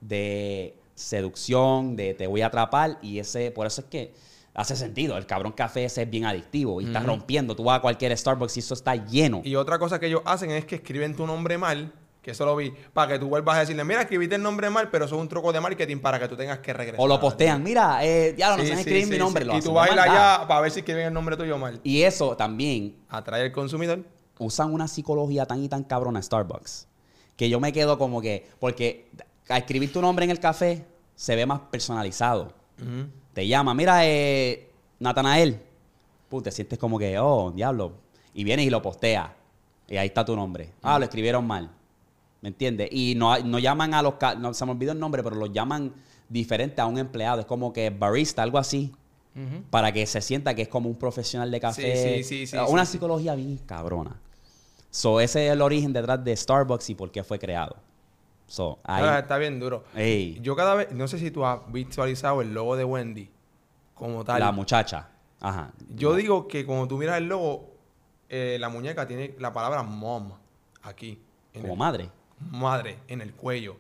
de 0.01 0.79
seducción, 0.97 1.95
de 1.95 2.15
te 2.15 2.27
voy 2.27 2.41
a 2.43 2.47
atrapar, 2.47 2.99
y 3.03 3.19
ese, 3.21 3.51
por 3.53 3.67
eso 3.67 3.83
es 3.83 3.87
que 3.87 4.15
hace 4.55 4.75
sentido. 4.75 5.17
El 5.17 5.27
cabrón 5.27 5.53
café 5.53 5.85
ese 5.85 6.03
es 6.03 6.11
bien 6.11 6.25
adictivo 6.25 6.81
y 6.81 6.87
está 6.87 7.01
rompiendo. 7.01 7.55
Tú 7.55 7.65
vas 7.65 7.79
a 7.79 7.83
cualquier 7.83 8.17
Starbucks 8.17 8.57
y 8.57 8.61
eso 8.61 8.75
está 8.75 8.97
lleno. 8.97 9.43
Y 9.45 9.55
otra 9.55 9.79
cosa 9.79 10.01
que 10.01 10.07
ellos 10.07 10.23
hacen 10.25 10.51
es 10.51 10.65
que 10.65 10.77
escriben 10.77 11.15
tu 11.15 11.27
nombre 11.27 11.59
mal, 11.59 11.93
que 12.23 12.31
eso 12.33 12.45
lo 12.47 12.57
vi, 12.57 12.73
para 12.93 13.13
que 13.13 13.19
tú 13.19 13.29
vuelvas 13.29 13.57
a 13.57 13.61
decirle, 13.61 13.85
mira, 13.85 14.01
escribiste 14.01 14.35
el 14.35 14.43
nombre 14.43 14.69
mal, 14.71 14.89
pero 14.91 15.05
eso 15.05 15.15
es 15.15 15.21
un 15.21 15.29
truco 15.29 15.53
de 15.53 15.61
marketing 15.61 15.99
para 15.99 16.19
que 16.19 16.27
tú 16.27 16.37
tengas 16.37 16.59
que 16.61 16.73
regresar. 16.73 17.01
O 17.01 17.07
lo 17.07 17.21
postean, 17.21 17.63
mira, 17.63 18.05
eh, 18.05 18.35
ya 18.37 18.57
no 18.57 18.63
Sí, 18.63 18.69
sé 18.69 18.73
sí, 18.75 18.79
escribir 18.81 19.05
sí, 19.05 19.11
mi 19.11 19.19
nombre. 19.19 19.45
sí. 19.45 19.47
lo 19.49 19.55
Y 19.55 19.59
hacen 19.59 19.69
tú 19.71 19.75
de 19.75 19.81
vas 19.81 19.91
allá 19.91 20.49
para 20.49 20.61
ver 20.63 20.71
si 20.73 20.81
escriben 20.81 21.07
el 21.07 21.13
nombre 21.13 21.37
tuyo 21.37 21.59
mal. 21.59 21.79
Y 21.85 22.03
eso 22.03 22.37
también 22.37 22.97
Atrae 23.11 23.43
al 23.43 23.53
consumidor. 23.53 24.05
usan 24.39 24.73
una 24.73 24.89
psicología 24.89 25.45
tan 25.47 25.63
y 25.63 25.69
tan 25.69 25.85
cabrona 25.85 26.21
Starbucks 26.23 26.89
que 27.37 27.51
yo 27.51 27.61
me 27.61 27.71
quedo 27.73 27.99
como 27.99 28.23
que, 28.23 28.49
porque 28.59 29.11
al 29.49 29.59
escribir 29.59 29.93
tu 29.93 30.01
nombre 30.01 30.25
en 30.25 30.31
el 30.31 30.41
café 30.41 30.85
se 31.15 31.37
ve 31.37 31.47
más 31.47 31.61
personalizado. 31.71 32.53
Te 33.33 33.47
llama, 33.47 33.75
mira, 33.75 34.07
eh, 34.07 34.71
Natanael. 34.99 35.61
Pum, 36.29 36.43
te 36.43 36.51
sientes 36.51 36.79
como 36.79 36.99
que, 36.99 37.19
oh, 37.19 37.53
diablo. 37.53 37.93
Y 38.35 38.45
vienes 38.45 38.67
y 38.67 38.71
lo 38.71 38.83
posteas. 38.83 39.31
Y 39.89 39.97
ahí 39.97 40.09
está 40.09 40.25
tu 40.25 40.35
nombre. 40.35 40.73
Ah, 40.83 40.99
lo 40.99 41.05
escribieron 41.05 41.47
mal. 41.47 41.71
¿Me 42.43 42.49
entiendes? 42.49 42.89
Y 42.91 43.15
no, 43.15 43.39
no 43.39 43.59
llaman 43.59 43.95
a 43.95 44.03
los... 44.03 44.15
No, 44.39 44.53
se 44.53 44.65
me 44.67 44.73
olvidó 44.73 44.93
el 44.93 44.99
nombre, 44.99 45.23
pero 45.23 45.37
lo 45.37 45.47
llaman 45.47 45.95
diferente 46.29 46.81
a 46.81 46.87
un 46.87 46.99
empleado. 46.99 47.41
Es 47.41 47.47
como 47.47 47.73
que 47.73 47.91
barista, 47.91 48.43
algo 48.43 48.59
así. 48.59 48.93
Para 49.69 49.93
que 49.93 50.07
se 50.07 50.23
sienta 50.23 50.55
que 50.55 50.63
es 50.63 50.69
como 50.69 50.89
un 50.89 50.97
profesional 50.97 51.51
de 51.51 51.61
café. 51.61 52.23
Sí, 52.23 52.25
sí, 52.25 52.47
sí, 52.47 52.47
sí, 52.47 52.57
Una 52.69 52.87
psicología 52.87 53.35
bien 53.35 53.59
cabrona. 53.59 54.19
So, 54.91 55.21
ese 55.21 55.47
es 55.47 55.53
el 55.53 55.61
origen 55.61 55.93
detrás 55.93 56.25
de 56.25 56.35
Starbucks 56.35 56.89
y 56.89 56.95
por 56.95 57.11
qué 57.11 57.23
fue 57.23 57.39
creado. 57.39 57.77
So, 58.47 58.79
ahí- 58.85 59.05
Ah, 59.05 59.19
está 59.19 59.39
bien 59.39 59.59
duro. 59.59 59.85
Ey. 59.95 60.39
Yo 60.41 60.55
cada 60.55 60.75
vez, 60.75 60.93
no 60.93 61.09
sé 61.09 61.19
si 61.19 61.31
tú 61.31 61.45
has 61.45 61.61
visualizado 61.73 62.41
el 62.43 62.55
logo 62.55 62.77
de 62.77 62.85
Wendy 62.85 63.29
como 63.95 64.25
tal. 64.25 64.41
la 64.41 64.53
muchacha. 64.53 65.09
Ajá. 65.41 65.73
Yo 65.95 66.15
digo 66.15 66.47
que 66.49 66.65
cuando 66.65 66.87
tú 66.89 66.97
miras 66.99 67.19
el 67.19 67.25
logo, 67.29 67.75
eh, 68.29 68.57
la 68.61 68.69
muñeca 68.69 69.07
tiene 69.07 69.35
la 69.39 69.53
palabra 69.53 69.83
mom 69.83 70.33
aquí. 70.83 71.21
Como 71.55 71.73
el- 71.73 71.79
madre. 71.79 72.11
madre 72.51 72.99
en 73.09 73.21
el 73.21 73.33
cuello. 73.33 73.77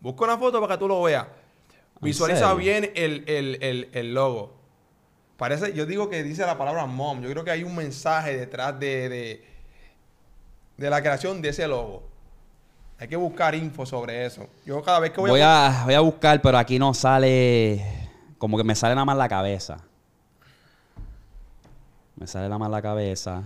Busca 0.00 0.24
una 0.24 0.36
foto 0.38 0.60
para 0.60 0.74
que 0.74 0.78
tú 0.80 0.88
lo 0.88 1.02
veas. 1.02 1.26
Visualiza 2.00 2.52
bien 2.54 2.90
el, 2.94 3.24
el- 3.28 3.62
el- 3.62 3.88
el 3.92 4.14
logo. 4.14 4.54
Parece, 5.36 5.72
yo 5.74 5.86
digo 5.86 6.08
que 6.10 6.22
dice 6.22 6.44
la 6.44 6.58
palabra 6.58 6.86
mom. 6.86 7.20
Yo 7.22 7.30
creo 7.30 7.44
que 7.44 7.50
hay 7.50 7.62
un 7.62 7.74
mensaje 7.76 8.36
detrás 8.36 8.78
de, 8.78 9.08
de, 9.08 9.44
de 10.76 10.90
la 10.90 11.00
creación 11.02 11.40
de 11.42 11.50
ese 11.50 11.66
logo. 11.68 12.08
Hay 13.00 13.08
que 13.08 13.16
buscar 13.16 13.54
info 13.54 13.86
sobre 13.86 14.26
eso. 14.26 14.46
Yo 14.66 14.82
cada 14.82 15.00
vez 15.00 15.10
que 15.10 15.22
voy, 15.22 15.30
Voy 15.30 15.40
a, 15.42 15.84
voy 15.86 15.94
a 15.94 16.00
buscar, 16.00 16.42
pero 16.42 16.58
aquí 16.58 16.78
no 16.78 16.92
sale. 16.92 17.82
Como 18.36 18.58
que 18.58 18.64
me 18.64 18.74
sale 18.74 18.94
nada 18.94 19.06
más 19.06 19.16
la 19.16 19.26
cabeza. 19.26 19.78
Me 22.16 22.26
sale 22.26 22.44
nada 22.48 22.58
más 22.58 22.70
la 22.70 22.82
cabeza. 22.82 23.42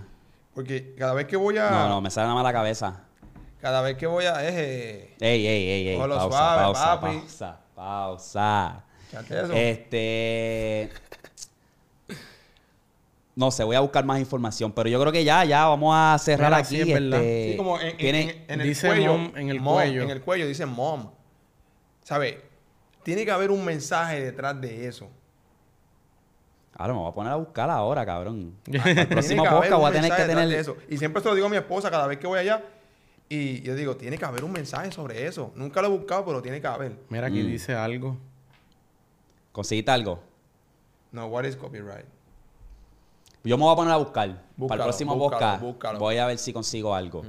Porque 0.55 0.97
cada 0.99 1.15
vez 1.15 1.29
que 1.29 1.37
voy 1.37 1.57
a. 1.57 1.71
No, 1.71 1.89
no, 1.89 2.01
me 2.01 2.11
sale 2.11 2.25
nada 2.25 2.35
más 2.35 2.43
la 2.43 2.53
cabeza. 2.53 3.05
Cada 3.61 3.81
vez 3.81 3.97
que 3.97 4.09
voy 4.09 4.25
a. 4.25 4.45
Eh, 4.45 5.15
Ey, 5.21 5.47
ey, 5.47 5.69
ey, 5.69 5.89
ey. 5.89 5.99
Pausa, 5.99 6.19
suave, 6.19 6.63
pausa, 6.63 7.01
pausa, 7.01 7.61
pausa. 7.77 8.85
Este. 9.53 10.91
No 13.37 13.51
sé, 13.51 13.65
voy 13.65 13.75
a 13.75 13.81
buscar 13.81 14.05
más 14.05 14.21
información, 14.21 14.71
pero 14.73 14.89
yo 14.89 15.01
creo 15.01 15.11
que 15.13 15.25
ya, 15.25 15.45
ya 15.45 15.67
vamos 15.67 15.93
a 15.97 16.17
cerrar 16.19 16.51
Mira, 16.51 16.59
aquí. 16.59 16.77
sí, 16.77 16.81
es 16.83 16.87
verdad. 17.01 17.21
este, 17.23 17.51
Sí, 17.53 17.57
como 17.57 17.81
en, 17.81 17.87
en- 17.89 17.97
tienen- 17.97 18.29
en- 18.31 18.45
en 18.49 18.61
el 18.61 18.69
Dice 18.69 18.87
cuello. 18.87 19.13
mom 19.19 19.33
en 19.37 19.49
el 19.49 19.61
mom, 19.61 19.75
cuello. 19.75 20.03
En 20.03 20.11
el 20.11 20.21
cuello 20.23 20.47
dice 20.47 20.67
mom. 20.67 21.11
¿Sabes? 22.03 22.37
tiene 23.03 23.25
que 23.27 23.31
haber 23.31 23.51
un 23.51 23.63
mensaje 23.63 24.19
detrás 24.23 24.59
de 24.59 24.87
eso. 24.87 25.11
Ahora 26.77 26.95
me 26.95 27.01
voy 27.01 27.11
a 27.11 27.15
poner 27.15 27.33
a 27.33 27.37
buscar 27.37 27.69
ahora, 27.69 28.05
cabrón. 28.07 28.55
Que 28.65 28.79
haber 28.79 29.09
podcast 29.09 29.73
voy 29.73 29.91
a 29.91 29.93
tener 29.93 30.11
que 30.11 30.17
mensaje 30.17 30.23
detrás 30.27 30.27
de 30.29 30.35
tener. 30.35 30.59
eso. 30.59 30.77
Y 30.89 30.97
siempre 30.97 31.23
se 31.23 31.29
lo 31.29 31.35
digo 31.35 31.47
a 31.47 31.51
mi 31.51 31.57
esposa 31.59 31.91
cada 31.91 32.07
vez 32.07 32.19
que 32.19 32.27
voy 32.27 32.39
allá. 32.39 32.63
Y 33.29 33.61
yo 33.63 33.75
digo, 33.75 33.97
tiene 33.97 34.17
que 34.17 34.25
haber 34.25 34.43
un 34.45 34.53
mensaje 34.53 34.91
sobre 34.91 35.27
eso. 35.27 35.53
Nunca 35.55 35.83
lo 35.83 35.89
he 35.89 35.91
buscado, 35.91 36.25
pero 36.25 36.41
tiene 36.41 36.61
que 36.63 36.67
haber. 36.67 36.97
Mira, 37.11 37.27
aquí 37.27 37.43
Mm. 37.43 37.47
dice 37.47 37.75
algo. 37.75 38.17
¿Conseguiste 39.53 39.91
algo? 39.91 40.21
No, 41.13 41.27
what 41.27 41.45
is 41.45 41.57
copyright? 41.57 42.07
Yo 43.45 43.57
me 43.59 43.65
voy 43.65 43.73
a 43.73 43.77
poner 43.77 43.93
a 43.93 43.97
buscar. 43.99 44.29
para 44.29 44.43
Búscalo, 44.57 44.83
el 44.83 44.87
próximo 44.89 45.17
búscalo, 45.17 45.59
búscalo. 45.61 45.99
voy 45.99 46.17
a 46.19 46.27
ver 46.27 46.39
si 46.39 46.53
consigo 46.53 46.95
algo. 46.95 47.23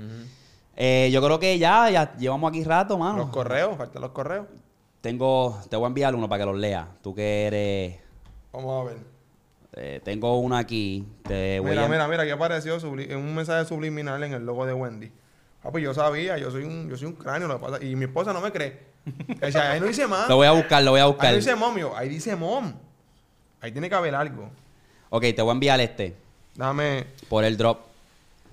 Eh, 0.77 1.09
yo 1.11 1.21
creo 1.23 1.39
que 1.39 1.57
ya, 1.59 1.89
ya 1.89 2.15
llevamos 2.17 2.49
aquí 2.49 2.63
rato, 2.63 2.97
mano. 2.97 3.17
Los 3.17 3.29
correos, 3.29 3.77
faltan 3.77 4.01
los 4.01 4.11
correos. 4.11 4.45
Tengo, 5.01 5.59
te 5.69 5.75
voy 5.75 5.85
a 5.85 5.87
enviar 5.87 6.15
uno 6.15 6.27
para 6.27 6.43
que 6.43 6.45
los 6.51 6.57
leas. 6.57 6.87
Tú 7.01 7.13
que 7.13 7.45
eres, 7.47 7.99
Vamos 8.51 8.81
a 8.81 8.89
ver. 8.89 8.97
eh, 9.73 10.01
tengo 10.03 10.37
uno 10.39 10.55
aquí. 10.57 11.05
Te 11.23 11.59
voy 11.59 11.71
Mira, 11.71 11.85
a, 11.85 11.87
mira, 11.89 12.07
mira, 12.07 12.23
aquí 12.23 12.31
apareció 12.31 12.79
subli- 12.79 13.13
un 13.15 13.35
mensaje 13.35 13.65
subliminal 13.65 14.23
en 14.23 14.33
el 14.33 14.45
logo 14.45 14.65
de 14.65 14.73
Wendy. 14.73 15.11
Ah, 15.63 15.69
pues 15.71 15.83
yo 15.83 15.93
sabía, 15.93 16.37
yo 16.37 16.49
soy 16.51 16.63
un, 16.63 16.89
yo 16.89 16.97
soy 16.97 17.07
un 17.07 17.13
cráneo, 17.13 17.47
lo 17.47 17.59
que 17.59 17.65
pasa. 17.65 17.83
Y 17.83 17.95
mi 17.95 18.05
esposa 18.05 18.33
no 18.33 18.41
me 18.41 18.51
cree. 18.51 18.79
O 19.47 19.51
sea, 19.51 19.71
ahí 19.71 19.79
no 19.79 19.85
dice 19.87 20.07
más. 20.07 20.27
Lo 20.29 20.37
voy 20.37 20.47
a 20.47 20.51
buscar, 20.51 20.81
lo 20.83 20.91
voy 20.91 20.99
a 20.99 21.03
Ahí 21.03 21.09
buscar. 21.11 21.29
no 21.31 21.35
dice 21.37 21.55
mom, 21.55 21.77
yo, 21.77 21.95
ahí 21.95 22.09
dice 22.09 22.35
mom. 22.35 22.73
Ahí 23.61 23.71
tiene 23.71 23.89
que 23.89 23.95
haber 23.95 24.15
algo. 24.15 24.49
Ok, 25.15 25.23
te 25.33 25.41
voy 25.41 25.51
a 25.51 25.53
enviar 25.53 25.79
este 25.79 26.13
Déjame, 26.55 27.07
por 27.29 27.45
el 27.45 27.55
drop. 27.55 27.79
Ah. 27.79 28.43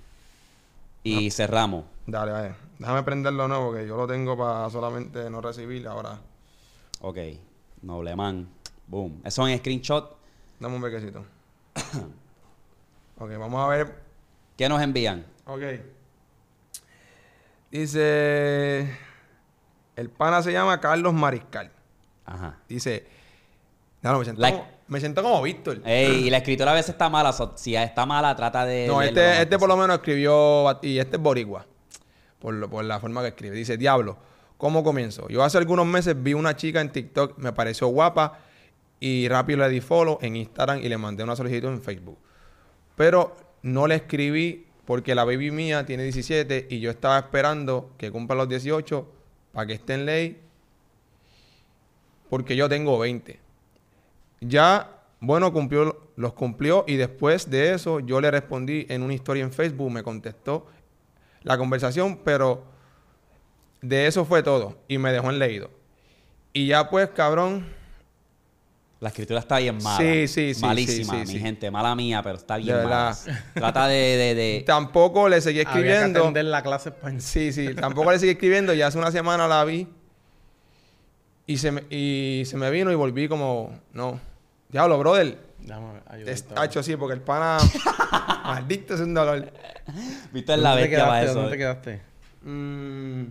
Y 1.02 1.30
cerramos. 1.32 1.84
dale, 2.06 2.30
dale. 2.30 2.54
Déjame 2.78 3.02
prenderlo 3.02 3.48
nuevo, 3.48 3.72
porque 3.72 3.84
yo 3.84 3.96
lo 3.96 4.06
tengo 4.06 4.38
para 4.38 4.70
solamente 4.70 5.28
no 5.28 5.40
recibir 5.40 5.88
ahora. 5.88 6.20
Ok, 7.00 7.18
noble 7.82 8.14
man. 8.14 8.48
Boom. 8.86 9.22
Eso 9.24 9.48
en 9.48 9.58
screenshot. 9.58 10.16
Dame 10.60 10.76
un 10.76 10.82
bequecito. 10.82 11.24
ok, 13.18 13.30
vamos 13.40 13.60
a 13.60 13.66
ver. 13.66 13.96
¿Qué 14.56 14.68
nos 14.68 14.80
envían? 14.80 15.26
Ok. 15.46 15.62
Dice. 17.72 18.88
El 19.96 20.10
pana 20.10 20.44
se 20.44 20.52
llama 20.52 20.80
Carlos 20.80 21.12
Mariscal. 21.12 21.72
Ajá. 22.24 22.60
Dice. 22.68 23.04
No, 24.00 24.12
no, 24.12 24.18
me 24.20 24.24
siento, 24.24 24.40
Like. 24.40 24.71
Me 24.88 25.00
siento 25.00 25.22
como 25.22 25.40
Víctor. 25.42 25.80
Ey, 25.84 26.26
y 26.26 26.30
la 26.30 26.38
escritura 26.38 26.72
a 26.72 26.74
veces 26.74 26.90
está 26.90 27.08
mala. 27.08 27.32
so- 27.32 27.52
si 27.56 27.74
está 27.76 28.04
mala, 28.06 28.34
trata 28.36 28.64
de. 28.66 28.86
No, 28.86 29.00
leerlo 29.00 29.20
este, 29.20 29.30
más 29.34 29.40
este 29.42 29.58
por 29.58 29.68
lo 29.68 29.76
menos 29.76 29.96
escribió, 29.96 30.78
y 30.82 30.98
este 30.98 31.16
es 31.16 31.22
boricua, 31.22 31.66
por, 32.38 32.54
lo- 32.54 32.68
por 32.68 32.84
la 32.84 33.00
forma 33.00 33.22
que 33.22 33.28
escribe. 33.28 33.56
Dice, 33.56 33.76
diablo, 33.76 34.16
¿cómo 34.58 34.82
comienzo? 34.84 35.28
Yo 35.28 35.42
hace 35.42 35.58
algunos 35.58 35.86
meses 35.86 36.14
vi 36.22 36.34
una 36.34 36.56
chica 36.56 36.80
en 36.80 36.90
TikTok, 36.90 37.38
me 37.38 37.52
pareció 37.52 37.88
guapa, 37.88 38.38
y 39.00 39.28
rápido 39.28 39.58
le 39.60 39.68
di 39.68 39.80
follow 39.80 40.18
en 40.22 40.36
Instagram 40.36 40.78
y 40.78 40.88
le 40.88 40.96
mandé 40.98 41.24
una 41.24 41.34
solicitud 41.36 41.68
en 41.68 41.80
Facebook. 41.82 42.18
Pero 42.96 43.34
no 43.62 43.86
le 43.86 43.96
escribí 43.96 44.66
porque 44.84 45.14
la 45.14 45.24
baby 45.24 45.50
mía 45.50 45.86
tiene 45.86 46.02
17 46.04 46.66
y 46.70 46.80
yo 46.80 46.90
estaba 46.90 47.18
esperando 47.18 47.90
que 47.98 48.10
cumpla 48.10 48.36
los 48.36 48.48
18 48.48 49.08
para 49.52 49.66
que 49.66 49.72
esté 49.74 49.94
en 49.94 50.06
ley 50.06 50.40
porque 52.28 52.56
yo 52.56 52.68
tengo 52.68 52.98
20. 52.98 53.38
Ya, 54.44 54.90
bueno, 55.20 55.52
cumplió, 55.52 56.10
los 56.16 56.32
cumplió 56.32 56.84
y 56.88 56.96
después 56.96 57.48
de 57.48 57.72
eso 57.74 58.00
yo 58.00 58.20
le 58.20 58.30
respondí 58.30 58.86
en 58.88 59.02
una 59.02 59.14
historia 59.14 59.44
en 59.44 59.52
Facebook, 59.52 59.90
me 59.90 60.02
contestó 60.02 60.66
la 61.42 61.56
conversación, 61.56 62.18
pero 62.24 62.64
de 63.80 64.06
eso 64.08 64.24
fue 64.24 64.42
todo 64.42 64.78
y 64.88 64.98
me 64.98 65.12
dejó 65.12 65.30
en 65.30 65.38
leído. 65.38 65.70
Y 66.52 66.66
ya 66.66 66.90
pues, 66.90 67.08
cabrón, 67.10 67.66
La 69.00 69.08
escritura 69.08 69.40
está 69.40 69.58
bien 69.58 69.78
mala. 69.82 69.96
Sí, 69.98 70.28
sí, 70.28 70.54
sí, 70.54 70.60
Malísima, 70.62 71.14
sí, 71.14 71.26
sí, 71.26 71.32
mi 71.32 71.38
sí. 71.38 71.40
gente. 71.40 71.70
Mala 71.70 71.94
mía, 71.96 72.20
pero 72.22 72.36
está 72.36 72.56
bien 72.56 72.76
De 72.76 72.84
mala. 72.84 73.16
Trata 73.54 73.86
de... 73.88 73.96
de, 73.96 74.34
de- 74.34 74.62
tampoco 74.66 75.28
le 75.28 75.40
seguí 75.40 75.60
Había 75.60 75.72
que 75.72 75.78
escribiendo. 75.80 76.20
atender 76.20 76.44
la 76.44 76.62
clase 76.62 76.90
española. 76.90 77.20
Sí, 77.20 77.52
sí, 77.52 77.74
tampoco 77.74 78.12
le 78.12 78.18
seguí 78.20 78.32
escribiendo. 78.32 78.72
Ya 78.74 78.86
hace 78.88 78.98
una 78.98 79.10
semana 79.10 79.48
la 79.48 79.64
vi. 79.64 79.88
Y 81.46 81.56
se 81.58 81.72
me, 81.72 81.82
y 81.90 82.44
se 82.46 82.56
me 82.56 82.70
vino 82.70 82.92
y 82.92 82.94
volví 82.94 83.26
como, 83.26 83.76
no. 83.92 84.20
Diablo, 84.72 84.98
brother. 84.98 85.38
Déjame 85.60 86.00
ayudarte. 86.06 86.32
Estacho, 86.32 86.82
sí, 86.82 86.96
porque 86.96 87.14
el 87.14 87.20
pana. 87.20 87.58
maldito 88.44 88.94
es 88.94 89.00
un 89.00 89.14
dolor. 89.14 89.52
Viste 90.32 90.56
la 90.56 90.70
¿Dónde 90.70 90.84
te 90.84 90.88
bestia 90.88 91.06
para 91.06 91.20
quedaste? 91.20 91.30
eso. 91.30 91.34
¿Dónde 91.34 91.50
te 91.50 91.58
quedaste? 91.58 92.00
Mm, 92.42 93.22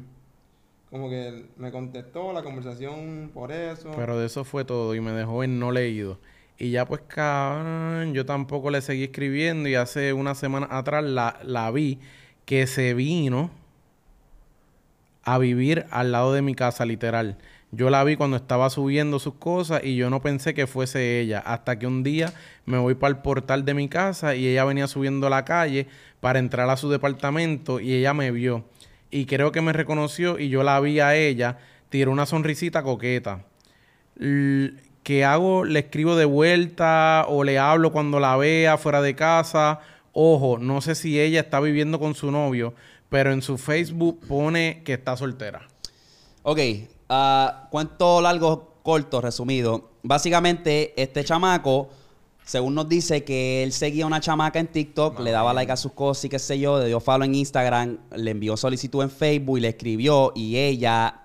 como 0.90 1.10
que 1.10 1.46
me 1.58 1.72
contestó 1.72 2.32
la 2.32 2.44
conversación 2.44 3.32
por 3.34 3.52
eso. 3.52 3.92
Pero 3.96 4.18
de 4.20 4.28
eso 4.28 4.44
fue 4.44 4.66
todo 4.66 4.96
y 4.96 5.02
me 5.02 5.12
dejó 5.12 5.44
en 5.44 5.60
no 5.60 5.72
leído. 5.72 6.20
Y 6.58 6.70
ya 6.70 6.86
pues 6.86 7.02
cabrón, 7.08 8.14
yo 8.14 8.26
tampoco 8.26 8.70
le 8.70 8.82
seguí 8.82 9.06
escribiendo 9.06 9.68
y 9.68 9.76
hace 9.76 10.14
una 10.14 10.36
semana 10.36 10.68
atrás 10.70 11.04
la, 11.04 11.40
la 11.44 11.72
vi 11.72 12.00
que 12.46 12.68
se 12.68 12.94
vino 12.94 13.50
a 15.24 15.38
vivir 15.38 15.86
al 15.92 16.12
lado 16.12 16.34
de 16.34 16.42
mi 16.42 16.54
casa, 16.54 16.86
literal. 16.86 17.38
Yo 17.72 17.90
la 17.90 18.04
vi 18.04 18.18
cuando 18.18 18.36
estaba 18.36 18.70
subiendo 18.70 19.18
sus 19.20 19.36
cosas 19.36 19.82
y 19.84 19.96
yo 19.96 20.10
no 20.10 20.22
pensé 20.22 20.54
que 20.54 20.68
fuese 20.68 21.22
ella. 21.22 21.40
Hasta 21.40 21.80
que 21.80 21.88
un 21.88 22.04
día 22.04 22.34
me 22.66 22.78
voy 22.78 22.96
para 22.96 23.12
el 23.12 23.22
portal 23.22 23.64
de 23.64 23.74
mi 23.74 23.88
casa 23.88 24.36
y 24.36 24.46
ella 24.48 24.66
venía 24.66 24.88
subiendo 24.88 25.30
la 25.30 25.46
calle 25.46 25.88
para 26.20 26.40
entrar 26.40 26.70
a 26.70 26.76
su 26.78 26.90
departamento 26.90 27.80
y 27.80 27.94
ella 27.94 28.14
me 28.14 28.32
vio. 28.32 28.66
Y 29.10 29.26
creo 29.26 29.52
que 29.54 29.62
me 29.62 29.74
reconoció 29.74 30.38
y 30.38 30.50
yo 30.50 30.64
la 30.64 30.80
vi 30.82 31.00
a 31.00 31.16
ella, 31.16 31.60
tiró 31.90 32.12
una 32.12 32.26
sonrisita 32.26 32.84
coqueta. 32.84 33.46
L- 34.20 34.74
¿Qué 35.04 35.26
hago? 35.26 35.66
¿Le 35.66 35.80
escribo 35.80 36.16
de 36.16 36.26
vuelta 36.26 37.26
o 37.28 37.44
le 37.44 37.58
hablo 37.58 37.92
cuando 37.92 38.20
la 38.20 38.38
vea 38.38 38.78
fuera 38.78 39.02
de 39.02 39.16
casa? 39.16 39.80
Ojo, 40.14 40.60
no 40.60 40.82
sé 40.82 40.94
si 40.94 41.20
ella 41.20 41.40
está 41.40 41.60
viviendo 41.60 42.00
con 42.00 42.14
su 42.14 42.30
novio, 42.32 42.76
pero 43.10 43.32
en 43.32 43.42
su 43.42 43.58
Facebook 43.58 44.20
pone 44.28 44.84
que 44.86 44.94
está 44.94 45.18
soltera. 45.18 45.68
Ok, 46.44 46.60
ah, 47.12 47.68
cuento 47.70 48.22
largo, 48.22 48.76
corto, 48.82 49.22
resumido. 49.22 49.90
Básicamente, 50.02 51.00
este 51.02 51.24
chamaco, 51.24 51.90
según 52.44 52.74
nos 52.74 52.90
dice 52.90 53.24
que 53.24 53.64
él 53.64 53.72
seguía 53.72 54.08
una 54.08 54.20
chamaca 54.20 54.60
en 54.60 54.68
TikTok, 54.68 55.20
le 55.20 55.32
daba 55.32 55.54
like 55.54 55.72
a 55.72 55.78
sus 55.78 55.92
cosas 55.92 56.26
y 56.26 56.30
qué 56.30 56.40
sé 56.40 56.58
yo, 56.58 56.80
le 56.80 56.88
dio 56.88 57.00
follow 57.00 57.26
en 57.26 57.36
Instagram, 57.36 58.00
le 58.16 58.32
envió 58.32 58.58
solicitud 58.58 59.04
en 59.04 59.12
Facebook 59.12 59.58
y 59.58 59.62
le 59.62 59.68
escribió 59.70 60.32
y 60.36 60.58
ella 60.58 61.22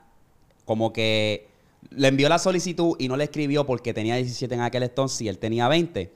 como 0.65 0.93
que 0.93 1.49
le 1.91 2.09
envió 2.09 2.29
la 2.29 2.39
solicitud 2.39 2.97
y 2.99 3.09
no 3.09 3.17
le 3.17 3.25
escribió 3.25 3.65
porque 3.65 3.95
tenía 3.95 4.17
17 4.17 4.55
en 4.55 4.61
aquel 4.61 4.83
entonces 4.83 5.23
y 5.23 5.29
él 5.29 5.39
tenía 5.39 5.69
20. 5.69 6.13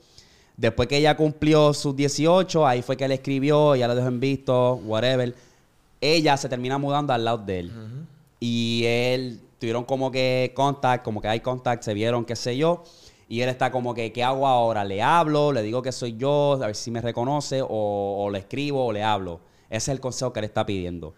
Después 0.56 0.88
que 0.88 0.98
ella 0.98 1.16
cumplió 1.16 1.72
sus 1.72 1.96
18, 1.96 2.66
ahí 2.66 2.82
fue 2.82 2.96
que 2.96 3.08
le 3.08 3.14
escribió, 3.14 3.76
ya 3.76 3.88
lo 3.88 3.94
dejó 3.94 4.08
en 4.08 4.20
visto, 4.20 4.74
whatever. 4.84 5.34
Ella 6.02 6.36
se 6.36 6.48
termina 6.50 6.76
mudando 6.76 7.14
al 7.14 7.24
lado 7.24 7.38
de 7.38 7.60
él. 7.60 7.72
Y 8.40 8.82
él 8.84 9.40
tuvieron 9.60 9.84
como 9.84 10.10
que 10.10 10.52
contact, 10.56 11.04
como 11.04 11.20
que 11.20 11.28
hay 11.28 11.38
contact, 11.40 11.84
se 11.84 11.94
vieron, 11.94 12.24
qué 12.24 12.34
sé 12.34 12.56
yo. 12.56 12.82
Y 13.28 13.42
él 13.42 13.48
está 13.48 13.70
como 13.70 13.94
que, 13.94 14.12
¿qué 14.12 14.24
hago 14.24 14.44
ahora? 14.48 14.82
¿Le 14.84 15.00
hablo? 15.02 15.52
¿Le 15.52 15.62
digo 15.62 15.82
que 15.82 15.92
soy 15.92 16.16
yo? 16.16 16.54
A 16.60 16.66
ver 16.66 16.74
si 16.74 16.90
me 16.90 17.00
reconoce. 17.00 17.62
O, 17.62 17.68
o 17.68 18.30
le 18.30 18.40
escribo 18.40 18.84
o 18.86 18.92
le 18.92 19.04
hablo. 19.04 19.38
Ese 19.68 19.76
es 19.76 19.88
el 19.94 20.00
consejo 20.00 20.32
que 20.32 20.40
le 20.40 20.48
está 20.48 20.66
pidiendo. 20.66 21.14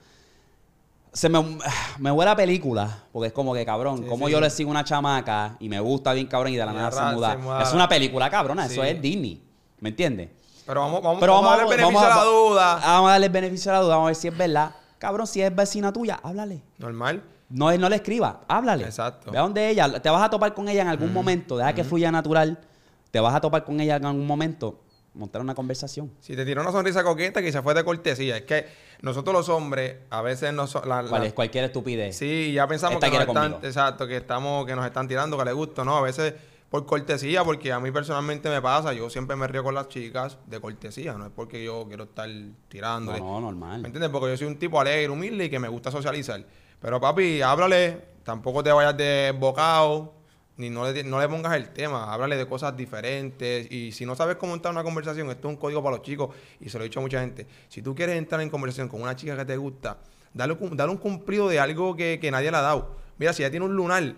Se 1.14 1.28
me, 1.30 1.42
me 1.98 2.10
huele 2.10 2.30
a 2.32 2.36
película, 2.36 3.04
porque 3.12 3.28
es 3.28 3.32
como 3.32 3.54
que, 3.54 3.64
cabrón, 3.64 3.98
Sí, 3.98 4.04
como 4.06 4.26
sí. 4.26 4.32
yo 4.32 4.40
le 4.40 4.50
sigo 4.50 4.70
una 4.70 4.84
chamaca 4.84 5.56
y 5.60 5.68
me 5.70 5.80
gusta 5.80 6.12
bien, 6.12 6.26
cabrón, 6.26 6.52
y 6.52 6.56
de 6.56 6.66
la 6.66 6.72
Y 6.72 6.76
nada 6.76 6.90
se 6.90 7.14
muda. 7.16 7.30
se 7.32 7.38
muda. 7.38 7.62
Es 7.62 7.72
una 7.72 7.88
película, 7.88 8.28
cabrona, 8.28 8.66
eso 8.66 8.82
Sí. 8.82 8.88
es 8.88 9.00
Disney. 9.00 9.42
¿Me 9.80 9.88
entiendes? 9.88 10.28
Pero 10.66 10.80
vamos, 10.80 11.02
vamos, 11.02 11.18
Pero 11.20 11.32
vamos, 11.32 11.50
vamos, 11.50 11.60
a 11.60 11.62
darle 11.64 11.76
beneficio 11.76 12.00
vamos 12.08 12.12
a 12.12 12.24
la 12.24 12.30
duda. 12.30 12.74
Vamos 12.84 13.08
a 13.08 13.12
darle 13.12 13.28
beneficio 13.30 13.70
a 13.72 13.74
la 13.74 13.80
duda, 13.80 13.94
vamos 13.94 14.06
a 14.06 14.08
ver 14.08 14.16
si 14.16 14.28
es 14.28 14.36
verdad. 14.36 14.74
Cabrón, 14.98 15.26
si 15.26 15.40
es 15.42 15.54
vecina 15.54 15.92
tuya, 15.92 16.20
háblale. 16.22 16.62
Normal. 16.78 17.22
No, 17.52 17.76
no 17.76 17.88
le 17.88 17.96
escriba, 17.96 18.40
háblale. 18.48 18.84
Exacto. 18.84 19.30
Ve 19.30 19.38
a 19.38 19.42
donde 19.42 19.68
ella, 19.68 20.00
te 20.00 20.08
vas 20.10 20.22
a 20.22 20.30
topar 20.30 20.54
con 20.54 20.68
ella 20.68 20.82
en 20.82 20.88
algún 20.88 21.12
momento, 21.12 21.56
deja 21.56 21.74
que 21.74 21.84
fluya 21.84 22.10
natural. 22.10 22.58
Te 23.10 23.20
vas 23.20 23.34
a 23.34 23.40
topar 23.40 23.64
con 23.64 23.78
ella 23.80 23.96
en 23.96 24.06
algún 24.06 24.26
momento, 24.26 24.80
montar 25.14 25.42
una 25.42 25.54
conversación. 25.54 26.10
Si 26.20 26.34
te 26.34 26.46
tiró 26.46 26.62
una 26.62 26.72
sonrisa 26.72 27.04
coqueta, 27.04 27.42
quizás 27.42 27.62
fue 27.62 27.74
de 27.74 27.84
cortesía. 27.84 28.38
Es 28.38 28.42
que 28.44 28.66
nosotros 29.02 29.34
los 29.34 29.48
hombres, 29.50 29.96
a 30.08 30.22
veces 30.22 30.54
nos... 30.54 30.74
La, 30.86 31.02
la- 31.02 31.08
¿Cuál 31.10 31.24
es? 31.24 31.32
Cualquier 31.34 31.64
estupidez. 31.64 32.16
Sí, 32.16 32.52
ya 32.54 32.66
pensamos 32.66 32.94
Esta 32.94 33.08
que 33.10 33.18
nos 33.18 33.28
están, 33.28 33.52
conmigo. 33.52 33.68
exacto, 33.68 34.06
que 34.06 34.16
estamos, 34.16 34.64
que 34.64 34.74
nos 34.74 34.86
están 34.86 35.06
tirando, 35.08 35.36
que 35.36 35.44
les 35.44 35.54
gusta, 35.54 35.84
¿no? 35.84 35.98
A 35.98 36.00
veces 36.00 36.32
por 36.70 36.86
cortesía, 36.86 37.44
porque 37.44 37.70
a 37.70 37.78
mí 37.80 37.90
personalmente 37.90 38.48
me 38.48 38.62
pasa, 38.62 38.94
yo 38.94 39.10
siempre 39.10 39.36
me 39.36 39.46
río 39.46 39.62
con 39.62 39.74
las 39.74 39.88
chicas 39.88 40.38
de 40.46 40.58
cortesía, 40.58 41.12
no 41.12 41.26
es 41.26 41.32
porque 41.36 41.62
yo 41.62 41.84
quiero 41.86 42.04
estar 42.04 42.26
No, 42.30 42.54
tirándole. 42.68 43.18
no, 43.20 43.42
normal. 43.42 43.82
¿Me 43.82 43.88
entiendes? 43.88 44.08
Porque 44.10 44.30
yo 44.30 44.36
soy 44.38 44.46
un 44.46 44.58
tipo 44.58 44.80
alegre, 44.80 45.10
humilde 45.10 45.44
y 45.44 45.50
que 45.50 45.58
me 45.58 45.68
gusta 45.68 45.90
socializar. 45.90 46.42
Pero 46.82 47.00
papi, 47.00 47.40
háblale, 47.42 47.98
tampoco 48.24 48.62
te 48.62 48.72
vayas 48.72 48.96
de 48.96 49.32
bocado, 49.38 50.14
ni 50.56 50.68
no 50.68 50.90
le, 50.90 51.04
no 51.04 51.20
le 51.20 51.28
pongas 51.28 51.54
el 51.54 51.70
tema, 51.70 52.12
háblale 52.12 52.36
de 52.36 52.46
cosas 52.46 52.76
diferentes. 52.76 53.70
Y 53.70 53.92
si 53.92 54.04
no 54.04 54.14
sabes 54.16 54.36
cómo 54.36 54.54
entrar 54.54 54.72
en 54.72 54.76
una 54.78 54.84
conversación, 54.84 55.30
esto 55.30 55.48
es 55.48 55.54
un 55.54 55.60
código 55.60 55.82
para 55.82 55.96
los 55.96 56.04
chicos, 56.04 56.34
y 56.60 56.68
se 56.68 56.78
lo 56.78 56.84
he 56.84 56.88
dicho 56.88 56.98
a 56.98 57.02
mucha 57.02 57.20
gente. 57.20 57.46
Si 57.68 57.82
tú 57.82 57.94
quieres 57.94 58.16
entrar 58.18 58.40
en 58.40 58.50
conversación 58.50 58.88
con 58.88 59.00
una 59.00 59.14
chica 59.16 59.36
que 59.36 59.44
te 59.44 59.56
gusta, 59.56 59.98
dale, 60.34 60.54
un- 60.54 60.76
dale 60.76 60.90
un 60.90 60.98
cumplido 60.98 61.48
de 61.48 61.60
algo 61.60 61.94
que, 61.96 62.18
que 62.20 62.30
nadie 62.30 62.50
le 62.50 62.56
ha 62.56 62.62
dado. 62.62 62.96
Mira, 63.18 63.32
si 63.32 63.42
ella 63.42 63.50
tiene 63.50 63.64
un 63.66 63.74
lunar, 63.76 64.14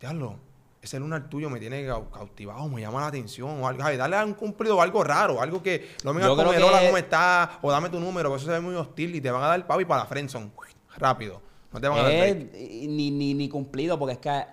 diablo, 0.00 0.36
ese 0.80 0.98
lunar 0.98 1.28
tuyo 1.28 1.50
me 1.50 1.58
tiene 1.58 1.86
cau- 1.86 2.08
cautivado, 2.10 2.68
me 2.68 2.80
llama 2.80 3.00
la 3.00 3.08
atención, 3.08 3.62
o 3.62 3.66
algo, 3.68 3.82
¿sabes? 3.82 3.98
Darle 3.98 4.16
a 4.16 4.24
un 4.24 4.34
cumplido 4.34 4.80
algo 4.80 5.02
raro, 5.04 5.42
algo 5.42 5.62
que 5.62 5.90
no 6.04 6.14
me 6.14 6.20
creo 6.20 6.36
como, 6.36 6.50
hola, 6.68 6.78
que- 6.78 6.86
¿cómo 6.86 6.96
estás? 6.98 7.48
O 7.62 7.70
dame 7.72 7.90
tu 7.90 7.98
número, 8.00 8.28
porque 8.30 8.42
eso 8.44 8.46
se 8.52 8.58
ve 8.58 8.60
muy 8.64 8.74
hostil 8.76 9.14
y 9.14 9.20
te 9.20 9.30
van 9.30 9.42
a 9.42 9.48
dar 9.48 9.66
papi 9.66 9.84
para 9.84 10.02
la 10.02 10.06
friendzone, 10.06 10.50
rápido. 10.96 11.42
No 11.72 11.80
te 11.80 11.88
van 11.88 11.98
a 11.98 12.02
dar 12.02 12.12
break. 12.12 12.50
eh, 12.54 12.86
ni, 12.88 13.10
ni, 13.10 13.34
ni 13.34 13.48
cumplido, 13.48 13.98
porque 13.98 14.14
es 14.14 14.18
que 14.18 14.44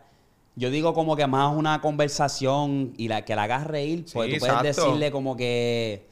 yo 0.55 0.69
digo 0.69 0.93
como 0.93 1.15
que 1.15 1.27
más 1.27 1.55
una 1.55 1.81
conversación 1.81 2.93
y 2.97 3.07
la 3.07 3.23
que 3.25 3.35
la 3.35 3.43
hagas 3.43 3.65
reír, 3.67 4.05
pues 4.11 4.27
Sí, 4.27 4.33
tú 4.35 4.39
puedes 4.39 4.55
exacto. 4.55 4.67
decirle 4.85 5.11
como 5.11 5.35
que, 5.37 6.07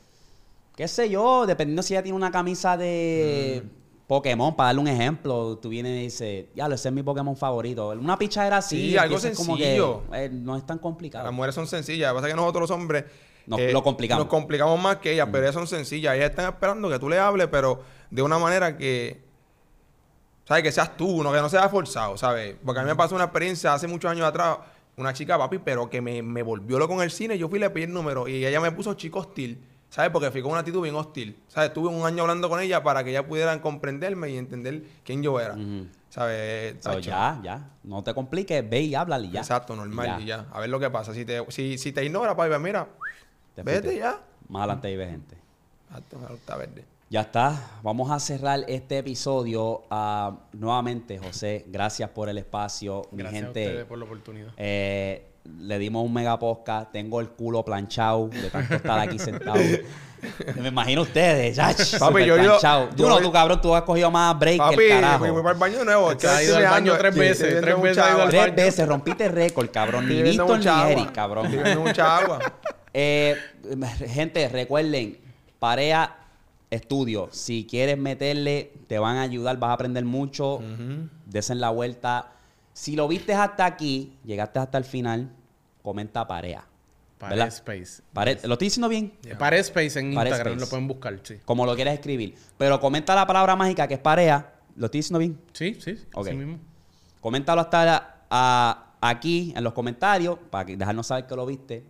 qué 0.75 0.87
sé 0.87 1.09
yo, 1.09 1.45
dependiendo 1.45 1.81
si 1.83 1.93
ella 1.93 2.03
tiene 2.03 2.15
una 2.15 2.31
camisa 2.31 2.77
de 2.77 3.63
Mm. 3.65 3.69
Pokémon, 4.07 4.55
para 4.55 4.67
darle 4.67 4.81
un 4.81 4.87
ejemplo, 4.87 5.57
tú 5.57 5.69
vienes 5.69 5.97
y 5.99 6.03
dices, 6.03 6.45
ya, 6.55 6.67
ese 6.67 6.89
es 6.89 6.93
mi 6.93 7.01
Pokémon 7.01 7.35
favorito. 7.35 7.89
Una 7.89 8.19
pichadera 8.19 8.57
así, 8.57 8.91
Sí, 8.91 8.97
algo 8.97 9.15
empiezas 9.15 9.35
como 9.37 9.57
que, 9.57 9.63
sencillo. 9.63 10.01
eh, 10.13 10.29
no 10.31 10.55
es 10.55 10.63
tan 10.65 10.77
complicado. 10.77 11.23
Las 11.25 11.33
mujeres 11.33 11.55
son 11.55 11.65
sencillas. 11.65 12.09
Lo 12.09 12.13
que 12.13 12.17
pasa 12.17 12.27
es 12.27 12.33
que 12.33 12.39
nosotros 12.39 12.61
los 12.61 12.71
hombres 12.71 13.03
eh, 13.03 13.09
Nos- 13.47 13.73
lo 13.73 13.81
complicamos. 13.83 14.25
Nos 14.25 14.29
complicamos 14.29 14.79
más 14.79 14.97
que 14.97 15.13
ellas, 15.13 15.27
pero 15.31 15.43
ellas 15.43 15.55
son 15.55 15.65
sencillas. 15.65 16.15
Ellas 16.15 16.29
están 16.29 16.45
esperando 16.53 16.87
que 16.89 16.99
tú 16.99 17.09
le 17.09 17.17
hables, 17.17 17.47
pero 17.47 17.81
de 18.11 18.21
una 18.21 18.37
manera 18.37 18.77
que. 18.77 19.24
¿Sabes? 20.45 20.63
Que 20.63 20.71
seas 20.71 20.95
tú, 20.95 21.23
no 21.23 21.31
que 21.33 21.41
no 21.41 21.49
sea 21.49 21.67
forzado, 21.69 22.17
¿sabes? 22.17 22.55
Porque 22.63 22.79
a 22.79 22.83
mí 22.83 22.89
me 22.89 22.95
pasó 22.95 23.15
una 23.15 23.25
experiencia 23.25 23.73
hace 23.73 23.87
muchos 23.87 24.09
años 24.11 24.25
atrás, 24.27 24.59
una 24.95 25.11
chica, 25.11 25.37
papi, 25.37 25.57
pero 25.59 25.89
que 25.89 26.01
me, 26.01 26.21
me 26.21 26.43
volvió 26.43 26.77
loco 26.79 26.93
en 26.93 27.01
el 27.01 27.11
cine. 27.11 27.37
Yo 27.37 27.49
fui 27.49 27.57
y 27.57 27.61
le 27.61 27.69
pedí 27.69 27.83
el 27.83 27.93
número 27.93 28.27
y 28.27 28.45
ella 28.45 28.61
me 28.61 28.71
puso 28.71 28.93
chico 28.93 29.19
hostil, 29.19 29.59
¿sabes? 29.89 30.11
Porque 30.11 30.29
fui 30.31 30.41
con 30.41 30.51
una 30.51 30.59
actitud 30.59 30.81
bien 30.83 30.95
hostil, 30.95 31.35
¿sabes? 31.47 31.69
Estuve 31.69 31.89
un 31.89 32.05
año 32.05 32.21
hablando 32.21 32.47
con 32.47 32.59
ella 32.61 32.83
para 32.83 33.03
que 33.03 33.09
ella 33.09 33.27
pudieran 33.27 33.59
comprenderme 33.59 34.29
y 34.29 34.37
entender 34.37 34.83
quién 35.03 35.21
yo 35.23 35.39
era. 35.39 35.55
¿sabes? 36.09 36.79
Ya, 37.01 37.39
ya, 37.43 37.69
no 37.83 38.01
te 38.03 38.13
compliques, 38.13 38.69
ve 38.69 38.81
y 38.81 38.95
háblale 38.95 39.27
y 39.27 39.31
ya. 39.31 39.41
Exacto, 39.41 39.75
normal, 39.75 40.05
Ya. 40.05 40.21
y 40.21 40.25
ya. 40.25 40.45
A 40.53 40.61
ver 40.61 40.69
lo 40.69 40.79
que 40.79 40.89
pasa. 40.89 41.13
Si 41.13 41.25
te, 41.25 41.43
si, 41.49 41.77
si 41.77 41.91
te 41.91 42.05
ignora, 42.05 42.35
papi, 42.35 42.57
mira, 42.59 42.87
Te 43.53 43.63
vete 43.63 43.97
ya. 43.97 44.21
Más 44.47 44.61
adelante 44.61 44.87
ahí 44.87 44.95
ve 44.95 45.07
gente. 45.07 45.35
Exacto, 45.89 46.19
verde. 46.57 46.85
Ya 47.07 47.21
está. 47.21 47.55
Vamos 47.83 48.09
a 48.09 48.19
cerrar 48.19 48.61
este 48.67 48.97
episodio. 48.97 49.83
Ah, 49.91 50.35
nuevamente, 50.53 51.19
José, 51.19 51.63
gracias 51.67 52.09
por 52.09 52.29
el 52.29 52.37
espacio. 52.39 53.03
Mi 53.11 53.19
Gracias 53.19 53.43
a 53.43 53.45
gente, 53.45 53.67
ustedes 53.67 53.85
por 53.85 53.97
la 53.99 54.05
oportunidad. 54.05 54.49
eh, 54.57 55.27
le 55.59 55.77
dimos 55.77 56.03
un 56.03 56.11
mega 56.11 56.39
podcast. 56.39 56.91
Tengo 56.91 57.21
el 57.21 57.29
culo 57.29 57.63
planchado 57.63 58.27
de 58.29 58.49
tanto 58.49 58.73
estar 58.73 58.99
aquí 58.99 59.19
sentado. 59.19 59.59
Me 60.59 60.69
imagino 60.69 61.03
ustedes, 61.03 61.55
ya. 61.55 61.75
Papi, 61.99 62.25
yo. 62.25 62.37
Tú 62.37 62.41
yo 62.95 63.07
no, 63.07 63.19
tú 63.19 63.31
cabrro, 63.31 63.61
tú 63.61 63.75
has 63.75 63.83
cogido 63.83 64.09
más 64.09 64.39
break 64.39 64.57
Papi, 64.57 64.75
que 64.75 64.95
el 64.95 65.01
carajo. 65.01 65.19
fui, 65.19 65.29
fui 65.29 65.43
para 65.43 65.53
el 65.53 65.59
baño 65.59 65.77
de 65.77 65.85
nuevo. 65.85 66.11
es 66.11 66.17
que 66.17 66.21
Se 66.21 66.27
ha 66.27 66.41
estoy 66.41 66.47
ido 66.47 66.57
al 66.57 66.73
baño 66.73 66.97
tres 66.97 67.15
veces, 67.15 67.61
tres 67.61 67.81
veces 67.81 68.03
al. 68.03 68.29
Tres 68.55 68.87
rompiste 68.87 69.27
récord, 69.27 69.69
cabrón. 69.69 70.09
Ni 70.09 70.23
Víctor 70.23 70.57
ni. 70.57 70.91
Eric, 70.91 71.11
cabrón. 71.11 71.53
Estoy 71.53 71.75
mucha 71.77 72.17
agua. 72.17 72.39
Eh, 72.97 73.35
gente, 74.07 74.47
recuerden, 74.47 75.19
Parea 75.59 76.24
Estudio. 76.71 77.29
Si 77.31 77.65
quieres 77.69 77.97
meterle, 77.97 78.73
te 78.87 78.99
van 78.99 79.17
a 79.17 79.21
ayudar, 79.21 79.57
vas 79.59 79.69
a 79.69 79.73
aprender 79.73 80.03
mucho. 80.05 80.59
Desen 81.25 81.59
la 81.61 81.69
vuelta. 81.69 82.31
Si 82.73 82.95
lo 82.95 83.07
viste 83.07 83.33
hasta 83.33 83.65
aquí, 83.65 84.17
llegaste 84.25 84.59
hasta 84.59 84.77
el 84.77 84.83
final, 84.83 85.29
comenta 85.81 86.27
Parea. 86.27 86.65
¿verdad? 87.19 87.47
Space. 87.47 88.03
Pare- 88.13 88.39
¿Lo 88.43 88.53
estoy 88.53 88.65
diciendo 88.67 88.89
bien? 88.89 89.13
Para 89.39 89.57
Space 89.57 89.97
en 89.99 90.07
Instagram, 90.13 90.39
Space. 90.47 90.59
lo 90.59 90.67
pueden 90.67 90.87
buscar, 90.87 91.19
sí. 91.23 91.35
Como 91.45 91.65
lo 91.65 91.73
quieres 91.73 91.93
escribir. 91.95 92.35
Pero 92.57 92.79
comenta 92.79 93.15
la 93.15 93.25
palabra 93.25 93.55
mágica 93.55 93.87
que 93.87 93.93
es 93.95 93.99
Parea. 93.99 94.53
¿Lo 94.75 94.85
estoy 94.87 94.99
diciendo 94.99 95.19
bien? 95.19 95.39
Sí, 95.53 95.75
sí, 95.79 95.97
Ok. 96.13 96.27
así 96.27 96.35
mismo. 96.35 96.59
Coméntalo 97.21 97.61
hasta 97.61 98.25
a- 98.29 98.91
aquí 99.01 99.53
en 99.55 99.63
los 99.63 99.73
comentarios 99.73 100.37
para 100.51 100.65
que- 100.65 100.75
dejarnos 100.77 101.07
saber 101.07 101.25
que 101.25 101.35
lo 101.35 101.45
viste. 101.45 101.83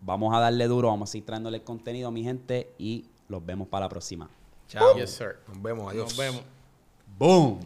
Vamos 0.00 0.34
a 0.34 0.40
darle 0.40 0.66
duro, 0.66 0.88
vamos 0.88 1.08
a 1.08 1.12
seguir 1.12 1.26
trayéndole 1.26 1.58
el 1.58 1.62
contenido 1.64 2.08
a 2.08 2.10
mi 2.10 2.24
gente 2.24 2.74
y 2.76 3.06
los 3.32 3.44
vemos 3.44 3.66
para 3.66 3.86
la 3.86 3.88
próxima. 3.88 4.30
Chao. 4.68 4.94
Yes, 4.96 5.10
sir. 5.10 5.38
Nos 5.48 5.60
vemos. 5.60 5.90
Adiós. 5.90 6.04
Nos 6.04 6.16
vemos. 6.16 6.42
¡Boom! 7.18 7.60